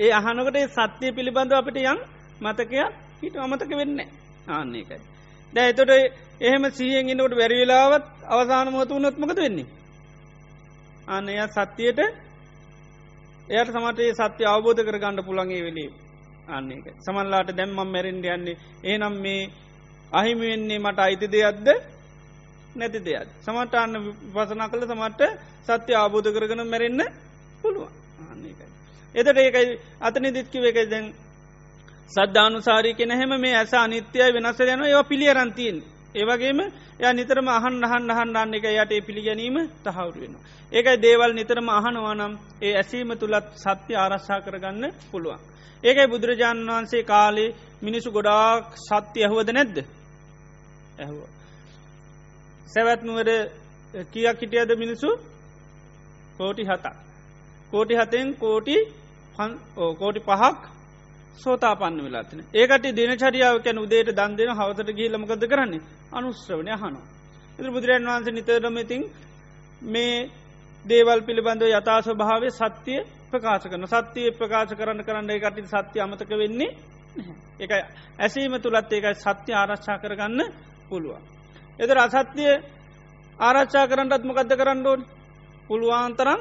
ඒ 0.00 0.10
අහනකට 0.12 0.58
සත්‍යය 0.70 1.12
පිළිබඳව 1.12 1.54
අපිට 1.54 1.78
යම් 1.84 1.98
මතකයක් 2.40 2.72
හිට 3.20 3.34
අමතක 3.38 3.72
වෙන්න 3.74 3.98
ආන්නේකයි 4.48 5.00
දැ 5.52 5.70
එතොට 5.70 5.92
එහෙම 6.40 6.64
සියෙන් 6.70 7.08
ඉන්නකට 7.08 7.34
වැැරිවෙලාවත් 7.34 8.04
අවසාන 8.26 8.68
මොතු 8.70 8.94
වනොත් 8.94 9.16
මොකද 9.18 9.36
වෙන්නේ? 9.36 9.66
අන්න 11.08 11.28
එය 11.28 11.40
සත්‍යයට 11.48 12.00
එයට 13.48 13.70
සමටේ 13.70 14.14
සත්‍ය 14.14 14.42
අවබෝධ 14.44 14.80
කර 14.80 14.98
ගණඩ 14.98 15.26
පුළන්ගේ 15.26 15.62
වෙලේ. 15.62 15.90
අන්නේක 16.48 16.86
සමල්ලාට 16.98 17.50
දැම්මම් 17.52 17.80
මැරෙන්ඩ 17.86 18.26
යන්නේ. 18.26 18.60
ඒනම් 18.84 19.14
මේ 19.16 19.50
අහිමි 20.12 20.46
වෙන්නේ 20.46 20.78
මට 20.78 20.98
අයිති 21.00 21.26
දෙයක්ද? 21.28 21.68
නැති 22.76 23.00
දෙයක්. 23.00 23.28
සමට 23.40 23.74
අන්න 23.76 23.94
පසනා 24.32 24.68
කළ 24.68 24.86
සමට 24.86 25.22
සත්‍ය 25.66 25.92
ආබෝධ 25.94 26.30
කරගන 26.30 26.62
මැරෙන්න්න 26.64 27.02
පුළුවන්. 27.62 27.99
ආන්නේකයි. 29.10 29.20
එතට 29.20 29.38
ඒකයි 29.38 29.78
අතනි 30.00 30.30
දිත්කිව 30.30 30.64
එකයි 30.64 30.86
දැන් 30.86 31.14
සද්ධානුසාරී 32.10 32.94
කෙන 32.94 33.10
හැම 33.10 33.40
මේ 33.40 33.54
ඇස 33.54 33.74
අනිත්‍යය 33.74 34.32
වෙනස 34.34 34.60
යන 34.60 34.82
ඒවා 34.82 35.04
පිළියරන්තිීන් 35.04 35.78
ඒවගේම 36.12 36.60
ය 37.00 37.12
නිතරම 37.12 37.48
අහන් 37.48 37.84
අහන් 37.84 38.10
අහන්ඩන්න 38.10 38.54
එක 38.54 38.64
යට 38.66 39.06
පිළිගැනීම 39.06 39.56
තහවුරු 39.84 40.20
වෙන. 40.20 40.34
ඒකයි 40.72 40.96
දේවල් 40.98 41.32
නිතරම 41.32 41.68
අහනවානම් 41.70 42.32
ඒ 42.62 42.74
ඇසීම 42.74 43.10
තුළත් 43.12 43.46
සත්‍ය 43.56 43.92
ආරශ්ා 43.94 44.40
කරගන්න 44.40 44.84
පුළුවන්. 45.10 45.40
ඒකයි 45.84 46.06
බුදුරජාණන් 46.06 46.68
වහන්සේ 46.68 47.02
කාලේ 47.02 47.54
මිනිසු 47.82 48.08
ගොඩාක් 48.10 48.64
සත්‍ය 48.78 49.18
ඇහුවද 49.22 49.48
නැද්ද 49.50 49.76
ඇහුව. 50.98 51.20
සැවැත්නුවර 52.66 53.28
කියක් 54.12 54.38
හිටියද 54.40 54.70
මිනිසු 54.76 55.08
කෝටි 56.38 56.64
හතා. 56.64 56.96
කෝටි 57.70 57.94
හතෙන් 57.94 58.28
කෝටි 58.34 58.76
කෝටි 59.94 60.20
පහක් 60.22 60.58
සෝතා 61.36 61.74
පන්න 61.76 62.00
වෙලාතින 62.00 62.40
ඒකට 62.52 62.84
දින 62.92 63.12
චරියාව 63.14 63.56
කැන 63.60 63.78
උදේට 63.78 64.10
දන් 64.10 64.36
දෙෙන 64.36 64.52
හවසට 64.52 64.90
ගීලමකද 64.92 65.44
කරන්නේ? 65.46 65.80
අනුස්්‍රවණය 66.10 66.72
හනවා. 66.72 67.06
එ 67.58 67.60
බුදුරන් 67.68 68.06
වහන්ස 68.06 68.28
නිතරමඉතින් 68.30 69.02
මේ 69.84 70.28
දේවල් 70.84 71.20
පිළිබඳව 71.22 71.68
යථා 71.70 72.00
ස්වභාවය 72.02 72.48
සත්‍යය 72.52 73.00
ප්‍රකාශ 73.30 73.66
කරන 73.66 73.86
සත්‍යය 73.88 74.28
ප්‍රකාශ 74.32 74.72
කරන්න 74.72 75.00
කරන්න 75.00 75.30
එකට 75.30 75.58
සත්‍ය 75.68 75.98
අමතක 75.98 76.30
වෙන්නේ 76.32 76.70
එක 77.58 77.70
ඇසීම 78.18 78.54
තුළත් 78.58 78.90
ඒකයි 78.90 79.14
සත්‍ය 79.16 79.52
ආරක්ෂා 79.52 79.98
කරගන්න 79.98 80.40
පුළුවන්. 80.88 81.22
එද 81.78 81.90
අසත්‍යය 81.98 82.52
ආරච්චා 83.38 83.86
කරන්නටත් 83.86 84.24
මොකක්ද 84.24 84.52
කරන්න 84.54 84.86
ඕන්? 84.86 85.00
පුළුවන්තරම් 85.68 86.40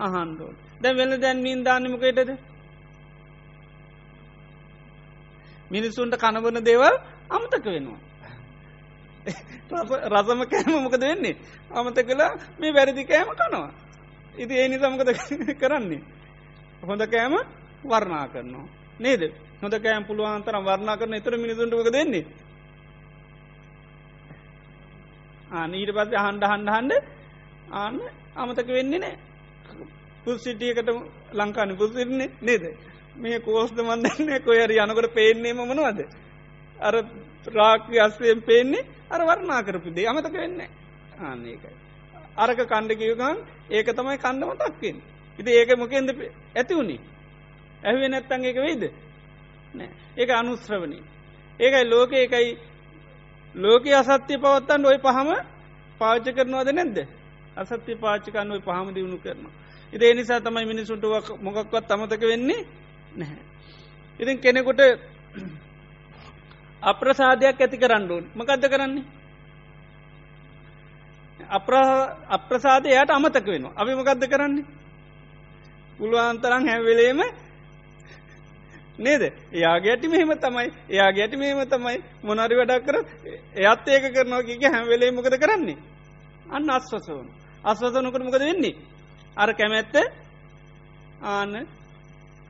අහන්ඩෝන් 0.00 0.56
දැ 0.84 0.94
වෙල 0.94 1.12
දැන් 1.18 1.38
මීන් 1.40 1.60
දාන්නමකයටද 1.62 2.30
මිනිස්සුන්ට 5.70 6.16
කනබන 6.16 6.60
දේවල් 6.62 6.94
අමතක 7.30 7.64
වෙනවා. 7.66 8.00
රසම 10.08 10.40
කෑම 10.44 10.74
මොකද 10.78 11.00
වෙන්නේ 11.02 11.36
අමත 11.70 11.98
කලා 12.00 12.32
මේ 12.58 12.72
වැරදි 12.72 13.04
කෑම 13.04 13.30
කනවා. 13.32 13.70
ඉති 14.34 14.54
ඒ 14.54 14.68
නිසමකද 14.68 15.10
කරන්නේ. 15.60 16.02
හොඳ 16.82 17.02
කෑම 17.06 17.34
වර්ණා 17.84 18.28
කරනවා. 18.28 18.66
නේද 19.00 19.22
හොඳ 19.62 19.74
කෑම් 19.78 20.04
පුළුවන්තරම් 20.04 20.64
වර්ණා 20.64 20.96
කරන 20.96 21.14
එතර 21.14 21.36
මිනිසුන්ටමක 21.36 21.90
දෙන්නේ. 21.90 22.24
ආනීට 25.52 25.92
පස්සේ 25.92 26.20
හන්ඩ 26.20 26.44
හන්ඩ 26.44 26.70
හන්ඩ 26.70 26.92
ආන්න 27.72 28.00
අමතක 28.36 28.68
වෙන්නේ 28.68 29.00
නෑ 29.00 29.16
පුස්සිටියකට 30.24 30.88
ලංකාන. 31.32 31.76
පුසිරන්නේ 31.76 32.30
නේද? 32.40 32.64
මේ 33.16 33.40
කෝස්ද 33.40 33.78
මන්දන්නේ 33.80 34.40
කොයරි 34.40 34.76
යනකට 34.78 35.14
පේන්නේ 35.14 35.54
මනවද? 35.54 36.00
අර 36.78 36.94
රාක්‍ය 37.48 38.00
අස්වයෙන් 38.00 38.42
පේන්නේ 38.42 38.86
අර 39.10 39.20
වර්ණා 39.22 39.62
කරපු 39.62 39.90
දේ. 39.90 40.06
අමතක 40.06 40.32
වෙන්නේ 40.34 40.68
ආන්න 41.20 41.46
ඒකයි. 41.46 41.74
අරක 42.36 42.58
කණ්ඩකිවගන් 42.64 43.38
ඒක 43.70 43.88
තමයි 43.88 44.18
කණ්ඩම 44.18 44.52
තක්කෙන් 44.60 44.96
ඉති 45.38 45.50
ඒක 45.52 45.70
මොකෙන්ද 45.76 46.08
ඇති 46.54 46.74
වුණේ 46.74 47.00
ඇහුවේ 47.82 48.08
නැත්තන් 48.08 48.44
ඒක 48.44 48.56
වෙයිද? 48.58 48.84
නෑ 49.74 49.90
ඒක 50.16 50.30
අනුස්්‍රවනී 50.32 51.02
ඒකයි 51.60 51.84
ලෝක 51.86 52.12
එකයි 52.14 52.58
ලෝක 53.54 53.84
අසත්‍යය 53.88 54.38
පවත්තන් 54.38 54.86
ඔය 54.86 54.98
පහම 54.98 55.30
පාච්ච 56.00 56.26
කරනවාද 56.28 56.70
නැද්ද? 56.70 56.98
අසත්‍ය 57.56 57.94
පාච්චිකන්න 57.96 58.50
ඔය 58.50 58.60
පහම 58.60 58.88
දියුණු 58.90 59.18
කරනවා. 59.18 59.52
ඉදේ 59.94 60.14
නිසා 60.14 60.40
තමයි 60.40 60.66
මිනිසුන්ට 60.66 61.04
මොකක්වත් 61.40 61.90
අමතක 61.90 62.22
වෙන්නේ 62.22 62.66
නැහැ. 63.16 63.42
ඉතින් 64.20 64.38
කෙනෙකුට 64.38 64.80
අප්‍රසාධයක් 66.82 67.60
ඇති 67.60 67.78
කරන්නඩුවන් 67.78 68.24
මකදද 68.34 68.64
කරන්නේ. 68.68 69.04
අප්‍රසාදයට 72.28 73.10
අමතක 73.10 73.46
වෙනවා. 73.46 73.76
අපි 73.76 73.94
මොකක්ද 73.94 74.24
කරන්නේ. 74.26 74.64
පුළුවන්තරන් 75.98 76.68
හැවලේම 76.68 77.20
නේද 78.98 79.22
එයාගේ 79.52 79.90
ඇටි 79.90 80.08
මෙහෙම 80.08 80.32
තමයි 80.36 80.70
එයා 80.88 81.10
ගැටි 81.12 81.36
මෙහෙම 81.36 81.60
තමයි 81.66 81.98
මොනරි 82.22 82.56
වැඩක් 82.56 82.86
කර 82.86 82.96
එයත් 83.60 83.88
ඒක 83.88 84.04
කරනවා 84.12 84.42
කික 84.42 84.62
හැම්වෙලේ 84.64 85.10
මොකද 85.10 85.36
කරන්නේ 85.36 85.78
අන්න 86.50 86.70
අස්වසවන 86.70 87.28
අස්වසනකට 87.64 88.18
මොකද 88.20 88.38
වෙන්නේ 88.40 88.74
අර 89.36 89.50
කැමැත්ත 89.52 89.94
ආන 91.22 91.66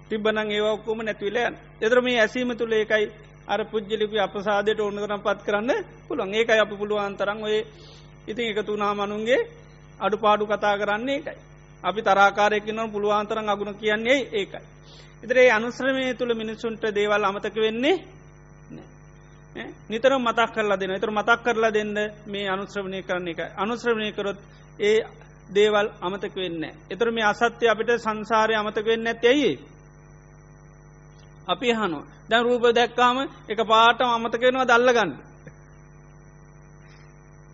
තිබනං 0.09 0.51
ඒවක්කෝම 0.51 1.01
නැතිවලයන් 1.01 1.55
එතර 1.81 1.99
මේ 2.01 2.19
ඇසීම 2.19 2.51
තුළ 2.53 2.73
ඒකයි 2.73 3.07
අර 3.47 3.61
පුද්ජලිපි 3.65 4.19
අපසාදයට 4.19 4.81
ඕන 4.81 4.97
කරම් 4.97 5.21
පත් 5.21 5.41
කරන්න 5.43 5.71
පුළුවන්. 6.07 6.35
ඒකයි 6.35 6.61
අප 6.61 6.73
පුළුවන්තරන් 6.73 7.43
ඔය 7.43 7.57
ඉතින් 8.27 8.51
එකතු 8.51 8.77
නාමනුන්ගේ 8.77 9.41
අඩු 10.01 10.17
පාඩු 10.17 10.45
කතා 10.47 10.77
කරන්නේ 10.77 11.17
ඒකයි. 11.17 11.39
අපි 11.83 12.01
තරාකාරයකින්නම් 12.03 12.93
පුළුවන්තරන් 12.93 13.49
අගුණ 13.49 13.75
කියන්නේ 13.75 14.29
ඒකයි. 14.33 14.63
ඉතරේ 15.23 15.51
අනුශ්‍රමය 15.51 16.15
තුළ 16.15 16.35
මිනිස්සුන්ට 16.35 16.85
දේවල් 16.91 17.25
අමතක 17.25 17.57
වෙන්නේ 17.57 17.97
නිතර 19.89 20.13
මතක් 20.19 20.51
කරලා 20.51 20.77
දෙන 20.77 20.93
තර 20.95 21.11
මතක් 21.11 21.41
කරලා 21.43 21.71
දෙන්න 21.71 21.95
මේ 22.27 22.49
අනුශ්‍රවණය 22.49 23.03
කරන 23.03 23.29
එක 23.29 23.41
අනුශ්‍රවණය 23.57 24.13
කරොත් 24.13 24.39
ඒ 24.81 24.99
දේවල් 25.49 25.87
අමතක 26.01 26.35
වෙන්න. 26.35 26.65
එතර 26.91 27.11
මේ 27.11 27.25
අසත්‍යය 27.25 27.69
අපිට 27.69 27.91
සංසාරය 27.99 28.55
අමතක 28.55 28.85
වෙන්න 28.85 29.07
ඇත්තැයි. 29.07 29.53
අපි 31.47 31.73
හනු 31.73 32.01
දැන් 32.29 32.43
රූප 32.43 32.65
දැක්කාම 32.73 33.17
එක 33.49 33.61
පාටම 33.65 34.09
අමතක 34.09 34.41
වෙනවා 34.41 34.67
දල්ලගන්න. 34.67 35.13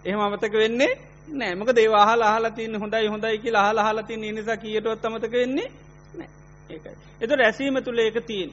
එහෙම 0.04 0.20
අමතක 0.20 0.52
වෙන්නේ 0.54 0.98
නෑමක 1.30 1.70
දේවාහල 1.72 2.22
හලතින් 2.26 2.72
හොඳයි 2.76 3.06
හොඳයි 3.06 3.38
කියලා 3.38 3.66
හල 3.66 3.80
හලතින් 3.80 4.20
නිසා 4.30 4.56
කියටවත් 4.56 5.04
අමතක 5.04 5.32
වෙන්නේ 5.32 5.68
ඒකයි. 6.70 6.94
එතොට 7.20 7.40
ඇසීම 7.40 7.76
තුළ 7.78 7.98
ඒක 7.98 8.18
තියෙන් 8.26 8.50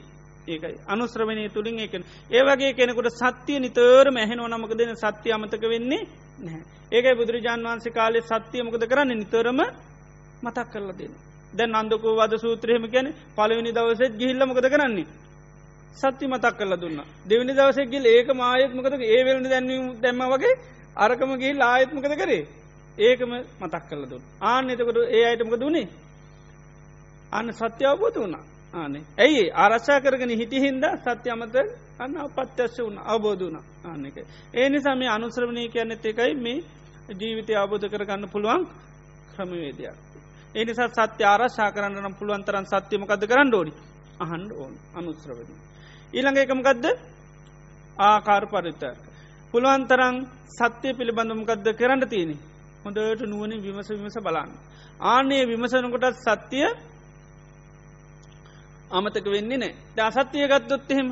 ඒකයි 0.48 0.76
අනුශ්‍රවනය 0.86 1.44
තුළින් 1.50 1.78
ඒකන 1.78 2.02
ඒවගේ 2.30 2.72
කෙනෙකුට 2.72 3.08
සත්‍යය 3.12 3.58
නිතර 3.58 4.06
මැහෙන 4.10 4.40
නමක 4.46 4.72
දෙන 4.72 4.96
සත්‍ය 4.96 5.28
අමතක 5.30 5.64
වෙන්නේ 5.64 6.02
නැහැ. 6.38 6.62
ඒකයි 6.92 7.14
බුදුරජාන් 7.14 7.64
වන්සේ 7.64 7.92
කාලේ 7.92 8.24
සත්‍යයමකද 8.24 8.84
කරන්න 8.84 9.14
නිතරම 9.14 9.60
මතක් 10.42 10.66
කරලා 10.68 10.94
දෙන. 10.94 11.12
දැන් 11.52 11.74
අන්දකෝ 11.74 12.14
වද 12.14 12.34
සූත්‍රයම 12.38 12.84
ගැන 12.88 13.08
පලවෙනි 13.34 13.72
දවසෙත් 13.72 14.12
ගිහිල්ලමකද 14.14 14.66
කරන්නේ. 14.66 15.06
සත්‍ය 15.94 16.24
මතක් 16.26 16.54
කරල 16.54 16.74
දුන්න. 16.76 16.98
දෙවනි 17.24 17.52
දවසෙක්ගිල් 17.54 18.04
ඒක 18.06 18.28
මායත්මකද 18.34 18.94
ඒ 19.06 19.20
වෙලනි 19.24 19.48
දැන්වීම 19.48 19.86
දැම්ම 19.98 20.22
වගේ 20.28 20.54
අරකම 20.96 21.30
ගිල් 21.36 21.58
ආයත්මකද 21.62 22.14
කරේ 22.16 22.44
ඒකම 22.98 23.32
මතක් 23.60 23.84
කරල 23.88 24.04
දුන් 24.06 24.22
ආන 24.42 24.70
එතකොට 24.70 24.98
ඒ 25.08 25.24
අයටමක 25.24 25.54
දුණේ 25.56 25.88
අන්න 27.32 27.52
සත්‍ය 27.52 27.84
අවබෝධ 27.84 28.16
වුණා 28.16 28.44
ආනේ 28.72 29.02
ඇයි 29.18 29.44
ආරශ්ා 29.54 30.00
කරගෙන 30.00 30.32
හිටි 30.32 30.60
හින්ද 30.60 30.84
සත්‍ය 30.98 31.30
අමත 31.30 31.56
අන්න 31.98 32.16
අපත්‍යස්ස 32.18 32.76
වුණ 32.78 32.98
අවබෝධ 33.04 33.42
වුණ 33.42 33.58
ආන 33.84 34.06
එක. 34.06 34.16
ඒ 34.54 34.68
නිසා 34.68 34.94
මේ 34.94 35.08
අනුශ්‍රවණය 35.08 35.68
කියන්නෙත් 35.68 36.04
එකයි 36.04 36.34
මේ 36.36 36.64
ජීවිතය 37.10 37.52
අවබෝධ 37.54 37.86
කරගන්න 37.86 38.28
පුළුවන් 38.28 38.62
ක්‍රමවේදයක්. 39.30 39.96
ඒ 40.54 40.64
නිසා 40.64 41.06
සත්‍ය 41.08 41.22
ආරශ්ා 41.24 41.70
කරන්න 41.70 41.96
නම් 41.96 42.14
පුළුවන්තරන් 42.14 42.66
සත්‍යමකද 42.66 43.22
කරන්න 43.24 43.54
ඕනි 43.54 43.72
අහන්ඩ 44.20 44.50
ඕන් 44.52 44.72
අනුශ්‍රවනය. 44.94 45.54
ඊළඟ 46.12 46.38
එකමකදද 46.38 46.86
ආකාර 48.02 48.44
පරිතර්ක. 48.46 48.98
පුළුවන්තරං 49.52 50.16
සත්‍යය 50.50 50.92
පිළිබඳමකක්ද 50.92 51.66
කරන්න 51.72 52.02
තියෙනෙ 52.06 52.36
හොඳට 52.84 53.22
නුවන 53.24 53.52
විමස 53.58 53.88
විමස 53.92 54.18
බලන්න. 54.18 54.50
ආනේ 55.02 55.42
විමසනකොටත් 55.46 56.20
සත්‍යය 56.20 56.68
අමතක 58.90 59.26
වෙන්නේ 59.26 59.58
නෑ 59.58 59.74
ද 59.94 59.98
අසත්‍යය 60.00 60.46
ගත්තොත් 60.46 60.90
එහෙම. 60.90 61.08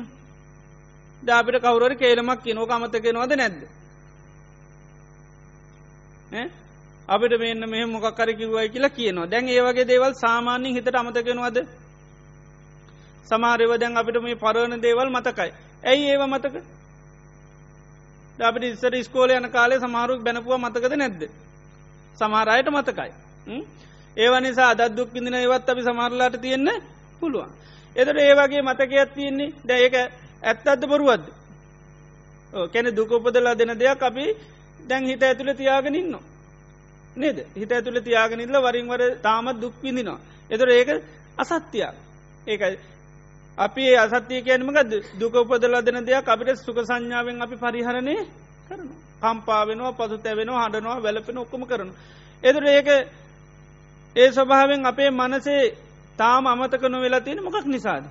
දාපිට 1.23 1.61
කවුරරි 1.61 1.95
කේලමක් 1.95 2.41
කියනෝක 2.41 2.71
අමතකෙනවද 2.71 3.33
නැද්ද? 3.33 3.61
අපිට 7.09 7.33
මෙන්න 7.37 7.61
මෙහ 7.65 7.85
මොකක්කර 7.87 8.29
කිව්වයි 8.33 8.69
කියලා 8.69 8.89
කියනවා. 8.91 9.27
දැන් 9.27 9.47
ඒවගේ 9.47 9.85
දේවල් 9.85 10.13
සාමාන්‍යින් 10.15 10.75
හිතට 10.75 10.95
අමතකෙනවද 10.95 11.57
සමාරයව 13.25 13.71
දැන් 13.75 13.97
අපිට 13.97 14.21
මේ 14.21 14.35
පරවන 14.35 14.81
දේවල් 14.81 15.09
මතකයි. 15.09 15.51
ඇයි 15.83 16.09
ඒව 16.11 16.21
මතක? 16.25 16.55
අපිට 18.39 18.63
ඉස්සර 18.65 18.93
ස්කෝල 19.03 19.29
යන 19.31 19.49
කාලේ 19.49 19.79
සමාරුක් 19.79 20.21
බැනපුව 20.21 20.57
මතකද 20.57 20.93
නැද්ද? 20.95 21.21
සමාරයට 22.17 22.69
මතකයි. 22.69 23.11
ඒව 24.17 24.33
නිසා 24.41 24.69
අදත්දුක් 24.69 25.09
ඉදින 25.15 25.35
ඒවත් 25.35 25.69
අපි 25.69 25.81
සමාරලාට 25.83 26.41
තියෙන්නේ 26.41 26.81
පුළුවන්. 27.19 27.51
එතට 27.95 28.17
ඒ 28.17 28.33
වගේ 28.35 28.61
මතකයක් 28.61 29.09
තියන්නේ 29.09 29.53
දැයක 29.63 29.95
ඇත්තත්ද 30.43 30.83
බොරුවද්ද. 30.85 31.25
කැන 32.65 32.87
දුකපදලා 32.91 33.55
දෙන 33.55 33.71
දෙයක් 33.75 34.01
අපි 34.01 34.25
දැන් 34.79 35.05
හිත 35.05 35.23
ඇතුළ 35.23 35.53
තියාගෙනන්න. 35.53 36.17
නේද 37.15 37.37
හිත 37.55 37.71
ඇතුළ 37.71 37.99
තියාගෙනල්ල 38.01 38.57
වරින්වර 38.59 39.01
තාමත් 39.19 39.57
දුක් 39.57 39.73
විඳිනවා. 39.79 40.19
එතර 40.49 40.69
ඒක 40.69 40.89
අසත්‍යයක් 41.37 41.95
ඒකයි. 42.47 42.77
අපි 43.57 43.83
අසත්‍යය 43.97 44.41
කියනමක 44.41 44.77
දුකපදලා 45.19 45.81
දෙන 45.81 45.99
දෙයක් 46.01 46.27
අපිට 46.27 46.57
සුක 46.57 46.77
සංඥාවෙන් 46.79 47.41
අපි 47.41 47.55
පරිහරණය 47.57 48.15
කරන. 48.67 48.89
කම්පාවෙනවා 49.21 49.93
පසු 49.93 50.17
තැවෙනවා 50.17 50.63
හඬනවා 50.63 51.03
වැලපෙන 51.03 51.37
ඔක්කම 51.37 51.63
කරන. 51.63 51.89
එතුර 52.43 52.65
ඒක 52.65 52.87
ඒ 54.15 54.29
ස්වභාවෙන් 54.31 54.85
අපේ 54.85 55.09
මනසේ 55.11 55.63
තාම 56.17 56.47
අමතක 56.47 56.83
නොවෙලා 56.85 57.21
තියෙන 57.21 57.43
මොකක් 57.43 57.67
නිසාද. 57.67 58.05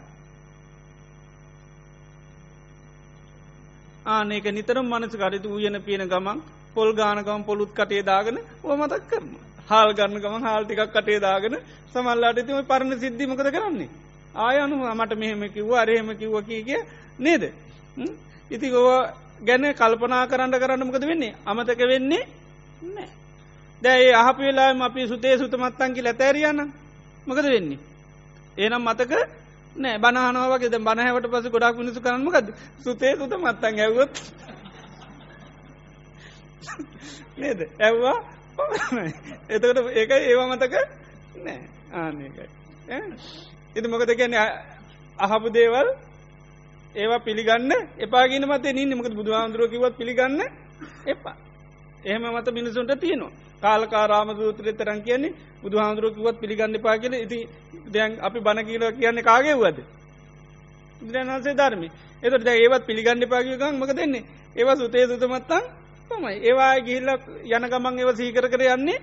ආනක 4.06 4.46
නිතරම් 4.50 4.86
මනස 4.86 5.14
කටතු 5.14 5.48
වූයන 5.48 5.76
පියන 5.82 6.02
ගමන් 6.04 6.38
පොල් 6.74 6.90
ගානකම් 6.92 7.44
පොළුත් 7.44 7.70
කටේ 7.72 8.02
දාගෙන 8.02 8.38
ඕමතක් 8.64 9.04
කරන. 9.10 9.30
හාල් 9.66 9.90
ගන්න 9.92 10.20
ගමන් 10.20 10.42
හාල් 10.42 10.64
ටිකක් 10.64 10.90
කටේ 10.90 11.20
දාගෙන 11.20 11.54
සමල්ලාට 11.92 12.38
තිම 12.38 12.58
පරණ 12.64 12.98
සිද්ධිමකද 12.98 13.48
කරන්නේ. 13.50 13.90
ආයනු 14.36 14.76
මට 14.94 15.12
මෙහෙම 15.14 15.42
කිව්ව 15.48 15.72
අරහෙම 15.74 16.08
කිව්ව 16.14 16.36
කිය 16.42 16.62
කිය 16.62 16.80
නේද 17.18 17.42
ඉති 18.50 18.66
ගොව 18.68 18.88
ගැන 19.40 19.64
කල්පනා 19.74 20.26
කරන්න 20.26 20.54
කරන්නමකද 20.54 21.04
වෙන්නේ 21.04 21.34
අමතක 21.44 21.80
වෙන්නේ 21.82 22.24
නෑ 22.86 23.08
දැයි 23.82 24.12
අහප 24.14 24.38
වෙලාම 24.38 24.82
අපි 24.82 25.08
සුතේ 25.08 25.38
සුතමත්තන්කි 25.38 26.02
ලැතෑරියන්න 26.02 26.60
මකද 27.26 27.46
වෙන්නේ 27.46 27.78
ඒනම් 28.56 28.82
මතක 28.82 29.12
නෑ. 29.76 29.98
බනහනවාගේ 29.98 30.78
බනහැවට 30.80 31.26
පස 31.26 31.46
ගොඩක් 31.48 31.76
මිනිසු 31.76 32.00
කරන්නමකද 32.00 32.46
සුතේ 32.84 33.12
සුත 33.16 33.32
මත්තන් 33.34 33.80
ඇවොත් 33.80 34.14
නේද? 37.36 37.60
ඇව්වා 37.80 38.18
එතකට 39.48 39.78
ඒක 39.92 40.10
ඒවා 40.12 40.48
මතක 40.48 40.74
නෑ. 41.38 41.60
ආනකයි 41.94 42.48
එති 43.76 43.88
මොකද 43.88 44.10
කියන්නේ? 44.12 44.48
අහපු 45.18 45.48
දේවල් 45.50 45.88
ඒවා 46.94 47.20
පිළිගන්න 47.20 47.72
එපාගෙන 47.98 48.44
මතේ 48.46 48.72
නින්න 48.72 48.94
මකද 48.94 49.14
බුදුහාන්දුරුවකිවත් 49.14 49.96
පිළිගන්න 49.96 50.40
එපා. 51.06 51.36
එහෙම 52.04 52.24
මත 52.30 52.48
මිනිසුන්ට 52.50 52.92
තියනවා. 52.96 53.32
කාලකාරාම 53.66 54.30
දූත්‍රය 54.34 54.72
තරන් 54.74 55.00
කියන්නේ 55.02 55.36
බුදු 55.62 55.76
හාන්දුරුවකිවත් 55.78 56.40
පිළිගන්න 56.40 56.80
පා 56.80 56.96
කියල. 56.96 57.14
ඉති 57.16 57.38
දැන් 57.88 58.18
අපි 58.20 58.38
බණ 58.40 58.66
කියල 58.66 58.84
කියන්නේ 58.94 59.24
කාගේ 59.24 59.56
වද 59.56 59.78
බුදුරන්හන්සේ 61.00 61.54
ධර්මි 61.54 61.88
එතට 62.22 62.44
දැ 62.44 62.56
ඒවත් 62.58 62.86
පිළිගන්න 62.86 63.22
පාකිකන් 63.26 63.74
මක 63.74 63.90
දෙන්නේ 63.92 64.24
ඒවා 64.56 64.76
සුතේ 64.76 65.06
සුතමත්තන් 65.06 65.64
තමයි. 66.10 66.34
ඒවා 66.40 66.74
ගිහිල්ල 66.80 67.08
යන 67.46 67.64
ගමන් 67.66 67.98
ඒව 67.98 68.10
සීකර 68.14 68.48
කර 68.48 68.62
යන්නේ 68.68 68.98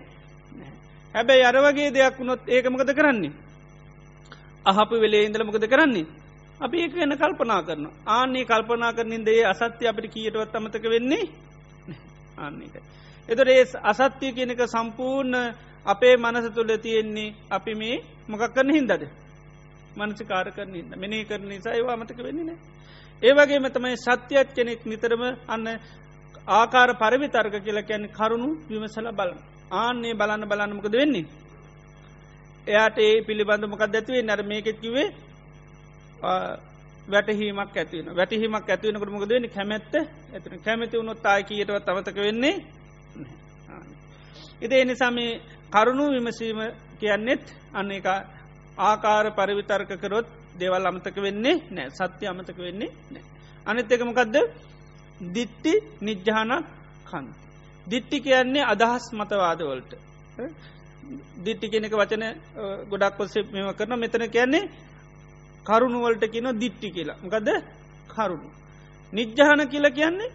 හැබැයි 1.15 1.43
අරවගේ 1.43 1.89
දෙයක් 1.91 2.19
වුණොත් 2.19 2.41
ඒකමකද 2.47 2.91
කරන්නේ? 2.91 3.31
අහපු 4.65 4.95
වෙලේ 4.97 5.25
ඉඳල 5.25 5.43
මොකද 5.43 5.67
කරන්නේ? 5.67 6.05
අපි 6.59 6.77
ඒක 6.77 6.93
වෙන 6.93 7.13
කල්පනා 7.13 7.61
කරන 7.61 7.85
ආන්නේ 8.07 8.45
කල්පනා 8.45 8.93
කරනින් 8.93 9.25
දේ 9.25 9.43
අසත්‍ය 9.43 9.87
අපිට 9.87 10.13
කියටවත් 10.13 10.55
අමතක 10.55 10.85
වෙන්නේ 10.85 11.29
ආන්නේක. 12.37 12.75
එතොට 13.29 13.49
ඒ 13.49 13.65
අසත්‍යය 13.83 14.31
කියනක 14.31 14.61
සම්පූර්ණ 14.67 15.35
අපේ 15.85 16.15
මනස 16.17 16.47
තුළ 16.51 16.71
තියෙන්නේ 16.77 17.35
අපි 17.49 17.73
මේ 17.73 18.03
මොකක් 18.27 18.53
කරන 18.53 18.69
හින්දද? 18.71 19.03
මනසි 19.95 20.23
කාර 20.25 20.47
කරන 20.51 20.73
හිද 20.73 20.95
මෙනේ 20.95 21.23
කරන 21.23 21.47
නිසා 21.47 21.73
ඒවා 21.73 21.93
අමතක 21.93 22.19
වෙන්නේ 22.19 22.57
ඒවගේම 23.21 23.65
තමයි 23.69 23.97
සත්‍යයත් 23.97 24.49
කෙනෙක් 24.51 24.85
නිතරම 24.85 25.23
අන්න 25.47 25.67
ආකාර 26.49 26.89
පරිවිතර්ග 26.95 27.55
කියලා 27.57 27.83
කියැන 27.83 28.09
කරුණු 28.09 28.49
විමසල 28.69 29.07
බලන. 29.11 29.37
ආන්නේ 29.73 30.13
බලන්න 30.13 30.43
බලන්නමකද 30.45 30.93
වෙන්නේ? 30.93 31.25
එයාට 32.67 32.97
ඒ 32.99 33.21
පිළිබඳ 33.21 33.63
මොකක් 33.65 33.83
දැතිවේ 33.85 34.23
නර 34.23 34.41
මේකෙත් 34.43 34.77
කිවේ 34.79 35.07
වැටහීමක් 37.07 37.75
ඇතිවන 37.75 38.07
වැටහීමක් 38.13 38.69
ඇතිවනකට 38.69 39.09
මොකද 39.09 39.29
වෙන 39.29 39.49
කැමැත්ත 39.49 39.93
ඇතින 39.95 40.61
කැමැති 40.61 40.97
වුණොත් 40.97 41.25
ආය 41.25 41.43
කියටවත් 41.43 41.89
අමතක 41.89 42.17
වෙන්නේ 42.17 42.55
ඉති 44.61 44.75
එනිසාම 44.75 45.17
කරුණු 45.71 46.05
විමසීම 46.09 46.59
කියන්නෙත් 46.99 47.43
අන්න 47.73 47.91
එක 47.91 48.07
ආකාර 48.79 49.25
පරිවිතර්ක 49.33 49.91
කරොත් 49.97 50.27
දේවල් 50.55 50.85
අමතක 50.85 51.17
වෙන්නේ 51.17 51.55
නෑ 51.71 51.89
සත්‍ය 51.91 52.25
අමතක 52.25 52.57
වෙන්නේ 52.59 52.91
නෑ 53.11 53.23
අනිත් 53.65 53.91
එක 53.91 54.01
මොකක්ද 54.01 54.35
දිට්ටි 55.29 55.73
නිජ්ජානක් 56.01 56.65
කන් 57.05 57.25
දිට්ටි 57.87 58.17
කියන්නේ 58.19 58.63
අදහස් 58.65 59.05
මතවාදවලට 59.13 59.91
දිට්ටි 61.37 61.69
කෙනෙක 61.69 61.93
වචන 61.93 62.23
ගොඩක් 62.89 63.17
කොස්සේ 63.17 63.43
මෙම 63.45 63.73
කරන 63.73 63.93
මෙතන 63.97 64.25
කියන්නේ 64.29 64.69
කරුණුවලට 65.65 66.23
කියන 66.27 66.47
දිට්ටි 66.55 66.91
කියලා. 66.91 67.17
මකද 67.17 67.49
කරුණු. 68.09 68.49
නිජ්ජහන 69.13 69.61
කියල 69.67 69.85
කියන්නේ 69.91 70.31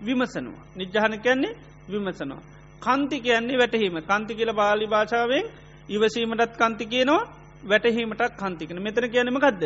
විමසනවා. 0.00 0.64
නිජ්ජහන 0.76 1.14
කියන්නේ 1.18 1.58
විමසනවා. 1.88 2.42
කන්ති 2.82 3.16
කියන්නේ 3.20 3.58
වැටහීම. 3.58 3.96
කන්ති 4.02 4.32
කියල 4.34 4.52
බාලි 4.52 4.86
භාෂාවෙන් 4.86 5.46
ඉවසීමටත් 5.88 6.52
කන්ති 6.56 6.84
කියනවා 6.86 7.22
වැටහීමටත් 7.64 8.32
කන්තිකන 8.36 8.78
මෙතන 8.80 9.06
කියනම 9.08 9.38
ගදද 9.38 9.64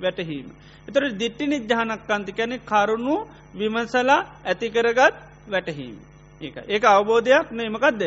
වැටහීම. 0.00 0.46
එතර 0.88 1.02
දිට්ටි 1.12 1.44
නිජ්ජහනක් 1.46 2.02
කන්ති 2.08 2.32
කැනෙ 2.32 2.56
කරුණු 2.62 3.16
විමසලා 3.54 4.20
ඇතිකරගත් 4.44 5.14
වැටහීම. 5.48 5.96
ඒ 6.40 6.50
ඒක 6.68 6.84
අවබෝධයක් 6.86 7.46
නේමකක්ද 7.52 8.02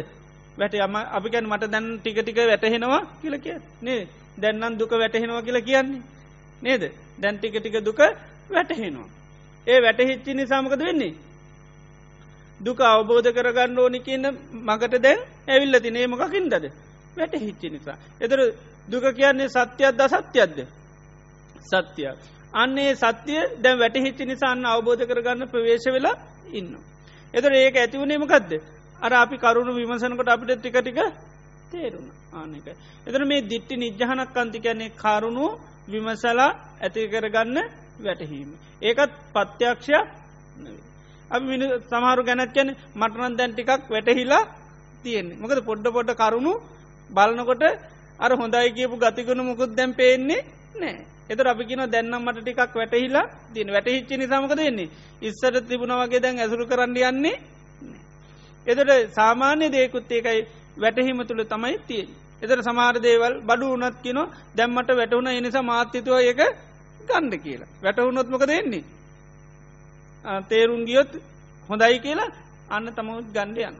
වැට 0.58 0.76
අම 0.78 0.96
අපිකැන් 1.12 1.46
මට 1.46 1.72
දැන් 1.72 1.86
ටික 1.98 2.18
ටික 2.18 2.38
වැටහෙනවා 2.44 3.02
කියල 3.22 3.36
කිය 3.40 3.58
නේ 3.82 4.08
දැන්නම් 4.38 4.74
දුක 4.74 4.92
වැටහෙනවා 4.94 5.42
කියලා 5.42 5.62
කියන්නේ. 5.62 6.02
නේද? 6.62 6.84
දැන් 7.20 7.38
ටික 7.38 7.56
ටික 7.56 7.78
දුක 7.82 8.00
වැටහෙනවා. 8.50 9.10
ඒ 9.68 9.80
වැටහිච්චි 9.82 10.34
නිසාමකද 10.34 10.80
වෙන්නේ? 10.80 11.14
දුක 12.60 12.80
අවබෝධ 12.82 13.30
කරගන්න 13.32 13.80
ඕනි 13.80 14.00
කියන්න 14.00 14.26
මකට 14.62 14.96
දැන් 15.00 15.20
ඇවිල්ල 15.48 15.80
තිනේ 15.80 16.08
මොකකින්දද 16.08 16.54
වැට 17.16 17.34
හිච්චි 17.38 17.70
නිසා. 17.70 17.98
එතර 18.20 18.40
දුක 18.88 19.06
කියන්නේ 19.12 19.50
සත්‍යයක්ද 19.50 20.02
සත්‍යයක්ද 20.10 20.58
සත්‍යය. 21.64 22.08
අන්නේ 22.54 22.96
සත්‍යය 22.96 23.42
දැන් 23.58 23.78
වැටහිච්චි 23.80 24.26
නිසාන්න 24.26 24.66
අවබෝධ 24.66 25.04
කරගන්න 25.04 25.48
ප්‍රවේශ 25.48 25.88
වෙලා 25.88 26.16
ඉන්න. 26.52 26.72
එතර 27.34 27.52
ඒක 27.54 27.76
ඇතිවුණේමකක්ද 27.76 28.52
අර 29.00 29.14
අපි 29.16 29.38
කරුණු 29.38 29.72
විමසනකොට 29.74 30.30
අපිට 30.30 30.52
ටික 30.56 30.76
ටික 30.76 31.00
තේරුණ 31.72 32.10
ආනක. 32.34 32.68
එතර 33.08 33.22
මේ 33.26 33.42
දිට්ටි 33.44 33.76
නිජ්ජහනක් 33.76 34.36
අන්ති 34.36 34.60
කියන්නේ 34.60 34.96
කරුණු 34.96 35.46
විමසලා 35.88 36.52
ඇති 36.82 37.08
කරගන්න 37.08 37.58
වැටහීම. 38.00 38.50
ඒකත් 38.82 39.12
පත්‍යක්ෂයක් 39.34 40.08
නෙවේ. 40.58 40.93
අපි 41.34 41.46
මිනි 41.46 41.66
සමහරු 41.84 42.22
ගැනත් 42.24 42.52
කියන 42.52 42.70
මටනන් 42.96 43.38
දැන් 43.38 43.52
ටිකක් 43.52 43.90
වැටහිලා 43.90 44.44
තියෙන්නේ. 45.04 45.38
මොකද 45.38 45.60
පොඩ්ඩ 45.62 45.88
පොඩ්ඩ 45.90 46.12
කරුණු 46.16 46.54
බලනකොට 47.10 47.64
අර 48.20 48.32
හොඳයි 48.34 48.70
කියපු 48.72 48.96
ගතිකුණු 48.98 49.44
මුකුත් 49.44 49.72
දැම් 49.72 49.92
පේන්නේ 49.94 50.42
නෑ 50.76 50.96
එතර 51.30 51.48
අපි 51.48 51.64
කියන 51.66 51.84
දැන්නම් 51.88 52.22
මට 52.22 52.40
ටිකක් 52.40 52.74
වැටහිලා 52.74 53.26
තින 53.54 53.68
වැටහිච්චි 53.70 54.16
නිසාමක 54.16 54.54
දෙන්නේ 54.54 54.90
ඉස්සර 55.22 55.56
තිබුණ 55.62 55.94
වගේ 56.00 56.20
දැන් 56.20 56.40
ඇසුරු 56.40 56.66
කරන්න 56.66 56.98
යන්නේ 57.04 57.36
එතට 58.66 58.92
සාමාන්‍ය 59.12 59.66
දේකුත් 59.70 60.12
ඒකයි 60.12 60.42
වැටහිම 60.78 61.20
තුළ 61.24 61.44
තමයි 61.46 61.78
තියෙන් 61.88 62.10
එතර 62.42 62.60
සමාර 62.62 62.96
දේවල් 63.00 63.34
බඩු 63.42 63.68
වනත් 63.74 63.96
කියන 64.02 64.20
දැම්මට 64.54 64.90
වැටවුණ 64.94 65.32
එනිසා 65.32 65.64
මාත්‍යතුව 65.64 66.20
ඒක 66.22 66.42
ගණ්ඩ 67.02 67.34
කියලා. 67.38 67.70
වැටහුනොත්මක 67.82 68.44
දෙන්නේ 68.46 68.84
තේරුම් 70.44 70.86
ගියොත් 70.86 71.12
හොඳයි 71.70 72.00
කියලා 72.00 72.32
අන්න 72.70 72.88
තමුත් 72.90 73.26
ගණ්ඩයන්. 73.28 73.76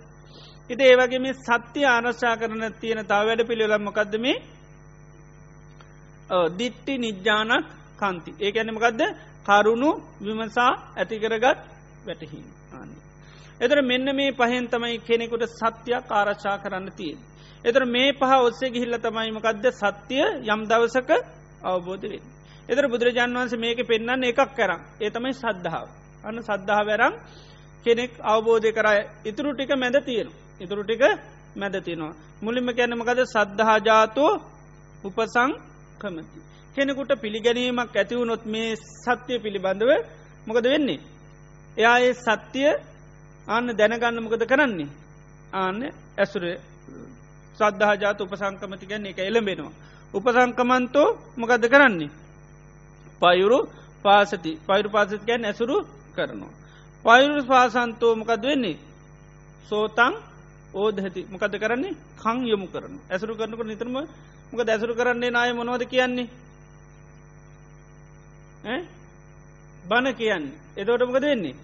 ඉති 0.70 0.84
ඒවගේ 0.84 1.20
මේ 1.20 1.34
සත්‍ය 1.36 1.82
ආරශ්ා 1.86 2.36
කරන 2.38 2.64
තියෙන 2.74 3.06
තා 3.06 3.22
වැඩ 3.22 3.48
පිළිවෙලම්මකක්ද 3.48 4.16
මේ 4.18 4.38
දිට්ටි 6.52 6.94
නිජ්ජානක් 6.98 7.68
කන්ති 8.00 8.32
ඒ 8.40 8.52
ඇනමකක්ද 8.54 9.02
කරුණු 9.46 9.90
විමසා 10.22 10.72
ඇතිකරගත් 10.96 11.60
වැටහින් 12.06 12.46
ආන්න. 12.74 12.92
එතර 13.62 13.78
මෙන්න 13.82 14.08
මේ 14.14 14.32
පහෙන් 14.34 14.66
තමයි 14.68 14.98
කෙනෙකුට 15.00 15.44
සත්‍යයක් 15.52 16.12
ආරශ්ා 16.12 16.58
කරන්න 16.58 16.92
තියෙන්. 16.92 17.20
එතර 17.66 17.84
මේ 17.86 18.14
පහ 18.14 18.32
ඔස්සේ 18.42 18.70
ගිහිල්ල 18.70 18.96
තමයිමකක්ද 18.98 19.66
සත්‍යය 19.74 20.24
යම් 20.46 20.62
දවසක 20.66 21.10
අවබෝධ 21.64 22.06
වෙන්. 22.06 22.24
එතර 22.70 22.86
බුදුරජාන් 22.88 23.32
වන්ස 23.34 23.54
මේක 23.56 23.80
පෙන්න්න 23.86 24.24
එකක් 24.24 24.42
කරම් 24.58 24.82
ඒ 25.00 25.10
තමයි 25.10 25.34
සද්ධාව. 25.36 26.03
අන්න 26.24 26.38
සද්ධහ 26.40 26.82
වැරම් 26.84 27.14
කෙනෙක් 27.86 28.12
අවබෝධය 28.24 28.72
කරයි 28.72 29.02
ඉතුරු 29.26 29.50
ටික 29.54 29.72
මැද 29.74 29.98
තියෙන. 30.02 30.30
ඉතුරු 30.60 30.84
ටික 30.84 31.04
මැද 31.56 31.76
තියෙනවා. 31.80 32.14
මුලින්ම 32.42 32.68
කැනමකද 32.70 33.20
සද්ධහාජාතෝ 33.26 34.32
උපසං 35.04 35.52
කමති. 36.00 36.40
කෙනෙකුට 36.76 37.12
පිළිගැනීමක් 37.18 37.94
ඇතිවුණොත් 37.94 38.44
මේ 38.46 38.76
සත්‍යය 38.76 39.38
පිළිබඳව 39.40 39.92
මොකද 40.48 40.66
වෙන්නේ. 40.66 41.00
එයා 41.78 41.98
ඒ 42.00 42.14
සත්‍යය 42.16 42.70
අන්න 43.48 43.68
දැනගන්න 43.72 44.24
මොකද 44.24 44.44
කරන්නේ. 44.46 44.90
ආන්න 45.54 45.80
ඇසුර 46.18 46.44
සද්ධහජාත 47.58 48.20
උපසංකමති 48.22 48.86
ගැන්න 48.86 49.06
එක 49.06 49.20
එළඹෙනවා. 49.20 49.74
උපසංකමන්තෝ 50.14 51.08
මොකද 51.38 51.64
කරන්නේ. 51.66 52.12
පයුරු 53.22 53.60
පාසති 54.04 54.52
පයිරු 54.68 54.90
පාසති 54.90 55.26
ගැන් 55.26 55.46
ඇසුරු 55.46 55.76
කරනවා. 56.14 56.54
පයුරු 57.06 57.44
පාසන්තෝ 57.44 58.16
මොකද 58.16 58.44
වෙන්නේ. 58.44 58.78
සෝතං 59.70 60.14
ඕදහති 60.74 61.22
මොකද 61.26 61.54
කරන්නේ? 61.56 61.96
කං 62.18 62.38
යොමු 62.46 62.68
කරන 62.68 62.96
ඇසුරු 63.10 63.34
කරනක 63.36 63.62
නිතරම 63.64 63.96
මොක 64.52 64.62
දැසුරු 64.62 64.94
කරන්නේ 64.94 65.32
නාය 65.32 65.54
මොනවද 65.54 65.84
කියන්නේ? 65.86 66.28
බණ 69.84 70.14
කියන්නේ. 70.14 70.58
එදෝට 70.78 71.04
මොකද 71.04 71.24
වෙන්නේ? 71.24 71.56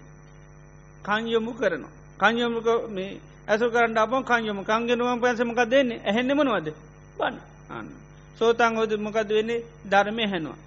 කංයොමු 1.02 1.52
කරනවා. 1.52 1.92
කංයොමුක 2.18 2.68
මේ 2.88 3.20
ඇසු 3.48 3.66
කරන්න 3.66 3.96
අප 3.96 4.12
කංයොම 4.22 4.58
කංගෙනුවම් 4.62 5.20
පැසමක 5.20 5.60
දෙන්නේ 5.66 6.00
ඇහෙන්නෙ 6.00 6.34
මනවද? 6.34 6.68
බන්න 7.18 7.36
අන්න 7.70 7.88
සෝතන් 8.38 8.76
හෝද 8.76 8.92
මොකද 8.98 9.28
වෙන්නේ? 9.28 9.64
ධර්මය 9.84 10.24
හැනවා. 10.24 10.58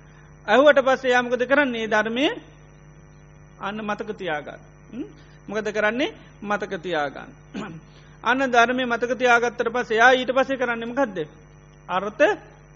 ඇහුවට 0.47 0.79
පස්සේ 0.81 1.11
යාමකද 1.11 1.43
කරන්නේ? 1.45 1.87
ධර්මය 1.87 2.25
අන්න 3.63 3.79
මතකතියාගන්න. 3.81 4.61
මොකද 5.47 5.67
කරන්නේ 5.69 6.13
මතකතියාගන්න. 6.43 7.31
අන්න 8.23 8.41
ධර්මය 8.47 8.83
මතකතියාගත්තර 8.87 9.69
පස 9.69 9.91
එයා 9.91 10.11
ඊට 10.13 10.31
පසේ 10.31 10.57
කරන්නමකක්ද. 10.57 11.17
අර්ථ 11.89 12.23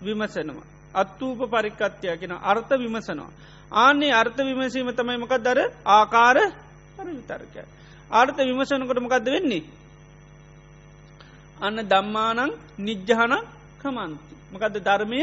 විමසනවා. 0.02 0.66
අත්තූප 0.94 1.40
පරිකත්තිය 1.48 2.18
කියෙන 2.18 2.36
අර්ථ 2.44 2.72
විමසනවා. 2.76 3.32
ආන්නේ 3.74 4.14
අර්ථ 4.14 4.40
විමසීම 4.40 4.92
තමයි 4.92 5.18
මොකක් 5.18 5.36
දර 5.40 5.60
ආකාර 5.88 6.38
පරිවිතර්කය. 6.98 7.62
ආර්ථ 8.12 8.40
විමසනකොට 8.40 9.00
මොකක්ද 9.00 9.28
වෙන්නේ. 9.28 9.64
අන්න 11.58 11.78
දම්මානං 11.84 12.52
නිජ්ජහන 12.80 13.34
කමන්ති. 13.80 14.36
මොකද 14.52 14.76
ධර්මය 14.80 15.20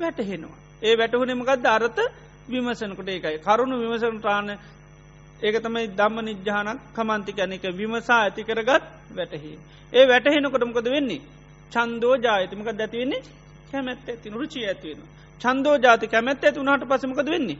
වැටහෙනවා. 0.00 0.56
ඒ 0.82 0.94
වැටහුණේ 0.94 1.34
මොකක්ද 1.34 1.66
අර්ථ 1.66 2.00
විමසනකොට 2.48 3.08
ඒකයි. 3.08 3.38
කරුණු 3.40 3.76
විමසන 3.78 4.18
ටාන 4.18 4.48
ඒක 5.38 5.56
තමයි 5.58 5.88
දම්ම 5.90 6.18
නිජ්ජානක් 6.22 6.80
කමන්තිකැනක 6.92 7.64
විමසා 7.72 8.20
ඇති 8.20 8.42
කරගත් 8.42 8.84
වැටහි. 9.12 9.52
ඒ 9.92 10.04
වැටහෙනකොටමකොද 10.04 10.86
වෙන්නේ. 10.86 11.20
චන්දෝ 11.72 12.14
ජායතමක 12.18 12.68
දැතිවෙන්නේ 12.72 13.22
කැමැත්ත 13.70 14.08
ඇති 14.08 14.30
රුචි 14.30 14.60
ඇතිවෙන. 14.64 15.00
චන්දෝ 15.40 15.76
ජාති 15.76 16.06
කැමැත්ත 16.06 16.42
ඇති 16.42 16.58
වුණට 16.58 16.84
පසමකද 16.84 17.28
වෙන්නේ. 17.28 17.58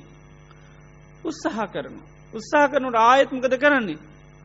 උත්සාහ 1.23 1.69
කරන. 1.69 1.97
උත්සාහ 2.33 2.67
කරනුට 2.67 2.97
ආයත්මකද 2.97 3.55
කරන්නේ. 3.57 3.99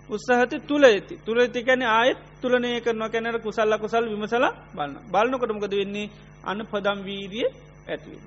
උත්සාහත 0.10 0.54
තුළ 0.64 0.84
ඇති 0.84 1.16
තුළ 1.18 1.40
ඇතිකැන 1.40 1.84
ආයත් 1.90 2.20
තුළනය 2.42 2.82
කරන 2.82 3.04
කැනර 3.10 3.40
කුසල්ල 3.40 3.74
කුසල් 3.78 4.06
විමසල 4.06 4.46
බලන්න 4.76 4.96
බලන්නකොටමකද 5.08 5.74
වෙන්නේ 5.74 6.12
අන්න 6.44 6.62
පදම් 6.66 7.00
වීරිය 7.02 7.48
ඇතිවෙන. 7.88 8.24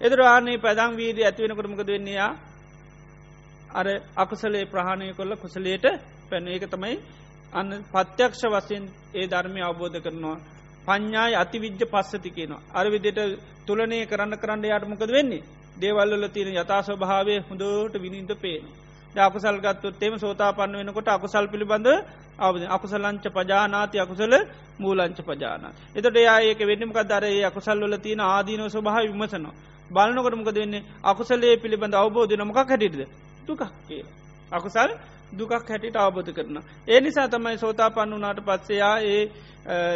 එදර 0.00 0.20
ආනේ 0.24 0.58
පැදම් 0.58 0.92
වීරිය 0.94 1.24
ඇතිවෙනකොටමකද 1.24 1.88
වෙන්නේයා 1.88 2.32
අර 3.72 3.86
අකුසලේ 4.16 4.64
ප්‍රහණය 4.66 5.06
කොල්ල 5.12 5.32
කුසලේට 5.36 5.86
පැන 6.28 6.48
ඒක 6.48 6.64
තමයි 6.66 6.94
අන්න 7.52 7.70
පත්‍යක්ෂ 7.86 8.42
වසයෙන් 8.46 8.84
ඒ 9.12 9.26
ධර්මය 9.26 9.60
අවබෝධ 9.62 9.98
කරනවා. 9.98 10.36
පඤ්ඥායි 10.82 11.34
අති 11.34 11.58
විද්‍ය 11.58 11.84
පස්සති 11.86 12.30
කියනවා. 12.30 12.62
අර 12.72 12.86
විදිට 12.86 13.18
තුලනය 13.66 13.98
කරන්න 14.06 14.34
කරන්න 14.36 14.64
යාටමකද 14.64 15.10
වෙන්නේ. 15.10 15.42
දේවල්ල 15.76 16.28
තියෙන 16.28 16.54
යථ 16.54 16.72
ස්වභාවය 16.82 17.34
හොඳට 17.42 17.94
විනින්ද 17.96 18.32
පේන. 18.36 18.64
අකුසල් 19.18 19.56
ගත්තුත් 19.58 20.02
එම 20.02 20.14
සෝතා 20.16 20.52
පන්න 20.52 20.76
වෙනකොට 20.78 21.08
අකුසල් 21.08 21.46
පිළිබඳ 21.46 21.88
අවද 22.38 22.62
අකුසලංච 22.66 23.24
පජානාති 23.30 23.96
අකුසල 23.98 24.32
මූලංච 24.78 25.18
පජාන. 25.20 25.64
එතට 25.94 26.16
ඒක 26.16 26.60
වෙන්නමක 26.60 26.98
දරේ 27.04 27.44
අකුසල්ල 27.44 27.98
තියෙන 27.98 28.20
ආදීනව 28.22 28.68
ස්වභාව 28.68 29.04
විමසනවා. 29.04 29.54
බලනකොටමක 29.90 30.50
දෙන්නේ 30.50 30.84
අකුසලේ 31.02 31.56
පිළිබඳ 31.56 31.94
අවබෝධ 31.94 32.34
නොමක් 32.34 32.56
හැටිද. 32.58 33.06
දුකක් 33.46 33.62
කිය. 33.88 34.04
අකුසල් 34.52 34.90
දුකක් 35.32 35.52
හැටිට 35.62 35.96
අවබෝධ 35.96 36.32
කරන. 36.32 36.58
ඒ 36.88 37.00
නිසා 37.00 37.28
තමයි 37.28 37.58
සෝතා 37.58 37.90
පන්න 37.90 38.14
වනාට 38.14 38.40
පත්සයා 38.40 38.96
ඒ 39.02 39.22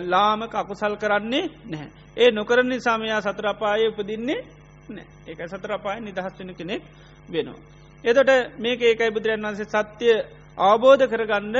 ලාමක 0.03 0.55
අකුසල් 0.55 0.97
කරන්නේ 0.97 1.51
නැහැ. 1.65 1.91
ඒ 2.17 2.31
නොකරන 2.31 2.69
නිසාමයා 2.69 3.21
සතරපාය 3.23 3.89
උපදින්නේ 3.89 4.41
නෑ 4.89 5.07
ඒක 5.27 5.41
සතරපාය 5.49 6.01
නිදහස් 6.01 6.39
වෙන 6.39 6.55
කෙනෙක් 6.55 6.83
වෙනවා. 7.29 7.61
එතොට 8.05 8.31
මේක 8.59 8.81
ඒකයි 8.83 9.11
බුදුරන් 9.11 9.43
වන්සේ 9.43 9.67
සත්‍යය 9.67 10.17
අවබෝධ 10.59 11.05
කරගන්න 11.05 11.57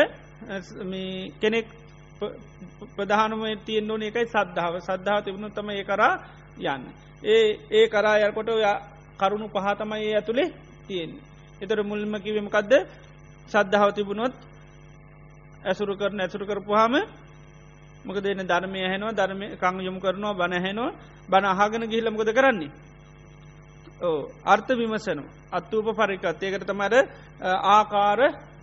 කෙනෙක් 1.37 1.67
ප්‍රධානම 2.97 3.43
තියෙන් 3.59 3.91
ඕන 3.91 4.03
එකයි 4.03 4.27
සද්ධාව 4.27 4.75
සද්ධාව 4.81 5.25
තිබුණු 5.25 5.51
තම 5.51 5.71
ඒ 5.71 5.85
කරා 5.85 6.15
යන්න. 6.59 6.85
ඒ 7.23 7.47
ඒ 7.71 7.87
කරා 7.89 8.17
යල්කොට 8.19 8.49
ඔය 8.49 8.65
කරුණු 9.19 9.49
පහතමයි 9.49 10.05
ඒ 10.05 10.15
ඇතුළේ 10.15 10.49
තියෙන්නේ. 10.87 11.36
එතර 11.57 11.79
මුල්ම 11.83 12.13
කිවීමකක්ද 12.17 12.73
සද්ධාව 13.49 13.91
තිබුණොත් 13.93 14.35
ඇසුරු 15.65 15.95
කරන 15.95 16.21
ඇසුරු 16.21 16.45
කරපුහාම 16.45 16.95
මොක 18.05 18.19
දෙන 18.19 18.41
ධර්මය 18.43 18.81
හැනවා 18.83 19.13
ධර්ම 19.13 19.41
කං 19.55 19.81
යොමු 19.81 20.01
කරනවා 20.01 20.35
බණහැනවා 20.35 20.93
බණ 21.29 21.47
අහගෙන 21.47 21.83
ගිහිලමකොද 21.85 22.31
කරන්නේ. 22.31 22.71
ඕ 24.01 24.31
අර්ථ 24.45 24.71
විමසනු 24.71 25.25
අත්තූප 25.51 25.87
පරිකත්. 25.93 26.25
ඒකට 26.39 26.65
තමර 26.65 26.95
ආකාර 27.69 28.21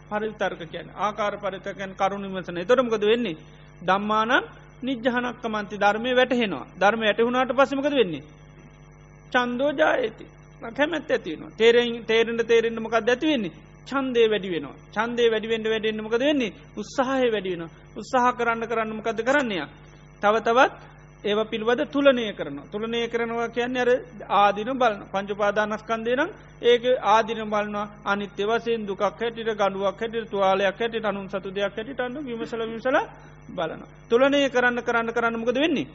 පරිතර්ක 0.10 0.62
කියන 0.66 0.88
ආකාර 0.98 1.34
පරිතකැන් 1.38 1.92
කරුණු 1.94 2.28
විමසන. 2.28 2.58
තොරමකද 2.64 3.04
වෙන්නේ? 3.04 3.38
දම්මානන් 3.82 4.44
නිජ්ජහනක්කමන්ති. 4.82 5.76
ධර්මය 5.78 6.10
වැටහෙනවා. 6.12 6.66
ධර්ම 6.76 7.02
ඇටහුණට 7.02 7.52
පසමකද 7.52 7.94
වෙන්නේ? 7.94 8.24
චන්දෝජා 9.32 9.94
ඇති 9.96 10.26
කැමැත් 10.72 11.10
ඇතිවෙන 11.10 11.52
තේරෙන් 11.54 12.06
තේරෙන්ට 12.06 12.48
තේරෙන්ට 12.48 12.80
මොකක් 12.80 12.96
ඇතිවෙන්නේ 12.96 13.54
චන්දේ 13.86 14.28
වැඩි 14.28 14.50
වෙන 14.50 14.68
චන්දේ 14.92 15.30
වැඩිවෙන්ට 15.30 15.68
වැඩෙන්න්න 15.68 16.04
මොකද 16.04 16.20
වෙන්නේ? 16.22 16.54
උත්සාහය 16.76 17.30
වැඩි 17.30 17.52
වෙන 17.54 17.70
උත්සාහ 17.96 18.34
කරන්න 18.34 18.64
කරන්න 18.64 18.92
මොකද 18.94 19.20
කරන්නේය 19.22 19.68
තව 20.22 20.36
තවත් 20.40 20.74
ඒව 21.24 21.40
පිල්වද 21.46 21.82
තුලනය 21.88 22.26
කරන 22.34 22.58
තුළනය 22.70 23.02
කරනවා 23.08 23.48
කියන්න 23.50 23.78
අර 23.78 23.90
ආදින 24.38 24.72
බලන 24.74 25.04
පංචුපාදානස්කන්දේ 25.12 26.16
නම් 26.16 26.30
ඒක 26.62 26.84
ආදින 27.06 27.42
බලනවා. 27.46 27.92
අනිත්‍ය 28.06 28.44
වසයෙන් 28.46 28.82
දුකක් 28.84 29.02
හැටිට 29.02 29.52
ගඩුවක් 29.52 30.00
හැට 30.00 30.30
තුවාලයක් 30.30 30.80
හැට 30.80 31.06
අනුන් 31.06 31.30
සතු 31.30 31.50
දෙයක් 31.50 31.76
හැට 31.78 32.00
අන්න 32.00 32.16
විමසල 32.22 32.62
විසල 32.68 32.98
බලන. 33.50 33.82
තුළනය 34.10 34.50
කරන්න 34.50 34.80
කරන්න 34.82 35.10
කරන්න 35.12 35.36
මොකද 35.36 35.58
වෙන්නේ. 35.58 35.88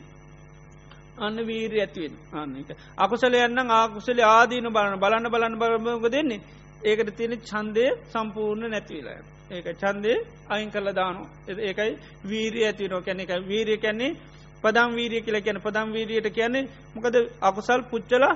අන්න 1.18 1.36
වීර 1.42 1.72
ඇතිවෙන් 1.76 2.14
අන්නක. 2.34 2.70
අකුසල 2.96 3.34
යන්න 3.36 3.58
ආකුසල 3.70 4.20
ආදීන 4.26 4.68
බලන 4.68 4.98
බලන්න 4.98 5.30
බලන්න 5.30 5.58
බලමක 5.58 6.06
දෙන්නේ 6.10 6.40
ඒකට 6.82 7.10
තියෙන 7.12 7.34
චන්දය 7.42 7.84
සම්පූර්ණ 8.06 8.70
නැතිවලා. 8.70 9.20
ඒක 9.50 9.66
චන්දය 9.76 10.12
අයින් 10.48 10.70
කල්ල 10.70 10.88
දානු 10.92 11.22
ඒකයි 11.48 11.92
වීරී 12.24 12.64
ඇතිනෝ 12.64 13.00
කැන 13.00 13.20
එක 13.20 13.32
වීරිය 13.44 13.78
කැන්නේ 13.78 14.16
පදම් 14.62 14.90
වීරිය 14.92 15.22
කියල 15.22 15.38
කියන 15.38 15.58
පදම් 15.58 15.88
වීරියට 15.92 16.28
කියන්නේ 16.30 16.68
මොකද 16.94 17.16
අකුසල් 17.40 17.80
පුච්චලා 17.84 18.34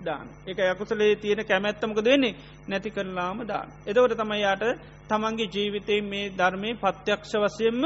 දාන 0.00 0.26
එක 0.46 0.58
අකුසලේ 0.66 1.16
තියෙන 1.16 1.40
කැමැත්තමක 1.42 1.98
දෙන්නේ 2.00 2.34
නැති 2.68 2.90
කරලාම 2.90 3.38
දාන. 3.44 3.68
එදවට 3.84 4.16
තමයි 4.16 4.40
යායට 4.40 4.64
තමන්ගේ 5.08 5.48
ජීවිතයෙන් 5.48 6.04
මේ 6.04 6.32
ධර්මය 6.32 6.70
පත්‍යක්ෂ 6.76 7.32
වසයෙන්ම 7.36 7.84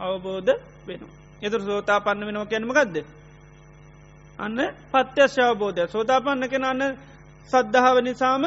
අවබෝධ 0.00 0.52
වෙන. 0.86 1.02
එතුර 1.42 1.60
සෝතා 1.62 2.00
පන්න 2.00 2.26
වෙනවා 2.26 2.46
කැනමගදද. 2.46 2.96
අන්න 4.38 4.58
පත්‍යශ 4.92 5.38
අවබෝධය 5.40 5.84
සෝතාපන්න 5.86 6.44
කෙන 6.46 6.64
අන්න 6.64 6.82
සද්ධාව 7.48 7.96
නිසාම 8.00 8.44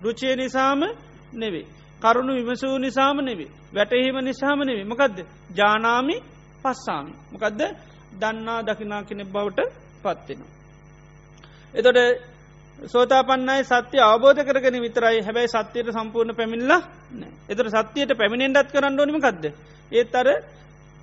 රුචය 0.00 0.28
නිසාම 0.34 0.80
නෙවේ. 1.32 1.66
කරුණු 2.02 2.32
විමසූ 2.34 2.78
නිසාම 2.78 3.16
නෙවේ. 3.20 3.50
වැටහීම 3.72 4.16
නිසාම 4.20 4.58
නෙවේ 4.60 4.84
මොකක්ද 4.84 5.18
ජානාමි 5.50 6.16
පස්සාමි. 6.62 7.12
මොකදද 7.32 7.60
දන්නා 8.14 8.60
දකිනා 8.62 9.02
කෙනෙ 9.02 9.24
බවට 9.24 9.60
පත්වෙනවා. 10.02 10.52
එතොට 11.74 11.98
සෝතාපන්නයි 12.84 13.64
සත්‍ය 13.64 13.98
අවබෝධ 14.00 14.40
කරගෙන 14.42 14.76
විතරයි 14.78 15.20
හැබැයි 15.20 15.48
සත්‍යයට 15.50 15.88
සම්පූර්ණ 15.90 16.34
පැමිල්ලා 16.34 16.80
එතර 17.48 17.66
සත්‍යයට 17.70 18.12
පැමිණෙන්ඩත් 18.12 18.68
කරන්න 18.68 19.00
ඕනිම 19.00 19.18
කක්ද. 19.18 19.44
ඒත් 19.92 20.14
අර 20.14 20.28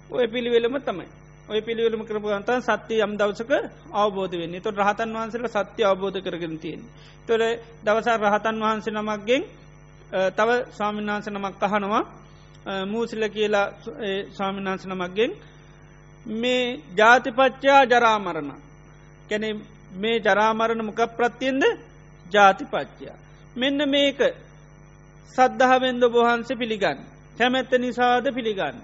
ඔය 0.09 0.27
පිළිවෙලම 0.27 0.75
තමයි. 0.81 1.07
ඔය 1.49 1.61
පිළිවෙලම 1.61 2.03
කරපුගන්ත 2.03 2.49
සත්‍ය 2.61 2.95
යම් 2.97 3.13
දවසක 3.15 3.51
අවබෝධ 3.93 4.35
වෙන්නේ 4.35 4.61
තොට 4.61 4.77
රහතන් 4.77 5.09
වහන්සේල 5.11 5.47
සත්‍ය 5.49 5.81
අවබෝධ 5.83 6.19
කරගෙන 6.19 6.55
තියෙන. 6.57 6.81
තොර 7.27 7.41
දවසා 7.83 8.17
රහතන් 8.19 8.57
වහන්සේ 8.59 8.93
නමක්ගෙන් 8.93 9.43
තව 10.31 10.49
ස්වාමින්වහන්ස 10.69 11.27
නමක් 11.29 11.63
අහනවා 11.63 12.03
මූසිල 12.85 13.23
කියලා 13.27 13.67
ස්වාමින්වහන්ස 14.29 14.85
නමක්ගෙන් 14.85 15.31
මේ 16.25 16.79
ජාතිපච්චා 16.93 17.81
ජරාමරණ 17.85 18.51
කැන 19.29 19.43
මේ 19.93 20.17
ජරාමරණ 20.19 20.85
මොක 20.85 21.01
ප්‍රත්තියෙන්ද 21.09 21.63
ජාතිපච්චයා. 22.25 23.17
මෙන්න 23.55 23.79
මේක 23.87 24.19
සද්ධහවෙන්ද 25.31 26.03
බොහන්ස 26.07 26.49
පිළිගන්න. 26.51 26.99
කැමැත්ත 27.37 27.71
නිසාද 27.77 28.25
පිළිගන්න. 28.29 28.77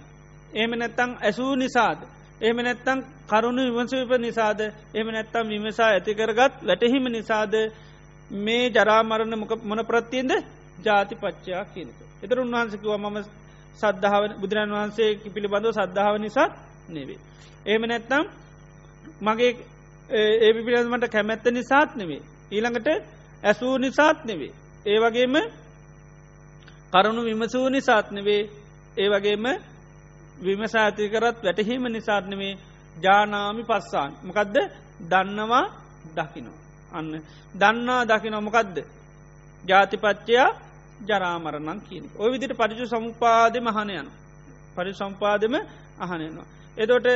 එහම 0.53 0.71
නැත්තං 0.73 1.11
ඇසූ 1.19 1.55
නිසාද. 1.55 1.99
එහම 2.41 2.57
නැත්තං 2.59 2.99
කරුණු 3.25 3.61
විමසවිප 3.67 4.11
නිසාද 4.17 4.59
එහම 4.93 5.07
නැත්තම් 5.09 5.45
විමසා 5.47 5.89
ඇතිකරගත් 5.89 6.53
වැටහිම 6.61 7.05
නිසාද 7.09 7.53
මේ 8.31 8.63
ජරාමරණ 8.69 9.35
මොන 9.63 9.81
ප්‍රත්තියෙන්ද 9.83 10.31
ජාති 10.79 11.15
පච්චයා 11.15 11.65
කියනක. 11.65 11.97
එතර 12.23 12.37
උන්වහන්සකිව 12.39 12.91
මම 12.95 13.17
සද්ධාව 13.77 14.23
බුදුරන් 14.41 14.71
වහන්සේ 14.71 15.09
පිළිබඳව 15.25 15.71
සද්ධාව 15.73 16.15
නිසා 16.17 16.47
නෙවේ. 16.89 17.19
එහම 17.65 17.83
නැත්තම් 17.83 18.23
මගේ 19.21 19.51
ඒ 20.09 20.53
පිළිබඳමට 20.55 21.07
කැමැත්ත 21.07 21.45
නිසාත් 21.49 21.89
නෙවේ. 21.95 22.21
ඊළඟට 22.51 22.87
ඇසූ 23.43 23.77
නිසාත් 23.77 24.19
නෙවේ. 24.25 24.51
ඒ 24.85 24.97
වගේම 24.99 25.35
කරුණු 26.93 27.21
විමසූ 27.23 27.69
නිසාත් 27.69 28.07
නෙවේ 28.11 28.41
ඒ 28.97 29.07
වගේම 29.09 29.45
විමසාතිකරත් 30.37 31.37
වැටහීම 31.39 31.83
නිසාත්නවේ 31.87 32.53
ජානාමි 32.95 33.63
පස්සාන්. 33.63 34.11
මකදද 34.23 34.57
දන්නවා 35.01 35.65
දකිනෝ. 36.13 36.57
අන්න 36.91 37.21
දන්නා 37.55 38.01
දකි 38.05 38.29
නොමකක්ද. 38.29 38.77
ජාතිපච්චයා 39.63 40.49
ජරාමරණන් 41.01 41.81
කියන. 41.81 42.05
ඔය 42.15 42.29
විදිට 42.31 42.53
පරිචු 42.53 42.85
සම්පාද 42.87 43.55
මහනයන. 43.59 44.07
පරි 44.75 44.93
සම්පාදම 44.93 45.55
අහනයනවා. 45.99 46.47
එදොට 46.77 47.07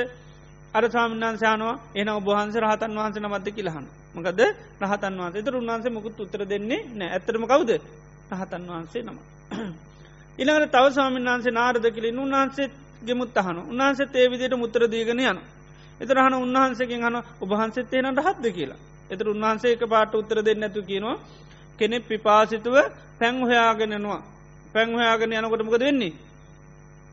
අර 0.74 0.84
සාමින්නාන්සයානවා 0.88 1.80
එන 1.96 2.10
ඔබහන්ස 2.10 2.56
රහතන් 2.58 2.91
වහන්ස 2.94 3.18
නමද 3.18 3.48
කියලහන. 3.50 3.86
මකද 4.16 4.41
රහතන් 4.82 5.14
වහන්සේ 5.18 5.44
තර 5.44 5.56
උන්වහන්සේ 5.56 5.91
මුකුත් 5.91 6.20
උත්තර 6.20 6.41
දෙන්නේ 6.46 6.82
නෑ 6.91 7.10
ඇතරම 7.12 7.44
කවුද 7.46 7.72
රහතන් 8.32 8.64
වහන්සේ 8.70 9.04
නම. 9.04 9.18
ඉළඟට 10.38 10.72
තව 10.76 10.86
ස්වාමීන් 10.90 11.26
වහන්සේ 11.26 11.52
නාරද 11.52 11.86
කලින් 11.91 12.20
උන්වහන්සේ 12.20 12.68
ගෙමුත් 13.02 13.38
අහන 13.38 13.58
උන්හන්සේ 13.64 14.08
ඒ 14.14 14.28
විදියට 14.28 14.56
මුත්තර 14.56 14.82
දීගෙන 14.86 15.20
යන. 15.22 15.40
එතරහන 16.02 16.34
උන්වහන්සේකින් 16.36 17.02
හන 17.02 17.16
ඔබහන්සෙත් 17.42 17.94
එන 17.94 18.16
රහත්ද 18.16 18.46
කියලා. 18.50 18.80
එතර 19.10 19.26
උන්වහන්සේ 19.28 19.74
එක 19.74 19.84
පාට 19.86 20.14
උත්තර 20.14 20.38
දෙන්න 20.40 20.64
ඇතු 20.64 20.82
කියනවා 20.82 21.18
කෙනෙක් 21.80 22.04
පිපාසිතුව 22.04 22.76
පැං 23.20 23.36
හොයාගෙනනවා 23.42 24.22
පැංහොයාගෙන 24.74 25.32
යනකොටමක 25.34 25.78
දෙන්නේ. 25.78 26.14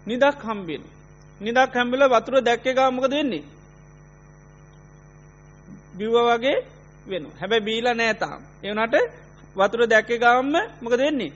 නිදක් 0.06 0.40
හම්බෙන්. 0.40 0.82
නිදක් 1.40 1.72
හැම්බිල 1.72 2.02
වතුර 2.06 2.34
දැක්ක 2.40 2.66
ගාමක 2.70 3.06
දෙන්නේ. 3.06 3.44
බිව්ව 5.94 6.16
වගේ 6.28 6.58
වෙන 7.06 7.24
හැබැ 7.40 7.60
බීල 7.60 7.86
නෑතාම්. 7.92 8.40
එවනට 8.62 8.94
වතුර 9.56 9.80
දැක්ක 9.86 10.10
ගාම්ම 10.16 10.54
මක 10.82 10.94
දෙන්නේ. 10.94 11.32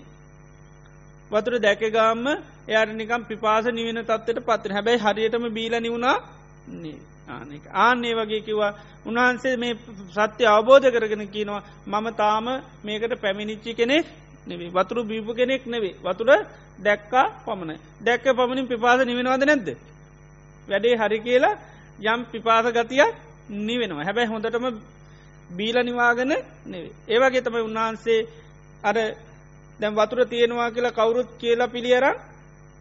වතුර 1.30 1.54
දැක 1.58 1.82
ගාම්ම 1.88 2.26
එයට 2.70 2.92
නිකම් 2.94 3.22
පිපාස 3.24 3.64
නිවෙන 3.70 3.98
තත්වට 4.00 4.38
පත්‍ර 4.42 4.72
හැබැයි 4.72 5.00
හරියටම 5.00 5.44
බීල 5.50 5.74
නිවුණා 5.78 6.16
ආනක 7.28 7.64
ආන්නේ 7.76 8.14
වගේ 8.14 8.42
කිවා 8.42 8.72
උන්වහන්සේ 9.06 9.54
මේ 9.56 9.74
සත්‍ය 10.10 10.44
අවබෝධ 10.46 10.86
කරගෙන 10.88 11.24
කියනවා 11.28 11.62
මම 11.88 12.06
තාම 12.14 12.46
මේකට 12.84 13.14
පැමිණිච්චි 13.16 13.72
කෙනෙක් 13.74 14.06
නෙවේ 14.46 14.70
වතුරු 14.70 15.00
බීපු 15.04 15.32
කෙනෙක් 15.34 15.62
නෙවේ 15.66 15.94
වතුර 16.00 16.30
දැක්කා 16.78 17.26
පමණ 17.44 17.78
දැක්ක 18.00 18.26
පමණින් 18.30 18.66
පිපාස 18.66 19.00
නිවෙනවාද 19.02 19.42
නැද්ද? 19.42 19.68
වැඩේ 20.68 20.96
හරි 20.96 21.18
කියලා 21.20 21.60
යම් 22.06 22.20
පිපාස 22.26 22.66
ගතියක් 22.68 23.14
නිවෙනවා. 23.60 24.04
හැබැයි 24.04 24.28
හොඳටම 24.28 24.66
බීල 25.50 25.76
නිවාගෙන 25.80 26.32
නෙවේ 26.66 26.92
ඒවගේ 27.08 27.42
තමයි 27.42 27.62
උන්වහන්සේ 27.62 28.20
අර 28.82 28.96
දැම් 29.80 29.94
වතුර 29.94 30.20
තියෙනවා 30.26 30.70
කියලා 30.70 30.92
කවුරුත් 30.92 31.30
කියලා 31.38 31.68
පිළියරන් 31.68 32.16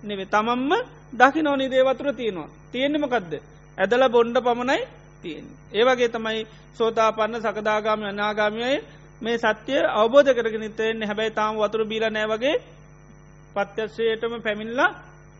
නෙවේ 0.03 0.25
තමම්ම 0.25 0.71
දකි 1.13 1.41
නොනි 1.41 1.71
දේ 1.71 1.83
වතුර 1.83 2.13
තියෙනවා 2.13 2.49
තියෙන්නෙමකක්ද 2.71 3.33
ඇදල 3.77 4.03
බොන්්ඩ 4.09 4.37
පමණයි 4.37 4.79
තියෙන්. 5.21 5.45
ඒවගේ 5.73 6.09
තමයි 6.09 6.47
සෝතාපන්න 6.73 7.41
සකදාගාමි 7.41 8.05
අනාගාමියයි 8.05 8.77
මේ 9.21 9.37
සත්‍යය 9.37 9.83
අවබෝධ 9.91 10.31
කරගෙන 10.33 10.73
තයෙන් 10.73 11.03
හැබැයි 11.03 11.31
තාම 11.31 11.55
වතුර 11.57 11.85
බීල 11.85 12.05
නෑවගේ 12.09 12.55
පත්‍යශයටම 13.55 14.33
පැමිල්ලා 14.43 14.91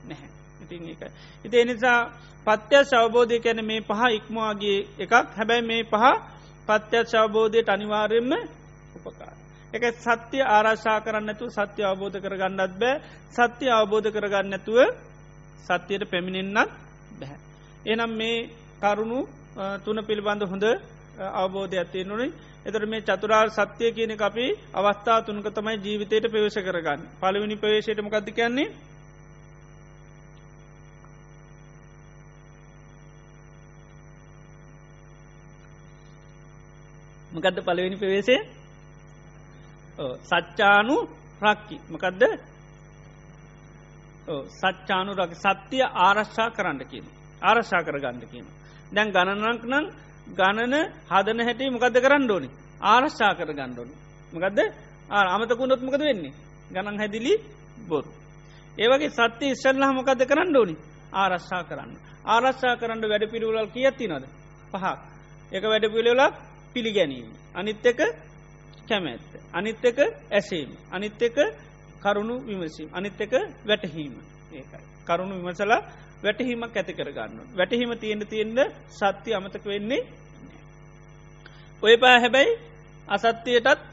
නැහැ. 0.10 0.30
ඉතින් 0.64 0.90
එක. 0.90 1.02
ඉති 1.46 1.58
එනිසා 1.60 2.00
පත්‍යස් 2.48 2.90
අවබෝධය 2.94 3.40
කැන 3.40 3.66
මේ 3.66 3.82
පහ 3.82 4.02
ඉක්මවාගේ 4.12 4.80
එකක් 5.00 5.14
හැබැයි 5.38 5.68
මේ 5.70 5.84
පහ 5.84 6.06
පත්‍යත් 6.68 7.16
අවබෝධයට 7.16 7.70
අනිවාර්යෙන්ම 7.70 8.32
උපකාර. 8.98 9.39
එක 9.74 9.84
සත්‍ය 9.98 10.40
ආරශා 10.48 11.00
කරන්නතු 11.00 11.46
සත්‍ය 11.50 11.82
අවබෝධ 11.84 12.18
කරගන්නත් 12.18 12.74
බෑ. 12.76 13.02
සත්‍ය 13.32 13.66
අවබෝධ 13.70 14.10
කරගන්නඇතුව 14.10 14.78
සත්‍යයට 15.66 16.04
පැමිණෙන්න්නත් 16.06 16.72
බැහැ. 17.20 17.38
එනම් 17.86 18.12
මේ 18.12 18.50
කරුණු 18.82 19.20
තුන 19.86 19.98
පිළිබඳ 20.04 20.44
හොඳ 20.44 20.66
අවබෝධ 21.36 21.74
ඇත්තේ 21.74 22.04
නොනේ 22.04 22.32
එතර 22.66 22.86
මේ 22.86 23.02
චතුරාර් 23.02 23.48
සත්‍යය 23.50 23.92
කියන 23.92 24.12
අපි 24.20 24.46
අවස්ථා 24.74 25.20
තුනක 25.22 25.48
තමයි 25.50 25.78
ජීවිතයට 25.78 26.26
පවේශ 26.28 26.60
කරගන්න. 26.60 27.02
පළවිනි 27.18 27.56
පවේශයට 27.56 28.00
මොකක්ද 28.00 28.30
කියන්නේ? 28.32 28.70
මකදද 37.32 37.60
පළවෙනි 37.62 37.98
පවේශේ 37.98 38.59
සච්චානු 40.00 40.96
රක්කි 41.42 41.78
මකදද 41.92 42.24
සච්චානු 44.60 45.12
රක් 45.20 45.32
සත්‍යය 45.36 45.84
ආරශ්ා 46.06 46.50
කරන්න 46.58 46.82
කියන 46.92 47.06
ආරශ්ා 47.42 47.82
කර 47.86 47.98
ගන්න 48.04 48.24
කියන. 48.32 48.46
දැන් 48.96 49.10
ගණනක් 49.16 49.64
නම් 49.72 49.86
ගණන 50.38 50.76
හදන 51.12 51.40
හැටි 51.48 51.70
මොකද 51.76 51.96
කරන්න 52.06 52.32
ඕනි 52.32 52.50
ආරශ්ා 52.84 53.34
කර 53.40 53.50
ගණ්ඩෝනි. 53.58 53.94
මකදද 54.34 54.60
අමතකුණොත් 55.36 55.82
මොකද 55.82 56.02
වෙන්නේ 56.02 56.34
ගණන් 56.74 56.98
හැදිලි 57.02 57.34
බොරු. 57.90 58.10
ඒවගේ 58.78 59.10
සත්‍ය 59.10 59.46
ඉස්සල්ලා 59.54 59.92
මොකද 60.00 60.22
කරන්න 60.32 60.56
ඕනි 60.56 60.76
ආරශ්ා 61.14 61.64
කරන්න. 61.70 61.92
ආරශ්ා 62.26 62.76
කරන්න 62.82 63.04
වැඩ 63.12 63.26
පිළිවලල් 63.34 63.70
කියත්ති 63.76 64.06
නොද 64.08 64.24
පහක්. 64.72 64.98
එක 65.52 65.64
වැඩ 65.72 65.86
පිළිවෙලක් 65.96 66.36
පිළිගැනීම. 66.74 67.28
අනිත් 67.60 67.86
එක 67.86 68.00
කැමැත්ත. 68.90 69.32
අනිත් 69.54 69.84
එක 69.84 69.98
ඇසීම. 70.32 70.70
අනිත් 70.92 71.22
එක 71.22 71.38
කරුණු 72.00 72.36
විමසීම. 72.42 72.90
අනිත් 72.92 73.20
එක 73.20 73.34
වැටහීම 73.64 74.14
ඒකයි. 74.52 74.84
කරුණු 75.06 75.36
විමසලා 75.38 75.82
වැටහීමක් 76.24 76.74
ඇති 76.74 76.94
කරගන්න. 76.94 77.40
වැටහිම 77.52 77.92
තියෙන්ට 77.96 78.26
තියෙන්ට 78.26 78.60
සත්‍යය 78.92 79.34
අමතක 79.34 79.66
වෙන්නේ 79.66 80.02
ඔය 81.84 81.96
පෑ 81.98 82.18
හැබැයි 82.20 82.52
අසත්‍යයටත් 83.08 83.90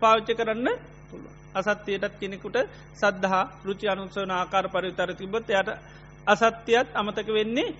පාවිච්ච 0.00 0.30
කරන්න 0.32 0.68
පුළුව. 1.10 1.32
අසත්‍යයටත් 1.54 2.14
කෙනෙකුට 2.20 2.56
සද්ධහා 2.94 3.44
රුචි 3.64 3.86
අනුසවන 3.88 4.30
ආකාර 4.32 4.66
පරිතර 4.68 5.10
තිබොත් 5.14 5.48
යට 5.50 5.68
අසත්‍යයත් 6.26 6.88
අමතක 6.94 7.28
වෙන්නේ 7.28 7.74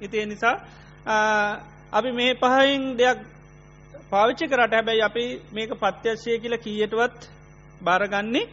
ඉතිය 0.00 0.26
නිසා 0.26 0.56
අපි 1.92 2.10
මේ 2.12 2.32
පහයින් 2.34 2.82
දෙයක් 2.94 3.18
පාවිච්චි 4.12 4.46
කරට 4.46 4.72
හැබැයි 4.72 5.02
අපි 5.02 5.24
මේක 5.52 5.70
පත්‍යශය 5.76 6.38
කියල 6.38 6.54
කියටවත් 6.58 7.20
බාරගන්නේ 7.82 8.46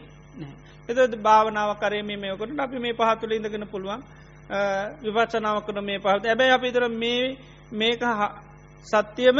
එත 0.88 1.16
භාවනාව 1.18 1.70
කරේ 1.76 2.02
මේ 2.02 2.16
මේකට 2.16 2.60
අපි 2.60 2.78
මේ 2.78 2.94
පහතුල 2.94 3.32
ඉඳගෙන 3.32 3.66
පුළුවන් 3.66 4.02
විපච්චනාව 5.02 5.58
කන 5.60 5.78
මේ 5.82 5.98
පහත 5.98 6.24
ඇබැයි 6.26 6.52
අපි 6.52 6.72
තර 6.72 6.88
මේ 6.94 7.36
මේක 7.72 8.02
සත්‍යයම 8.84 9.38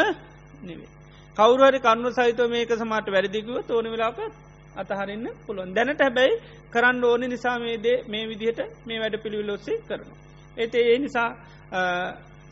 නෙවේ. 0.63 0.89
කවුරහරි 1.37 1.79
කන්නු 1.81 2.09
සහිත 2.11 2.41
මේක 2.49 2.71
සමට 2.73 3.09
වැරදිකුව 3.09 3.57
තෝන 3.63 3.87
වෙලාප 3.87 4.19
අතහරන්න 4.77 5.27
පුළුවන් 5.47 5.75
දැනට 5.75 6.01
හැබැයි 6.01 6.41
කරන්න 6.73 7.05
ඕනි 7.05 7.27
නිසා 7.29 7.59
මේ 7.59 7.77
දේ 7.79 7.99
මේ 8.05 8.25
විදිහට 8.27 8.61
මේ 8.87 9.01
වැඩ 9.01 9.17
පිළිවිලොස්සේ 9.23 9.83
කරන. 9.89 10.09
ඒත 10.57 10.75
ඒ 10.77 10.99
නිසා 10.99 11.29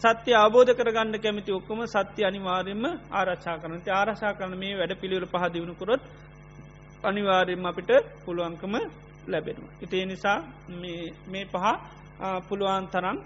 සත්‍ය 0.03 0.33
අබෝධ 0.37 0.73
කරගන්න 0.73 1.17
කැමති 1.19 1.51
ඔක්කොම 1.53 1.81
සත්‍ය 1.87 2.23
අනිවාර්යම 2.23 2.85
ආරක්ෂා 3.13 3.57
කරනති 3.59 3.91
ආරශා 3.93 4.33
කරන 4.35 4.55
මේ 4.57 4.75
වැඩ 4.75 4.93
පිළිවල 4.97 5.27
පහදිවුණුකොරොත් 5.27 6.03
අනිවාර්යම 7.05 7.65
අපිට 7.65 7.91
පුළුවන්කම 8.25 8.75
ලැබෙනවා. 9.27 9.73
ඉතිේ 9.81 10.07
නිසා 10.07 10.39
මේ 11.23 11.45
පහ 11.47 11.67
පුළුවන් 12.49 12.87
තරන් 12.89 13.19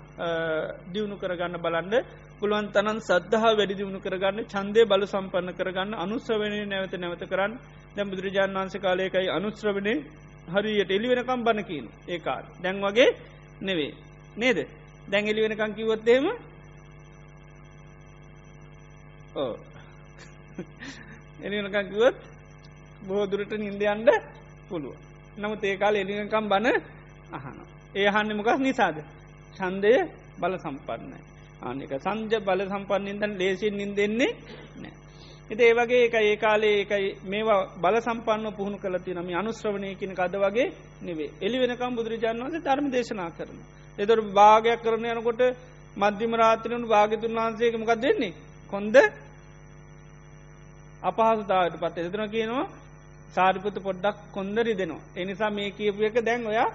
දියුණු 0.92 1.16
කරගන්න 1.16 1.56
බලන්ඩ 1.58 1.94
පුළුවන් 2.40 2.68
තනන් 2.68 2.98
සද්ධහා 3.00 3.52
වැඩි 3.52 3.74
දියුණු 3.74 4.00
කරගන්න 4.00 4.46
චන්දය 4.46 4.80
බල 4.84 5.02
සම්පන්න 5.04 5.50
කරගන්න 5.54 5.92
අනුස්්‍රවනය 5.96 6.60
නැවත 6.64 6.94
නැවත 6.94 7.22
කරන්න. 7.24 7.52
දැම් 7.96 8.10
බුදුරජාන් 8.10 8.50
වන්ස 8.54 8.74
කාලයකයි 8.78 9.28
අනුස්්‍රවනය 9.30 9.94
හරියට 10.48 10.90
එලි 10.90 11.08
වෙනකම් 11.08 11.40
බණකින් 11.42 11.86
ඒකාල් 12.08 12.44
දැන් 12.62 12.76
වගේ 12.78 13.08
නෙවේ 13.60 13.92
නේද? 14.36 14.58
දැන් 15.08 15.24
එලි 15.26 15.40
වෙනකං 15.42 15.72
කිවොත්තේම 15.74 16.24
ඕ 19.38 19.54
එලිනකං 21.40 21.86
කිවත් 21.86 22.16
බෝදුරට 23.02 23.52
නින්දයන්ඩ 23.56 24.08
පුළුව 24.68 24.96
නමුත් 25.36 25.64
ඒකාල 25.64 25.94
එලිනකම් 25.96 26.46
බණ 26.46 26.76
අහනවා. 27.30 27.66
ඒ 27.94 28.06
අහන්න 28.08 28.36
මොකක් 28.36 28.58
නිසාද? 28.58 28.96
ඡන්දය 29.56 29.92
බල 30.38 30.54
සම්පන්නයි. 30.58 31.20
ආනික 31.60 31.92
සංජ 31.96 32.32
බල 32.40 32.60
සම්පන්නන්තන් 32.66 33.32
ලේසින් 33.36 33.74
නින් 33.74 33.92
දෙන්නේ 33.92 34.32
නෑ 34.76 34.92
එති 35.50 35.62
ඒ 35.62 35.74
වගේ 35.74 36.02
එක 36.02 36.14
ඒ 36.16 36.36
කාලේ 36.36 36.74
එකයි 36.80 37.08
මේවා 37.24 37.60
බල 37.76 37.96
සම්පන්න 38.00 38.46
පුහුණු 38.52 38.78
කලති 38.78 39.14
නම 39.14 39.30
අනුශ්‍රවණයකින 39.34 40.12
කද 40.14 40.34
වගේ 40.38 40.66
නෙවේ 41.02 41.30
එලි 41.40 41.56
වෙනකම් 41.58 41.96
බුදුරජාන් 41.96 42.42
වන්සේ 42.42 42.60
ධර්ම 42.60 42.88
දේශනා 42.88 43.30
කරන 43.30 43.58
එදොර 43.98 44.20
භාගයක් 44.32 44.78
කරන 44.80 45.08
යනකොට 45.08 45.42
මධ්‍යම 45.96 46.32
රාත්‍රයනු 46.34 46.86
භාගතුන් 46.86 47.32
වහන්සේක 47.36 47.74
මොකක් 47.76 47.94
දෙන්නේ 47.98 48.36
කොන්ද 48.70 48.96
අපහසුතාවට 51.02 51.76
පත් 51.76 51.98
එතන 52.00 52.28
කියනවා. 52.28 52.66
සාරිපුත 53.28 53.76
පොඩ්ඩක් 53.78 54.16
කොන්දරි 54.32 54.74
දෙනවා 54.74 55.06
එනිසා 55.16 55.50
මේ 55.50 55.70
කියපු 55.72 56.02
එක 56.02 56.16
දැන් 56.22 56.46
ඔයා 56.46 56.70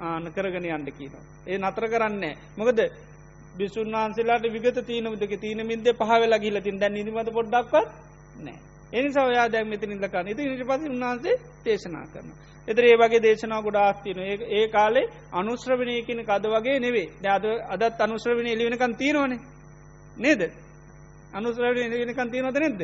ආන 0.00 0.24
කරගෙන 0.32 0.64
යන්න 0.66 0.90
කියනවා. 0.90 1.24
ඒ 1.46 1.58
නතර 1.58 1.84
කරන්නේ. 1.88 2.34
මොකද 2.56 2.78
බිසුන් 3.54 3.92
වහන්සේලාට 3.92 4.44
විගත 4.48 4.78
තියනමුදක 4.82 5.32
තියන 5.36 5.60
මින්ද 5.62 5.86
පහවෙලා 5.94 6.38
ගිල 6.38 6.60
තින් 6.60 6.78
දැන් 6.78 6.94
නිදිමත 6.94 7.30
පොඩ්ඩක්වත් 7.30 7.88
නෑ 8.38 8.58
එනිසා 8.92 9.26
ඔයා 9.26 9.48
දැම් 9.48 9.68
මෙත 9.68 9.82
නිදකන්න 9.82 10.28
ඉති 10.28 10.42
නිට 10.44 10.66
පස 10.66 10.82
උන්හන්සේ 10.86 11.36
දේශනා 11.64 12.06
කරන. 12.06 12.28
එතර 12.68 12.84
ඒ 12.84 12.96
වගේ 12.96 13.20
දේශනා 13.20 13.60
ගොඩාක් 13.60 14.02
තියන 14.02 14.18
ඒ 14.50 14.66
කාලේ 14.68 15.06
අනුශ්‍රවනය 15.32 15.94
කියන 16.02 16.20
කද 16.22 16.44
වගේ 16.48 16.78
නෙවේ 16.78 17.08
දද 17.20 17.46
අදත් 17.74 18.00
අනුශ්‍රවනය 18.00 18.50
එලිවෙනකන් 18.50 18.94
තියෙනවනේ. 18.96 19.40
නේද? 20.16 20.42
අනුශ්‍රවනය 21.32 21.80
එලිවෙනකන් 21.82 22.30
තියෙනවද 22.30 22.58
නැද්ද? 22.58 22.82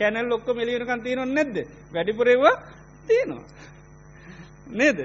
කැනල් 0.00 0.28
ලොක්ක 0.28 0.48
මෙලිවෙනකන් 0.50 1.02
තියෙනව 1.02 1.24
නැද්ද? 1.28 1.56
වැඩිපුරේවා 1.92 2.56
තියෙනවා. 3.06 3.44
නේද? 4.72 4.98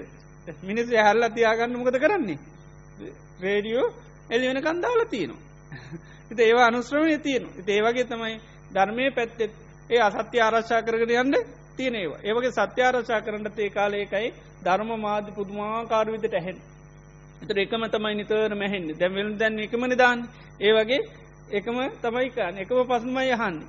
මිනිස් 0.64 0.88
හැල්ල 0.98 1.24
තියාගන්න 1.32 1.76
මොකද 1.76 1.98
කරන්නේ? 1.98 2.40
රේඩියෝ 3.40 3.88
එලි 4.30 4.48
වෙන 4.48 4.62
කන්දාවල 4.62 5.06
තියෙනවා. 5.08 5.44
ඉත 6.32 6.40
ඒවා 6.40 6.68
අනුශ්‍රමය 6.68 7.18
තියෙන 7.20 7.46
ඒවගේ 7.68 8.06
තමයි 8.06 8.36
ධර්මය 8.74 9.12
පැත්තෙත් 9.12 9.52
ඒ 9.90 10.00
අසත්‍ය 10.00 10.38
ආරශ්ා 10.40 10.82
කරගෙන 10.82 11.12
යන්න 11.18 11.36
තියෙනවා 11.78 12.20
ඒවගේ 12.22 12.52
සත්‍ය 12.54 12.82
ආරශ්ා 12.82 13.22
කරන්නට 13.22 13.60
ඒ 13.60 13.70
කාලයකයි 13.70 14.30
ධර්ම 14.64 14.90
මාධ්‍ය 15.00 15.32
පුදුමාකාරවිතට 15.32 16.34
ඇහෙන් 16.34 16.58
එතර 17.42 17.58
එකම 17.60 17.84
තමයි 17.88 18.16
නිතර 18.16 18.56
මැහෙන්න්න 18.56 18.96
දැවල් 18.96 19.30
දැන් 19.38 19.60
එකම 19.60 19.84
නිදාන්න. 19.86 20.20
ඒ 20.60 20.74
වගේ 20.74 21.02
එකම 21.52 21.78
තමයිකාන්න 22.02 22.58
එකම 22.58 22.78
පසුමයි 22.84 23.32
යහන්නේ 23.32 23.68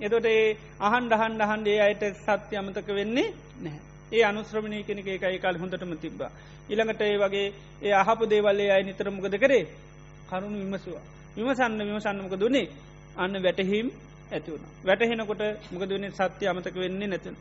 එතොට 0.00 0.26
ඒ 0.26 0.44
අහන් 0.80 1.04
ඩහන් 1.06 1.34
ඩහන්ඩේ 1.34 1.80
අයට 1.80 2.04
සත්‍ය 2.18 2.54
අමතක 2.56 2.88
වෙන්නේ 2.90 3.28
නැහැ 3.60 3.92
ඒ 4.12 4.22
අනුශ්‍රමණය 4.22 4.82
කෙනෙක 4.82 5.06
එකයි 5.08 5.38
කාල් 5.38 5.56
හොඳටම 5.56 5.92
තිබ්බා. 5.96 6.30
ඉළඟට 6.68 7.02
ඒ 7.02 7.16
වගේ 7.18 7.46
ඒ 7.82 7.94
අහපු 7.94 8.24
දේවල්ලේ 8.26 8.70
අයි 8.70 8.84
නිතරමකද 8.84 9.34
කරේ 9.38 9.64
කරුණු 10.28 10.58
විමසවා. 10.62 11.04
විමසන්න 11.36 11.80
විමසන්නමක 11.80 12.34
දුන්නේ 12.36 12.66
අන්න 13.16 13.34
වැටහිම් 13.38 13.86
ඇතිවුණ. 14.30 14.64
වැටහෙනකොට 14.82 15.42
මොකදවන්නේ 15.72 16.12
සත්‍ය 16.12 16.44
අමතක 16.46 16.76
වෙන්නේ 16.76 17.08
නැතුන්. 17.08 17.36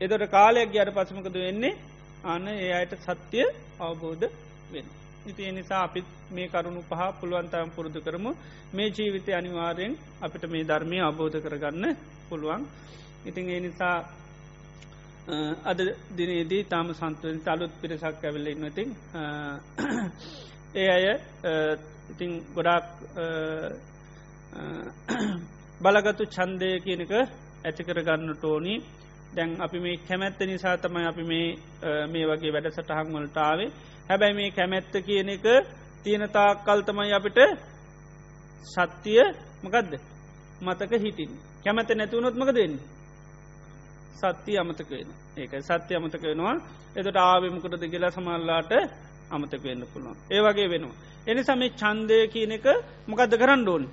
එදොට 0.00 0.24
කාලයක් 0.28 0.68
ගයාට 0.70 0.94
පසමකද 0.94 1.36
වෙන්නේ 1.38 1.78
අන්න 2.24 2.48
ඒ 2.48 2.72
අයට 2.72 2.94
සත්‍යය 3.00 3.46
අවබෝධ 3.80 4.26
වෙන. 4.72 4.86
ඉති 5.26 5.52
නිසා 5.52 5.82
අපිත් 5.82 6.06
මේ 6.30 6.48
කරුණු 6.48 6.82
පහ 6.82 7.02
පුළුවන්තයම් 7.20 7.70
පුරුදු 7.70 8.00
කරමු. 8.00 8.30
මේ 8.72 8.88
ජීවිතය 8.88 9.32
අනිවාරයෙන් 9.32 9.92
අපිට 10.22 10.44
මේ 10.46 10.64
ධර්මය 10.64 10.98
අබෝධ 11.00 11.38
කරගන්න 11.38 11.96
පුළුවන්. 12.28 12.62
ඉතින් 13.24 13.44
ඒ 13.48 13.60
නිසා 13.60 13.96
අද 15.64 15.80
දිනේදී 16.16 16.62
තාම 16.64 16.86
සන්තුවෙන් 16.90 17.38
අලුත් 17.46 17.72
පිරිසක් 17.80 18.24
ඇවිල්ල 18.24 18.46
ඉන්නතින් 18.46 18.88
ඒ 20.74 20.88
අය 20.88 21.04
ඉතිං 22.10 22.30
ගොඩාක් 22.54 22.86
බලගතු 25.80 26.24
චන්දය 26.26 26.70
කියනක 26.80 27.12
ඇතිකර 27.64 27.98
ගන්න 28.02 28.32
ටෝනි 28.34 28.74
දැන් 29.32 29.50
අපි 29.60 29.78
මේ 29.78 29.96
කැමැත්ත 29.98 30.40
නිසා 30.42 30.76
තමයි 30.76 31.06
අපි 31.06 31.24
මේ 31.24 31.48
මේ 32.06 32.24
වගේ 32.26 32.52
වැඩ 32.52 32.70
සටහන් 32.70 33.14
වලටාවේ 33.14 33.70
හැබැයි 34.08 34.34
මේ 34.34 34.50
කැමැත්ත 34.50 34.94
කියන 35.00 35.28
එක 35.28 35.46
තියෙනතා 36.04 36.50
කල් 36.58 36.80
තමයි 36.82 37.12
අපිට 37.12 37.38
සත්‍යය 38.66 39.24
මකදද? 39.62 39.92
මතක 40.60 40.92
හිටින් 40.96 41.30
කැමැත 41.64 41.90
නැතුවනොත්මක 41.92 42.50
දෙන්නේ 42.50 42.84
සත්‍යය 44.16 44.56
අමතක 44.56 44.90
වෙන 44.90 45.08
ඒක 45.36 45.52
සත්‍ය 45.62 45.92
අමතක 45.94 46.22
වෙනවා. 46.22 46.56
එතට 46.96 47.16
ආවිමකටද 47.18 47.84
කියලා 47.84 48.10
සමල්ලාට 48.10 48.72
අමතක 49.30 49.62
වෙන්න 49.62 49.82
පුළුවන්. 49.86 50.16
ඒ 50.28 50.40
වගේ 50.40 50.68
වෙනවා. 50.68 50.96
එනි 51.26 51.40
සම 51.42 51.62
චන්දය 51.74 52.18
කියන 52.28 52.52
එක 52.52 52.66
මොකක්ද 53.06 53.32
කරන්න 53.34 53.68
ඕන්? 53.68 53.84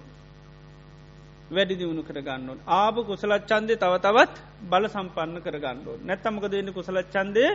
වැඩි 1.47 1.75
දියුණු 1.75 2.03
කරගන්නවන් 2.03 2.59
ආප 2.69 2.95
කුසලත් 3.03 3.43
චන්දය 3.43 3.73
තව 3.75 3.93
තවත් 3.99 4.33
බල 4.63 4.85
සම්පන්න 4.87 5.37
කරගන්නඩුව 5.39 5.97
නැත්තමක 6.01 6.45
දෙන්න 6.47 6.69
කුසලත් 6.71 7.07
චන්දය 7.07 7.45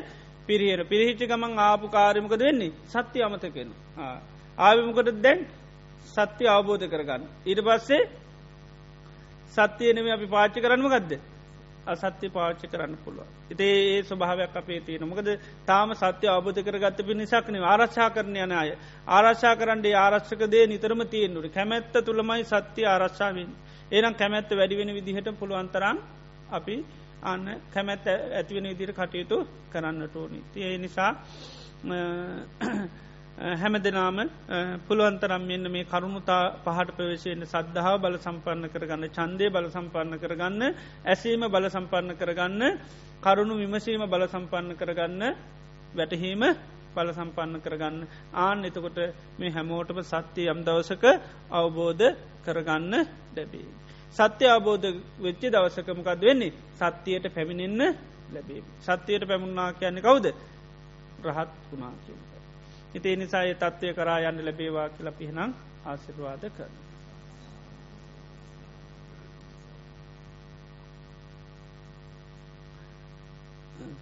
පිරිහෙන 0.46 0.82
පිරිහිච්චි 0.84 1.26
ගමන් 1.26 1.58
ආපු 1.60 1.86
කාරමකද 1.88 2.40
වෙන්නේ? 2.40 2.72
සත්‍ය 2.88 3.18
අමතකෙන 3.20 3.68
ආවිමකට 4.58 5.10
දැන්? 5.18 5.38
සත්‍ය 6.08 6.44
අවබෝධ 6.48 6.86
කරගන්න. 6.86 7.22
ඊට 7.46 7.60
පස්සේ 7.60 8.02
සත්‍යයනම 9.52 10.06
අපි 10.08 10.26
පාච්චි 10.28 10.60
කරන්නම 10.60 10.88
ගදද 10.88 11.18
අසත්‍ය 11.86 12.28
පාච්චි 12.28 12.66
කරන්න 12.66 12.94
පුළුව. 12.96 13.26
ඉතේ 13.50 13.74
ඒ 13.88 14.02
ස්වභාවයක් 14.02 14.54
අපේ 14.54 14.80
තියෙන 14.80 15.04
මොකද 15.04 15.28
තාම 15.66 15.94
සත්‍ය 15.94 16.26
අබධ 16.28 16.60
කරගත්ත 16.60 17.00
පි 17.00 17.14
නිසක්න 17.14 17.56
ආරක්ෂා 17.64 18.10
කරණය 18.10 18.40
යන 18.40 18.52
අය. 18.52 18.70
ආරක්ෂා 19.08 19.54
කරන්ඩේ 19.56 19.96
ආරක්ෂක 19.96 20.42
දේ 20.46 20.66
නිතරම 20.66 21.02
තියෙන්නුට 21.06 21.52
කැමැත්ත 21.52 21.94
තුළමයි 22.00 22.44
සත්‍ය 22.44 22.82
ආරක්ෂාවෙන් 22.84 23.50
ඒනම් 23.90 24.14
කැමැත්ත 24.14 24.50
වැඩිවෙන 24.52 24.94
විදිහට 24.94 25.28
පුළුවන්තරම් 25.40 25.98
අපි 26.50 26.76
අන්න 27.22 27.44
කැමැත්ත 27.70 28.06
ඇතිවෙන 28.06 28.70
විදිර 28.70 28.92
කටයුතු 28.92 29.47
කරන්නට 29.70 30.14
ඕනි. 30.14 30.40
තිය 30.51 30.78
නිසා 30.78 31.12
හැම 33.52 33.74
දෙනාම 33.78 34.18
පුළුවන්තරම් 34.86 35.42
මෙන්න 35.42 35.66
මේ 35.68 35.84
කරුණුතා 35.86 36.42
පහට 36.59 36.97
ප්‍රවේශයෙන් 36.97 37.44
සද්ධහා 37.44 37.97
බල 37.98 38.16
සම්පන්න 38.18 38.68
කරගන්න 38.68 39.06
චන්දය 39.10 39.47
බල 39.48 39.68
සම්පන්න 39.68 40.18
කරගන්න 40.18 40.62
ඇසීම 41.06 41.42
බල 41.48 41.66
සම්පන්න 41.68 42.16
කරගන්න 42.16 42.62
කරුණු 43.20 43.55
විමසීම 43.56 44.05
බල 44.06 44.24
සම්පන්න 44.26 44.76
කරගන්න 44.76 45.22
වැටහීම 45.94 46.44
බල 46.94 47.10
සම්පන්න 47.12 47.60
කරගන්න 47.60 47.98
ආන 48.36 48.64
එතකොට 48.64 48.98
මේ 49.38 49.51
හැමෝටම 49.51 50.01
සත්‍යය 50.05 50.48
යම් 50.48 50.60
දවසක 50.62 51.05
අවබෝධ 51.52 52.06
කරගන්න 52.44 52.94
ලැබේ. 53.34 53.68
සත්‍ය 54.12 54.44
අවබෝධ 54.46 54.86
වෙච්චි 55.18 55.46
දවසකමකද 55.48 56.20
වෙන්නේ 56.22 56.52
සත්‍යයට 56.76 57.26
පැමිණෙන්න 57.28 57.96
ලැබේ. 58.30 58.62
සත්‍යයට 58.82 59.24
පැමුණනා 59.24 59.72
කියන්නේ 59.74 60.02
කවුද 60.02 60.26
රහත් 61.24 61.50
වුණා 61.70 61.92
කියන. 62.02 62.20
ඉතිේ 62.94 63.16
නිසා 63.16 63.42
ඒ 63.44 63.54
තත්ත්වය 63.56 63.94
කරා 63.94 64.20
යන්න 64.20 64.44
ලැබේවා 64.44 64.88
කියල 64.90 65.10
පිහනම් 65.12 65.50
ආසිරවාද 65.84 66.44
කරන. 66.50 66.74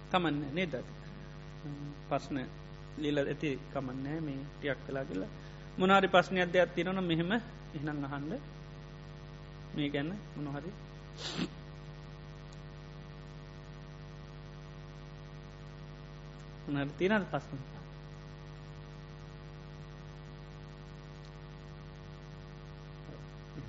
කමන්න 0.09 0.37
නේදත් 0.53 0.75
පස්න 2.09 2.37
ලීල 2.97 3.17
ඇති 3.19 3.51
කමන්නෑ 3.73 4.19
මේ 4.21 4.39
ටියක් 4.51 4.79
කලා 4.85 5.05
කියලා 5.05 5.31
මොනාරි 5.77 6.07
පස්්නය 6.07 6.39
අධ්‍යයක් 6.41 6.71
තිරන 6.75 6.99
මෙහෙම 7.03 7.31
එහනං 7.75 8.05
අහන්ඩ 8.07 8.33
මේ 9.75 9.89
ගැන්න 9.89 10.11
මොනහරි 10.37 10.71
මොනර 16.67 16.89
තිනල් 16.97 17.25
පස්න 17.31 17.59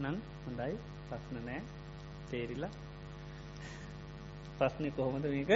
නං 0.01 0.17
හොඳයි. 0.45 0.75
ප්‍රශ්න 1.09 1.37
නෑ 1.41 1.61
තේරිලා. 2.31 2.71
ප්‍රශ්නය 4.59 4.91
කොහොමද 4.93 5.27
මේක? 5.27 5.53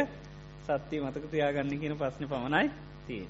සත්‍යය 0.65 1.01
මතක 1.01 1.25
තියාගන්න 1.31 1.81
කියන 1.81 1.97
ප්‍රශ්න 1.97 2.25
පමණයි 2.27 2.69
තිය 3.07 3.25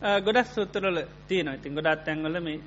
ගොඩක් 0.00 0.46
සුත්තරල 0.48 0.98
තියෙන 1.26 1.48
ඉතින් 1.50 1.74
ගොඩත් 1.74 2.04
තැන්වල 2.04 2.40
මේ 2.40 2.60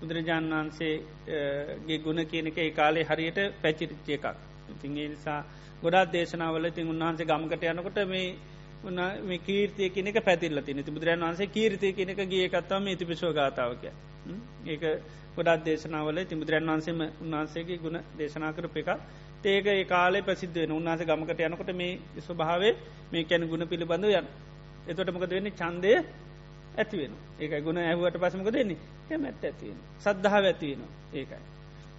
බුදුරජාණන් 0.00 0.52
වහන්සේගේ 0.52 1.98
ගුණ 2.00 2.24
කියනක 2.24 2.58
ඒ 2.58 2.70
කාලේ 2.72 3.04
හරියට 3.04 3.38
පැචිරිච්චය 3.60 4.12
එකක්. 4.12 4.26
ඉතින් 4.70 4.96
ඒ 4.96 5.08
නිසා 5.08 5.44
ගොඩත් 5.82 6.12
දේශනාවල 6.12 6.64
ඉතින් 6.66 6.88
උන්වහන්සේ 6.88 7.26
ගමකට 7.26 7.64
යනකොට 7.66 7.98
මේ 8.06 8.36
මේ 9.22 9.38
කීර්තිය 9.40 9.90
කෙනෙක 9.90 10.22
පැතිල්ල 10.22 10.62
තින 10.62 10.82
ති 10.82 10.90
බුදුරන් 10.90 11.20
වන්සේ 11.20 11.46
කීර්තිය 11.48 11.92
කෙනෙක 11.92 12.20
ගියකත්තම 12.24 12.86
ඉතිපිශෝ 12.88 13.32
ගාතාවක 13.32 13.84
ඒක 14.66 14.82
ගොඩත් 15.36 15.64
දේශනාවල 15.64 16.18
තිමුදුරන් 16.24 16.68
වන්සේම 16.68 17.00
උන්වහන්සේගේ 17.20 17.78
ගුණ 17.78 17.98
දේශනා 18.16 18.52
කරප 18.52 18.76
එක 18.78 18.88
ඒක 19.46 19.66
ඒ 19.68 19.84
කාලේ 19.86 20.22
ප්‍රසිද්ධවෙන 20.22 20.72
උන්හස 20.72 21.02
ගමකට 21.02 21.42
යනකොට 21.42 21.74
මේ 21.74 21.98
ස්වභාවේ 22.20 22.72
මේ 23.10 23.24
කැන 23.24 23.46
ගුණ 23.46 23.66
පිළිබඳ 23.66 24.08
යන 24.12 24.26
එතොට 24.86 25.10
මොකද 25.10 25.30
වෙන්නේ? 25.30 25.52
චන්දය 25.52 25.92
ඇතිවෙන 26.78 27.14
ඒක 27.38 27.52
ගුණ 27.64 27.78
ඇහුවට 27.80 28.18
පසමක 28.18 28.50
දෙන්නේ 28.52 28.78
කැමැත් 29.06 29.44
ඇතිවෙන 29.44 29.78
සද්ධාව 30.00 30.44
ඇතිවෙන 30.46 30.82
ඒකයි. 31.12 31.40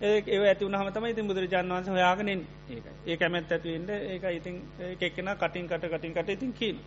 ඒ 0.01 0.23
ඒ 0.27 0.39
ඇති 0.43 0.65
වුණහම 0.65 0.91
තමයි 0.91 1.11
ඉතින් 1.11 1.27
බුදුරජාන් 1.27 1.69
වන්ස 1.69 1.89
හොයාගෙනෙන් 1.89 2.41
ඒක 2.69 2.85
ඒ 3.05 3.17
කැමැත් 3.17 3.51
ඇතිවෙන්ට 3.51 3.89
ඒක 3.89 4.23
ඉතින් 4.31 4.55
කෙක්කෙන 4.99 5.29
කටින් 5.35 5.67
කට 5.67 5.85
කටින් 5.89 6.13
කට 6.13 6.29
ඉතින් 6.31 6.53
කියන 6.53 6.77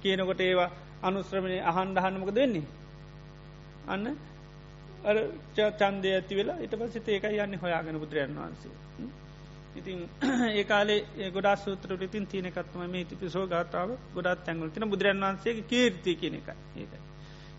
කියනකොට 0.00 0.40
ඒවා 0.42 0.70
අනුස්ත්‍රමණය 1.02 1.58
අහන් 1.62 1.94
දහන්නමක 1.94 2.30
දෙන්නේ 2.32 2.64
අන්න 3.86 4.06
අර 5.04 5.16
චන්දය 5.54 6.08
ඇති 6.10 6.34
වෙලා 6.34 6.58
ඉට 6.58 6.74
පසිත 6.78 7.08
ඒක 7.08 7.24
යන්න 7.36 7.58
හොයාගෙන 7.58 7.98
බුදුරයන් 7.98 8.34
වහන්සේ. 8.36 8.74
ඉතින් 9.74 9.98
ඒ 10.50 10.64
කාලේ 10.64 11.30
ගොඩා 11.30 11.56
සූත්‍රට 11.58 12.02
ඉතින් 12.02 12.26
තියනකත්ම 12.26 12.82
මේ 12.88 13.04
තිපිසෝ 13.04 13.46
ගාතාව 13.46 13.96
ගොඩත් 14.14 14.44
තැන්ගල 14.44 14.70
තින 14.70 14.88
බුදුරන් 14.88 15.22
වන්සේ 15.22 15.62
කීර්ති 15.64 16.16
කියන 16.16 16.34
එක 16.34 16.48
ඒක 16.76 16.92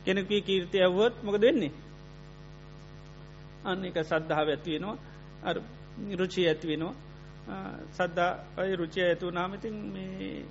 කෙනෙකී 0.06 0.42
කීර්ති 0.42 0.78
ඇවුවොත් 0.80 1.16
මොක 1.24 1.38
දෙන්නේ 1.38 1.72
අන්න 3.64 3.86
එක 3.86 3.98
සද්ධාව 4.02 4.48
ඇත්වෙනවා 4.50 4.98
අ 5.44 5.50
රුචි 6.14 6.42
ඇතිවෙනවා 6.44 6.96
සද්දා 7.92 8.32
අයි 8.58 8.76
රුචිය 8.76 9.04
ඇතු 9.04 9.32
නාමතින් 9.32 9.76
මේ 9.90 10.46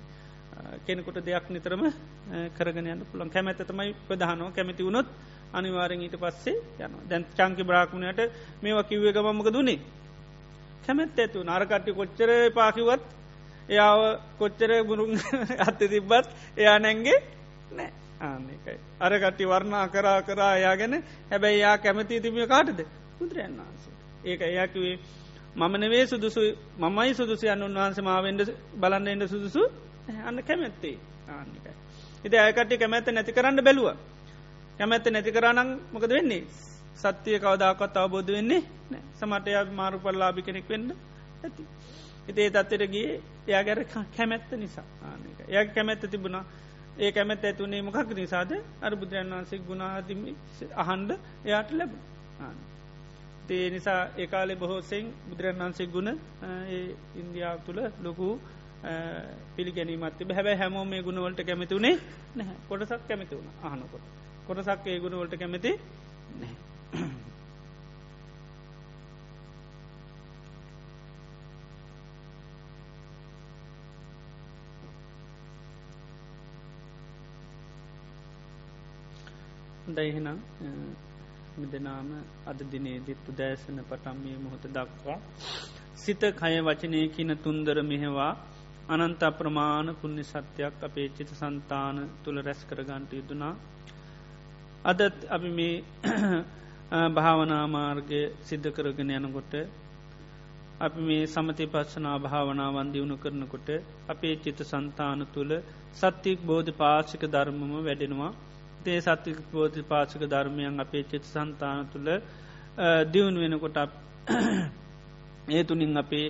කෙනෙකුට 0.85 1.17
දෙයක් 1.21 1.45
නිතරම 1.49 1.83
කරගෙන 2.53 2.87
යන්න 2.87 3.05
පුළන් 3.05 3.29
කැමැත 3.29 3.61
තමයි 3.63 3.93
ප්‍රධානෝ 4.07 4.51
කැමති 4.51 4.83
වුණොත් 4.83 5.07
අනිවාරෙන් 5.53 6.01
ඊට 6.01 6.17
පස්සේ 6.17 6.61
යන 6.79 6.93
දැන් 7.09 7.25
චංකි 7.31 7.63
බ්‍රාක්්මණයට 7.63 8.21
මේවා 8.61 8.83
කිව්වේ 8.83 9.13
ගමමක 9.13 9.49
දුන්නේ 9.49 9.79
කැමැත් 10.85 11.19
ඇතු 11.19 11.43
නරකට්ටි 11.43 11.91
කොච්චර 11.93 12.29
පාකිවත් 12.51 13.03
එයාව 13.69 14.01
කොච්චර 14.39 14.71
බුරුන් 14.83 15.11
අත්ත 15.65 15.79
තිබ්බත් 15.85 16.27
එයා 16.57 16.77
නැන්ගේ 16.79 17.19
නෑ. 17.71 17.91
ආන්නකයි 18.23 18.77
අරකට්ටි 18.99 19.45
වර්ණා 19.45 19.85
කරා 19.89 20.19
කරා 20.23 20.53
එයා 20.55 20.75
ගැන 20.77 20.95
හැබැයි 21.29 21.59
යා 21.59 21.77
කැමති 21.79 22.21
තිබිය 22.21 22.47
කාටද? 22.47 22.79
බුදුරයන් 23.17 23.57
වහන්සේ. 23.57 23.93
ඒක 24.25 24.41
එයාකිවේ 24.43 24.97
මම 25.55 25.73
නෙවේ 25.75 26.05
සුදුසු 26.07 26.41
මමයි 26.79 27.13
සුදුසු 27.13 27.45
අන් 27.47 27.63
උන්වහන්සේ 27.63 28.03
මාවෙන්ඩ 28.03 28.41
බලන්න 28.75 29.07
එන්න 29.07 29.27
සුදුසු 29.27 29.61
අන්න 30.21 30.43
කැමැත්තේ. 30.43 30.97
ආන්නකයි 31.29 31.73
ඉති 32.25 32.37
අයකට්ටි 32.37 32.77
කැමැත්ත 32.77 33.07
නැති 33.09 33.31
කරන්න 33.31 33.59
බැලුව. 33.61 33.89
කැමැත්ත 34.77 35.05
නැති 35.07 35.31
කරනම් 35.31 35.69
මොකද 35.91 36.09
වෙන්නේ? 36.09 36.43
සත්‍යය 36.95 37.39
කවදාකත් 37.39 37.97
අවබෝධ 37.97 38.31
වෙන්නේ 38.31 38.61
සමටය 39.15 39.51
මාරු 39.71 39.99
පල්ලාභි 39.99 40.41
කෙනෙක් 40.41 40.69
වෙන්න 40.69 40.89
ඇති. 41.43 41.63
ඉතේ 42.29 42.49
තත්තරගේ 42.51 43.21
එයා 43.47 43.63
ගැර 43.63 43.79
කැමැත්ත 44.15 44.51
නිසා. 44.53 44.85
ආනක 45.03 45.39
එය 45.47 45.65
කැමැත්ත 45.67 46.03
තිබුණා 46.07 46.45
ඒ 46.95 47.11
කැමැත් 47.11 47.43
ඇතුනේ 47.43 47.81
මොකක් 47.81 48.09
නිසාද? 48.13 48.51
අර 48.81 48.91
බුදුරන් 48.95 49.31
වන්සේ 49.31 49.61
ගුණාදම 49.61 50.21
අහන්ඩ 50.77 51.11
එයාට 51.45 51.71
ලැබ 51.71 51.91
තේ 53.47 53.69
නිසා 53.69 54.01
ඒකාලෙ 54.17 54.55
බොහෝසෙන් 54.55 55.05
බුදුරන් 55.29 55.57
වන්සේ 55.59 55.87
ගුණ 55.87 56.09
ඉන්දියාව 57.15 57.57
තුළ 57.61 57.81
ලොකු 58.01 58.27
පිළිගැනීමත් 59.55 60.23
හැබැ 60.31 60.55
හැමෝ 60.55 60.85
මේ 60.85 61.01
ගුණවලට 61.01 61.41
කැමතිවුණේ 61.41 61.95
නැහැ. 62.35 62.57
කොටසක් 62.69 63.03
කැමති 63.07 63.35
වුණ. 63.35 63.51
අහනකොට. 63.63 64.05
කොටසක් 64.47 64.87
ඒ 64.87 64.99
ගුණවලට 64.99 65.37
කැමති 65.37 65.71
නැහැ. 66.39 67.32
දයිහෙනම් 79.87 80.37
මෙදනාම 81.57 82.09
අද 82.45 82.59
දිනේදිත් 82.65 83.21
උදෑසන 83.27 83.77
පටම්මිය 83.81 84.37
මොහොත 84.37 84.65
දක්වා. 84.69 85.19
සිත 85.95 86.21
කය 86.33 86.55
වචනය 86.61 87.01
කියන 87.09 87.31
තුන්දර 87.37 87.77
මෙහෙවා. 87.83 88.33
අනන්ත 88.89 89.21
අප්‍රමාණ 89.21 89.87
පුුණ්‍ය 89.95 90.23
සත්‍යයක් 90.23 90.75
අපේ 90.81 91.07
චිත 91.09 91.29
සන්තාන 91.31 91.97
තුළ 92.23 92.37
රැස් 92.39 92.61
කරගන්ට 92.63 93.11
යුතුනා. 93.11 93.55
අදත් 94.85 95.01
අපි 95.29 95.49
මේ 95.49 95.75
භාවනාමාර්ගය 97.15 98.21
සිද්ධ 98.41 98.69
කරගෙන 98.69 99.11
යනකොට 99.11 99.53
අපි 100.79 100.99
මේ 101.01 101.23
සමති 101.25 101.65
පස්සනා 101.65 102.17
භාවනාවන් 102.19 102.87
දියුණු 102.93 103.15
කරනකොට 103.17 103.69
අපේ 104.07 104.35
චිත 104.37 104.59
සන්තාන 104.63 105.19
තුළ 105.33 105.51
සත්‍යයක් 105.93 106.39
බෝධ 106.41 106.71
පාශික 106.73 107.23
ධර්මම 107.25 107.71
වැඩෙනවා. 107.81 108.33
තේ 108.83 108.99
සත්‍යක 109.01 109.37
බෝධි 109.51 109.81
පාශික 109.83 110.23
ධර්මයන් 110.25 110.79
අපේ 110.79 111.03
චිත 111.05 111.23
සන්තාන 111.25 111.79
තුළ 111.87 112.09
දියුණු 113.07 113.39
වෙනකොට 113.39 113.77
ඒ 115.49 115.63
තුනින් 115.63 115.97
අපේ 115.97 116.27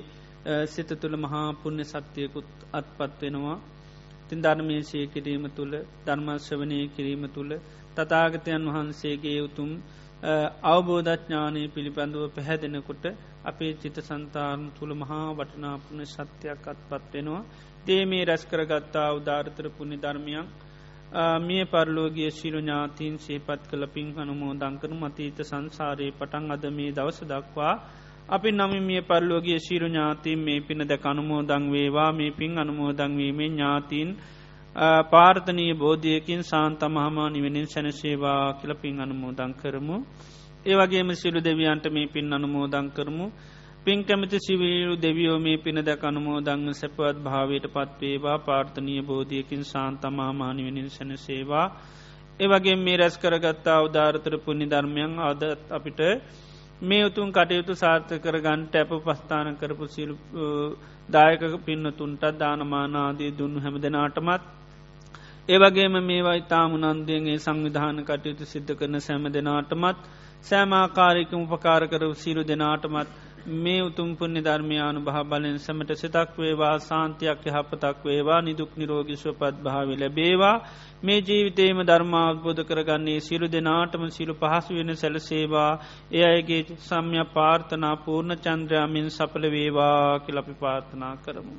සිත 0.67 0.89
තුළ 0.95 1.15
මහා 1.17 1.47
පුුණ්‍ය 1.53 1.83
සත්‍යයකුත් 1.85 2.49
අත්පත් 2.73 3.21
වෙනවා. 3.21 3.57
තින් 4.27 4.39
ධර්මේශය 4.41 4.99
කිරීම 5.07 5.45
තුළ 5.51 5.73
ධර්මශ්‍රවනය 6.05 6.79
කිරීම 6.89 7.23
තුළ 7.29 7.51
තතාගතයන් 7.95 8.63
වහන්සේගේ 8.67 9.39
උතුම් 9.41 9.69
අවබෝධඥානය 10.65 11.63
පිළිබඳව 11.69 12.23
පැහැදෙනකොට 12.29 13.05
අපේ 13.43 13.73
චිත 13.75 13.97
සන්තාරන් 14.01 14.61
තුළ 14.77 14.91
මහා 14.95 15.27
වටනාපුුණ 15.33 16.05
සත්‍යයක් 16.07 16.67
අත්පත්වෙනවා 16.67 17.43
දේ 17.85 18.03
මේ 18.05 18.23
රැස් 18.23 18.43
කරගත්තා 18.45 19.09
උදාාරතර 19.11 19.67
පුුණි 19.69 19.97
ධර්මයන් 19.97 20.45
මිය 21.39 21.65
පරලෝගිය 21.65 22.29
ශිරු 22.31 22.59
ඥාතීන් 22.59 23.17
සේපත් 23.19 23.61
කළ 23.69 23.85
පින් 23.87 24.07
අනුමෝ 24.17 24.53
දංකරු 24.55 24.95
මතීත 24.95 25.37
සංසාරයේ 25.41 26.11
පටන් 26.11 26.51
අද 26.51 26.65
මේ 26.71 26.91
දවස 26.91 27.19
දක්වා 27.23 27.75
අපි 28.27 28.51
නම 28.51 28.73
මිය 28.81 29.01
පරලෝගිය 29.03 29.59
ශිරු 29.59 29.87
ඥාතීන් 29.87 30.39
මේ 30.39 30.61
පින 30.61 30.81
දැක 30.83 31.05
අනුමෝදං 31.05 31.65
වේවා 31.69 32.11
මේ 32.11 32.31
පින් 32.31 32.57
අනුමෝදංවීමේ 32.57 33.49
ඥාතීන් 33.49 34.09
පාර්ථනී 35.05 35.73
බෝධියකින් 35.75 36.43
සාන්තමහමා 36.43 37.29
නිවෙනින් 37.29 37.67
සැනසේවා 37.67 38.53
කියලපින් 38.53 38.99
අනුමෝදං 38.99 39.53
කරමු. 39.53 39.97
ඒවගේම 40.65 41.09
සිලු 41.13 41.39
දෙවියන්ට 41.39 41.85
මේ 41.87 42.07
පින් 42.07 42.33
අනුමෝදං 42.33 42.89
කරමු. 42.89 43.25
පින් 43.85 44.01
කැමති 44.01 44.37
සිවීලු 44.39 44.93
දෙවියෝ 44.97 45.39
මේ 45.39 45.57
පින 45.57 45.77
දැක 45.81 46.03
අනුමෝදංග 46.03 46.67
සැපවත් 46.73 47.17
භාවයට 47.19 47.65
පත්වේවා 47.69 48.37
පාර්ථනය 48.39 48.93
බෝධියකින් 49.01 49.63
සාන්තමාමානිවෙනින් 49.65 50.87
සැනසේවා. 50.89 51.65
ඒවගේ 52.39 52.75
මේ 52.77 52.97
රැස් 52.97 53.17
කරගත්තා 53.17 53.79
උදාරතර 53.81 54.35
පුුණි 54.37 54.65
ධර්මයන් 54.65 55.13
අදත් 55.21 55.43
අපිට 55.69 55.99
මේ 56.81 57.01
උතුන් 57.01 57.29
කටයුතු 57.31 57.75
සාර්ථ 57.75 58.13
කරගන්ට 58.19 58.73
ඇප 58.75 58.91
පස්ථාන 59.01 59.49
කරපු 59.57 59.85
සිල් 59.87 60.11
දායක 61.09 61.43
පින්නතුන්ටත් 61.65 62.23
දානමානාදී 62.37 63.31
දුන්නු 63.33 63.59
හැම 63.59 63.75
දෙනාටමත් 63.79 64.43
ඒවගේම 65.49 65.95
මේවා 66.03 66.37
ඉතාමුනන්දයගේ 66.37 67.37
සංවිධාන 67.39 67.99
කටයුතු 68.03 68.45
සිද්ධ 68.45 68.73
කරන 68.75 68.97
සැම 69.01 69.25
දෙනාටමත් 69.31 70.09
සෑමාකාරයකම 70.43 71.41
උපකාර 71.47 71.81
කර 71.87 72.03
සිරු 72.15 72.41
දෙනාටමත් 72.45 73.09
මේ 73.45 73.81
උතුම් 73.81 74.15
පුුණ්‍ය 74.15 74.41
ධර්මයානු 74.41 74.99
භහ 75.01 75.23
බලෙන් 75.25 75.57
සැමට 75.57 75.91
සිතක් 75.95 76.37
වේවා 76.37 76.75
සාන්තියක් 76.79 77.41
යහපතක් 77.45 78.05
වේවා 78.05 78.39
නිදුක් 78.41 78.71
නිරෝගිස්වපත් 78.77 79.55
භාව 79.61 79.89
ලැබේවා 79.95 80.55
මේ 81.03 81.19
ජීවිතේම 81.21 81.81
ධර්මාත්බෝධ 81.81 82.61
කරගන්නේ 82.63 83.19
සිරු 83.19 83.47
දෙනාටම 83.47 84.05
සිරු 84.09 84.33
පහසු 84.33 84.71
වෙන 84.75 84.95
සැලසේවා 84.95 85.71
ඒ 86.11 86.23
අයගේ 86.25 86.61
සම්ය 86.81 87.25
පාර්ථනා 87.33 87.95
පූර්ණ 87.97 88.37
චන්ද්‍රයාමින් 88.37 89.09
සපල 89.09 89.45
වේවා 89.49 90.19
කිලපි 90.19 90.55
පාර්ථනා 90.59 91.15
කරමු. 91.17 91.55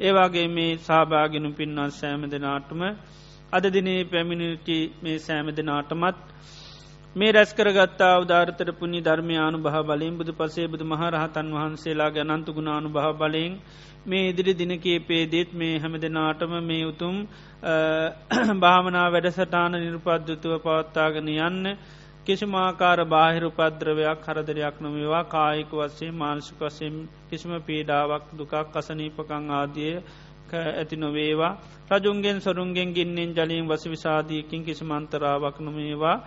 ඒවාගේ 0.00 0.48
මේ 0.48 0.72
සහභාගෙනු 0.78 1.50
පින්වත් 1.52 1.92
සෑම 1.92 2.22
දෙනාටම 2.26 2.82
අද 3.52 3.64
දිනේ 3.72 4.00
පැමිණිටි 4.04 4.78
මේ 5.02 5.18
සෑම 5.18 5.48
දෙනාටමත් 5.50 6.18
මේ 7.18 7.30
රැස්කරගත්තා 7.32 8.14
උදාරතර 8.18 8.68
පුුණි 8.72 8.98
ධර්මයානු 9.00 9.58
භහ 9.60 9.78
බලින් 9.84 10.16
බුදු 10.16 10.32
පසේ 10.34 10.66
බුදු 10.66 10.84
මහරහතන් 10.84 11.48
වහන්සේලා 11.52 12.08
ගැනන්තු 12.12 12.50
ගුණානු 12.52 12.88
භහ 12.90 13.08
බලයෙන් 13.14 13.54
මේ 14.06 14.26
ඉදිරි 14.26 14.52
දිනකේ 14.54 14.98
පේදෙත් 15.02 15.50
මේ 15.54 15.72
හැම 15.78 15.94
දෙනාටම 15.96 16.52
මේ 16.62 16.84
උතුම් 16.84 17.16
භාමනා 18.62 19.06
වැඩසටාන 19.08 19.78
නිර්පද්‍යතුව 19.78 20.54
පවත්තාගෙන 20.60 21.30
යන්න 21.40 21.66
කිසිමාකාර 22.24 23.00
බාහිර 23.06 23.44
උපද්‍රවයක් 23.44 24.26
හරදරයක් 24.26 24.76
නොමේවා 24.80 25.24
කායික 25.28 25.72
වස්සේ 25.74 26.10
මානසික 26.14 26.60
වසයෙන් 26.62 26.96
කිසිම 27.28 27.54
පීඩාවක් 27.62 28.26
දුකක් 28.34 28.54
කසනීපකං 28.72 29.48
ආදිය 29.52 29.94
ඇති 30.52 30.96
නොවේවා. 30.98 31.56
රජුන්ගෙන් 31.90 32.38
සොරුන්ගෙන් 32.40 32.92
ගින්නෙන් 32.92 33.30
ජලින් 33.32 33.64
වස 33.66 33.84
විසාධීකින් 33.86 34.62
කිසි 34.62 34.84
මන්තරාවක් 34.86 35.56
නොමේවා 35.60 36.18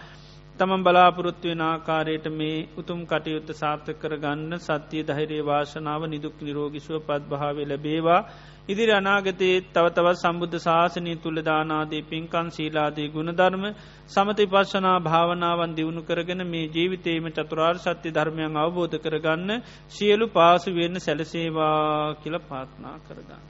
තමන් 0.61 0.83
බලාපොරොත්තුවෙන 0.83 1.61
ආකාරයට 1.63 2.25
මේ 2.33 2.57
උතුම් 2.77 2.99
කටයුත්ත 3.05 3.47
සාර්ථ 3.55 3.89
කරගන්න 3.95 4.59
සත්‍යය 4.59 5.03
දහිරේ 5.05 5.43
වාශනාව 5.43 6.01
නිදුක් 6.07 6.35
නිරෝගිසුව 6.41 6.97
පත්භාව 7.03 7.61
ලැබේවා 7.65 8.19
ඉදිරි 8.67 8.93
අනාගතයේ 8.93 9.55
තව 9.67 9.85
තවත් 9.89 10.17
සම්බුද්ධ 10.17 10.57
ශාසනය 10.59 11.13
තුළ 11.17 11.39
දානාදී 11.41 12.03
පින්කන් 12.03 12.51
සීලාදී 12.51 13.07
ගුණධර්ම 13.09 13.65
සමති 14.07 14.45
පශ්ශනා 14.47 14.99
භාවනාවන් 15.01 15.73
දියුණු 15.73 16.01
කරගෙන 16.03 16.43
මේ 16.47 16.69
ජීවිතේම 16.69 17.31
චතුරාර් 17.31 17.75
සත්‍ය 17.79 18.09
ධර්මයන් 18.11 18.59
අවබෝධ 18.59 18.97
කරගන්න 18.99 19.51
සියලු 19.89 20.27
පාසු 20.29 20.69
වෙන්න 20.71 20.99
සැලසේවා 20.99 22.15
කියල 22.21 22.37
පාත්නා 22.45 22.95
කරගන්න. 23.01 23.43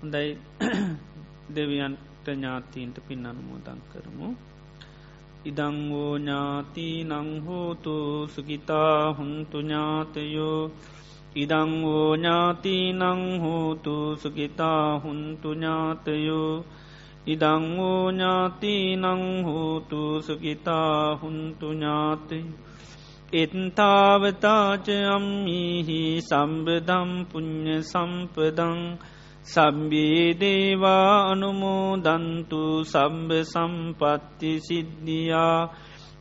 හොඳයි 0.00 0.28
දෙවියන්ට 1.54 2.26
ඥාතීන්ට 2.26 2.96
පින් 3.06 3.26
අනුමෝදන් 3.26 3.80
කරමු. 3.90 4.28
ඉදංවෝ 5.44 6.14
ඥාති 6.18 6.88
නංහෝතු 7.04 7.96
සුගිතා 8.28 9.12
හුන්තු 9.12 9.58
ඥාතයෝ. 9.60 10.70
ඉදංවෝ 11.34 12.08
ඥාති 12.16 12.76
නංහෝතු 12.92 13.96
සුගිතා 14.16 14.86
හුන්තු 14.98 15.54
ඥාතයෝ. 15.54 16.64
ඉදංවෝ 17.26 18.02
ඥාති 18.10 18.74
නංහෝතු 18.96 20.00
සුගිතා 20.22 21.16
හුන්තු 21.16 21.68
ඥාතයෝ. 21.72 22.68
එත්තාවතාච 23.32 24.86
අම්මිහි 25.08 25.98
සම්බදම් 26.20 27.10
පුුණ්්‍ය 27.24 27.76
සම්පදං 27.82 28.80
සබ්බේදේවා 29.50 31.30
අනුමෝදන්තු 31.30 32.84
සම්බ 32.84 33.30
සම්පත්ති 33.44 34.60
සිද්ධියා. 34.60 35.68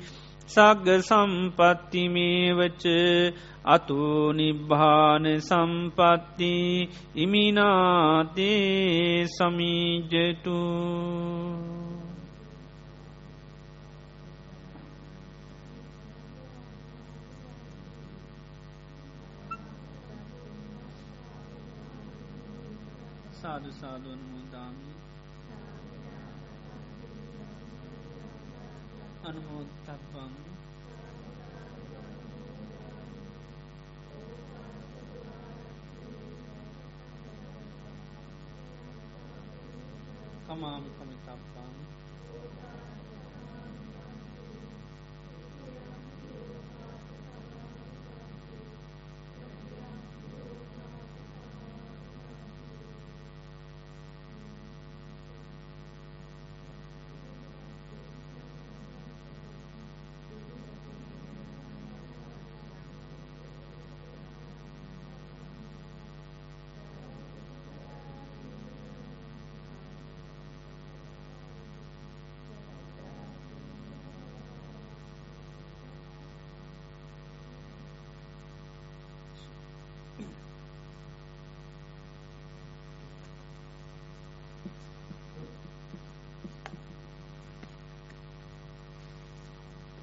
සග්ග 0.48 1.00
සම්පත්තිමේවච 1.00 2.84
අතු 3.66 4.32
නිබ්භාන 4.32 5.40
සම්පත්ති 5.40 6.88
ඉමිනාතේ 7.16 9.28
සමීජතු 9.28 10.56
සාදු 23.46 23.70
සාදුවන් 23.72 24.22
මුදාමි. 24.28 24.92
අනුමෝත්තබ්බං 29.26 30.32
කමාමි 40.46 40.88
කමිතබ්බං 40.88 41.05